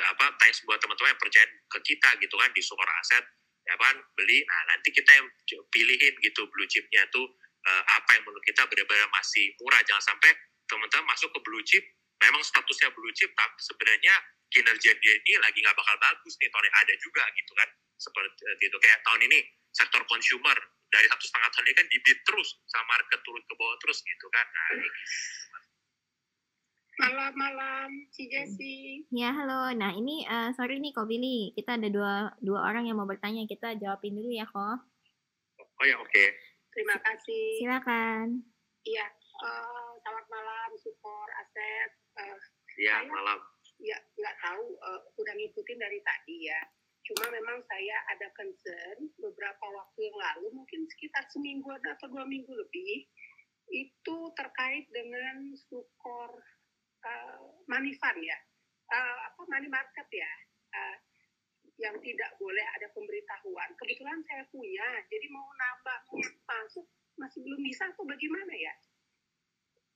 apa 0.00 0.32
thanks 0.40 0.64
buat 0.64 0.80
teman-teman 0.80 1.12
yang 1.12 1.20
percaya 1.20 1.44
ke 1.44 1.78
kita 1.84 2.16
gitu 2.24 2.34
kan 2.40 2.48
di 2.56 2.62
Sukor 2.64 2.88
Aset 2.88 3.24
ya 3.68 3.74
kan 3.76 3.96
beli. 4.16 4.42
Nah 4.42 4.60
nanti 4.72 4.88
kita 4.90 5.10
yang 5.12 5.26
pilihin 5.68 6.14
gitu 6.24 6.48
blue 6.48 6.66
chipnya 6.66 7.04
tuh 7.12 7.28
eh, 7.68 7.84
apa 8.00 8.16
yang 8.16 8.24
menurut 8.24 8.42
kita 8.48 8.64
benar-benar 8.66 9.08
masih 9.12 9.52
murah. 9.60 9.80
Jangan 9.84 10.16
sampai 10.16 10.32
teman-teman 10.66 11.12
masuk 11.12 11.28
ke 11.30 11.40
blue 11.44 11.64
chip 11.68 11.84
memang 12.22 12.42
statusnya 12.46 12.88
blue 12.94 13.10
chip 13.12 13.34
tapi 13.34 13.58
sebenarnya 13.58 14.14
kinerja 14.52 14.90
dia 15.00 15.14
ini 15.26 15.34
lagi 15.42 15.58
nggak 15.58 15.74
bakal 15.74 15.96
bagus 15.98 16.38
nih 16.38 16.48
tahun 16.48 16.70
ada 16.70 16.94
juga 17.02 17.24
gitu 17.36 17.52
kan. 17.52 17.68
Seperti 17.98 18.64
itu 18.66 18.78
kayak 18.82 18.98
tahun 19.06 19.20
ini 19.30 19.38
sektor 19.72 20.02
consumer 20.06 20.56
dari 20.92 21.08
satu 21.08 21.24
setengah 21.24 21.48
tahun 21.56 21.64
ini 21.72 21.76
kan 21.76 21.86
dibit 21.88 22.18
terus 22.28 22.48
sama 22.68 22.84
market 22.92 23.20
turun 23.24 23.40
ke 23.48 23.54
bawah 23.56 23.76
terus 23.80 23.98
gitu 24.04 24.26
kan. 24.28 24.44
Nah, 24.44 24.68
ini. 26.92 27.00
Malam-malam, 27.00 27.88
Ci 28.12 28.28
Jessi. 28.28 28.76
Ya, 29.08 29.32
halo. 29.32 29.72
Nah, 29.72 29.92
ini 29.96 30.28
eh, 30.28 30.50
sorry 30.52 30.76
nih 30.78 30.92
Ko 30.92 31.08
Billy. 31.08 31.56
Kita 31.56 31.80
ada 31.80 31.88
dua 31.88 32.12
dua 32.38 32.68
orang 32.68 32.84
yang 32.84 33.00
mau 33.00 33.08
bertanya. 33.08 33.48
Kita 33.48 33.74
jawabin 33.80 34.16
dulu 34.16 34.28
ya, 34.32 34.44
Ko. 34.44 34.60
oh 35.82 35.86
ya 35.88 35.98
oke 35.98 36.24
Terima 36.72 36.96
kasih. 37.00 37.44
Silakan. 37.60 38.44
Iya, 38.84 39.06
eh, 39.44 39.90
selamat 40.04 40.26
malam. 40.28 40.70
Eh, 42.12 42.36
ya 42.82 43.00
Saya- 43.00 43.08
malam 43.08 43.38
ya, 43.82 43.98
nggak 44.14 44.36
tahu, 44.40 44.64
eh, 44.78 45.00
udah 45.18 45.34
ngikutin 45.36 45.78
dari 45.80 45.98
tadi 46.04 46.36
ya. 46.48 46.60
Cuma 47.02 47.26
memang 47.34 47.58
saya 47.66 47.96
ada 48.14 48.30
concern 48.38 49.10
beberapa 49.18 49.64
waktu 49.74 50.06
yang 50.06 50.16
lalu, 50.16 50.54
mungkin 50.54 50.86
sekitar 50.86 51.26
seminggu 51.34 51.66
atau 51.74 52.06
dua 52.08 52.22
minggu 52.24 52.52
lebih, 52.54 53.10
itu 53.74 54.16
terkait 54.38 54.86
dengan 54.94 55.50
sukor 55.66 56.30
eh, 57.02 57.36
money 57.66 57.92
fund 57.94 58.18
ya, 58.18 58.38
Eh, 58.88 59.18
apa 59.24 59.40
money 59.42 59.66
market 59.66 60.08
ya, 60.08 60.30
Eh, 60.70 60.96
yang 61.78 61.96
tidak 61.98 62.30
boleh 62.36 62.64
ada 62.68 62.86
pemberitahuan. 62.90 63.70
Kebetulan 63.74 64.20
saya 64.22 64.44
punya, 64.46 64.86
jadi 65.06 65.26
mau 65.28 65.48
nambah 65.50 65.98
mau 66.06 66.20
masuk 66.46 66.84
masih 67.14 67.40
belum 67.40 67.60
bisa 67.60 67.86
atau 67.86 68.04
bagaimana 68.04 68.52
ya? 68.52 68.72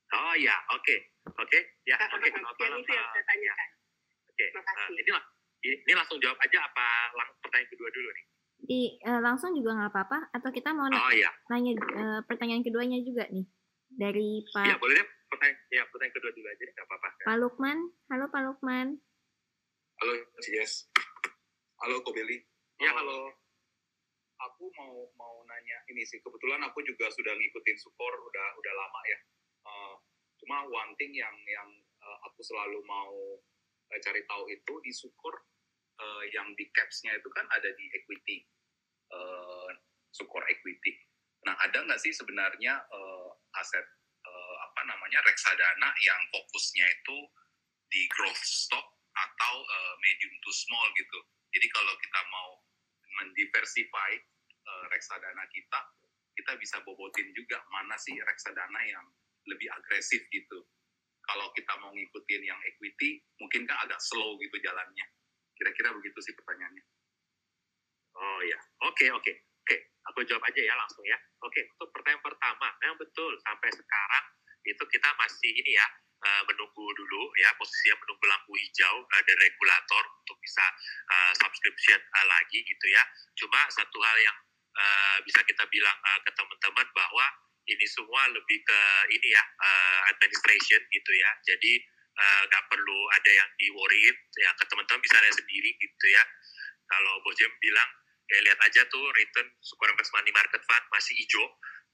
oh 0.09 0.33
ya 0.33 0.55
oke 0.71 0.95
oke 1.35 1.59
ya 1.83 1.95
Ah, 1.97 2.07
oke 2.09 2.23
ah, 2.23 2.31
yang 2.31 2.45
itu 2.47 2.63
yang 2.63 3.03
Pak. 3.03 3.11
saya 3.11 3.23
tanyakan. 3.25 3.69
Oke, 4.27 4.45
Makasih. 4.53 4.77
nah, 4.77 4.87
ini 4.95 5.11
lah. 5.11 5.23
Ini, 5.57 5.75
ini 5.83 5.93
langsung 5.93 6.17
jawab 6.17 6.37
aja 6.37 6.59
apa 6.61 6.87
lang 7.11 7.29
pertanyaan 7.41 7.67
kedua 7.67 7.89
dulu 7.89 8.09
nih? 8.09 8.25
Di 8.59 8.79
eh, 8.99 9.19
langsung 9.19 9.51
juga 9.51 9.75
nggak 9.75 9.91
apa-apa 9.91 10.19
atau 10.31 10.49
kita 10.49 10.69
mau 10.71 10.87
na- 10.87 11.01
Oh 11.01 11.11
iya, 11.11 11.27
nanya 11.47 11.73
eh, 11.75 12.19
pertanyaan 12.23 12.63
keduanya 12.63 13.01
juga 13.01 13.25
nih 13.27 13.45
dari 13.89 14.45
Pak 14.47 14.65
iya 14.65 14.77
boleh 14.77 14.95
deh. 14.95 15.07
Pertanyaan, 15.27 15.59
ya 15.67 15.83
pertanyaan 15.91 16.15
kedua 16.15 16.31
dulu 16.31 16.47
aja 16.47 16.63
deh, 16.63 16.71
nggak 16.71 16.87
apa-apa. 16.87 17.07
Pak 17.19 17.37
Lukman. 17.43 17.77
Halo 18.07 18.25
Pak 18.31 18.41
Lukman. 18.47 18.87
Halo, 19.99 20.13
Cies. 20.39 20.87
Halo, 21.83 21.99
Kobeli. 22.01 22.39
Ya 22.79 22.95
halo. 22.95 23.35
Aku 24.37 24.69
mau 24.77 25.09
mau 25.17 25.35
nanya 25.43 25.77
ini 25.89 26.05
sih. 26.05 26.21
Kebetulan 26.21 26.61
aku 26.63 26.79
juga 26.85 27.09
sudah 27.09 27.33
ngikutin 27.33 27.77
Sukor 27.81 28.13
udah 28.13 28.47
udah 28.55 28.73
lama 28.77 29.01
ya. 29.09 29.19
Eh, 29.65 29.95
cuma 30.37 30.63
one 30.63 30.93
thing 30.95 31.11
yang 31.11 31.33
yang 31.43 31.69
eh, 31.97 32.17
aku 32.29 32.45
selalu 32.45 32.79
mau 32.85 33.41
eh, 33.89 33.99
cari 33.99 34.21
tahu 34.29 34.45
itu 34.47 34.73
di 34.85 34.93
Sukor 34.93 35.35
eh, 35.97 36.23
yang 36.31 36.53
di 36.53 36.69
caps-nya 36.69 37.17
itu 37.17 37.27
kan 37.33 37.49
ada 37.49 37.67
di 37.73 37.85
equity. 37.91 38.45
eh, 39.11 39.69
Sukor 40.13 40.45
equity. 40.45 40.93
Nah, 41.43 41.57
ada 41.57 41.83
nggak 41.83 41.99
sih 41.99 42.13
sebenarnya 42.13 42.77
eh, 42.79 43.29
aset 43.57 43.85
apa 44.77 44.93
namanya 44.93 45.25
reksadana 45.25 45.89
yang 46.05 46.21
fokusnya 46.29 46.85
itu 46.85 47.17
di 47.89 48.05
growth 48.13 48.45
stock 48.45 48.85
atau 49.09 49.55
eh, 49.65 49.93
medium 50.05 50.29
to 50.45 50.53
small 50.53 50.85
gitu. 50.93 51.17
Jadi 51.49 51.65
kalau 51.73 51.97
kita 51.97 52.21
mau 52.29 52.61
mendiversify 53.17 54.21
eh, 54.53 54.85
reksadana 54.93 55.49
kita, 55.49 55.81
kita 56.37 56.53
bisa 56.61 56.77
bobotin 56.85 57.25
juga 57.33 57.57
mana 57.73 57.97
sih 57.97 58.13
reksadana 58.21 58.77
yang 58.85 59.01
lebih 59.49 59.65
agresif 59.73 60.21
gitu. 60.29 60.61
Kalau 61.25 61.49
kita 61.57 61.73
mau 61.81 61.89
ngikutin 61.97 62.41
yang 62.45 62.61
equity, 62.69 63.25
mungkin 63.41 63.65
kan 63.65 63.81
agak 63.81 63.97
slow 63.97 64.37
gitu 64.37 64.61
jalannya. 64.61 65.09
Kira-kira 65.57 65.89
begitu 65.89 66.21
sih 66.21 66.37
pertanyaannya. 66.37 66.85
Oh 68.13 68.39
ya, 68.45 68.61
oke 68.85 69.09
oke 69.09 69.33
oke. 69.41 69.77
Aku 70.13 70.21
jawab 70.21 70.45
aja 70.45 70.61
ya 70.61 70.77
langsung 70.77 71.01
ya. 71.01 71.17
Oke, 71.41 71.65
untuk 71.65 71.89
pertanyaan 71.97 72.21
pertama, 72.21 72.69
memang 72.77 73.01
betul 73.01 73.33
sampai 73.41 73.73
sekarang 73.73 74.36
itu 74.67 74.83
kita 74.91 75.09
masih 75.15 75.51
ini 75.55 75.71
ya 75.79 75.87
eh, 76.27 76.41
menunggu 76.45 76.85
dulu 76.97 77.23
ya 77.39 77.49
posisinya 77.55 77.95
menunggu 78.03 78.25
lampu 78.27 78.51
hijau 78.59 78.95
eh, 79.15 79.23
dari 79.23 79.39
regulator 79.47 80.03
untuk 80.03 80.37
bisa 80.43 80.65
eh, 81.07 81.33
subscription 81.39 81.99
lagi 82.27 82.59
gitu 82.61 82.85
ya. 82.91 83.03
Cuma 83.39 83.65
satu 83.71 83.97
hal 84.03 84.19
yang 84.19 84.37
bisa 85.25 85.41
kita 85.41 85.65
bilang 85.73 85.97
ke 86.21 86.29
teman-teman 86.37 86.85
bahwa 86.93 87.25
ini 87.65 87.81
semua 87.89 88.29
lebih 88.29 88.61
ke 88.61 88.79
ini 89.09 89.33
ya 89.33 89.41
administration 90.13 90.77
gitu 90.93 91.11
ya. 91.17 91.33
Jadi 91.49 91.81
nggak 92.45 92.63
perlu 92.69 92.99
ada 93.09 93.31
yang 93.41 93.49
di 93.57 93.73
worry 93.73 94.05
ya 94.37 94.53
ke 94.53 94.69
teman-teman 94.69 95.01
bisa 95.01 95.17
lihat 95.17 95.33
sendiri 95.33 95.73
gitu 95.81 96.05
ya. 96.13 96.21
Kalau 96.85 97.17
Bos 97.25 97.33
Jem 97.41 97.49
bilang 97.57 97.89
ya 98.29 98.37
lihat 98.45 98.59
aja 98.69 98.85
tuh 98.85 99.01
return 99.17 99.49
Sukor 99.65 99.89
Invest 99.89 100.13
Money 100.13 100.29
Market 100.29 100.61
Fund 100.61 100.85
masih 100.93 101.17
hijau 101.17 101.41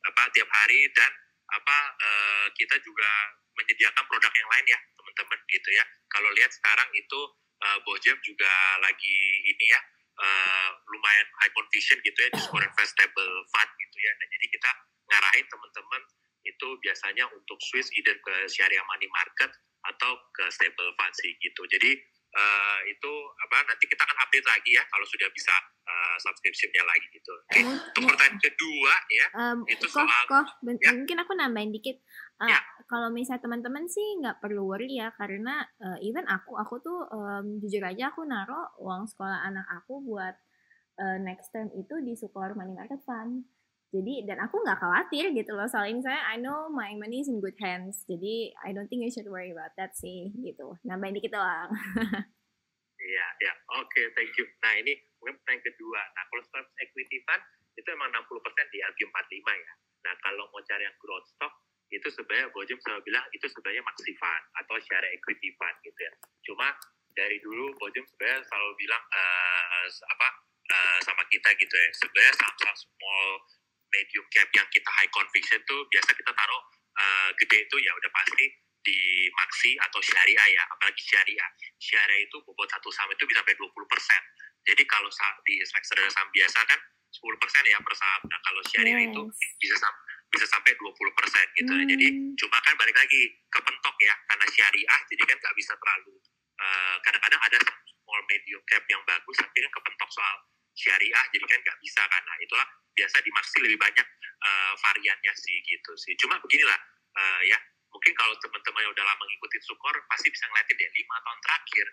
apa 0.03 0.28
tiap 0.36 0.49
hari 0.51 0.91
dan 0.91 1.11
apa 1.52 1.78
uh, 2.00 2.48
kita 2.56 2.80
juga 2.82 3.10
menyediakan 3.54 4.04
produk 4.10 4.32
yang 4.34 4.50
lain 4.50 4.66
ya 4.72 4.80
teman-teman 4.98 5.39
gitu 5.50 5.70
ya. 5.76 5.86
Kalau 6.10 6.30
lihat 6.34 6.52
sekarang 6.54 6.89
itu 6.96 7.20
uh, 7.64 7.78
Bojem 7.86 8.18
juga 8.26 8.52
lagi 8.82 9.18
ini 9.46 9.66
ya 9.70 9.82
uh, 10.20 10.70
lumayan 10.89 11.28
high 11.41 11.54
conviction 11.54 11.98
gitu 12.02 12.18
ya 12.18 12.30
di 12.34 12.39
Sukor 12.41 12.64
Investable 12.64 13.34
Fund 13.54 13.72
gitu 13.78 13.98
ya. 14.02 14.12
Nah, 14.18 14.28
jadi 14.30 14.46
kita 14.50 14.72
ngarahin 15.14 15.46
teman-teman 15.50 16.02
itu 16.44 16.68
biasanya 16.84 17.26
untuk 17.32 17.56
switch 17.64 17.88
either 17.96 18.16
ke 18.20 18.36
syariah 18.52 18.84
money 18.91 19.08
market 19.08 19.52
atau 19.84 20.12
ke 20.32 20.48
stable 20.52 20.91
fund 21.00 21.14
sih 21.16 21.32
gitu. 21.39 21.64
Jadi 21.68 21.91
uh, 22.36 22.80
itu 22.88 23.12
apa 23.48 23.68
nanti 23.68 23.88
kita 23.88 24.04
akan 24.04 24.18
update 24.28 24.48
lagi 24.48 24.72
ya 24.76 24.84
kalau 24.91 25.08
sudah 25.08 25.28
bisa 25.32 25.56
uh, 25.84 26.16
subscriptionnya 26.20 26.84
lagi 26.84 27.08
gitu. 27.12 27.34
Oke, 27.34 27.60
okay. 27.60 27.64
untuk 27.64 28.04
pertanyaan 28.10 28.38
kedua 28.40 28.94
ya 29.12 29.28
um, 29.36 29.60
itu 29.68 29.86
koh, 29.88 30.04
soal 30.04 30.24
koh, 30.28 30.46
ya. 30.80 30.92
mungkin 30.96 31.18
aku 31.20 31.32
nambahin 31.36 31.72
dikit. 31.72 31.98
Uh, 32.40 32.50
ya. 32.50 32.60
Kalau 32.88 33.10
misalnya 33.10 33.42
teman-teman 33.44 33.86
sih 33.88 34.20
nggak 34.20 34.44
perlu 34.44 34.68
worry 34.68 35.00
ya 35.00 35.10
karena 35.16 35.64
uh, 35.82 35.98
even 36.04 36.28
aku 36.28 36.56
aku 36.60 36.84
tuh 36.84 37.08
um, 37.10 37.58
jujur 37.64 37.84
aja 37.84 38.12
aku 38.12 38.28
naruh 38.28 38.76
uang 38.80 39.08
sekolah 39.08 39.48
anak 39.48 39.66
aku 39.72 40.04
buat 40.04 40.36
uh, 41.00 41.18
next 41.24 41.52
term 41.56 41.72
itu 41.74 41.96
di 42.04 42.14
Sukor 42.14 42.54
Money 42.54 42.76
Market 42.76 43.02
Fund 43.08 43.48
jadi 43.94 44.26
dan 44.26 44.42
aku 44.42 44.58
nggak 44.66 44.82
khawatir 44.82 45.30
gitu 45.38 45.54
loh 45.54 45.70
soal 45.70 45.86
ini 45.86 46.02
saya 46.02 46.18
I 46.26 46.42
know 46.42 46.66
my 46.66 46.98
money 46.98 47.22
is 47.22 47.30
in 47.30 47.38
good 47.38 47.58
hands 47.62 48.02
jadi 48.10 48.50
I 48.66 48.74
don't 48.74 48.90
think 48.90 49.06
you 49.06 49.14
should 49.14 49.30
worry 49.30 49.54
about 49.54 49.78
that 49.78 49.94
sih 49.94 50.34
gitu 50.42 50.82
nambahin 50.82 51.18
dikit 51.18 51.38
doang 51.38 51.72
Iya, 53.04 53.28
ya. 53.44 53.54
Oke, 53.84 53.92
okay, 53.92 54.06
thank 54.16 54.32
you. 54.40 54.48
Nah, 54.64 54.74
ini 54.80 54.96
mungkin 55.24 55.39
pertanyaan 55.39 55.63
kedua. 55.63 56.01
Nah, 56.19 56.24
kalau 56.28 56.43
stock 56.43 56.67
equity 56.84 57.24
fund 57.24 57.43
itu 57.80 57.88
emang 57.95 58.11
60% 58.11 58.76
di 58.76 58.84
LQ45 58.84 59.47
ya. 59.55 59.74
Nah, 60.03 60.13
kalau 60.19 60.51
mau 60.51 60.59
cari 60.67 60.84
yang 60.84 60.97
growth 60.99 61.24
stock, 61.32 61.63
itu 61.88 62.07
sebenarnya 62.11 62.51
Bojem 62.51 62.76
selalu 62.84 63.07
bilang 63.07 63.24
itu 63.32 63.47
sebenarnya 63.47 63.80
maxi 63.88 64.11
fund 64.19 64.43
atau 64.59 64.76
share 64.84 65.07
equity 65.15 65.55
fund 65.55 65.80
gitu 65.88 65.95
ya. 65.95 66.13
Cuma 66.43 66.76
dari 67.15 67.39
dulu 67.39 67.71
Bojem 67.80 68.03
sebenarnya 68.03 68.43
selalu 68.43 68.71
bilang 68.76 69.03
uh, 69.15 69.88
apa 69.88 70.28
uh, 70.67 70.99
sama 71.07 71.24
kita 71.32 71.55
gitu 71.55 71.71
ya. 71.71 71.88
Sebenarnya 71.95 72.34
saham-saham 72.36 72.76
small 72.76 73.30
medium 73.95 74.26
cap 74.28 74.49
yang 74.51 74.67
kita 74.74 74.89
high 74.99 75.11
conviction 75.13 75.61
tuh 75.69 75.88
biasa 75.88 76.11
kita 76.17 76.32
taruh 76.36 76.63
uh, 76.99 77.30
gede 77.39 77.63
itu 77.63 77.78
ya 77.80 77.95
udah 77.95 78.11
pasti 78.11 78.45
di 78.84 79.32
maxi 79.32 79.80
atau 79.80 80.01
syariah 80.03 80.47
ya 80.51 80.63
apalagi 80.67 80.99
syariah 80.99 81.49
syariah 81.80 82.28
itu 82.28 82.36
bobot 82.43 82.67
satu 82.67 82.91
saham 82.91 83.15
itu 83.15 83.24
bisa 83.24 83.39
sampai 83.39 83.55
20 83.55 83.71
persen 83.88 84.21
jadi 84.64 84.84
kalau 84.88 85.09
di 85.43 85.59
reksadana 85.59 86.09
saham 86.11 86.30
biasa 86.32 86.59
kan 86.68 86.80
10 87.14 87.41
persen 87.41 87.61
ya 87.70 87.78
per 87.84 87.93
saham 87.93 88.22
nah 88.26 88.39
kalau 88.41 88.61
syariah 88.66 89.05
yes. 89.05 89.09
itu 89.14 89.22
bisa 89.61 89.76
bisa 90.34 90.45
sampai 90.49 90.74
20 90.74 90.89
persen 91.14 91.45
gitu 91.53 91.70
hmm. 91.70 91.86
jadi 91.86 92.07
cuma 92.41 92.57
kan 92.66 92.74
balik 92.80 92.97
lagi 92.97 93.22
ke 93.53 93.59
pentok 93.61 93.95
ya 94.01 94.16
karena 94.26 94.45
syariah 94.49 95.01
jadi 95.14 95.24
kan 95.30 95.38
nggak 95.38 95.55
bisa 95.55 95.74
terlalu 95.78 96.16
uh, 96.57 96.95
kadang-kadang 97.05 97.41
ada 97.45 97.57
small 98.01 98.22
medium 98.26 98.61
cap 98.66 98.82
yang 98.89 99.03
bagus 99.05 99.38
tapi 99.38 99.57
kan 99.61 99.72
kepentok 99.78 100.09
soal 100.09 100.36
syariah 100.74 101.26
jadi 101.30 101.45
kan 101.45 101.59
nggak 101.61 101.78
bisa 101.86 102.01
karena 102.01 102.34
itulah 102.41 102.68
biasa 102.93 103.18
di 103.22 103.30
Maxi 103.30 103.57
lebih 103.61 103.78
banyak 103.78 104.07
uh, 104.41 104.74
variannya 104.82 105.34
sih 105.38 105.61
gitu 105.61 105.93
sih 106.01 106.18
cuma 106.18 106.41
beginilah 106.41 106.80
uh, 107.14 107.41
ya 107.45 107.57
mungkin 107.93 108.14
kalau 108.18 108.34
teman-teman 108.41 108.89
yang 108.89 108.93
udah 108.93 109.05
lama 109.05 109.22
ngikutin 109.22 109.61
Sukor 109.61 109.93
pasti 110.09 110.34
bisa 110.34 110.49
ngeliatin 110.49 110.82
deh 110.82 110.89
lima 110.97 111.16
tahun 111.22 111.39
terakhir 111.45 111.86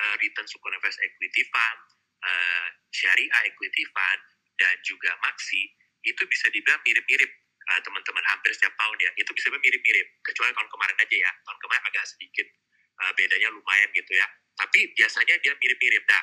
uh, 0.00 0.14
return 0.16 0.46
Sukor 0.48 0.72
Invest 0.72 0.96
Equity 1.04 1.44
Fund 1.52 1.80
uh, 2.22 2.66
Syariah 2.94 3.42
Equity 3.50 3.84
Fund 3.90 4.20
dan 4.56 4.74
juga 4.86 5.10
Maxi 5.22 5.74
itu 6.02 6.22
bisa 6.26 6.46
dibilang 6.50 6.80
mirip-mirip. 6.86 7.30
Uh, 7.62 7.78
teman-teman 7.86 8.26
hampir 8.26 8.50
setiap 8.50 8.74
tahun 8.74 8.96
ya 8.98 9.10
itu 9.14 9.30
bisa 9.30 9.50
mirip-mirip. 9.54 10.06
Kecuali 10.26 10.50
tahun 10.50 10.68
kemarin 10.70 10.96
aja 10.98 11.16
ya 11.16 11.30
tahun 11.46 11.58
kemarin 11.62 11.82
agak 11.86 12.04
sedikit 12.10 12.46
uh, 13.02 13.12
bedanya 13.14 13.48
lumayan 13.54 13.88
gitu 13.94 14.12
ya. 14.14 14.26
Tapi 14.58 14.90
biasanya 14.98 15.34
dia 15.42 15.54
mirip-mirip. 15.54 16.02
Nah 16.10 16.22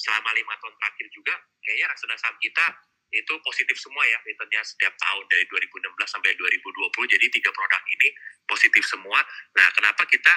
selama 0.00 0.32
lima 0.32 0.54
tahun 0.58 0.74
terakhir 0.80 1.06
juga 1.12 1.34
kayaknya 1.60 1.86
reksadana 1.92 2.16
saham 2.16 2.36
kita 2.40 2.66
itu 3.10 3.34
positif 3.42 3.76
semua 3.76 4.06
ya 4.06 4.18
returnnya 4.22 4.62
setiap 4.62 4.94
tahun 4.94 5.24
dari 5.26 5.44
2016 5.50 5.82
sampai 6.06 6.30
2020 6.38 7.10
jadi 7.10 7.26
tiga 7.26 7.50
produk 7.50 7.82
ini 7.90 8.08
positif 8.46 8.86
semua. 8.86 9.18
Nah 9.58 9.68
kenapa 9.74 10.06
kita 10.06 10.30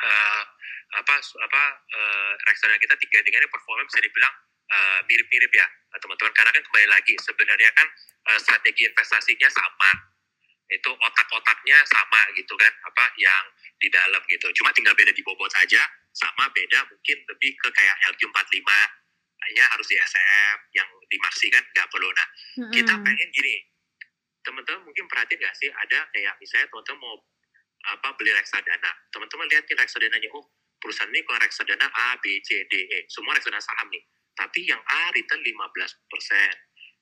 uh, 0.00 0.42
apa 0.90 1.14
apa 1.22 1.62
uh, 1.94 2.32
reksadana 2.50 2.80
kita 2.82 2.94
tiga 2.98 3.22
tiganya 3.22 3.46
performa 3.46 3.86
bisa 3.86 4.02
dibilang 4.02 4.34
uh, 4.70 5.00
mirip-mirip 5.06 5.52
ya 5.54 5.66
teman-teman. 6.00 6.32
Karena 6.34 6.50
kan 6.50 6.62
kembali 6.66 6.88
lagi 6.90 7.14
sebenarnya 7.20 7.70
kan 7.76 7.86
uh, 8.32 8.38
strategi 8.40 8.88
investasinya 8.88 9.48
sama. 9.50 9.90
Itu 10.70 10.94
otak-otaknya 10.94 11.82
sama 11.82 12.30
gitu 12.38 12.54
kan 12.54 12.70
apa 12.86 13.10
yang 13.18 13.44
di 13.82 13.90
dalam 13.90 14.22
gitu. 14.30 14.46
Cuma 14.54 14.70
tinggal 14.70 14.94
beda 14.94 15.10
di 15.10 15.22
bobot 15.26 15.50
aja 15.58 15.82
sama 16.14 16.46
beda 16.50 16.86
mungkin 16.90 17.18
lebih 17.26 17.52
ke 17.58 17.68
kayak 17.70 17.96
LQ45 18.14 18.70
hanya 19.40 19.64
harus 19.72 19.86
di 19.88 19.96
SM 19.96 20.56
yang 20.76 20.88
dimaksikan 21.10 21.62
nggak 21.74 21.88
perlu. 21.90 22.10
Nah 22.12 22.28
hmm. 22.60 22.72
kita 22.74 22.94
pengen 23.02 23.28
gini. 23.34 23.56
Teman-teman 24.40 24.88
mungkin 24.88 25.04
perhatiin 25.10 25.36
nggak 25.36 25.54
sih 25.58 25.68
ada 25.68 26.06
kayak 26.14 26.34
misalnya 26.40 26.66
teman-teman 26.72 27.00
mau 27.02 27.14
apa 27.88 28.12
beli 28.20 28.32
reksadana. 28.36 28.92
Teman-teman 29.08 29.46
lihat 29.48 29.64
nih 29.64 29.76
reksadananya 29.78 30.28
oh 30.36 30.44
perusahaan 30.80 31.08
ini 31.12 31.24
kalau 31.24 31.40
reksadana 31.40 31.86
A 31.88 32.16
B 32.20 32.40
C 32.44 32.64
D 32.68 32.74
E 32.88 32.98
semua 33.08 33.36
reksadana 33.36 33.62
saham 33.62 33.88
nih. 33.88 34.04
Tapi 34.36 34.68
yang 34.68 34.80
A 34.80 35.12
return 35.12 35.40
15 35.40 35.56
persen 36.08 36.52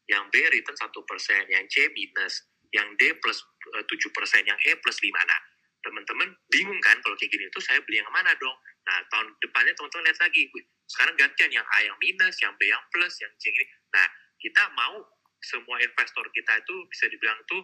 yang 0.08 0.24
B 0.30 0.34
return 0.38 0.76
satu 0.78 1.02
persen 1.04 1.44
yang 1.50 1.66
C 1.66 1.90
minus 1.92 2.46
yang 2.70 2.88
D 3.00 3.16
plus 3.18 3.42
eh, 3.74 3.84
tujuh 3.86 4.10
persen 4.14 4.46
yang 4.46 4.58
E 4.66 4.78
plus 4.78 4.98
lima. 5.02 5.20
Nah 5.26 5.40
teman-teman 5.78 6.34
bingung 6.50 6.80
kan 6.82 6.98
kalau 7.02 7.14
kayak 7.14 7.30
gini 7.30 7.46
itu 7.46 7.60
saya 7.62 7.78
beli 7.86 8.02
yang 8.02 8.10
mana 8.10 8.34
dong? 8.38 8.56
Nah 8.86 8.98
tahun 9.10 9.34
depannya 9.42 9.72
teman-teman 9.78 10.10
lihat 10.10 10.18
lagi 10.22 10.42
sekarang 10.88 11.14
gantian 11.20 11.52
yang 11.52 11.66
A 11.76 11.84
yang 11.84 11.96
minus 12.00 12.40
yang 12.40 12.56
B 12.56 12.64
yang 12.64 12.80
plus 12.88 13.20
yang 13.20 13.32
C 13.36 13.52
ini 13.52 13.64
nah 13.92 14.08
kita 14.40 14.72
mau 14.72 15.04
semua 15.38 15.76
investor 15.84 16.24
kita 16.32 16.52
itu 16.58 16.74
bisa 16.88 17.04
dibilang 17.12 17.38
tuh 17.46 17.62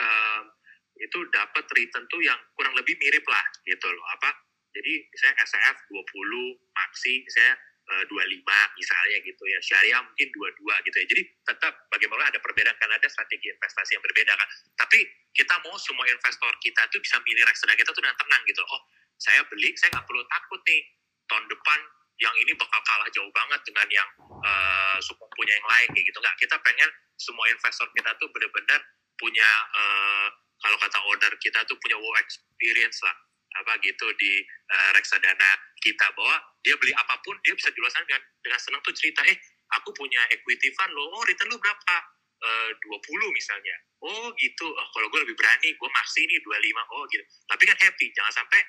um, 0.00 0.42
itu 1.00 1.18
dapat 1.32 1.64
return 1.76 2.04
tuh 2.08 2.20
yang 2.24 2.38
kurang 2.56 2.72
lebih 2.76 2.96
mirip 2.96 3.24
lah 3.28 3.44
gitu 3.64 3.86
loh. 3.86 4.06
Apa? 4.16 4.32
Jadi 4.76 4.92
misalnya 5.08 5.36
SCF 5.44 5.76
20 5.88 6.04
Maxi 6.76 7.24
misalnya 7.24 7.56
25 7.86 8.10
eh, 8.10 8.68
misalnya 8.74 9.16
gitu 9.22 9.42
ya. 9.46 9.58
Syariah 9.62 10.02
mungkin 10.02 10.28
22 10.34 10.86
gitu 10.90 10.96
ya. 10.98 11.06
Jadi 11.06 11.22
tetap 11.46 11.72
bagaimana 11.88 12.28
ada 12.28 12.38
perbedaan 12.42 12.76
karena 12.76 12.98
ada 12.98 13.08
strategi 13.08 13.46
investasi 13.54 13.94
yang 13.94 14.04
berbeda 14.04 14.32
kan. 14.34 14.48
Tapi 14.74 14.98
kita 15.32 15.54
mau 15.62 15.76
semua 15.78 16.04
investor 16.10 16.50
kita 16.58 16.82
tuh 16.90 16.98
bisa 16.98 17.16
milih 17.22 17.46
reksadana 17.46 17.78
kita 17.78 17.92
tuh 17.94 18.02
dengan 18.02 18.16
tenang 18.16 18.42
gitu 18.48 18.64
oh 18.64 18.82
saya 19.16 19.44
beli 19.48 19.72
saya 19.76 19.94
nggak 19.94 20.06
perlu 20.08 20.22
takut 20.26 20.60
nih. 20.66 20.82
Tahun 21.26 21.44
depan 21.50 21.80
yang 22.16 22.34
ini 22.38 22.52
bakal 22.54 22.80
kalah 22.86 23.08
jauh 23.12 23.28
banget 23.34 23.60
dengan 23.66 23.86
yang 23.90 24.08
uh, 24.40 24.98
punya 25.36 25.52
yang 25.54 25.68
lain 25.68 25.88
kayak 25.94 26.06
gitu. 26.10 26.18
Nggak 26.18 26.36
kita 26.42 26.56
pengen 26.64 26.90
semua 27.16 27.46
investor 27.48 27.86
kita 27.96 28.10
tuh 28.18 28.28
benar-benar 28.34 28.80
punya 29.16 29.48
uh, 29.72 30.28
kalau 30.60 30.76
kata 30.80 30.98
owner 31.04 31.32
kita 31.38 31.60
tuh 31.68 31.76
punya 31.80 31.96
wow 32.00 32.14
experience 32.20 33.00
lah. 33.04 33.16
Apa 33.56 33.80
gitu 33.80 34.06
di 34.20 34.44
uh, 34.68 34.90
reksadana 34.92 35.56
kita 35.80 36.12
bahwa 36.12 36.36
dia 36.60 36.76
beli 36.76 36.92
apa 36.92 37.16
pun 37.24 37.36
dia 37.40 37.56
bisa 37.56 37.72
jualan 37.72 38.04
dengan 38.04 38.22
dengan 38.44 38.60
senang 38.60 38.80
tuh 38.84 38.92
cerita 38.92 39.24
eh 39.24 39.36
aku 39.80 39.96
punya 39.96 40.20
equity 40.28 40.68
fund 40.76 40.92
lo 40.92 41.08
oh 41.12 41.22
return 41.24 41.52
lo 41.52 41.58
berapa? 41.60 41.96
Uh, 42.36 42.68
20 42.84 43.00
misalnya. 43.32 43.76
Oh 44.04 44.28
gitu. 44.36 44.68
Oh, 44.68 44.88
kalau 44.92 45.08
gue 45.08 45.24
lebih 45.24 45.36
berani 45.40 45.72
gue 45.72 45.88
maksi 45.88 46.20
nih 46.28 46.38
25 46.44 46.52
oh 46.92 47.02
gitu. 47.08 47.24
Tapi 47.48 47.62
kan 47.64 47.76
happy 47.80 48.06
jangan 48.12 48.44
sampai 48.44 48.60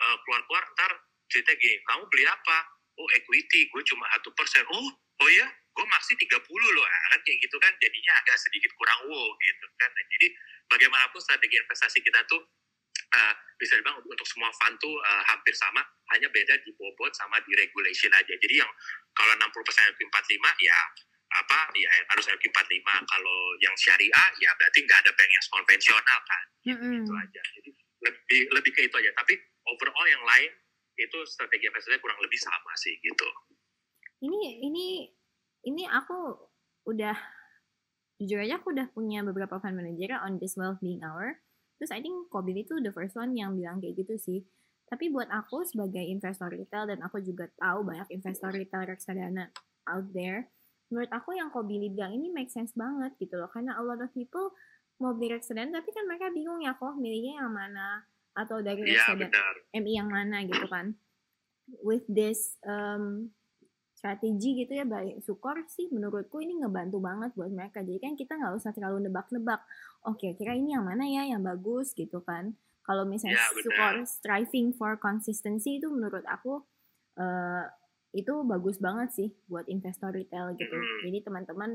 uh, 0.00 0.16
keluar-keluar 0.24 0.64
ntar 0.72 0.92
cerita 1.28 1.52
gini 1.60 1.76
kamu 1.84 2.02
beli 2.08 2.24
apa? 2.24 2.58
Oh 2.96 3.08
equity 3.12 3.68
gue 3.68 3.82
cuma 3.84 4.08
satu 4.16 4.32
persen. 4.32 4.64
Oh 4.72 4.88
oh 5.20 5.28
ya 5.28 5.46
gue 5.70 5.86
maksi 5.86 6.12
30 6.16 6.32
loh. 6.48 6.86
Nah, 6.88 7.00
kan 7.12 7.20
kayak 7.22 7.38
gitu 7.44 7.56
kan 7.60 7.72
jadinya 7.78 8.12
agak 8.24 8.36
sedikit 8.40 8.70
kurang 8.76 9.00
wow 9.06 9.28
gitu 9.38 9.66
kan. 9.78 9.90
Nah, 9.92 10.04
jadi 10.16 10.28
bagaimanapun 10.70 11.18
strategi 11.18 11.58
investasi 11.58 11.98
kita 12.00 12.22
tuh 12.30 12.40
uh, 13.10 13.34
bisa 13.58 13.76
dibilang 13.76 13.98
untuk 14.00 14.26
semua 14.26 14.48
fund 14.56 14.78
tuh 14.78 14.94
uh, 15.02 15.22
hampir 15.28 15.52
sama, 15.52 15.82
hanya 16.14 16.30
beda 16.30 16.56
di 16.62 16.70
bobot 16.78 17.12
sama 17.12 17.42
di 17.44 17.52
regulation 17.58 18.10
aja. 18.14 18.32
Jadi 18.32 18.54
yang 18.56 18.70
kalau 19.12 19.34
60% 19.36 19.50
LQ45 19.50 20.46
ya 20.64 20.78
apa 21.30 21.70
ya 21.78 21.90
harus 22.10 22.26
LQ45. 22.26 22.88
Kalau 23.06 23.38
yang 23.62 23.74
syariah 23.78 24.28
ya 24.38 24.50
berarti 24.58 24.78
nggak 24.82 24.98
ada 25.06 25.12
bank 25.14 25.30
yang 25.30 25.44
konvensional 25.50 26.18
kan. 26.26 26.44
Mm-hmm. 26.66 26.94
Itu 27.04 27.12
aja. 27.14 27.42
Jadi 27.60 27.70
lebih 28.00 28.40
lebih 28.54 28.70
ke 28.74 28.80
itu 28.86 28.96
aja. 28.98 29.10
Tapi 29.14 29.34
overall 29.68 30.06
yang 30.08 30.24
lain 30.24 30.50
itu 30.98 31.18
strategi 31.28 31.70
investasinya 31.70 32.02
kurang 32.02 32.18
lebih 32.18 32.40
sama 32.40 32.72
sih 32.80 32.96
gitu. 32.98 33.28
Ini 34.20 34.64
ini 34.64 34.86
ini 35.70 35.84
aku 35.86 36.48
udah 36.88 37.16
jujur 38.20 38.44
aja 38.44 38.60
aku 38.60 38.76
udah 38.76 38.92
punya 38.92 39.24
beberapa 39.24 39.56
fund 39.56 39.80
manager 39.80 40.20
on 40.20 40.36
this 40.36 40.60
well-being 40.60 41.00
hour. 41.00 41.40
Terus 41.80 41.96
I 41.96 42.04
think 42.04 42.28
Kobe 42.28 42.52
itu 42.52 42.76
the 42.84 42.92
first 42.92 43.16
one 43.16 43.32
yang 43.32 43.56
bilang 43.56 43.80
kayak 43.80 44.04
gitu 44.04 44.20
sih. 44.20 44.44
Tapi 44.84 45.08
buat 45.08 45.32
aku 45.32 45.64
sebagai 45.64 46.04
investor 46.04 46.52
retail 46.52 46.84
dan 46.84 47.00
aku 47.00 47.24
juga 47.24 47.48
tahu 47.56 47.88
banyak 47.88 48.12
investor 48.12 48.52
retail 48.52 48.84
reksadana 48.84 49.48
out 49.88 50.04
there, 50.12 50.52
menurut 50.92 51.08
aku 51.08 51.32
yang 51.32 51.48
Kobe 51.48 51.80
bilang 51.80 52.12
ini 52.12 52.28
make 52.28 52.52
sense 52.52 52.76
banget 52.76 53.16
gitu 53.16 53.40
loh. 53.40 53.48
Karena 53.48 53.80
a 53.80 53.82
lot 53.82 53.96
of 54.04 54.12
people 54.12 54.52
mau 55.00 55.16
beli 55.16 55.32
reksadana 55.32 55.80
tapi 55.80 55.88
kan 55.96 56.04
mereka 56.04 56.28
bingung 56.28 56.60
ya 56.60 56.76
kok 56.76 56.92
milihnya 57.00 57.40
yang 57.40 57.48
mana 57.56 58.04
atau 58.36 58.60
dari 58.60 58.84
Iya 58.84 59.00
reksadana 59.00 59.32
benar. 59.32 59.54
MI 59.80 59.92
yang 59.96 60.10
mana 60.12 60.36
gitu 60.44 60.66
kan. 60.68 60.86
With 61.80 62.04
this 62.10 62.60
um, 62.68 63.32
strategi 64.00 64.64
gitu 64.64 64.72
ya 64.72 64.88
baik 64.88 65.20
Sukor 65.20 65.60
sih 65.68 65.92
menurutku 65.92 66.40
ini 66.40 66.56
ngebantu 66.56 67.04
banget 67.04 67.36
buat 67.36 67.52
mereka. 67.52 67.84
Jadi 67.84 68.00
kan 68.00 68.16
kita 68.16 68.32
nggak 68.40 68.56
usah 68.56 68.72
terlalu 68.72 69.04
nebak-nebak 69.04 69.60
oke 70.08 70.24
kira 70.40 70.56
ini 70.56 70.72
yang 70.72 70.88
mana 70.88 71.04
ya 71.04 71.28
yang 71.28 71.44
bagus? 71.44 71.92
gitu 71.92 72.24
kan. 72.24 72.56
Kalau 72.80 73.04
misalnya 73.04 73.36
Ya. 73.36 73.60
Sukor 73.60 73.94
striving 74.08 74.72
for 74.72 74.96
consistency 74.96 75.76
itu 75.76 75.92
menurut 75.92 76.24
aku 76.24 76.64
eh, 77.20 77.68
itu 78.16 78.32
bagus 78.48 78.80
banget 78.80 79.12
sih 79.12 79.28
buat 79.46 79.68
investor 79.68 80.16
retail 80.16 80.56
gitu. 80.56 80.74
Mm. 80.74 80.98
jadi 81.06 81.18
teman-teman 81.20 81.70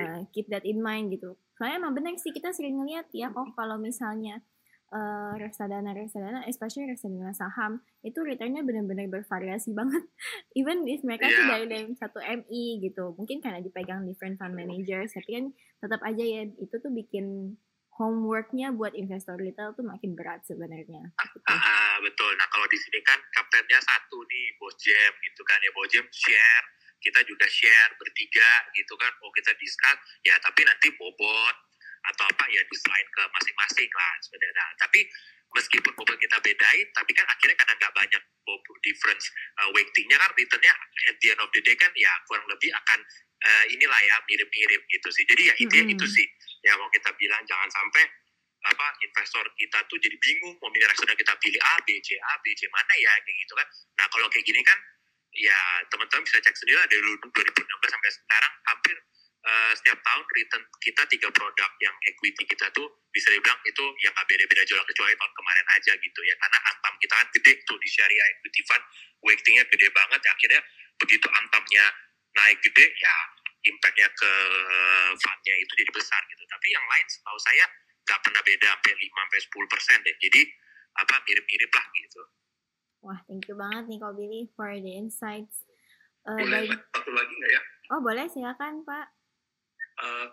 eh, 0.00 0.24
keep 0.32 0.48
that 0.48 0.64
in 0.64 0.80
mind 0.80 1.12
gitu. 1.12 1.36
Soalnya 1.60 1.84
emang 1.84 1.92
benar 1.92 2.16
sih 2.16 2.32
kita 2.32 2.56
sering 2.56 2.80
ngeliat 2.80 3.12
ya 3.12 3.28
kok 3.28 3.52
kalau 3.52 3.76
misalnya 3.76 4.40
eh, 4.88 5.32
reksadana 5.36 5.90
reksadana 5.90 6.46
especially 6.46 6.86
reksadana 6.86 7.30
saham 7.30 7.78
itu 8.00 8.22
returnnya 8.22 8.62
benar-benar 8.62 9.10
bervariasi 9.10 9.72
banget 9.72 10.06
even 10.58 10.86
if 10.86 11.02
mereka 11.02 11.26
tuh 11.26 11.42
Iya. 11.42 11.50
dari 11.52 11.66
dalam 11.66 11.92
satu 11.94 12.18
MI 12.18 12.78
gitu 12.80 13.14
mungkin 13.14 13.42
karena 13.42 13.58
dipegang 13.58 14.04
different 14.04 14.36
fund 14.36 14.54
managers 14.54 15.10
tapi 15.10 15.30
kan 15.34 15.44
tetap 15.78 16.00
aja 16.02 16.22
ya 16.22 16.42
itu 16.46 16.74
tuh 16.76 16.90
bikin 16.90 17.56
homeworknya 17.96 18.76
buat 18.76 18.92
investor 18.92 19.40
retail 19.40 19.72
tuh 19.72 19.80
makin 19.80 20.12
berat 20.12 20.44
sebenarnya 20.44 21.00
gitu. 21.16 21.48
Ah, 21.48 21.56
ah, 21.56 21.96
betul. 22.04 22.28
Nah 22.36 22.44
kalau 22.52 22.68
di 22.68 22.76
sini 22.76 23.00
kan 23.00 23.16
kaptennya 23.32 23.80
satu 23.80 24.20
nih, 24.20 24.52
Bos 24.60 24.76
Jem 24.76 25.12
gitu 25.24 25.40
kan 25.48 25.56
ya. 25.64 25.72
Bos 25.72 25.88
Jem 25.88 26.04
share, 26.12 26.66
kita 27.00 27.24
juga 27.24 27.48
share 27.48 27.96
bertiga 27.96 28.44
gitu 28.76 28.92
kan. 29.00 29.08
Oh 29.24 29.32
kita 29.32 29.48
discuss, 29.56 29.96
ya 30.20 30.36
tapi 30.44 30.68
nanti 30.68 30.92
bobot 30.92 31.56
atau 32.14 32.24
apa 32.26 32.44
ya 32.52 32.62
desain 32.66 33.06
ke 33.10 33.22
masing-masing 33.34 33.90
lah 33.90 34.12
sebenarnya. 34.22 34.54
Nah, 34.56 34.70
tapi 34.78 35.00
meskipun 35.54 35.92
bobot 35.96 36.18
kita 36.18 36.36
bedain, 36.42 36.86
tapi 36.92 37.12
kan 37.16 37.26
akhirnya 37.26 37.56
karena 37.58 37.74
nggak 37.78 37.92
banyak 37.94 38.22
bobot 38.46 38.78
difference 38.82 39.30
uh, 39.58 39.68
weightingnya 39.74 40.16
kan 40.20 40.30
returnnya 40.34 40.74
at 41.10 41.16
the 41.18 41.28
end 41.34 41.40
of 41.42 41.50
the 41.50 41.60
day 41.62 41.74
kan 41.74 41.90
ya 41.96 42.12
kurang 42.28 42.46
lebih 42.46 42.70
akan 42.74 43.00
uh, 43.42 43.64
inilah 43.70 44.00
ya 44.04 44.16
mirip-mirip 44.26 44.82
gitu 44.90 45.08
sih. 45.10 45.24
Jadi 45.26 45.42
ya 45.50 45.54
intinya 45.58 45.84
Mm-mm. 45.90 45.96
itu 45.98 46.06
sih 46.06 46.26
yang 46.66 46.78
mau 46.78 46.90
kita 46.90 47.10
bilang 47.18 47.42
jangan 47.46 47.70
sampai 47.70 48.04
apa 48.66 48.86
investor 48.98 49.46
kita 49.54 49.78
tuh 49.86 49.98
jadi 50.02 50.16
bingung 50.18 50.58
mau 50.58 50.66
milih 50.74 50.90
reksadana 50.90 51.14
kita 51.14 51.38
pilih 51.38 51.60
A, 51.62 51.78
B, 51.86 52.02
C, 52.02 52.18
A, 52.18 52.34
B, 52.42 52.50
C 52.58 52.66
mana 52.66 52.94
ya 52.98 53.12
kayak 53.22 53.36
gitu 53.46 53.54
kan. 53.54 53.66
Nah 54.02 54.06
kalau 54.10 54.26
kayak 54.26 54.42
gini 54.42 54.58
kan 54.66 54.78
ya 55.36 55.58
teman-teman 55.92 56.24
bisa 56.24 56.40
cek 56.40 56.56
sendiri 56.56 56.80
lah 56.80 56.88
dari 56.88 57.00
dulu 57.04 57.28
2016 57.30 57.94
sampai 57.94 58.10
sekarang 58.10 58.52
hampir 58.66 58.96
eh, 59.46 59.72
setiap 59.72 59.98
tahun 60.02 60.26
return 60.26 60.62
kita 60.82 61.02
tiga 61.06 61.28
produk 61.30 61.70
yang 61.78 61.94
equity 62.04 62.42
kita 62.44 62.66
tuh 62.74 62.90
bisa 63.08 63.30
dibilang 63.30 63.56
itu 63.62 63.84
yang 64.02 64.10
nggak 64.10 64.26
beda-beda 64.26 64.62
jual 64.66 64.82
kecuali 64.82 65.14
tahun 65.14 65.32
kemarin 65.32 65.66
aja 65.72 65.92
gitu 65.94 66.20
ya. 66.20 66.34
Karena 66.36 66.58
antam 66.66 66.94
kita 66.98 67.14
kan 67.14 67.28
gede 67.30 67.52
tuh 67.62 67.78
di 67.78 67.88
syariah 67.88 68.26
equity 68.34 68.60
fund 68.66 68.84
weightingnya 69.22 69.64
gede 69.70 69.88
banget 69.94 70.20
ya. 70.20 70.30
Akhirnya 70.34 70.60
begitu 70.98 71.26
antamnya 71.30 71.84
naik 72.34 72.58
gede 72.60 72.90
ya 72.98 73.14
impactnya 73.66 74.06
ke 74.12 74.30
fundnya 75.16 75.54
itu 75.56 75.72
jadi 75.74 75.90
besar 75.90 76.20
gitu. 76.26 76.42
Tapi 76.44 76.66
yang 76.70 76.84
lain 76.84 77.06
setahu 77.06 77.38
saya 77.40 77.64
nggak 78.06 78.20
pernah 78.22 78.42
beda 78.42 78.68
sampai 78.78 78.92
5 78.94 79.10
sampai 79.16 79.40
10 79.42 79.72
persen 79.72 79.98
deh. 80.02 80.16
Jadi 80.20 80.40
apa 80.96 81.14
mirip-mirip 81.22 81.70
lah 81.70 81.86
gitu. 81.94 82.22
Wah 83.02 83.18
thank 83.26 83.46
you 83.46 83.54
banget 83.54 83.84
nih 83.86 83.98
Kak 83.98 84.12
Billy 84.14 84.42
for 84.52 84.70
the 84.70 84.92
insights. 84.92 85.66
Eh, 86.26 86.34
Boleh 86.36 86.66
dari- 86.66 86.70
satu 86.92 87.10
lagi 87.10 87.32
nggak 87.32 87.52
ya? 87.52 87.62
oh 87.94 88.00
boleh. 88.02 88.26
Silakan 88.26 88.82
Pak 88.82 89.06
Eh, 89.96 90.26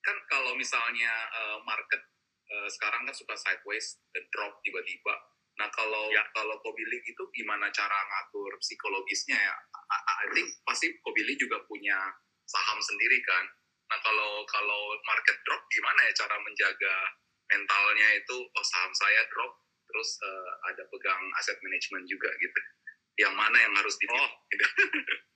kan 0.00 0.16
kalau 0.32 0.56
misalnya 0.56 1.12
eh, 1.28 1.58
market 1.64 2.02
eh, 2.48 2.68
sekarang 2.72 3.04
kan 3.04 3.12
suka 3.12 3.36
sideways 3.36 4.00
dan 4.16 4.24
drop 4.32 4.56
tiba-tiba. 4.64 5.14
Nah 5.58 5.68
kalau 5.74 6.08
Ya. 6.08 6.22
kalau 6.32 6.54
Kobili 6.62 7.02
itu 7.02 7.22
gimana 7.34 7.68
cara 7.74 7.98
ngatur 7.98 8.56
psikologisnya 8.62 9.36
ya? 9.36 9.56
I, 9.74 9.98
I 10.24 10.26
think 10.32 10.48
pasti 10.64 10.94
Kobili 11.02 11.34
juga 11.36 11.60
punya 11.68 11.98
saham 12.48 12.78
sendiri 12.80 13.18
kan. 13.26 13.44
Nah 13.90 13.98
kalau 14.00 14.46
kalau 14.48 14.96
market 15.04 15.36
drop 15.44 15.60
gimana 15.68 16.00
ya 16.08 16.12
cara 16.16 16.36
menjaga 16.40 16.94
mentalnya 17.52 18.08
itu? 18.16 18.36
Oh 18.38 18.64
saham 18.64 18.92
saya 18.96 19.20
drop, 19.28 19.52
terus 19.90 20.16
eh, 20.24 20.50
ada 20.72 20.82
pegang 20.88 21.22
aset 21.36 21.58
management 21.60 22.06
juga 22.08 22.30
gitu. 22.38 22.60
Yang 23.18 23.34
mana 23.34 23.56
yang 23.58 23.74
harus 23.76 23.98
dipilih? 24.00 24.24
Oh. 24.24 24.32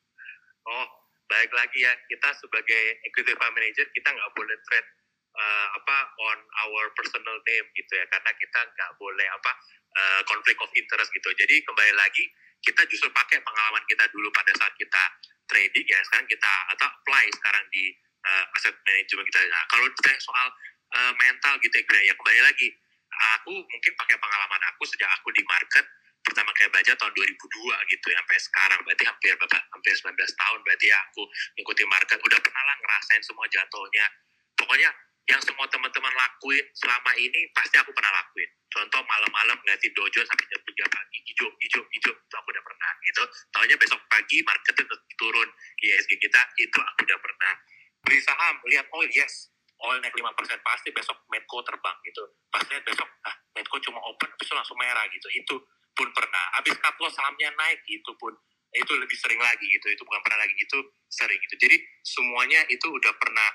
Oh, 0.62 0.86
baik 1.30 1.50
lagi 1.54 1.84
ya. 1.84 1.92
Kita 2.08 2.28
sebagai 2.38 2.82
executive 3.06 3.38
fund 3.38 3.54
manager 3.54 3.86
kita 3.92 4.08
nggak 4.10 4.30
boleh 4.34 4.56
trade 4.68 4.88
uh, 5.36 5.66
apa 5.76 5.96
on 6.32 6.38
our 6.66 6.84
personal 6.94 7.36
name 7.46 7.66
gitu 7.76 7.92
ya, 7.94 8.04
karena 8.10 8.30
kita 8.36 8.60
nggak 8.62 8.90
boleh 8.98 9.26
apa 9.30 9.52
uh, 9.96 10.20
conflict 10.26 10.60
of 10.62 10.70
interest 10.74 11.10
gitu. 11.12 11.28
Jadi 11.34 11.62
kembali 11.66 11.92
lagi 11.94 12.24
kita 12.62 12.82
justru 12.86 13.10
pakai 13.10 13.42
pengalaman 13.42 13.82
kita 13.90 14.06
dulu 14.14 14.30
pada 14.30 14.54
saat 14.54 14.74
kita 14.78 15.02
trading 15.50 15.86
ya, 15.86 15.98
sekarang 16.06 16.26
kita 16.30 16.52
atau 16.72 16.86
apply 16.86 17.26
sekarang 17.34 17.64
di 17.74 17.90
uh, 18.22 18.44
asset 18.54 18.74
management 18.86 19.26
kita. 19.28 19.38
Nah, 19.50 19.64
kalau 19.66 19.84
ditanya 19.90 20.20
soal 20.22 20.48
uh, 20.94 21.12
mental 21.18 21.54
gitu 21.60 21.74
ya, 21.74 22.00
ya 22.06 22.14
kembali 22.14 22.40
lagi. 22.42 22.70
Aku 23.12 23.52
mungkin 23.52 23.92
pakai 23.92 24.16
pengalaman 24.16 24.62
aku 24.72 24.88
sejak 24.88 25.10
aku 25.20 25.28
di 25.36 25.44
market 25.44 25.84
pertama 26.22 26.50
kali 26.54 26.70
baca 26.70 26.92
tahun 26.94 27.12
2002 27.12 27.92
gitu 27.92 28.06
ya 28.10 28.18
sampai 28.22 28.38
sekarang. 28.38 28.80
Berarti 28.86 29.04
hampir 29.06 29.32
berapa 29.34 29.58
hampir 29.74 29.92
19 29.94 30.14
tahun. 30.14 30.58
Berarti 30.62 30.86
ya 30.86 30.98
aku 31.10 31.22
ngikutin 31.58 31.88
market. 31.90 32.18
Udah 32.22 32.38
pernah 32.40 32.62
lah 32.62 32.76
ngerasain 32.78 33.22
semua 33.26 33.46
jatuhnya. 33.50 34.06
Pokoknya 34.54 34.90
yang 35.30 35.38
semua 35.38 35.66
teman-teman 35.70 36.10
lakuin 36.18 36.66
selama 36.74 37.14
ini 37.14 37.46
pasti 37.54 37.78
aku 37.78 37.94
pernah 37.94 38.10
lakuin. 38.10 38.50
Contoh 38.72 39.02
malam-malam 39.06 39.54
ngeliatin 39.62 39.92
dojo 39.94 40.20
sampai 40.26 40.46
jam 40.50 40.62
3 40.62 40.86
pagi. 40.90 41.18
Hijau 41.30 41.48
hijau 41.62 41.82
hijau. 41.86 42.14
Itu 42.14 42.34
aku 42.34 42.48
udah 42.50 42.64
pernah 42.64 42.92
gitu. 43.06 43.22
Tahunya 43.54 43.76
besok 43.78 44.00
pagi 44.10 44.38
market 44.42 44.74
itu 44.78 44.96
turun. 45.18 45.48
ISG 45.78 46.10
kita 46.18 46.40
itu 46.58 46.78
aku 46.78 47.00
udah 47.06 47.18
pernah. 47.18 47.54
Beli 48.02 48.18
saham 48.22 48.58
lihat 48.66 48.86
oil 48.94 49.10
yes. 49.14 49.50
Oil 49.82 49.98
naik 49.98 50.14
5% 50.14 50.22
pasti 50.62 50.94
besok 50.94 51.18
Medco 51.26 51.58
terbang 51.66 51.98
gitu. 52.06 52.22
Pas 52.54 52.62
lihat 52.70 52.86
besok 52.86 53.06
ah 53.26 53.34
Medco 53.54 53.82
cuma 53.82 53.98
open 54.06 54.30
itu 54.38 54.52
langsung 54.54 54.78
merah 54.78 55.02
gitu. 55.10 55.26
Itu 55.34 55.58
pun 55.96 56.08
pernah. 56.12 56.44
Habis 56.60 56.76
cut 56.80 56.96
loss 57.00 57.14
sahamnya 57.16 57.52
naik 57.52 57.80
itu 57.88 58.12
pun. 58.16 58.32
Itu 58.72 58.96
lebih 58.96 59.16
sering 59.20 59.36
lagi 59.36 59.68
gitu 59.68 59.84
itu 59.92 60.02
bukan 60.08 60.20
pernah 60.24 60.40
lagi 60.40 60.56
itu 60.56 60.78
sering 61.12 61.36
gitu. 61.48 61.68
Jadi 61.68 61.76
semuanya 62.00 62.64
itu 62.72 62.88
udah 62.88 63.12
pernah 63.20 63.48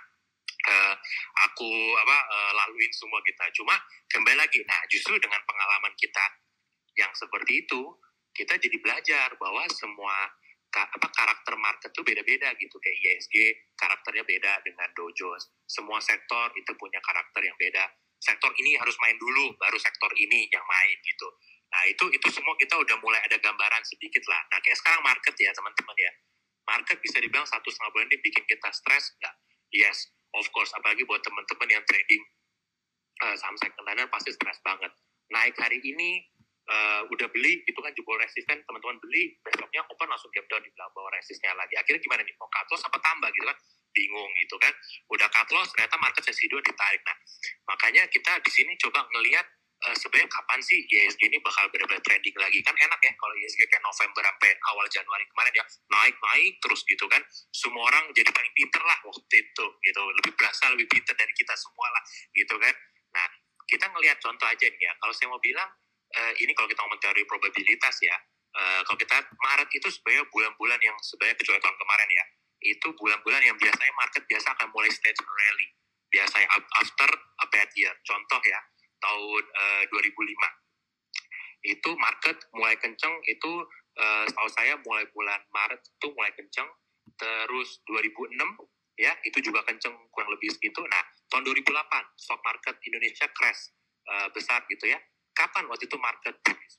eh, 0.69 0.95
aku 1.49 1.69
apa 1.97 2.18
eh, 2.30 2.51
laluin 2.53 2.91
semua 2.93 3.19
kita. 3.26 3.49
Cuma 3.57 3.73
kembali 4.14 4.38
lagi 4.38 4.61
nah 4.69 4.81
justru 4.89 5.18
dengan 5.18 5.41
pengalaman 5.41 5.93
kita 5.97 6.26
yang 6.97 7.09
seperti 7.18 7.65
itu 7.65 7.81
kita 8.34 8.57
jadi 8.61 8.77
belajar 8.77 9.34
bahwa 9.41 9.65
semua 9.73 10.30
apa 10.77 11.09
karakter 11.09 11.57
market 11.57 11.89
tuh 11.89 12.05
beda-beda 12.05 12.53
gitu. 12.61 12.77
Kayak 12.77 13.18
ISG 13.18 13.35
karakternya 13.73 14.22
beda 14.22 14.61
dengan 14.61 14.93
Dow 14.93 15.09
Jones 15.18 15.49
semua 15.65 15.97
sektor 15.97 16.53
itu 16.53 16.69
punya 16.77 17.01
karakter 17.01 17.41
yang 17.41 17.57
beda. 17.57 17.89
Sektor 18.22 18.53
ini 18.61 18.77
harus 18.77 18.93
main 19.01 19.18
dulu 19.18 19.57
baru 19.57 19.77
sektor 19.81 20.14
ini 20.14 20.45
yang 20.53 20.61
main 20.61 20.97
gitu 21.01 21.30
nah 21.68 21.84
itu 21.84 22.06
itu 22.15 22.27
semua 22.31 22.56
kita 22.56 22.80
udah 22.80 22.95
mulai 23.03 23.19
ada 23.27 23.35
gambaran 23.39 23.84
sedikit 23.84 24.23
lah. 24.31 24.39
Nah 24.52 24.60
kayak 24.64 24.77
sekarang 24.80 25.03
market 25.03 25.35
ya 25.35 25.52
teman-teman 25.52 25.95
ya. 25.99 26.11
Market 26.68 26.98
bisa 26.99 27.18
dibilang 27.23 27.48
satu 27.48 27.68
setengah 27.72 27.91
bulan 27.95 28.07
ini 28.11 28.19
bikin 28.23 28.44
kita 28.48 28.69
stres 28.72 29.15
nggak? 29.19 29.35
Yes 29.76 30.07
of 30.35 30.48
course. 30.56 30.72
Apalagi 30.76 31.03
buat 31.03 31.19
teman-teman 31.23 31.68
yang 31.68 31.84
trading 31.84 32.23
eh, 33.23 33.35
saham 33.35 33.56
second 33.60 33.84
liner 33.84 34.07
pasti 34.07 34.31
stres 34.31 34.60
banget. 34.64 34.91
Naik 35.27 35.60
hari 35.60 35.84
ini 35.84 36.23
eh, 36.72 37.02
udah 37.11 37.27
beli 37.35 37.64
itu 37.68 37.80
kan 37.84 37.91
jebol 37.91 38.15
resisten 38.19 38.64
teman-teman 38.64 38.99
beli 39.03 39.35
besoknya 39.44 39.84
open 39.91 40.07
langsung 40.07 40.31
gap 40.31 40.48
down 40.48 40.64
di 40.64 40.72
bawah 40.72 41.11
resistnya 41.11 41.52
lagi. 41.56 41.76
Akhirnya 41.76 41.99
gimana 41.99 42.23
nih? 42.23 42.35
Mau 42.39 42.48
cut 42.48 42.68
loss 42.72 42.84
apa 42.88 42.95
tambah 43.03 43.27
gitu 43.35 43.44
kan? 43.44 43.57
Bingung 43.91 44.31
gitu 44.39 44.56
kan? 44.56 44.73
Udah 45.11 45.27
cut 45.27 45.49
loss 45.52 45.72
ternyata 45.76 45.99
market 45.99 46.23
sesi 46.23 46.48
dua 46.48 46.64
ditarik. 46.64 47.02
Nah 47.03 47.18
makanya 47.68 48.07
kita 48.07 48.39
di 48.39 48.52
sini 48.52 48.76
coba 48.80 49.03
ngelihat 49.11 49.56
eh, 49.85 49.95
sebenarnya 49.97 50.29
kapan 50.31 50.59
sih 50.63 50.79
ISG 50.89 51.21
ini 51.29 51.37
bakal 51.43 51.69
benar-benar 51.69 52.01
trending 52.01 52.33
lagi? 52.39 52.59
Kan 52.65 52.73
enak 52.73 52.99
ya 53.01 53.11
kalau 53.13 53.33
ISG 53.37 53.61
kayak 53.69 53.83
November 53.85 54.21
sampai 54.25 54.51
awal 54.73 54.85
Januari 54.89 55.25
kemarin 55.29 55.53
ya 55.53 55.65
naik 55.93 56.15
naik 56.17 56.53
terus 56.63 56.81
gitu 56.87 57.05
kan. 57.05 57.21
Semua 57.53 57.89
orang 57.93 58.09
jadi 58.17 58.29
paling 58.33 58.53
pinter 58.57 58.81
lah 58.81 58.97
waktu 59.05 59.35
itu 59.37 59.65
gitu. 59.85 60.01
Lebih 60.23 60.31
berasa 60.33 60.63
lebih 60.73 60.87
pinter 60.89 61.13
dari 61.13 61.33
kita 61.37 61.53
semua 61.53 61.87
lah 61.93 62.03
gitu 62.33 62.55
kan. 62.57 62.75
Nah 63.13 63.27
kita 63.67 63.85
ngelihat 63.91 64.17
contoh 64.23 64.47
aja 64.47 64.65
nih 64.65 64.81
ya. 64.81 64.93
Kalau 64.97 65.13
saya 65.13 65.27
mau 65.29 65.41
bilang 65.41 65.69
eh, 66.17 66.33
ini 66.41 66.51
kalau 66.57 66.67
kita 66.71 66.79
ngomong 66.81 67.01
teori 67.03 67.21
probabilitas 67.29 67.95
ya 68.01 68.15
eh, 68.57 68.81
kalau 68.87 68.97
kita 68.97 69.15
Maret 69.21 69.69
itu 69.71 69.87
sebenarnya 69.93 70.25
bulan-bulan 70.33 70.79
yang 70.81 70.97
sebenarnya 71.05 71.37
kecuali 71.37 71.59
tahun 71.61 71.77
kemarin 71.77 72.09
ya 72.09 72.25
itu 72.57 72.87
bulan-bulan 72.97 73.41
yang 73.45 73.57
biasanya 73.57 73.93
market 73.93 74.23
biasa 74.25 74.47
akan 74.57 74.67
mulai 74.73 74.89
stage 74.89 75.21
rally. 75.21 75.67
After 76.81 77.09
a 77.13 77.45
bad 77.51 77.69
year. 77.75 77.93
Contoh 78.07 78.39
ya, 78.47 78.59
tahun 79.01 79.43
uh, 79.45 79.83
2005 79.93 80.13
itu 81.65 81.89
market 81.97 82.37
mulai 82.53 82.77
kenceng 82.77 83.11
itu 83.25 83.51
uh, 83.97 84.23
setahu 84.29 84.49
saya 84.53 84.73
mulai 84.85 85.03
bulan 85.11 85.41
Maret 85.51 85.81
itu 85.83 86.07
mulai 86.13 86.31
kenceng. 86.37 86.69
Terus 87.17 87.81
2006 87.89 88.37
ya 88.97 89.13
itu 89.25 89.37
juga 89.41 89.65
kenceng 89.65 89.93
kurang 90.13 90.29
lebih 90.31 90.53
segitu. 90.53 90.79
Nah 90.85 91.03
tahun 91.33 91.49
2008 91.49 91.73
stock 92.17 92.39
market 92.45 92.75
Indonesia 92.85 93.27
crash 93.33 93.73
uh, 94.07 94.27
besar 94.31 94.63
gitu 94.69 94.87
ya. 94.87 94.99
Kapan 95.33 95.69
waktu 95.69 95.85
itu 95.85 95.97
market 96.01 96.33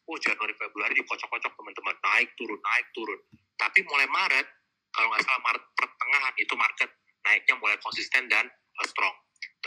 oh 0.09 0.19
Januari 0.19 0.55
Februari 0.57 0.95
dikocok-kocok 0.99 1.53
teman-teman. 1.55 1.95
Naik 2.01 2.35
turun 2.39 2.59
naik 2.59 2.87
turun. 2.95 3.21
Tapi 3.59 3.83
mulai 3.87 4.07
Maret 4.07 4.47
kalau 4.95 5.11
nggak 5.13 5.23
salah 5.27 5.43
Maret 5.43 5.65
pertengahan 5.75 6.35
itu 6.39 6.55
market 6.55 6.91
naiknya 7.27 7.55
mulai 7.61 7.77
konsisten 7.83 8.25
dan 8.31 8.47
strong 8.87 9.15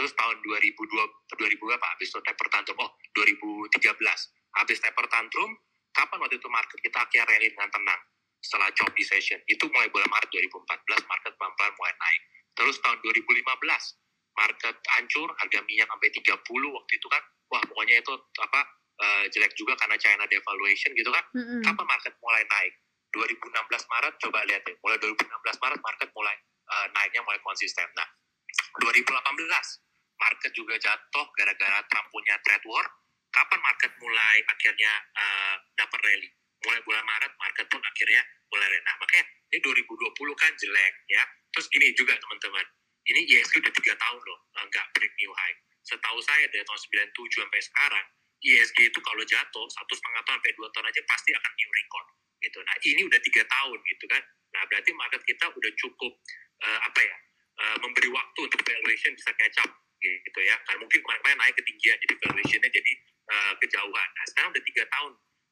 terus 0.02 0.18
tahun 0.18 0.42
2002 0.42 1.38
2000 1.38 1.78
apa 1.78 1.88
habis 1.94 2.10
itu 2.10 2.20
taper 2.26 2.50
tantrum 2.50 2.78
oh 2.82 2.90
2013 3.14 3.78
habis 4.58 4.78
taper 4.82 5.06
tantrum 5.14 5.54
kapan 5.92 6.18
waktu 6.24 6.40
itu 6.40 6.48
market 6.50 6.78
kita 6.82 6.98
akhirnya 7.04 7.28
rally 7.28 7.48
dengan 7.52 7.70
tenang? 7.72 8.02
Setelah 8.42 8.74
choppy 8.74 9.04
session 9.06 9.38
itu 9.46 9.70
mulai 9.70 9.88
bulan 9.94 10.10
Maret 10.10 10.30
2014 10.34 11.06
market 11.06 11.32
pelan-pelan 11.38 11.74
mulai 11.78 11.94
naik. 11.94 12.22
Terus 12.58 12.76
tahun 12.82 12.98
2015 13.06 13.46
market 14.32 14.76
hancur 14.98 15.30
harga 15.38 15.60
minyak 15.68 15.88
sampai 15.92 16.10
30 16.10 16.26
waktu 16.50 16.92
itu 16.98 17.08
kan. 17.12 17.24
Wah 17.52 17.62
pokoknya 17.68 18.02
itu 18.02 18.14
apa 18.42 18.62
uh, 19.04 19.24
jelek 19.30 19.54
juga 19.54 19.78
karena 19.78 20.00
China 20.02 20.26
devaluation 20.26 20.92
gitu 20.98 21.12
kan. 21.14 21.24
Mm-mm. 21.38 21.62
kapan 21.62 21.86
market 21.86 22.14
mulai 22.24 22.42
naik? 22.50 22.74
2016 23.12 23.92
Maret 23.92 24.14
coba 24.24 24.40
lihat 24.48 24.64
ya 24.64 24.74
mulai 24.80 24.98
2016 25.04 25.28
Maret 25.60 25.82
market 25.84 26.10
mulai 26.16 26.36
uh, 26.72 26.88
naiknya 26.96 27.22
mulai 27.28 27.38
konsisten. 27.44 27.86
Nah 27.94 28.08
2018 28.80 29.91
market 30.22 30.54
juga 30.54 30.78
jatuh 30.78 31.26
gara-gara 31.34 31.82
Trump 31.90 32.08
punya 32.14 32.38
trade 32.46 32.66
war 32.70 32.86
kapan 33.32 33.60
market 33.64 33.92
mulai 33.98 34.38
akhirnya 34.52 34.92
uh, 35.18 35.56
dapat 35.80 36.00
rally? 36.04 36.30
Mulai 36.62 36.80
bulan 36.86 37.02
Maret 37.02 37.34
market 37.42 37.66
pun 37.72 37.82
akhirnya 37.82 38.22
mulai 38.54 38.68
rally. 38.70 38.84
Nah 38.86 38.96
makanya 39.02 39.26
ini 39.50 39.58
2020 39.64 40.14
kan 40.38 40.52
jelek 40.60 40.94
ya. 41.10 41.24
Terus 41.52 41.68
gini 41.72 41.88
juga 41.98 42.14
teman-teman. 42.20 42.66
Ini 43.02 43.22
ISG 43.34 43.58
udah 43.66 43.74
tiga 43.74 43.98
tahun 43.98 44.22
loh 44.22 44.40
uh, 44.62 44.66
nggak 44.70 44.86
break 44.94 45.14
new 45.18 45.34
high. 45.34 45.58
Setahu 45.82 46.22
saya 46.22 46.46
dari 46.54 46.62
tahun 46.62 46.80
97 47.18 47.42
sampai 47.42 47.62
sekarang 47.66 48.06
ISG 48.46 48.78
itu 48.94 49.00
kalau 49.02 49.24
jatuh 49.26 49.66
satu 49.74 49.94
setengah 49.98 50.22
tahun 50.30 50.38
sampai 50.38 50.54
dua 50.54 50.68
tahun 50.70 50.86
aja 50.94 51.02
pasti 51.10 51.30
akan 51.34 51.52
new 51.58 51.70
record 51.74 52.08
gitu. 52.42 52.60
Nah 52.62 52.76
ini 52.86 53.02
udah 53.10 53.20
tiga 53.26 53.42
tahun 53.50 53.80
gitu 53.90 54.06
kan. 54.06 54.22
Nah 54.54 54.62
berarti 54.70 54.92
market 54.94 55.22
kita 55.26 55.46
udah 55.50 55.72
cukup 55.82 56.14
uh, 56.62 56.80
apa 56.86 57.02
ya 57.02 57.18
memberi 57.62 58.10
waktu 58.10 58.40
untuk 58.42 58.58
valuation 58.66 59.14
bisa 59.14 59.30
catch 59.38 59.62
up 59.62 59.70
gitu 60.02 60.40
ya. 60.42 60.58
Kan 60.66 60.82
mungkin 60.82 61.00
kemarin-kemarin 61.06 61.38
naik 61.38 61.56
ketinggian 61.58 61.98
jadi 62.02 62.14
valuationnya 62.26 62.70
jadi 62.74 62.94
uh, 63.30 63.54
kejauhan. 63.62 64.10
Nah 64.18 64.26
sekarang 64.34 64.50
udah 64.52 64.64
tiga 64.66 64.84
tahun 64.90 65.12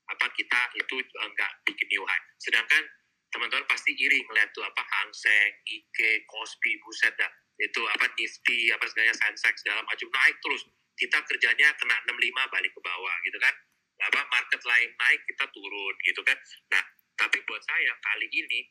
apa 0.09 0.26
kita 0.34 0.61
itu 0.81 0.95
uh, 0.97 1.30
nggak 1.30 1.51
bikin 1.69 1.88
new 1.93 2.03
high. 2.03 2.23
Sedangkan 2.41 2.84
teman-teman 3.30 3.65
pasti 3.69 3.93
iri 3.93 4.26
ngeliat 4.26 4.49
tuh 4.57 4.65
apa 4.65 4.81
Hang 4.81 5.13
Seng, 5.13 5.53
Ike, 5.69 6.26
Kospi, 6.26 6.81
buset 6.81 7.13
dah. 7.15 7.30
Itu 7.59 7.85
apa 7.85 8.09
Nifty, 8.17 8.73
apa 8.73 8.88
segalanya 8.89 9.15
Sensex 9.15 9.61
segala 9.61 9.85
macam. 9.85 10.07
Naik 10.09 10.38
terus. 10.41 10.63
Kita 10.99 11.15
kerjanya 11.23 11.71
kena 11.80 11.95
65 12.11 12.51
balik 12.51 12.71
ke 12.76 12.81
bawah 12.84 13.15
gitu 13.23 13.39
kan. 13.39 13.55
Apa 13.99 14.19
market 14.31 14.59
lain 14.63 14.89
naik 14.95 15.21
kita 15.27 15.47
turun 15.51 15.95
gitu 16.03 16.21
kan. 16.27 16.35
Nah 16.76 16.84
tapi 17.19 17.39
buat 17.43 17.59
saya 17.67 17.91
kali 17.99 18.27
ini 18.31 18.63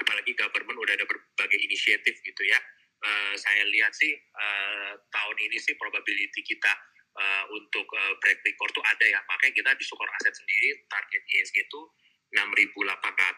apalagi 0.00 0.32
government 0.34 0.80
udah 0.80 0.94
ada 0.96 1.06
berbagai 1.06 1.60
inisiatif 1.60 2.16
gitu 2.24 2.42
ya 2.48 2.58
uh, 3.04 3.34
saya 3.36 3.62
lihat 3.68 3.92
sih 3.92 4.16
uh, 4.16 4.92
tahun 5.12 5.36
ini 5.36 5.56
sih 5.60 5.76
probability 5.76 6.40
kita 6.40 6.72
uh, 7.14 7.44
untuk 7.52 7.86
uh, 7.94 8.14
break 8.18 8.40
record 8.42 8.70
tuh 8.72 8.84
ada 8.84 9.06
ya. 9.06 9.20
Makanya 9.28 9.54
kita 9.54 9.70
di 9.76 9.84
Sukor 9.84 10.08
Aset 10.20 10.34
sendiri 10.34 10.82
target 10.88 11.22
ISG 11.28 11.56
itu 11.68 11.80
6.800 12.34 12.74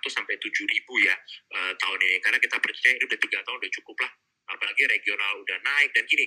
sampai 0.08 0.34
7.000 0.40 0.64
ya 1.04 1.16
uh, 1.52 1.72
tahun 1.76 1.98
ini. 2.00 2.18
Karena 2.24 2.38
kita 2.40 2.56
percaya 2.56 2.92
ini 2.96 3.04
udah 3.04 3.20
tiga 3.20 3.38
tahun 3.44 3.56
udah 3.60 3.72
cukup 3.82 3.96
lah. 4.06 4.12
Apalagi 4.56 4.82
regional 4.88 5.32
udah 5.42 5.58
naik. 5.60 5.90
Dan 5.92 6.06
gini 6.08 6.26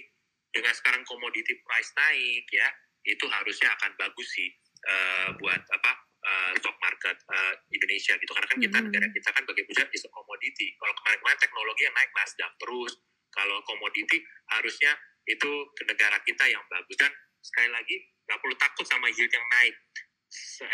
dengan 0.54 0.74
sekarang 0.76 1.02
commodity 1.06 1.58
price 1.62 1.92
naik 1.98 2.46
ya 2.50 2.68
itu 3.08 3.26
harusnya 3.32 3.72
akan 3.80 3.96
bagus 3.96 4.28
sih 4.36 4.50
uh, 4.86 5.30
buat 5.40 5.62
apa 5.72 5.92
uh, 6.20 6.52
stock 6.60 6.76
market 6.84 7.18
uh, 7.32 7.54
Indonesia 7.74 8.14
gitu. 8.20 8.32
Karena 8.36 8.48
kan 8.50 8.60
kita 8.60 8.78
Mhm. 8.78 8.86
negara 8.92 9.08
kita 9.10 9.30
kan 9.34 9.44
bagi 9.48 9.64
besar 9.66 9.88
is 9.90 10.06
a 10.06 10.10
commodity. 10.12 10.76
Kalau 10.78 10.94
kemarin-kemarin 11.00 11.40
teknologi 11.42 11.82
yang 11.88 11.96
naik 11.96 12.12
Nasdaq 12.14 12.52
terus 12.60 12.92
kalau 13.34 13.62
komoditi 13.66 14.22
harusnya 14.50 14.94
itu 15.30 15.52
ke 15.78 15.84
negara 15.86 16.18
kita 16.26 16.46
yang 16.50 16.64
bagus. 16.70 16.98
Dan 16.98 17.12
sekali 17.40 17.70
lagi 17.70 17.96
nggak 18.26 18.40
perlu 18.42 18.56
takut 18.58 18.86
sama 18.86 19.08
yield 19.10 19.32
yang 19.32 19.48
naik. 19.60 19.76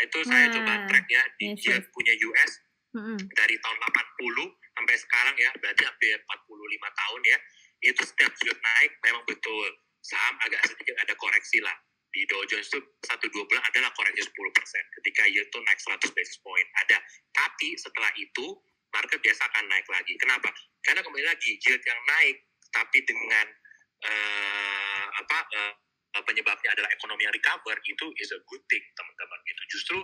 Itu 0.04 0.18
saya 0.28 0.52
Nah, 0.52 0.52
coba 0.52 0.72
track 0.88 1.06
ya 1.08 1.22
di 1.40 1.56
yes, 1.56 1.60
yield 1.64 1.84
yes. 1.84 1.92
punya 1.92 2.14
US 2.28 2.52
Mm-mm. 2.92 3.18
dari 3.32 3.56
tahun 3.60 3.78
80 3.80 4.76
sampai 4.76 4.96
sekarang 5.00 5.36
ya 5.40 5.50
berarti 5.56 5.82
hampir 5.88 6.16
45 6.20 7.00
tahun 7.00 7.20
ya 7.24 7.38
itu 7.84 8.02
setiap 8.04 8.32
yield 8.44 8.60
naik 8.60 8.92
memang 9.04 9.24
betul. 9.24 9.68
Saham 10.04 10.38
agak 10.44 10.62
sedikit 10.64 10.94
ada 11.02 11.14
koreksi 11.18 11.58
lah. 11.60 11.74
Di 12.14 12.24
Dow 12.30 12.40
Jones 12.48 12.64
itu 12.72 12.80
satu 13.04 13.28
dua 13.28 13.44
bulan 13.44 13.60
adalah 13.68 13.92
koreksi 13.92 14.24
10% 14.24 14.32
ketika 15.00 15.22
yield 15.28 15.48
itu 15.52 15.58
naik 15.60 15.80
100 15.84 16.16
basis 16.16 16.38
point. 16.40 16.68
Ada. 16.86 16.96
Tapi 17.36 17.76
setelah 17.76 18.08
itu 18.16 18.56
market 18.92 19.18
biasa 19.20 19.42
akan 19.50 19.64
naik 19.70 19.86
lagi. 19.90 20.14
Kenapa? 20.18 20.48
Karena 20.82 21.00
kembali 21.02 21.24
lagi 21.26 21.58
yield 21.58 21.82
yang 21.82 22.00
naik 22.06 22.36
tapi 22.70 22.98
dengan 23.06 23.46
eh, 24.04 25.04
apa 25.16 25.38
eh, 25.52 25.74
penyebabnya 26.24 26.72
adalah 26.72 26.88
ekonomi 26.92 27.28
yang 27.28 27.34
recover 27.34 27.76
itu 27.84 28.06
is 28.20 28.32
a 28.32 28.40
good 28.48 28.62
thing 28.70 28.84
teman-teman. 28.96 29.38
Gitu 29.44 29.62
justru 29.76 29.98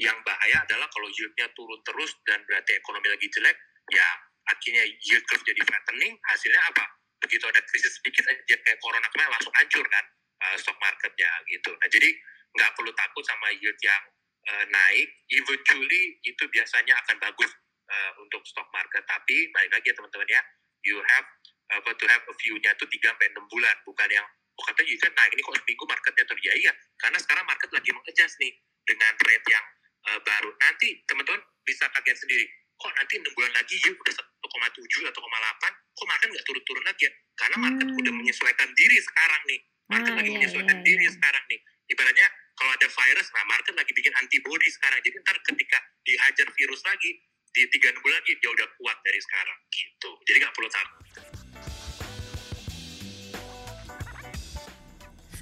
yang 0.00 0.16
bahaya 0.26 0.64
adalah 0.64 0.88
kalau 0.90 1.06
yieldnya 1.14 1.46
turun 1.54 1.78
terus 1.86 2.10
dan 2.26 2.42
berarti 2.48 2.74
ekonomi 2.78 3.06
lagi 3.12 3.26
jelek 3.30 3.56
ya 3.92 4.08
akhirnya 4.50 4.82
yield 5.06 5.24
curve 5.30 5.44
jadi 5.46 5.60
flattening. 5.62 6.18
Hasilnya 6.26 6.62
apa? 6.72 6.84
Begitu 7.22 7.44
ada 7.46 7.60
krisis 7.62 7.92
sedikit 8.02 8.26
aja 8.26 8.56
kayak 8.58 8.78
corona 8.82 9.06
kemarin 9.14 9.30
langsung 9.30 9.54
hancur 9.54 9.86
kan 9.86 10.04
uh, 10.42 10.56
stock 10.58 10.74
marketnya 10.82 11.30
gitu. 11.46 11.70
Nah 11.78 11.88
jadi 11.90 12.10
nggak 12.52 12.70
perlu 12.74 12.90
takut 12.98 13.22
sama 13.22 13.54
yield 13.54 13.78
yang 13.78 14.02
uh, 14.50 14.64
naik. 14.66 15.08
Eventually 15.30 16.18
itu 16.26 16.44
biasanya 16.50 16.98
akan 17.06 17.16
bagus 17.22 17.50
uh, 17.92 18.12
untuk 18.24 18.40
stock 18.48 18.66
market. 18.72 19.04
Tapi 19.04 19.52
balik 19.52 19.70
lagi 19.76 19.86
ya 19.92 19.94
teman-teman 19.94 20.28
ya 20.28 20.40
you 20.82 20.98
have 21.14 21.26
apa 21.72 21.90
to 21.96 22.04
have 22.04 22.24
a 22.26 22.34
view-nya 22.36 22.72
itu 22.76 22.84
3 22.84 23.12
sampai 23.12 23.28
6 23.32 23.52
bulan. 23.52 23.76
Bukan 23.86 24.08
yang 24.12 24.26
oh 24.58 24.64
katanya 24.68 24.88
yield 24.88 25.00
kan 25.04 25.12
naik. 25.16 25.30
Ini 25.36 25.42
kok 25.44 25.54
seminggu 25.62 25.84
marketnya 25.88 26.24
turun 26.28 26.42
ya 26.44 26.54
iya. 26.58 26.72
Karena 27.00 27.18
sekarang 27.20 27.44
market 27.48 27.70
lagi 27.72 27.88
mengadjust 27.92 28.36
nih 28.40 28.52
dengan 28.84 29.12
rate 29.16 29.46
yang 29.48 29.64
uh, 30.10 30.20
baru. 30.24 30.50
Nanti 30.60 30.88
teman-teman 31.08 31.40
bisa 31.64 31.84
kaget 31.96 32.18
sendiri. 32.18 32.44
Kok 32.76 32.92
nanti 32.98 33.14
6 33.20 33.36
bulan 33.36 33.52
lagi 33.56 33.74
yield 33.78 33.96
udah 33.96 34.14
1,7 34.16 35.10
atau 35.12 35.20
1,8 35.22 35.64
kok 35.92 36.06
market 36.08 36.28
nggak 36.34 36.46
turun-turun 36.48 36.84
lagi 36.84 37.02
ya? 37.06 37.12
Karena 37.38 37.56
market 37.60 37.86
Hmm. 37.88 38.00
udah 38.00 38.12
menyesuaikan 38.12 38.68
diri 38.76 38.98
sekarang 39.00 39.42
nih. 39.48 39.60
Market 39.92 40.12
Ah, 40.12 40.16
lagi 40.18 40.28
iya, 40.32 40.36
menyesuaikan 40.40 40.76
iya, 40.80 40.84
diri 40.84 41.04
iya. 41.06 41.12
sekarang 41.14 41.44
nih. 41.48 41.60
Ibaratnya 41.92 42.28
kalau 42.56 42.72
ada 42.72 42.88
virus 42.88 43.26
nah 43.32 43.44
market 43.48 43.74
lagi 43.76 43.92
bikin 43.96 44.12
antibody 44.18 44.68
sekarang. 44.68 44.98
Jadi 45.04 45.16
ntar 45.24 45.36
ketika 45.40 45.78
dihajar 46.04 46.46
virus 46.52 46.80
lagi 46.84 47.10
di 47.52 47.68
tiga 47.68 47.92
bulan 48.00 48.16
lagi 48.16 48.32
dia 48.40 48.50
udah 48.50 48.68
kuat 48.80 48.96
dari 49.04 49.20
sekarang 49.20 49.58
gitu 49.68 50.10
jadi 50.24 50.36
nggak 50.44 50.54
perlu 50.56 50.70
takut 50.72 51.04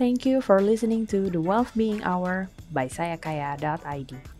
Thank 0.00 0.24
you 0.24 0.40
for 0.40 0.64
listening 0.64 1.04
to 1.12 1.28
the 1.28 1.44
Wealth 1.44 1.76
Being 1.76 2.00
Hour 2.00 2.48
by 2.72 2.88
sayakaya.id. 2.88 4.39